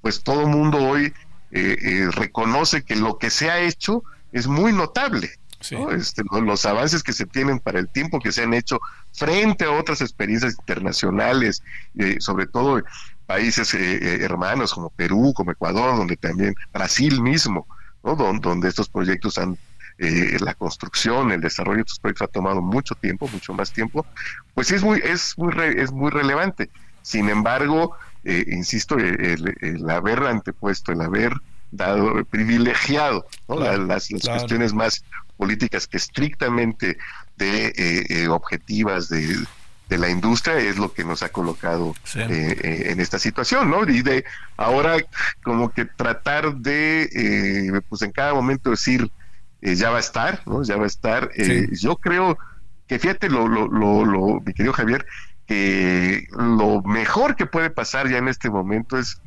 pues 0.00 0.22
todo 0.22 0.42
el 0.42 0.48
mundo 0.48 0.78
hoy 0.78 1.14
reconoce 1.50 2.82
que 2.82 2.96
lo 2.96 3.16
que 3.16 3.30
se 3.30 3.48
ha 3.48 3.60
hecho 3.60 4.02
es 4.32 4.48
muy 4.48 4.72
notable. 4.72 5.30
Este, 5.70 6.22
los 6.42 6.66
avances 6.66 7.02
que 7.02 7.12
se 7.12 7.24
tienen 7.24 7.58
para 7.58 7.78
el 7.78 7.88
tiempo 7.88 8.20
que 8.20 8.32
se 8.32 8.42
han 8.42 8.52
hecho 8.52 8.80
frente 9.12 9.64
a 9.64 9.70
otras 9.70 10.00
experiencias 10.02 10.56
internacionales, 10.58 11.62
eh, 11.98 12.16
sobre 12.18 12.46
todo 12.46 12.82
países 13.26 13.72
eh, 13.72 13.78
eh, 13.96 14.18
hermanos 14.20 14.74
como 14.74 14.90
Perú, 14.90 15.32
como 15.34 15.52
Ecuador, 15.52 15.96
donde 15.96 16.16
también 16.16 16.54
Brasil 16.72 17.20
mismo, 17.22 17.66
¿no? 18.02 18.14
donde, 18.14 18.68
estos 18.68 18.90
proyectos 18.90 19.38
han 19.38 19.56
la 19.98 20.54
construcción, 20.54 21.32
el 21.32 21.40
desarrollo 21.40 21.76
de 21.76 21.82
estos 21.82 22.00
proyectos 22.00 22.28
ha 22.28 22.32
tomado 22.32 22.60
mucho 22.60 22.94
tiempo, 22.94 23.28
mucho 23.28 23.52
más 23.52 23.72
tiempo, 23.72 24.04
pues 24.54 24.70
es 24.72 24.82
muy, 24.82 25.00
es 25.04 25.38
muy, 25.38 25.52
es 25.76 25.92
muy 25.92 26.10
relevante. 26.10 26.68
Sin 27.02 27.28
embargo, 27.28 27.96
insisto, 28.24 28.96
el, 28.98 29.90
haber 29.90 30.24
antepuesto, 30.24 30.92
el 30.92 31.00
haber 31.00 31.32
dado, 31.70 32.24
privilegiado 32.24 33.26
las, 33.48 34.08
cuestiones 34.08 34.72
más 34.72 35.04
políticas 35.36 35.86
que 35.86 35.96
estrictamente 35.96 36.96
de 37.36 37.66
eh, 37.66 38.06
eh, 38.08 38.28
objetivas 38.28 39.08
de, 39.08 39.44
la 39.90 40.08
industria 40.08 40.58
es 40.58 40.76
lo 40.76 40.92
que 40.92 41.04
nos 41.04 41.22
ha 41.22 41.28
colocado 41.28 41.94
eh, 42.16 42.86
en 42.86 42.98
esta 42.98 43.20
situación, 43.20 43.70
¿no? 43.70 43.88
Y 43.88 44.02
de 44.02 44.24
ahora 44.56 44.96
como 45.44 45.70
que 45.70 45.84
tratar 45.84 46.56
de, 46.56 47.80
pues 47.88 48.02
en 48.02 48.10
cada 48.10 48.34
momento 48.34 48.70
decir, 48.70 49.08
ya 49.64 49.90
va 49.90 49.96
a 49.96 50.00
estar, 50.00 50.42
¿no? 50.46 50.62
Ya 50.62 50.76
va 50.76 50.84
a 50.84 50.86
estar. 50.86 51.30
Yo 51.72 51.96
creo 51.96 52.36
que 52.86 52.98
fíjate 52.98 53.30
lo, 53.30 53.48
lo, 53.48 53.68
lo, 54.04 54.40
mi 54.40 54.52
querido 54.52 54.72
Javier, 54.72 55.06
que 55.46 56.26
lo 56.36 56.82
mejor 56.82 57.34
que 57.34 57.46
puede 57.46 57.70
pasar 57.70 58.08
ya 58.08 58.18
en 58.18 58.28
este 58.28 58.50
momento 58.50 58.98
es 58.98 59.20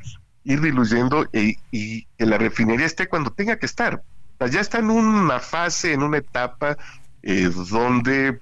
ir 0.43 0.61
diluyendo 0.61 1.27
y, 1.34 1.57
y 1.72 2.05
que 2.18 2.26
la 2.26 2.38
refinería 2.38 2.85
esté 2.85 3.07
cuando 3.07 3.31
tenga 3.31 3.57
que 3.57 3.65
estar 3.65 4.03
ya 4.45 4.61
está 4.61 4.80
en 4.80 4.91
una 4.91 5.39
fase, 5.39 5.93
en 5.93 6.03
una 6.03 6.18
etapa 6.18 6.77
eh, 7.23 7.49
donde 7.72 8.39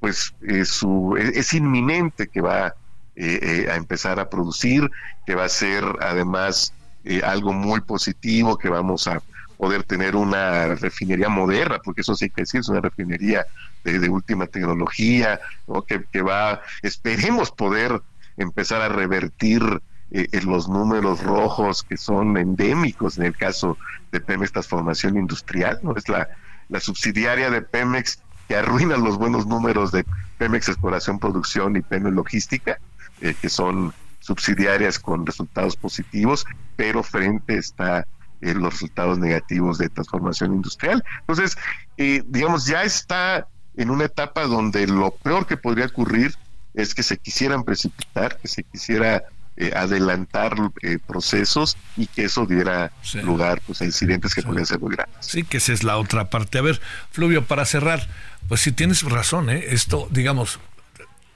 pues 0.00 0.34
eh, 0.42 0.64
su, 0.64 1.16
e, 1.18 1.38
es, 1.38 1.54
inminente 1.54 2.28
que 2.28 2.40
va 2.40 2.74
eh, 3.16 3.66
a 3.70 3.76
empezar 3.76 4.20
a 4.20 4.28
producir, 4.28 4.88
que 5.26 5.34
va 5.34 5.44
a 5.44 5.48
ser 5.48 5.84
además 6.00 6.74
algo 7.24 7.54
muy 7.54 7.80
positivo, 7.80 8.58
que 8.58 8.68
vamos 8.68 9.08
a 9.08 9.22
poder 9.58 9.82
tener 9.82 10.16
una 10.16 10.74
refinería 10.76 11.28
moderna, 11.28 11.78
porque 11.84 12.00
eso 12.00 12.14
sí 12.14 12.30
que 12.30 12.42
decir, 12.42 12.60
es 12.60 12.68
una 12.68 12.80
refinería 12.80 13.44
de, 13.84 14.08
última 14.08 14.46
tecnología, 14.46 15.40
que, 15.86 16.04
que 16.10 16.22
va, 16.22 16.62
esperemos 16.82 17.50
poder 17.50 18.00
empezar 18.36 18.80
a 18.80 18.88
revertir 18.88 19.82
eh, 20.10 20.26
los 20.44 20.68
números 20.68 21.22
rojos 21.22 21.82
que 21.82 21.96
son 21.96 22.36
endémicos 22.38 23.18
en 23.18 23.24
el 23.24 23.36
caso 23.36 23.76
de 24.12 24.20
Pemex 24.20 24.52
Transformación 24.52 25.18
Industrial, 25.18 25.78
¿no? 25.82 25.94
Es 25.96 26.08
la, 26.08 26.28
la 26.68 26.80
subsidiaria 26.80 27.50
de 27.50 27.60
Pemex 27.60 28.20
que 28.46 28.56
arruina 28.56 28.96
los 28.96 29.18
buenos 29.18 29.46
números 29.46 29.92
de 29.92 30.06
Pemex 30.38 30.68
Exploración 30.68 31.18
Producción 31.18 31.76
y 31.76 31.82
Pemex 31.82 32.14
Logística, 32.14 32.78
eh, 33.20 33.34
que 33.40 33.48
son 33.48 33.92
subsidiarias 34.20 34.98
con 34.98 35.26
resultados 35.26 35.76
positivos, 35.76 36.46
pero 36.76 37.02
frente 37.02 37.58
está 37.58 38.06
eh, 38.40 38.54
los 38.54 38.74
resultados 38.74 39.18
negativos 39.18 39.78
de 39.78 39.88
transformación 39.88 40.54
industrial. 40.54 41.04
Entonces, 41.20 41.56
eh, 41.96 42.22
digamos, 42.26 42.66
ya 42.66 42.82
está 42.82 43.48
en 43.76 43.90
una 43.90 44.04
etapa 44.04 44.42
donde 44.42 44.86
lo 44.86 45.10
peor 45.10 45.46
que 45.46 45.56
podría 45.56 45.86
ocurrir 45.86 46.34
es 46.74 46.94
que 46.94 47.02
se 47.02 47.16
quisieran 47.16 47.64
precipitar, 47.64 48.38
que 48.38 48.48
se 48.48 48.62
quisiera 48.62 49.24
eh, 49.60 49.72
adelantar 49.74 50.54
eh, 50.82 50.98
procesos 51.04 51.76
y 51.96 52.06
que 52.06 52.26
eso 52.26 52.46
diera 52.46 52.92
lugar 53.24 53.60
pues, 53.66 53.82
a 53.82 53.86
incidentes 53.86 54.32
que 54.32 54.42
pueden 54.42 54.64
ser 54.64 54.78
muy 54.78 54.94
grandes. 54.94 55.26
Sí, 55.26 55.42
que 55.42 55.56
esa 55.56 55.72
es 55.72 55.82
la 55.82 55.96
otra 55.96 56.30
parte. 56.30 56.58
A 56.58 56.62
ver, 56.62 56.80
Fluvio, 57.10 57.44
para 57.44 57.64
cerrar, 57.64 58.06
pues 58.46 58.60
si 58.60 58.70
tienes 58.70 59.02
razón, 59.02 59.50
¿eh? 59.50 59.64
esto, 59.70 60.06
digamos, 60.12 60.60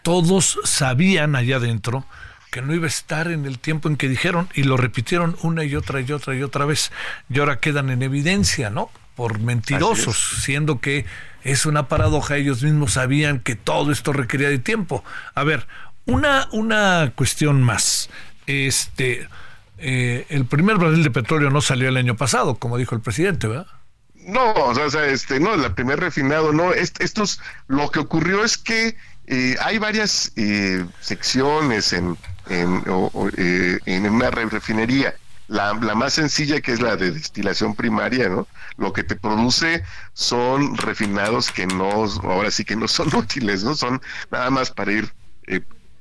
todos 0.03 0.61
sabían 0.63 1.35
allá 1.35 1.57
adentro 1.57 2.07
que 2.53 2.61
no 2.61 2.75
iba 2.75 2.85
a 2.85 2.89
estar 2.89 3.29
en 3.29 3.47
el 3.47 3.59
tiempo 3.59 3.89
en 3.89 3.97
que 3.97 4.11
dijeron 4.11 4.47
y 4.53 4.65
lo 4.65 4.77
repitieron 4.77 5.37
una 5.43 5.65
y 5.65 5.75
otra 5.75 6.03
y 6.03 6.13
otra 6.13 6.37
y 6.37 6.43
otra 6.43 6.67
vez 6.67 6.93
y 7.31 7.41
ahora 7.41 7.59
quedan 7.59 7.89
en 7.89 8.03
evidencia, 8.03 8.69
¿no? 8.69 8.91
Por 9.17 9.41
mentirosos, 9.41 10.43
siendo 10.43 10.79
que 10.79 11.07
es 11.45 11.65
una 11.65 11.89
paradoja, 11.89 12.37
ellos 12.37 12.63
mismos 12.63 12.93
sabían 12.93 13.41
que 13.41 13.57
todo 13.57 13.91
esto 13.91 14.13
requería 14.13 14.51
de 14.51 14.59
tiempo. 14.59 15.03
A 15.35 15.45
ver, 15.45 15.67
una, 16.05 16.47
una 16.53 17.13
cuestión 17.15 17.63
más. 17.63 18.11
Este, 18.47 19.27
eh, 19.79 20.27
el 20.29 20.45
primer 20.45 20.77
barril 20.77 21.03
de 21.03 21.11
petróleo 21.11 21.49
no 21.49 21.63
salió 21.63 21.89
el 21.89 21.97
año 21.97 22.19
pasado, 22.19 22.57
como 22.57 22.77
dijo 22.77 22.95
el 22.95 23.01
presidente, 23.01 23.49
¿verdad? 23.49 23.67
No, 24.15 24.53
o 24.53 24.91
sea, 24.91 25.07
este, 25.07 25.41
no, 25.41 25.55
el 25.55 25.73
primer 25.73 26.01
refinado, 26.01 26.53
no. 26.53 26.75
estos, 26.75 27.41
lo 27.67 27.91
que 27.91 28.01
ocurrió 28.01 28.45
es 28.45 28.59
que 28.59 28.95
eh, 29.27 29.57
hay 29.63 29.79
varias 29.79 30.33
eh, 30.37 30.85
secciones 31.01 31.95
en, 31.95 32.17
en, 32.49 32.83
en 33.87 34.11
una 34.11 34.31
refinería. 34.31 35.15
La, 35.49 35.75
la, 35.75 35.95
más 35.95 36.15
sencilla 36.15 36.61
que 36.61 36.73
es 36.73 36.81
la 36.81 36.97
de 36.97 37.11
destilación 37.11 37.75
primaria, 37.75 38.29
¿no? 38.29 38.47
Lo 38.79 38.93
que 38.93 39.03
te 39.03 39.17
produce 39.17 39.83
son 40.15 40.77
refinados 40.79 41.51
que 41.51 41.67
no, 41.67 41.91
ahora 41.91 42.51
sí 42.51 42.65
que 42.65 42.77
no 42.77 42.89
son 42.89 43.09
útiles, 43.15 43.63
¿no? 43.63 43.75
Son 43.75 44.01
nada 44.31 44.51
más 44.51 44.71
para 44.71 44.93
ir 44.93 45.13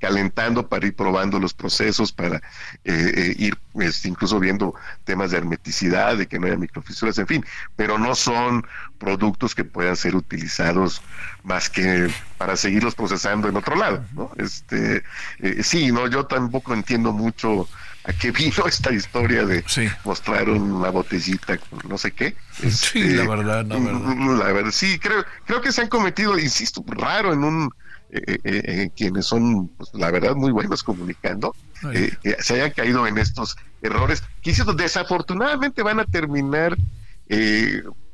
calentando 0.01 0.67
para 0.67 0.87
ir 0.87 0.95
probando 0.95 1.39
los 1.39 1.53
procesos, 1.53 2.11
para 2.11 2.37
eh, 2.37 2.41
eh, 2.83 3.35
ir 3.37 3.57
este, 3.79 4.09
incluso 4.09 4.39
viendo 4.39 4.73
temas 5.03 5.29
de 5.31 5.37
hermeticidad, 5.37 6.17
de 6.17 6.27
que 6.27 6.39
no 6.39 6.47
haya 6.47 6.57
microfisuras, 6.57 7.17
en 7.19 7.27
fin, 7.27 7.45
pero 7.75 7.99
no 7.99 8.15
son 8.15 8.65
productos 8.97 9.53
que 9.53 9.63
puedan 9.63 9.95
ser 9.95 10.15
utilizados 10.15 11.01
más 11.43 11.69
que 11.69 12.09
para 12.39 12.57
seguirlos 12.57 12.95
procesando 12.95 13.47
en 13.47 13.55
otro 13.55 13.75
lado, 13.75 14.03
¿no? 14.13 14.31
Este, 14.37 15.03
eh, 15.39 15.63
sí, 15.63 15.91
no, 15.91 16.07
yo 16.07 16.25
tampoco 16.25 16.73
entiendo 16.73 17.11
mucho 17.11 17.69
a 18.03 18.13
qué 18.13 18.31
vino 18.31 18.65
esta 18.65 18.91
historia 18.91 19.45
de 19.45 19.63
mostrar 20.03 20.49
una 20.49 20.89
botellita 20.89 21.59
con 21.59 21.79
no 21.87 21.99
sé 21.99 22.11
qué. 22.11 22.35
sí, 22.59 23.01
este, 23.01 23.15
la 23.15 23.27
verdad, 23.27 23.65
no, 23.65 23.79
mm, 23.79 24.39
La 24.39 24.51
verdad, 24.51 24.71
sí, 24.71 24.97
creo, 24.97 25.23
creo 25.45 25.61
que 25.61 25.71
se 25.71 25.81
han 25.81 25.89
cometido, 25.89 26.39
insisto, 26.39 26.83
raro 26.87 27.33
en 27.33 27.43
un 27.43 27.71
eh, 28.13 28.21
eh, 28.27 28.39
eh, 28.43 28.89
quienes 28.93 29.25
son, 29.25 29.69
pues, 29.69 29.89
la 29.93 30.11
verdad, 30.11 30.35
muy 30.35 30.51
buenos 30.51 30.83
comunicando, 30.83 31.55
que 32.21 32.35
se 32.39 32.55
hayan 32.55 32.71
caído 32.71 33.07
en 33.07 33.17
estos 33.17 33.55
errores, 33.81 34.21
que 34.41 34.53
desafortunadamente 34.75 35.81
van 35.81 36.01
a 36.01 36.05
terminar 36.05 36.77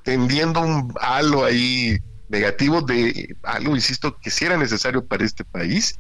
tendiendo 0.04 0.62
un 0.62 0.94
halo 1.02 1.44
ahí 1.44 1.98
negativo 2.30 2.82
de 2.82 3.36
algo, 3.42 3.76
insisto, 3.76 4.16
que 4.20 4.30
si 4.30 4.46
era 4.46 4.56
necesario 4.56 5.04
para 5.04 5.26
este 5.26 5.44
país 5.44 6.00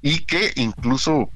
y 0.00 0.20
que 0.20 0.52
incluso 0.56 1.28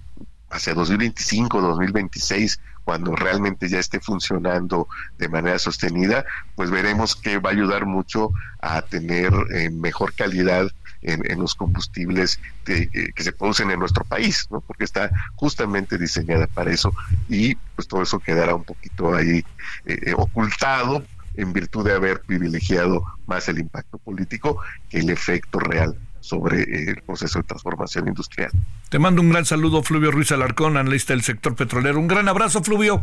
hacia 0.48 0.72
2025, 0.72 1.60
2026, 1.60 2.58
cuando 2.84 3.14
realmente 3.14 3.68
ya 3.68 3.80
esté 3.80 4.00
funcionando 4.00 4.88
de 5.18 5.28
manera 5.28 5.58
sostenida, 5.58 6.24
pues 6.56 6.70
veremos 6.70 7.14
que 7.14 7.38
va 7.38 7.50
a 7.50 7.52
ayudar 7.52 7.84
mucho 7.84 8.30
a 8.62 8.80
tener 8.80 9.30
mejor 9.72 10.14
calidad 10.14 10.68
en, 11.02 11.38
los 11.38 11.54
combustibles 11.54 12.40
que, 12.64 12.88
se 13.16 13.32
producen 13.32 13.70
en 13.70 13.78
nuestro 13.78 14.04
país, 14.04 14.46
¿no? 14.50 14.60
porque 14.60 14.84
está 14.84 15.10
justamente 15.36 15.98
diseñada 15.98 16.46
para 16.46 16.72
eso 16.72 16.92
y 17.28 17.54
pues 17.76 17.86
todo 17.88 18.02
eso 18.02 18.18
quedará 18.18 18.54
un 18.54 18.64
poquito 18.64 19.14
ahí 19.14 19.44
eh, 19.86 20.14
ocultado 20.16 21.04
en 21.34 21.52
virtud 21.52 21.86
de 21.86 21.94
haber 21.94 22.20
privilegiado 22.20 23.04
más 23.26 23.48
el 23.48 23.58
impacto 23.58 23.98
político 23.98 24.60
que 24.90 24.98
el 24.98 25.10
efecto 25.10 25.60
real 25.60 25.96
sobre 26.20 26.62
eh, 26.62 26.90
el 26.90 27.02
proceso 27.02 27.38
de 27.38 27.44
transformación 27.44 28.08
industrial. 28.08 28.50
Te 28.88 28.98
mando 28.98 29.22
un 29.22 29.30
gran 29.30 29.44
saludo, 29.44 29.82
Fluvio 29.82 30.10
Ruiz 30.10 30.32
Alarcón, 30.32 30.76
analista 30.76 31.12
del 31.12 31.22
sector 31.22 31.54
petrolero. 31.54 31.98
Un 31.98 32.08
gran 32.08 32.28
abrazo, 32.28 32.62
Fluvio. 32.62 33.02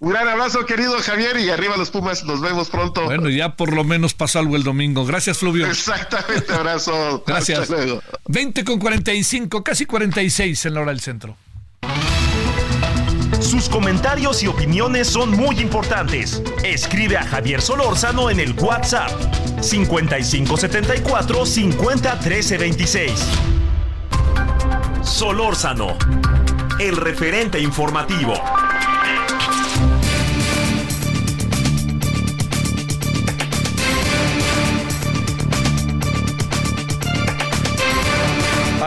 Un 0.00 0.08
gran 0.08 0.26
abrazo, 0.28 0.64
querido 0.64 0.98
Javier, 0.98 1.38
y 1.38 1.50
arriba 1.50 1.76
los 1.76 1.90
Pumas, 1.90 2.24
nos 2.24 2.40
vemos 2.40 2.70
pronto. 2.70 3.04
Bueno, 3.04 3.28
ya 3.28 3.54
por 3.56 3.74
lo 3.74 3.84
menos 3.84 4.14
pasa 4.14 4.38
algo 4.38 4.56
el 4.56 4.62
domingo. 4.62 5.04
Gracias, 5.04 5.36
Fluvio. 5.36 5.66
Exactamente, 5.66 6.54
abrazo. 6.54 7.22
Gracias. 7.26 7.68
20 8.26 8.64
con 8.64 8.78
45, 8.78 9.62
casi 9.62 9.84
46 9.84 10.64
en 10.64 10.74
la 10.74 10.80
hora 10.80 10.92
del 10.92 11.00
centro. 11.00 11.36
Sus 13.40 13.68
comentarios 13.68 14.42
y 14.42 14.46
opiniones 14.46 15.06
son 15.06 15.32
muy 15.32 15.60
importantes. 15.60 16.42
Escribe 16.64 17.18
a 17.18 17.26
Javier 17.26 17.60
Solórzano 17.60 18.30
en 18.30 18.40
el 18.40 18.54
WhatsApp 18.54 19.10
5574 19.60 21.44
501326. 21.44 23.12
Solórzano, 25.02 25.98
el 26.78 26.96
referente 26.96 27.60
informativo. 27.60 28.32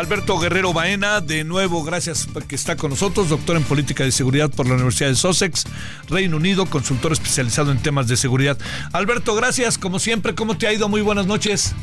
Alberto 0.03 0.37
Guerrero 0.37 0.73
Baena, 0.73 1.21
de 1.21 1.45
nuevo, 1.45 1.81
gracias 1.81 2.27
que 2.49 2.55
está 2.55 2.75
con 2.75 2.89
nosotros, 2.89 3.29
doctor 3.29 3.55
en 3.55 3.63
política 3.63 4.03
de 4.03 4.11
seguridad 4.11 4.51
por 4.51 4.67
la 4.67 4.73
Universidad 4.73 5.07
de 5.07 5.15
Sussex, 5.15 5.63
Reino 6.09 6.35
Unido, 6.35 6.65
consultor 6.65 7.13
especializado 7.13 7.71
en 7.71 7.81
temas 7.81 8.09
de 8.09 8.17
seguridad. 8.17 8.57
Alberto, 8.91 9.33
gracias, 9.33 9.77
como 9.77 9.99
siempre, 9.99 10.35
¿cómo 10.35 10.57
te 10.57 10.67
ha 10.67 10.73
ido? 10.73 10.89
Muy 10.89 10.99
buenas 10.99 11.25
noches. 11.25 11.73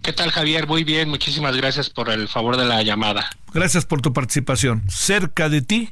¿Qué 0.00 0.14
tal, 0.14 0.30
Javier? 0.30 0.66
Muy 0.66 0.84
bien, 0.84 1.10
muchísimas 1.10 1.54
gracias 1.54 1.90
por 1.90 2.08
el 2.08 2.28
favor 2.28 2.56
de 2.56 2.64
la 2.64 2.82
llamada. 2.82 3.28
Gracias 3.52 3.84
por 3.84 4.00
tu 4.00 4.14
participación. 4.14 4.82
Cerca 4.88 5.50
de 5.50 5.60
ti, 5.60 5.90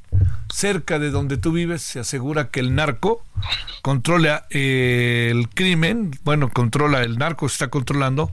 cerca 0.50 0.98
de 0.98 1.10
donde 1.10 1.36
tú 1.36 1.52
vives, 1.52 1.82
se 1.82 2.00
asegura 2.00 2.48
que 2.48 2.60
el 2.60 2.74
narco 2.74 3.22
controla 3.82 4.46
eh, 4.48 5.28
el 5.30 5.50
crimen, 5.50 6.18
bueno, 6.24 6.48
controla, 6.48 7.02
el 7.02 7.18
narco 7.18 7.44
está 7.44 7.68
controlando 7.68 8.30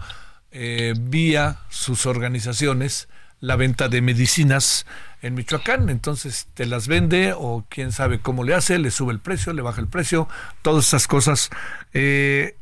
eh, 0.53 0.94
vía 0.98 1.57
sus 1.69 2.06
organizaciones 2.06 3.10
la 3.41 3.55
venta 3.55 3.89
de 3.89 4.01
medicinas 4.01 4.85
en 5.22 5.34
Michoacán, 5.34 5.89
entonces 5.89 6.47
te 6.53 6.65
las 6.65 6.88
vende 6.88 7.34
o 7.35 7.65
quién 7.68 7.91
sabe 7.91 8.19
cómo 8.19 8.43
le 8.43 8.53
hace, 8.53 8.77
le 8.80 8.91
sube 8.91 9.11
el 9.11 9.19
precio, 9.19 9.51
le 9.51 9.61
baja 9.61 9.81
el 9.81 9.88
precio, 9.88 10.30
todas 10.61 10.88
esas 10.88 11.07
cosas. 11.07 11.49
Eh, 11.93 12.55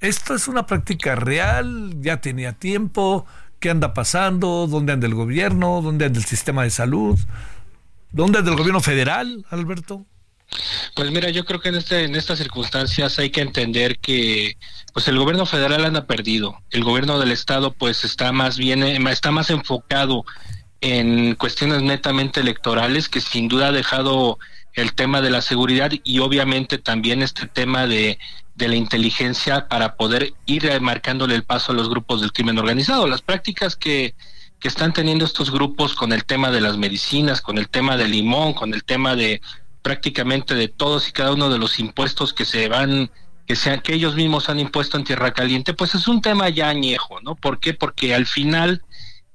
esto 0.00 0.34
es 0.34 0.46
una 0.46 0.66
práctica 0.66 1.14
real, 1.14 1.94
ya 2.00 2.20
tenía 2.20 2.52
tiempo, 2.52 3.26
¿qué 3.58 3.70
anda 3.70 3.94
pasando? 3.94 4.66
¿Dónde 4.66 4.92
anda 4.92 5.06
el 5.06 5.14
gobierno? 5.14 5.80
¿Dónde 5.82 6.04
anda 6.04 6.18
el 6.18 6.24
sistema 6.26 6.62
de 6.62 6.70
salud? 6.70 7.18
¿Dónde 8.12 8.38
anda 8.38 8.50
el 8.50 8.56
gobierno 8.58 8.80
federal, 8.80 9.44
Alberto? 9.50 10.06
Pues 10.94 11.10
mira, 11.10 11.30
yo 11.30 11.44
creo 11.44 11.60
que 11.60 11.68
en 11.68 11.74
este 11.76 12.04
en 12.04 12.14
estas 12.14 12.38
circunstancias 12.38 13.18
hay 13.18 13.30
que 13.30 13.40
entender 13.40 13.98
que 13.98 14.56
pues 14.92 15.08
el 15.08 15.18
gobierno 15.18 15.44
federal 15.44 15.84
anda 15.84 16.06
perdido. 16.06 16.62
El 16.70 16.84
gobierno 16.84 17.18
del 17.18 17.32
estado 17.32 17.72
pues 17.72 18.04
está 18.04 18.32
más 18.32 18.56
bien 18.56 18.82
eh, 18.82 18.98
está 19.10 19.30
más 19.30 19.50
enfocado 19.50 20.24
en 20.80 21.34
cuestiones 21.34 21.82
netamente 21.82 22.40
electorales 22.40 23.08
que 23.08 23.20
sin 23.20 23.48
duda 23.48 23.68
ha 23.68 23.72
dejado 23.72 24.38
el 24.74 24.94
tema 24.94 25.20
de 25.20 25.30
la 25.30 25.40
seguridad 25.40 25.90
y 26.04 26.18
obviamente 26.20 26.78
también 26.78 27.22
este 27.22 27.46
tema 27.46 27.86
de, 27.86 28.18
de 28.54 28.68
la 28.68 28.76
inteligencia 28.76 29.68
para 29.68 29.96
poder 29.96 30.34
ir 30.44 30.80
marcándole 30.80 31.34
el 31.34 31.44
paso 31.44 31.72
a 31.72 31.74
los 31.74 31.88
grupos 31.88 32.20
del 32.20 32.32
crimen 32.32 32.58
organizado. 32.58 33.06
Las 33.08 33.22
prácticas 33.22 33.74
que, 33.74 34.14
que 34.60 34.68
están 34.68 34.92
teniendo 34.92 35.24
estos 35.24 35.50
grupos 35.50 35.94
con 35.94 36.12
el 36.12 36.24
tema 36.24 36.50
de 36.50 36.60
las 36.60 36.76
medicinas, 36.76 37.40
con 37.40 37.58
el 37.58 37.68
tema 37.68 37.96
del 37.96 38.10
limón, 38.10 38.52
con 38.52 38.74
el 38.74 38.84
tema 38.84 39.16
de 39.16 39.40
prácticamente 39.86 40.56
de 40.56 40.66
todos 40.66 41.08
y 41.08 41.12
cada 41.12 41.32
uno 41.32 41.48
de 41.48 41.58
los 41.58 41.78
impuestos 41.78 42.34
que 42.34 42.44
se 42.44 42.66
van 42.66 43.08
que 43.46 43.54
sean 43.54 43.80
que 43.80 43.94
ellos 43.94 44.16
mismos 44.16 44.48
han 44.48 44.58
impuesto 44.58 44.96
en 44.96 45.04
Tierra 45.04 45.32
Caliente, 45.32 45.74
pues 45.74 45.94
es 45.94 46.08
un 46.08 46.20
tema 46.20 46.48
ya 46.48 46.68
añejo, 46.68 47.20
¿no? 47.20 47.36
¿Por 47.36 47.60
qué? 47.60 47.72
Porque 47.72 48.12
al 48.12 48.26
final 48.26 48.82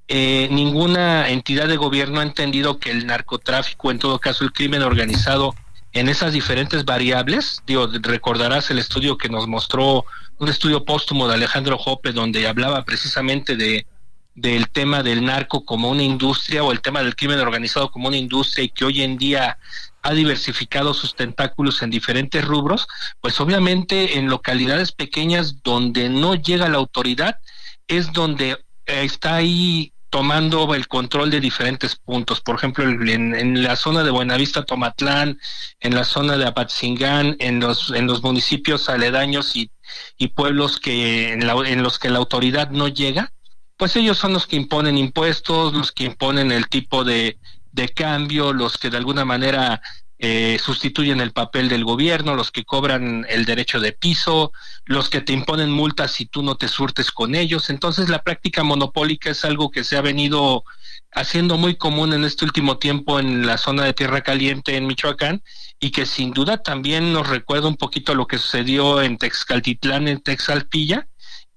eh, 0.08 0.48
ninguna 0.50 1.30
entidad 1.30 1.68
de 1.68 1.78
gobierno 1.78 2.20
ha 2.20 2.22
entendido 2.22 2.78
que 2.78 2.90
el 2.90 3.06
narcotráfico, 3.06 3.90
en 3.90 3.98
todo 3.98 4.18
caso 4.18 4.44
el 4.44 4.52
crimen 4.52 4.82
organizado, 4.82 5.54
en 5.94 6.10
esas 6.10 6.34
diferentes 6.34 6.84
variables, 6.84 7.62
digo, 7.66 7.88
recordarás 8.02 8.70
el 8.70 8.78
estudio 8.78 9.16
que 9.16 9.30
nos 9.30 9.48
mostró, 9.48 10.04
un 10.38 10.50
estudio 10.50 10.84
póstumo 10.84 11.28
de 11.28 11.34
Alejandro 11.36 11.78
Jope, 11.78 12.12
donde 12.12 12.46
hablaba 12.46 12.84
precisamente 12.84 13.56
de 13.56 13.86
del 14.34 14.68
tema 14.70 15.02
del 15.02 15.24
narco 15.24 15.64
como 15.64 15.90
una 15.90 16.02
industria 16.02 16.62
o 16.62 16.72
el 16.72 16.80
tema 16.80 17.02
del 17.02 17.16
crimen 17.16 17.38
organizado 17.38 17.90
como 17.90 18.08
una 18.08 18.16
industria 18.16 18.64
y 18.64 18.70
que 18.70 18.84
hoy 18.84 19.02
en 19.02 19.18
día 19.18 19.58
ha 20.02 20.12
diversificado 20.12 20.94
sus 20.94 21.14
tentáculos 21.14 21.82
en 21.82 21.90
diferentes 21.90 22.44
rubros, 22.44 22.86
pues 23.20 23.40
obviamente 23.40 24.18
en 24.18 24.28
localidades 24.28 24.92
pequeñas 24.92 25.62
donde 25.62 26.08
no 26.08 26.34
llega 26.34 26.68
la 26.68 26.78
autoridad 26.78 27.38
es 27.86 28.12
donde 28.12 28.58
está 28.84 29.36
ahí 29.36 29.92
tomando 30.10 30.74
el 30.74 30.88
control 30.88 31.30
de 31.30 31.40
diferentes 31.40 31.96
puntos. 31.96 32.42
Por 32.42 32.56
ejemplo, 32.56 32.84
en, 32.84 33.62
la 33.62 33.76
zona 33.76 34.02
de 34.02 34.10
Buenavista, 34.10 34.62
Tomatlán, 34.62 35.38
en 35.80 35.94
la 35.94 36.04
zona 36.04 36.36
de 36.36 36.44
Apatzingán, 36.44 37.36
en 37.38 37.60
los, 37.60 37.90
en 37.92 38.06
los 38.06 38.22
municipios 38.22 38.90
aledaños 38.90 39.56
y, 39.56 39.70
y 40.18 40.28
pueblos 40.28 40.78
que 40.78 41.32
en, 41.32 41.48
en 41.48 41.82
los 41.82 41.98
que 41.98 42.10
la 42.10 42.18
autoridad 42.18 42.68
no 42.70 42.88
llega, 42.88 43.32
pues 43.78 43.96
ellos 43.96 44.18
son 44.18 44.34
los 44.34 44.46
que 44.46 44.56
imponen 44.56 44.98
impuestos, 44.98 45.72
los 45.72 45.92
que 45.92 46.04
imponen 46.04 46.52
el 46.52 46.68
tipo 46.68 47.04
de, 47.04 47.38
de 47.72 47.88
cambio, 47.88 48.52
los 48.52 48.78
que 48.78 48.90
de 48.90 48.98
alguna 48.98 49.24
manera 49.24 49.80
eh, 50.24 50.60
sustituyen 50.60 51.20
el 51.20 51.32
papel 51.32 51.68
del 51.68 51.84
gobierno, 51.84 52.36
los 52.36 52.52
que 52.52 52.64
cobran 52.64 53.26
el 53.28 53.44
derecho 53.44 53.80
de 53.80 53.90
piso, 53.90 54.52
los 54.84 55.10
que 55.10 55.20
te 55.20 55.32
imponen 55.32 55.72
multas 55.72 56.12
si 56.12 56.26
tú 56.26 56.44
no 56.44 56.54
te 56.54 56.68
surtes 56.68 57.10
con 57.10 57.34
ellos. 57.34 57.70
Entonces 57.70 58.08
la 58.08 58.22
práctica 58.22 58.62
monopólica 58.62 59.30
es 59.30 59.44
algo 59.44 59.72
que 59.72 59.82
se 59.82 59.96
ha 59.96 60.00
venido 60.00 60.62
haciendo 61.10 61.58
muy 61.58 61.74
común 61.74 62.12
en 62.12 62.22
este 62.22 62.44
último 62.44 62.78
tiempo 62.78 63.18
en 63.18 63.46
la 63.46 63.58
zona 63.58 63.82
de 63.82 63.94
Tierra 63.94 64.20
Caliente 64.20 64.76
en 64.76 64.86
Michoacán 64.86 65.42
y 65.80 65.90
que 65.90 66.06
sin 66.06 66.30
duda 66.30 66.62
también 66.62 67.12
nos 67.12 67.28
recuerda 67.28 67.66
un 67.66 67.76
poquito 67.76 68.14
lo 68.14 68.28
que 68.28 68.38
sucedió 68.38 69.02
en 69.02 69.18
Texcaltitlán, 69.18 70.06
en 70.06 70.20
Texalpilla 70.20 71.08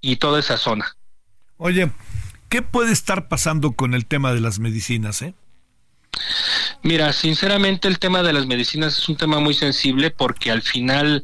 y 0.01 0.15
toda 0.15 0.39
esa 0.39 0.57
zona. 0.57 0.97
Oye, 1.57 1.91
¿qué 2.49 2.63
puede 2.63 2.91
estar 2.91 3.27
pasando 3.27 3.73
con 3.73 3.93
el 3.93 4.07
tema 4.07 4.33
de 4.33 4.41
las 4.41 4.57
medicinas, 4.57 5.21
eh? 5.21 5.35
Mira, 6.83 7.11
sinceramente 7.13 7.87
el 7.87 7.99
tema 7.99 8.23
de 8.23 8.33
las 8.33 8.45
medicinas 8.45 8.97
es 8.97 9.09
un 9.09 9.17
tema 9.17 9.39
muy 9.39 9.53
sensible 9.53 10.11
porque 10.11 10.51
al 10.51 10.61
final, 10.61 11.23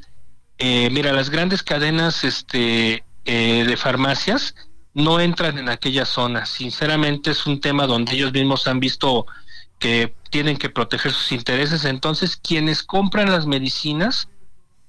eh, 0.58 0.90
mira, 0.92 1.14
las 1.14 1.30
grandes 1.30 1.64
cadenas 1.64 2.24
este, 2.24 3.04
eh, 3.26 3.66
de 3.68 3.78
farmacias 3.78 4.56
no 4.94 5.20
entran 5.20 5.58
en 5.58 5.70
aquella 5.70 6.06
zona. 6.06 6.46
Sinceramente 6.46 7.32
es 7.32 7.46
un 7.46 7.62
tema 7.62 7.88
donde 7.88 8.14
ellos 8.14 8.34
mismos 8.34 8.68
han 8.68 8.80
visto 8.80 9.26
que 9.80 10.14
tienen 10.30 10.58
que 10.58 10.70
proteger 10.70 11.12
sus 11.12 11.32
intereses. 11.32 11.86
Entonces, 11.86 12.38
quienes 12.38 12.84
compran 12.84 13.32
las 13.32 13.46
medicinas 13.46 14.30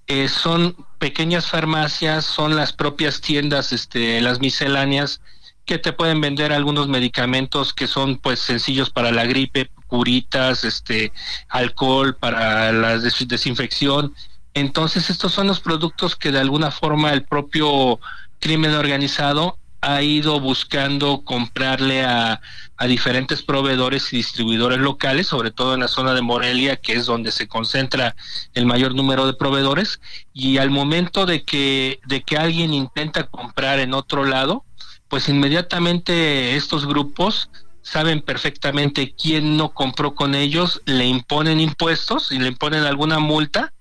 eh, 0.07 0.29
son 0.29 0.77
pequeñas 0.99 1.47
farmacias, 1.47 2.24
son 2.24 2.57
las 2.57 2.73
propias 2.73 3.20
tiendas, 3.20 3.73
este, 3.73 4.20
las 4.20 4.41
misceláneas 4.41 5.20
que 5.65 5.79
te 5.79 5.93
pueden 5.93 6.20
vender 6.20 6.53
algunos 6.53 6.89
medicamentos 6.89 7.73
que 7.73 7.87
son 7.87 8.19
pues 8.19 8.41
sencillos 8.41 8.91
para 8.91 9.12
la 9.12 9.24
gripe, 9.24 9.70
curitas, 9.93 10.64
este, 10.64 11.12
alcohol 11.51 12.16
para 12.16 12.73
la 12.73 12.98
desinfección. 12.98 14.14
Entonces 14.55 15.10
estos 15.10 15.32
son 15.32 15.48
los 15.48 15.60
productos 15.60 16.16
que 16.16 16.32
de 16.32 16.40
alguna 16.40 16.70
forma 16.70 17.12
el 17.12 17.24
propio 17.24 18.01
crimen 18.40 18.73
organizado 18.73 19.59
ha 19.82 20.01
ido 20.01 20.40
buscando 20.40 21.24
comprarle 21.24 22.05
a, 22.05 22.40
a, 22.78 22.86
diferentes 22.86 23.43
proveedores 23.43 24.10
y 24.14 24.16
distribuidores 24.16 24.78
locales, 24.78 25.27
sobre 25.27 25.51
todo 25.51 25.74
en 25.74 25.81
la 25.81 25.89
zona 25.89 26.14
de 26.14 26.23
Morelia, 26.23 26.77
que 26.77 26.94
es 26.94 27.05
donde 27.05 27.31
se 27.31 27.47
concentra 27.47 28.16
el 28.55 28.64
mayor 28.64 28.94
número 28.94 29.27
de 29.27 29.35
proveedores, 29.35 30.01
y 30.32 30.56
al 30.56 30.70
momento 30.70 31.27
de 31.27 31.43
que, 31.43 32.01
de 32.06 32.23
que 32.23 32.39
alguien 32.39 32.73
intenta 32.73 33.24
comprar 33.24 33.78
en 33.78 33.93
otro 33.93 34.24
lado, 34.24 34.64
pues 35.09 35.28
inmediatamente 35.28 36.56
estos 36.56 36.86
grupos 36.86 37.51
saben 37.82 38.20
perfectamente 38.20 39.14
quién 39.14 39.56
no 39.56 39.74
compró 39.74 40.14
con 40.14 40.34
ellos, 40.34 40.82
le 40.86 41.06
imponen 41.06 41.60
impuestos 41.60 42.32
y 42.32 42.38
le 42.38 42.48
imponen 42.48 42.84
alguna 42.84 43.18
multa 43.18 43.72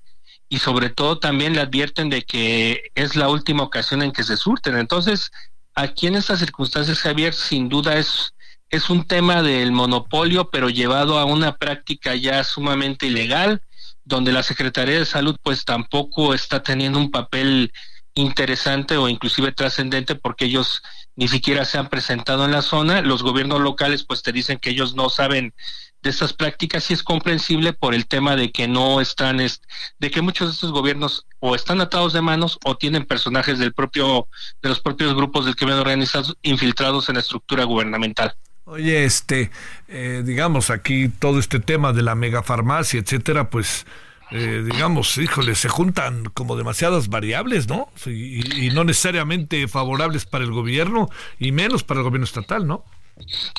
y 0.49 0.59
sobre 0.59 0.89
todo 0.89 1.19
también 1.19 1.53
le 1.53 1.61
advierten 1.61 2.09
de 2.09 2.23
que 2.23 2.91
es 2.95 3.15
la 3.15 3.29
última 3.29 3.63
ocasión 3.63 4.01
en 4.01 4.11
que 4.11 4.23
se 4.23 4.35
surten. 4.35 4.77
Entonces, 4.77 5.31
Aquí 5.73 6.07
en 6.07 6.15
estas 6.15 6.39
circunstancias, 6.39 6.99
Javier, 6.99 7.33
sin 7.33 7.69
duda 7.69 7.97
es, 7.97 8.33
es 8.69 8.89
un 8.89 9.05
tema 9.05 9.41
del 9.41 9.71
monopolio, 9.71 10.49
pero 10.49 10.69
llevado 10.69 11.17
a 11.17 11.25
una 11.25 11.55
práctica 11.55 12.13
ya 12.15 12.43
sumamente 12.43 13.05
ilegal, 13.05 13.61
donde 14.03 14.33
la 14.33 14.43
Secretaría 14.43 14.99
de 14.99 15.05
Salud 15.05 15.37
pues 15.41 15.63
tampoco 15.63 16.33
está 16.33 16.61
teniendo 16.61 16.99
un 16.99 17.09
papel 17.09 17.71
interesante 18.13 18.97
o 18.97 19.07
inclusive 19.07 19.53
trascendente 19.53 20.15
porque 20.15 20.45
ellos 20.45 20.81
ni 21.21 21.27
siquiera 21.27 21.65
se 21.65 21.77
han 21.77 21.87
presentado 21.87 22.45
en 22.45 22.51
la 22.51 22.63
zona. 22.63 23.03
Los 23.03 23.21
gobiernos 23.21 23.61
locales 23.61 24.03
pues 24.03 24.23
te 24.23 24.31
dicen 24.31 24.57
que 24.57 24.71
ellos 24.71 24.95
no 24.95 25.07
saben 25.11 25.53
de 26.01 26.09
estas 26.09 26.33
prácticas 26.33 26.89
y 26.89 26.95
es 26.95 27.03
comprensible 27.03 27.73
por 27.73 27.93
el 27.93 28.07
tema 28.07 28.35
de 28.35 28.51
que 28.51 28.67
no 28.67 28.99
están, 28.99 29.37
de 29.37 30.09
que 30.09 30.21
muchos 30.23 30.47
de 30.47 30.53
estos 30.53 30.71
gobiernos 30.71 31.27
o 31.37 31.53
están 31.53 31.79
atados 31.79 32.13
de 32.13 32.21
manos 32.21 32.57
o 32.65 32.75
tienen 32.75 33.05
personajes 33.05 33.59
del 33.59 33.71
propio, 33.71 34.27
de 34.63 34.69
los 34.69 34.79
propios 34.79 35.13
grupos 35.13 35.45
del 35.45 35.55
crimen 35.55 35.75
organizado 35.75 36.35
infiltrados 36.41 37.07
en 37.07 37.13
la 37.13 37.21
estructura 37.21 37.65
gubernamental. 37.65 38.33
Oye, 38.63 39.05
este, 39.05 39.51
eh, 39.89 40.23
digamos 40.25 40.71
aquí 40.71 41.07
todo 41.07 41.37
este 41.37 41.59
tema 41.59 41.93
de 41.93 42.01
la 42.01 42.15
megafarmacia, 42.15 42.99
etcétera, 42.99 43.51
pues 43.51 43.85
eh, 44.31 44.63
digamos, 44.65 45.17
híjole, 45.17 45.55
se 45.55 45.69
juntan 45.69 46.25
como 46.33 46.55
demasiadas 46.55 47.09
variables, 47.09 47.67
¿no? 47.67 47.89
Y, 48.05 48.65
y, 48.65 48.69
no 48.71 48.83
necesariamente 48.83 49.67
favorables 49.67 50.25
para 50.25 50.43
el 50.43 50.51
gobierno 50.51 51.09
y 51.39 51.51
menos 51.51 51.83
para 51.83 51.99
el 51.99 52.05
gobierno 52.05 52.25
estatal, 52.25 52.65
¿no? 52.65 52.85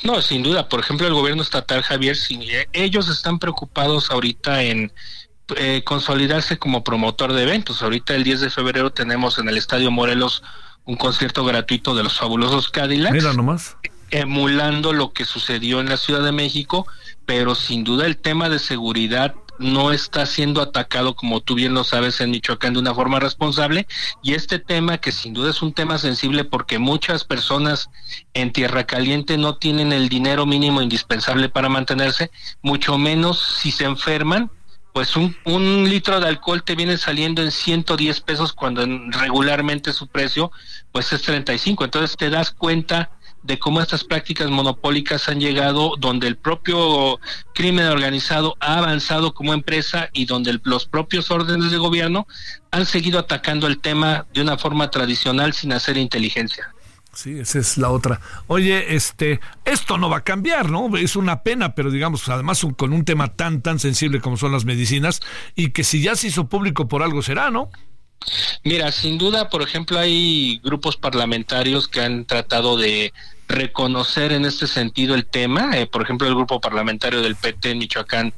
No, 0.03 0.21
sin 0.21 0.43
duda. 0.43 0.67
Por 0.69 0.79
ejemplo, 0.79 1.07
el 1.07 1.13
gobierno 1.13 1.41
estatal, 1.41 1.81
Javier, 1.83 2.17
eh, 2.29 2.67
ellos 2.73 3.09
están 3.09 3.39
preocupados 3.39 4.11
ahorita 4.11 4.63
en 4.63 4.91
eh, 5.57 5.83
consolidarse 5.83 6.57
como 6.57 6.83
promotor 6.83 7.33
de 7.33 7.43
eventos. 7.43 7.81
Ahorita 7.81 8.15
el 8.15 8.23
10 8.23 8.41
de 8.41 8.49
febrero 8.49 8.91
tenemos 8.91 9.37
en 9.39 9.49
el 9.49 9.57
Estadio 9.57 9.91
Morelos 9.91 10.43
un 10.85 10.95
concierto 10.95 11.45
gratuito 11.45 11.95
de 11.95 12.03
los 12.03 12.17
fabulosos 12.17 12.69
Cadillacs. 12.69 13.13
Mira 13.13 13.33
nomás. 13.33 13.77
Emulando 14.11 14.93
lo 14.93 15.13
que 15.13 15.25
sucedió 15.25 15.79
en 15.79 15.89
la 15.89 15.97
Ciudad 15.97 16.23
de 16.23 16.31
México, 16.31 16.85
pero 17.25 17.55
sin 17.55 17.83
duda 17.83 18.05
el 18.05 18.17
tema 18.17 18.49
de 18.49 18.59
seguridad 18.59 19.33
no 19.63 19.91
está 19.91 20.25
siendo 20.25 20.61
atacado, 20.61 21.15
como 21.15 21.41
tú 21.41 21.55
bien 21.55 21.73
lo 21.73 21.83
sabes, 21.83 22.21
en 22.21 22.31
Michoacán 22.31 22.73
de 22.73 22.79
una 22.79 22.93
forma 22.93 23.19
responsable. 23.19 23.87
Y 24.21 24.33
este 24.33 24.59
tema, 24.59 24.97
que 24.99 25.11
sin 25.11 25.33
duda 25.33 25.49
es 25.49 25.61
un 25.61 25.73
tema 25.73 25.97
sensible 25.97 26.43
porque 26.43 26.79
muchas 26.79 27.23
personas 27.23 27.89
en 28.33 28.51
Tierra 28.51 28.83
Caliente 28.85 29.37
no 29.37 29.55
tienen 29.55 29.93
el 29.93 30.09
dinero 30.09 30.45
mínimo 30.45 30.81
indispensable 30.81 31.49
para 31.49 31.69
mantenerse, 31.69 32.29
mucho 32.61 32.97
menos 32.97 33.39
si 33.61 33.71
se 33.71 33.85
enferman. 33.85 34.51
Pues 34.91 35.15
un, 35.15 35.35
un 35.45 35.89
litro 35.89 36.19
de 36.19 36.27
alcohol 36.27 36.61
te 36.63 36.75
viene 36.75 36.97
saliendo 36.97 37.41
en 37.41 37.49
110 37.49 38.21
pesos 38.21 38.53
cuando 38.53 38.85
regularmente 39.07 39.91
su 39.91 40.05
precio 40.05 40.51
pues 40.91 41.11
es 41.13 41.23
35. 41.23 41.85
Entonces 41.85 42.15
te 42.15 42.29
das 42.29 42.51
cuenta 42.51 43.09
de 43.43 43.59
cómo 43.59 43.81
estas 43.81 44.03
prácticas 44.03 44.49
monopólicas 44.49 45.27
han 45.27 45.39
llegado 45.39 45.95
donde 45.97 46.27
el 46.27 46.37
propio 46.37 47.19
crimen 47.53 47.85
organizado 47.87 48.55
ha 48.59 48.77
avanzado 48.77 49.33
como 49.33 49.53
empresa 49.53 50.09
y 50.13 50.25
donde 50.25 50.59
los 50.63 50.85
propios 50.85 51.29
órdenes 51.29 51.71
de 51.71 51.77
gobierno 51.77 52.25
han 52.71 52.85
seguido 52.85 53.19
atacando 53.19 53.67
el 53.67 53.79
tema 53.79 54.25
de 54.33 54.41
una 54.41 54.57
forma 54.57 54.89
tradicional 54.89 55.53
sin 55.53 55.73
hacer 55.73 55.97
inteligencia. 55.97 56.73
Sí, 57.13 57.37
esa 57.39 57.59
es 57.59 57.77
la 57.77 57.91
otra. 57.91 58.19
Oye, 58.47 58.95
este, 58.95 59.39
esto 59.65 59.99
no 59.99 60.09
va 60.09 60.17
a 60.17 60.23
cambiar, 60.23 60.71
¿no? 60.71 60.97
Es 60.97 61.15
una 61.15 61.43
pena, 61.43 61.75
pero 61.75 61.91
digamos, 61.91 62.27
además 62.27 62.65
con 62.75 62.91
un 62.91 63.05
tema 63.05 63.35
tan, 63.35 63.61
tan 63.61 63.77
sensible 63.77 64.19
como 64.19 64.35
son 64.35 64.51
las 64.51 64.65
medicinas 64.65 65.19
y 65.55 65.69
que 65.69 65.83
si 65.83 66.01
ya 66.01 66.15
se 66.15 66.27
hizo 66.27 66.49
público 66.49 66.87
por 66.87 67.03
algo 67.03 67.21
será, 67.21 67.51
¿no? 67.51 67.69
Mira, 68.63 68.91
sin 68.91 69.17
duda, 69.17 69.49
por 69.49 69.61
ejemplo, 69.61 69.99
hay 69.99 70.59
grupos 70.63 70.97
parlamentarios 70.97 71.87
que 71.87 72.01
han 72.01 72.25
tratado 72.25 72.77
de 72.77 73.13
reconocer 73.47 74.31
en 74.31 74.45
este 74.45 74.67
sentido 74.67 75.15
el 75.15 75.25
tema. 75.25 75.77
Eh, 75.77 75.87
por 75.87 76.01
ejemplo, 76.01 76.27
el 76.27 76.35
grupo 76.35 76.59
parlamentario 76.59 77.21
del 77.21 77.35
PT 77.35 77.71
en 77.71 77.77
Michoacán 77.79 78.33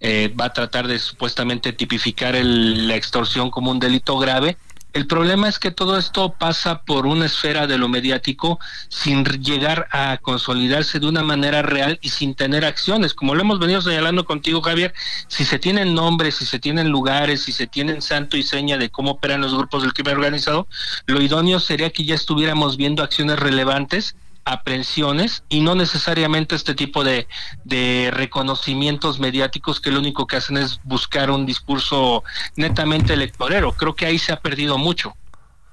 eh, 0.00 0.32
va 0.38 0.46
a 0.46 0.52
tratar 0.52 0.88
de 0.88 0.98
supuestamente 0.98 1.72
tipificar 1.72 2.34
la 2.34 2.94
extorsión 2.94 3.50
como 3.50 3.70
un 3.70 3.78
delito 3.78 4.18
grave. 4.18 4.56
El 4.92 5.06
problema 5.06 5.48
es 5.48 5.60
que 5.60 5.70
todo 5.70 5.96
esto 5.98 6.34
pasa 6.36 6.82
por 6.82 7.06
una 7.06 7.26
esfera 7.26 7.68
de 7.68 7.78
lo 7.78 7.88
mediático 7.88 8.58
sin 8.88 9.24
llegar 9.24 9.86
a 9.92 10.18
consolidarse 10.20 10.98
de 10.98 11.06
una 11.06 11.22
manera 11.22 11.62
real 11.62 12.00
y 12.02 12.08
sin 12.08 12.34
tener 12.34 12.64
acciones. 12.64 13.14
Como 13.14 13.36
lo 13.36 13.42
hemos 13.42 13.60
venido 13.60 13.80
señalando 13.82 14.24
contigo, 14.24 14.62
Javier, 14.62 14.92
si 15.28 15.44
se 15.44 15.60
tienen 15.60 15.94
nombres, 15.94 16.36
si 16.36 16.46
se 16.46 16.58
tienen 16.58 16.88
lugares, 16.88 17.42
si 17.42 17.52
se 17.52 17.68
tienen 17.68 18.02
santo 18.02 18.36
y 18.36 18.42
seña 18.42 18.78
de 18.78 18.90
cómo 18.90 19.12
operan 19.12 19.42
los 19.42 19.54
grupos 19.54 19.82
del 19.82 19.92
crimen 19.92 20.16
organizado, 20.16 20.66
lo 21.06 21.22
idóneo 21.22 21.60
sería 21.60 21.90
que 21.90 22.04
ya 22.04 22.16
estuviéramos 22.16 22.76
viendo 22.76 23.04
acciones 23.04 23.38
relevantes 23.38 24.16
aprehensiones 24.44 25.44
y 25.48 25.60
no 25.60 25.74
necesariamente 25.74 26.54
este 26.54 26.74
tipo 26.74 27.04
de, 27.04 27.28
de 27.64 28.10
reconocimientos 28.12 29.20
mediáticos 29.20 29.80
que 29.80 29.90
lo 29.90 30.00
único 30.00 30.26
que 30.26 30.36
hacen 30.36 30.56
es 30.56 30.80
buscar 30.84 31.30
un 31.30 31.46
discurso 31.46 32.24
netamente 32.56 33.12
electorero. 33.12 33.72
Creo 33.72 33.94
que 33.94 34.06
ahí 34.06 34.18
se 34.18 34.32
ha 34.32 34.40
perdido 34.40 34.78
mucho. 34.78 35.14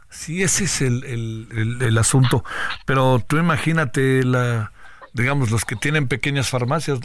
Sí, 0.10 0.41
ese 0.41 0.65
es 0.65 0.81
el, 0.81 1.03
el, 1.03 1.77
el, 1.81 1.98
asunto. 1.98 2.44
Pero 2.85 3.23
tú 3.27 3.38
imagínate, 3.38 4.23
la, 4.23 4.72
digamos, 5.14 5.52
los 5.52 5.65
que 5.65 5.76
tienen 5.76 6.07
pequeñas 6.07 6.49
farmacias. 6.49 6.99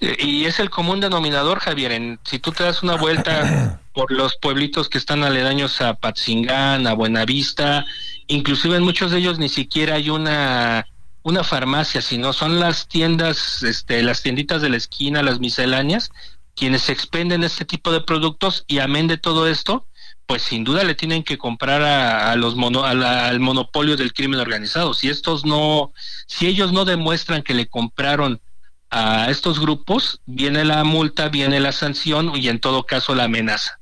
Y 0.00 0.44
es 0.44 0.58
el 0.58 0.70
común 0.70 1.00
denominador, 1.00 1.60
Javier. 1.60 1.92
En, 1.92 2.18
si 2.24 2.38
tú 2.38 2.52
te 2.52 2.64
das 2.64 2.82
una 2.82 2.96
vuelta 2.96 3.80
por 3.94 4.10
los 4.12 4.36
pueblitos 4.36 4.88
que 4.88 4.98
están 4.98 5.24
aledaños 5.24 5.80
a 5.80 5.94
Patzingán, 5.94 6.86
a 6.86 6.94
Buenavista, 6.94 7.84
inclusive 8.26 8.76
en 8.76 8.82
muchos 8.82 9.10
de 9.10 9.18
ellos 9.18 9.38
ni 9.38 9.48
siquiera 9.48 9.96
hay 9.96 10.10
una 10.10 10.86
una 11.22 11.44
farmacia, 11.44 12.02
sino 12.02 12.32
son 12.32 12.58
las 12.58 12.88
tiendas, 12.88 13.62
este, 13.62 14.02
las 14.02 14.22
tienditas 14.22 14.60
de 14.60 14.68
la 14.68 14.76
esquina, 14.76 15.22
las 15.22 15.40
misceláneas, 15.40 16.10
quienes 16.54 16.88
expenden 16.88 17.44
este 17.44 17.64
tipo 17.64 17.92
de 17.92 18.00
productos 18.00 18.64
y 18.66 18.80
amén 18.80 19.06
de 19.06 19.18
todo 19.18 19.46
esto, 19.46 19.86
pues 20.26 20.42
sin 20.42 20.64
duda 20.64 20.84
le 20.84 20.94
tienen 20.94 21.22
que 21.22 21.38
comprar 21.38 21.82
a, 21.82 22.34
los 22.36 22.56
mono, 22.56 22.84
al 22.84 23.40
monopolio 23.40 23.96
del 23.96 24.12
crimen 24.12 24.40
organizado. 24.40 24.94
Si 24.94 25.08
estos 25.08 25.44
no, 25.44 25.92
si 26.26 26.46
ellos 26.46 26.72
no 26.72 26.84
demuestran 26.84 27.42
que 27.42 27.54
le 27.54 27.68
compraron 27.68 28.40
a 28.90 29.30
estos 29.30 29.58
grupos, 29.58 30.20
viene 30.26 30.64
la 30.64 30.84
multa, 30.84 31.28
viene 31.28 31.60
la 31.60 31.72
sanción 31.72 32.32
y 32.36 32.48
en 32.48 32.60
todo 32.60 32.84
caso 32.84 33.14
la 33.14 33.24
amenaza. 33.24 33.78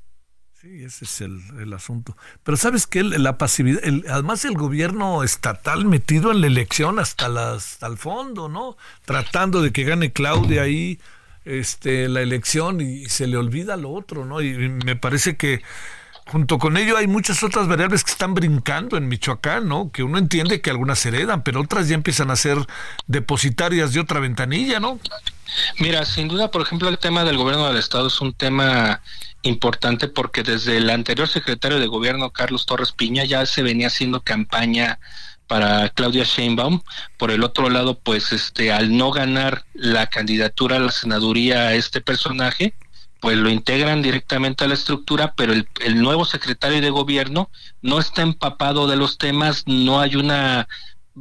Sí, 0.61 0.85
ese 0.85 1.07
es 1.07 1.23
el, 1.23 1.73
asunto. 1.73 2.19
Pero 2.45 2.55
sabes 2.59 2.87
que 2.87 3.03
la 3.03 3.39
pasividad, 3.39 3.81
además 4.11 4.45
el 4.45 4.53
gobierno 4.53 5.23
estatal 5.23 5.87
metido 5.87 6.33
en 6.33 6.43
la 6.43 6.49
elección 6.49 6.99
hasta, 6.99 7.31
las, 7.31 7.73
hasta 7.73 7.87
el 7.87 7.97
fondo, 7.97 8.51
¿no? 8.51 8.77
Tratando 9.07 9.63
de 9.63 9.73
que 9.73 9.85
gane 9.85 10.13
Claudia 10.13 10.61
ahí 10.63 11.01
este, 11.47 12.11
la 12.11 12.21
elección 12.21 12.83
y 12.83 13.07
se 13.07 13.27
le 13.27 13.39
olvida 13.39 13.79
lo 13.79 13.91
otro, 13.91 14.27
¿no? 14.27 14.43
Y 14.43 14.53
me 14.69 14.97
parece 14.97 15.39
que 15.39 15.63
junto 16.27 16.59
con 16.59 16.77
ello 16.77 16.99
hay 16.99 17.07
muchas 17.07 17.43
otras 17.43 17.67
variables 17.67 18.05
que 18.05 18.11
están 18.11 18.35
brincando 18.35 18.99
en 18.99 19.09
Michoacán, 19.09 19.67
¿no? 19.67 19.91
Que 19.91 20.03
uno 20.03 20.19
entiende 20.19 20.61
que 20.61 20.69
algunas 20.69 21.07
heredan, 21.07 21.43
pero 21.43 21.63
otras 21.63 21.89
ya 21.89 21.95
empiezan 21.95 22.31
a 22.31 22.37
ser 22.37 22.59
depositarias 23.07 23.95
de 23.95 24.01
otra 24.01 24.21
ventanilla, 24.21 24.79
¿no? 24.79 25.01
Mira, 25.79 26.05
sin 26.05 26.29
duda, 26.29 26.51
por 26.51 26.61
ejemplo, 26.61 26.91
el 26.91 26.99
tema 26.99 27.25
del 27.25 27.39
gobierno 27.39 27.67
del 27.67 27.79
Estado 27.79 28.09
es 28.09 28.21
un 28.21 28.35
tema 28.35 29.01
importante 29.43 30.09
porque 30.09 30.43
desde 30.43 30.77
el 30.77 30.91
anterior 30.91 31.29
secretario 31.29 31.79
de 31.79 31.87
gobierno, 31.87 32.31
Carlos 32.31 32.67
Torres 32.67 32.93
Piña, 32.93 33.25
ya 33.25 33.47
se 33.47 33.63
venía 33.63 33.89
haciendo 33.89 34.21
campaña 34.23 34.99
para 35.47 35.89
Claudia 35.91 36.25
Sheinbaum. 36.25 36.81
Por 37.17 37.31
el 37.31 37.43
otro 37.43 37.71
lado, 37.71 37.99
pues 37.99 38.33
este 38.33 38.73
al 38.73 38.97
no 38.97 39.11
ganar 39.11 39.65
la 39.75 40.07
candidatura 40.07 40.77
a 40.77 40.81
la 40.81 40.93
senaduría 40.93 41.69
a 41.69 41.75
este 41.75 42.01
personaje, 42.01 42.75
pues 43.21 43.37
lo 43.37 43.51
integran 43.51 44.03
directamente 44.03 44.65
a 44.65 44.69
la 44.69 44.75
estructura, 44.75 45.35
pero 45.37 45.53
el, 45.53 45.69
el 45.81 46.01
nuevo 46.01 46.25
secretario 46.25 46.81
de 46.81 46.91
gobierno 46.91 47.51
no 47.83 47.99
está 47.99 48.23
empapado 48.23 48.87
de 48.87 48.97
los 48.97 49.19
temas, 49.19 49.65
no 49.67 50.01
hay 50.01 50.17
una 50.17 50.69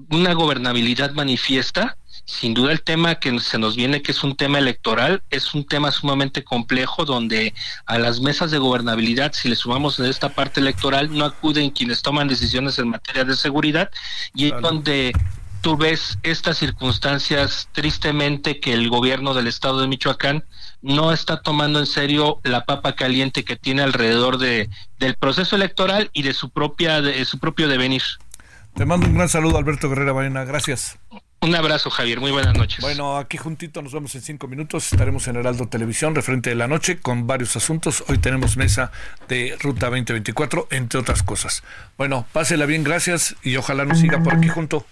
una 0.10 0.34
gobernabilidad 0.34 1.12
manifiesta 1.14 1.98
sin 2.30 2.53
duda 2.53 2.72
el 2.72 2.84
tema 2.84 3.15
que 3.15 3.39
se 3.39 3.57
nos 3.57 3.76
viene, 3.76 4.03
que 4.03 4.11
es 4.11 4.23
un 4.23 4.35
tema 4.35 4.60
electoral, 4.60 5.23
es 5.31 5.56
un 5.56 5.65
tema 5.65 5.91
sumamente 5.91 6.43
complejo 6.43 7.03
donde 7.03 7.56
a 7.88 7.97
las 7.97 8.22
mesas 8.22 8.51
de 8.51 8.60
gobernabilidad, 8.60 9.34
si 9.34 9.49
le 9.49 9.56
sumamos 9.56 9.99
en 9.99 10.06
esta 10.06 10.30
parte 10.30 10.60
electoral, 10.60 11.11
no 11.11 11.26
acuden 11.26 11.72
quienes 11.72 12.03
toman 12.03 12.27
decisiones 12.27 12.77
en 12.77 12.89
materia 12.89 13.26
de 13.26 13.35
seguridad 13.35 13.89
y 14.35 14.51
es 14.51 14.61
donde 14.61 15.11
tú 15.61 15.76
ves 15.76 16.19
estas 16.22 16.60
circunstancias 16.60 17.68
tristemente 17.72 18.60
que 18.60 18.73
el 18.73 18.89
gobierno 18.89 19.34
del 19.34 19.47
estado 19.47 19.81
de 19.81 19.88
Michoacán 19.88 20.45
no 20.84 21.11
está 21.11 21.41
tomando 21.41 21.80
en 21.80 21.88
serio 21.88 22.39
la 22.43 22.64
papa 22.64 22.93
caliente 22.93 23.43
que 23.43 23.56
tiene 23.56 23.81
alrededor 23.81 24.38
de 24.38 24.69
del 24.99 25.15
proceso 25.15 25.56
electoral 25.56 26.11
y 26.14 26.22
de 26.22 26.34
su 26.34 26.51
propia 26.51 27.01
de 27.01 27.26
su 27.26 27.39
propio 27.39 27.68
devenir. 27.68 28.03
Te 28.76 28.85
mando 28.85 29.07
un 29.07 29.15
gran 29.15 29.30
saludo 29.30 29.57
Alberto 29.57 29.89
Guerrera 29.89 30.11
Baena, 30.11 30.45
gracias. 30.45 30.99
Un 31.41 31.56
abrazo, 31.56 31.90
Javier. 31.90 32.20
Muy 32.20 32.32
buenas 32.32 32.53
noches. 32.53 32.82
Bueno, 32.82 33.18
aquí 33.18 33.38
juntito 33.38 33.82
nos 33.82 33.94
vemos 33.94 34.14
en 34.16 34.22
cinco 34.22 34.48
minutos. 34.48 34.91
Estaremos 34.91 35.28
en 35.30 35.38
Heraldo 35.38 35.68
Televisión, 35.68 36.14
referente 36.14 36.49
de 36.49 36.56
la 36.57 36.68
noche, 36.68 36.99
con 36.99 37.28
varios 37.28 37.56
asuntos. 37.56 38.03
Hoy 38.10 38.18
tenemos 38.18 38.57
mesa 38.57 38.91
de 39.30 39.56
Ruta 39.61 39.88
2024, 39.88 40.68
entre 40.72 40.99
otras 40.99 41.24
cosas. 41.24 41.64
Bueno, 41.98 42.26
pásela 42.34 42.66
bien, 42.66 42.84
gracias 42.84 43.36
y 43.41 43.56
ojalá 43.56 43.86
nos 43.86 43.99
siga 43.99 44.22
por 44.22 44.36
aquí 44.36 44.49
junto. 44.49 44.86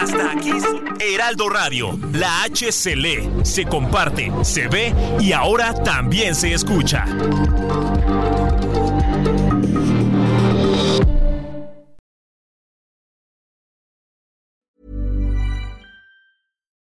Hasta 0.00 0.32
aquí, 0.32 0.52
Heraldo 1.00 1.48
Radio. 1.48 1.98
La 2.12 2.42
H 2.42 2.72
se 2.72 2.94
lee, 2.94 3.30
se 3.44 3.64
comparte, 3.64 4.30
se 4.42 4.68
ve 4.68 4.94
y 5.18 5.32
ahora 5.32 5.72
también 5.82 6.34
se 6.34 6.52
escucha. 6.52 7.06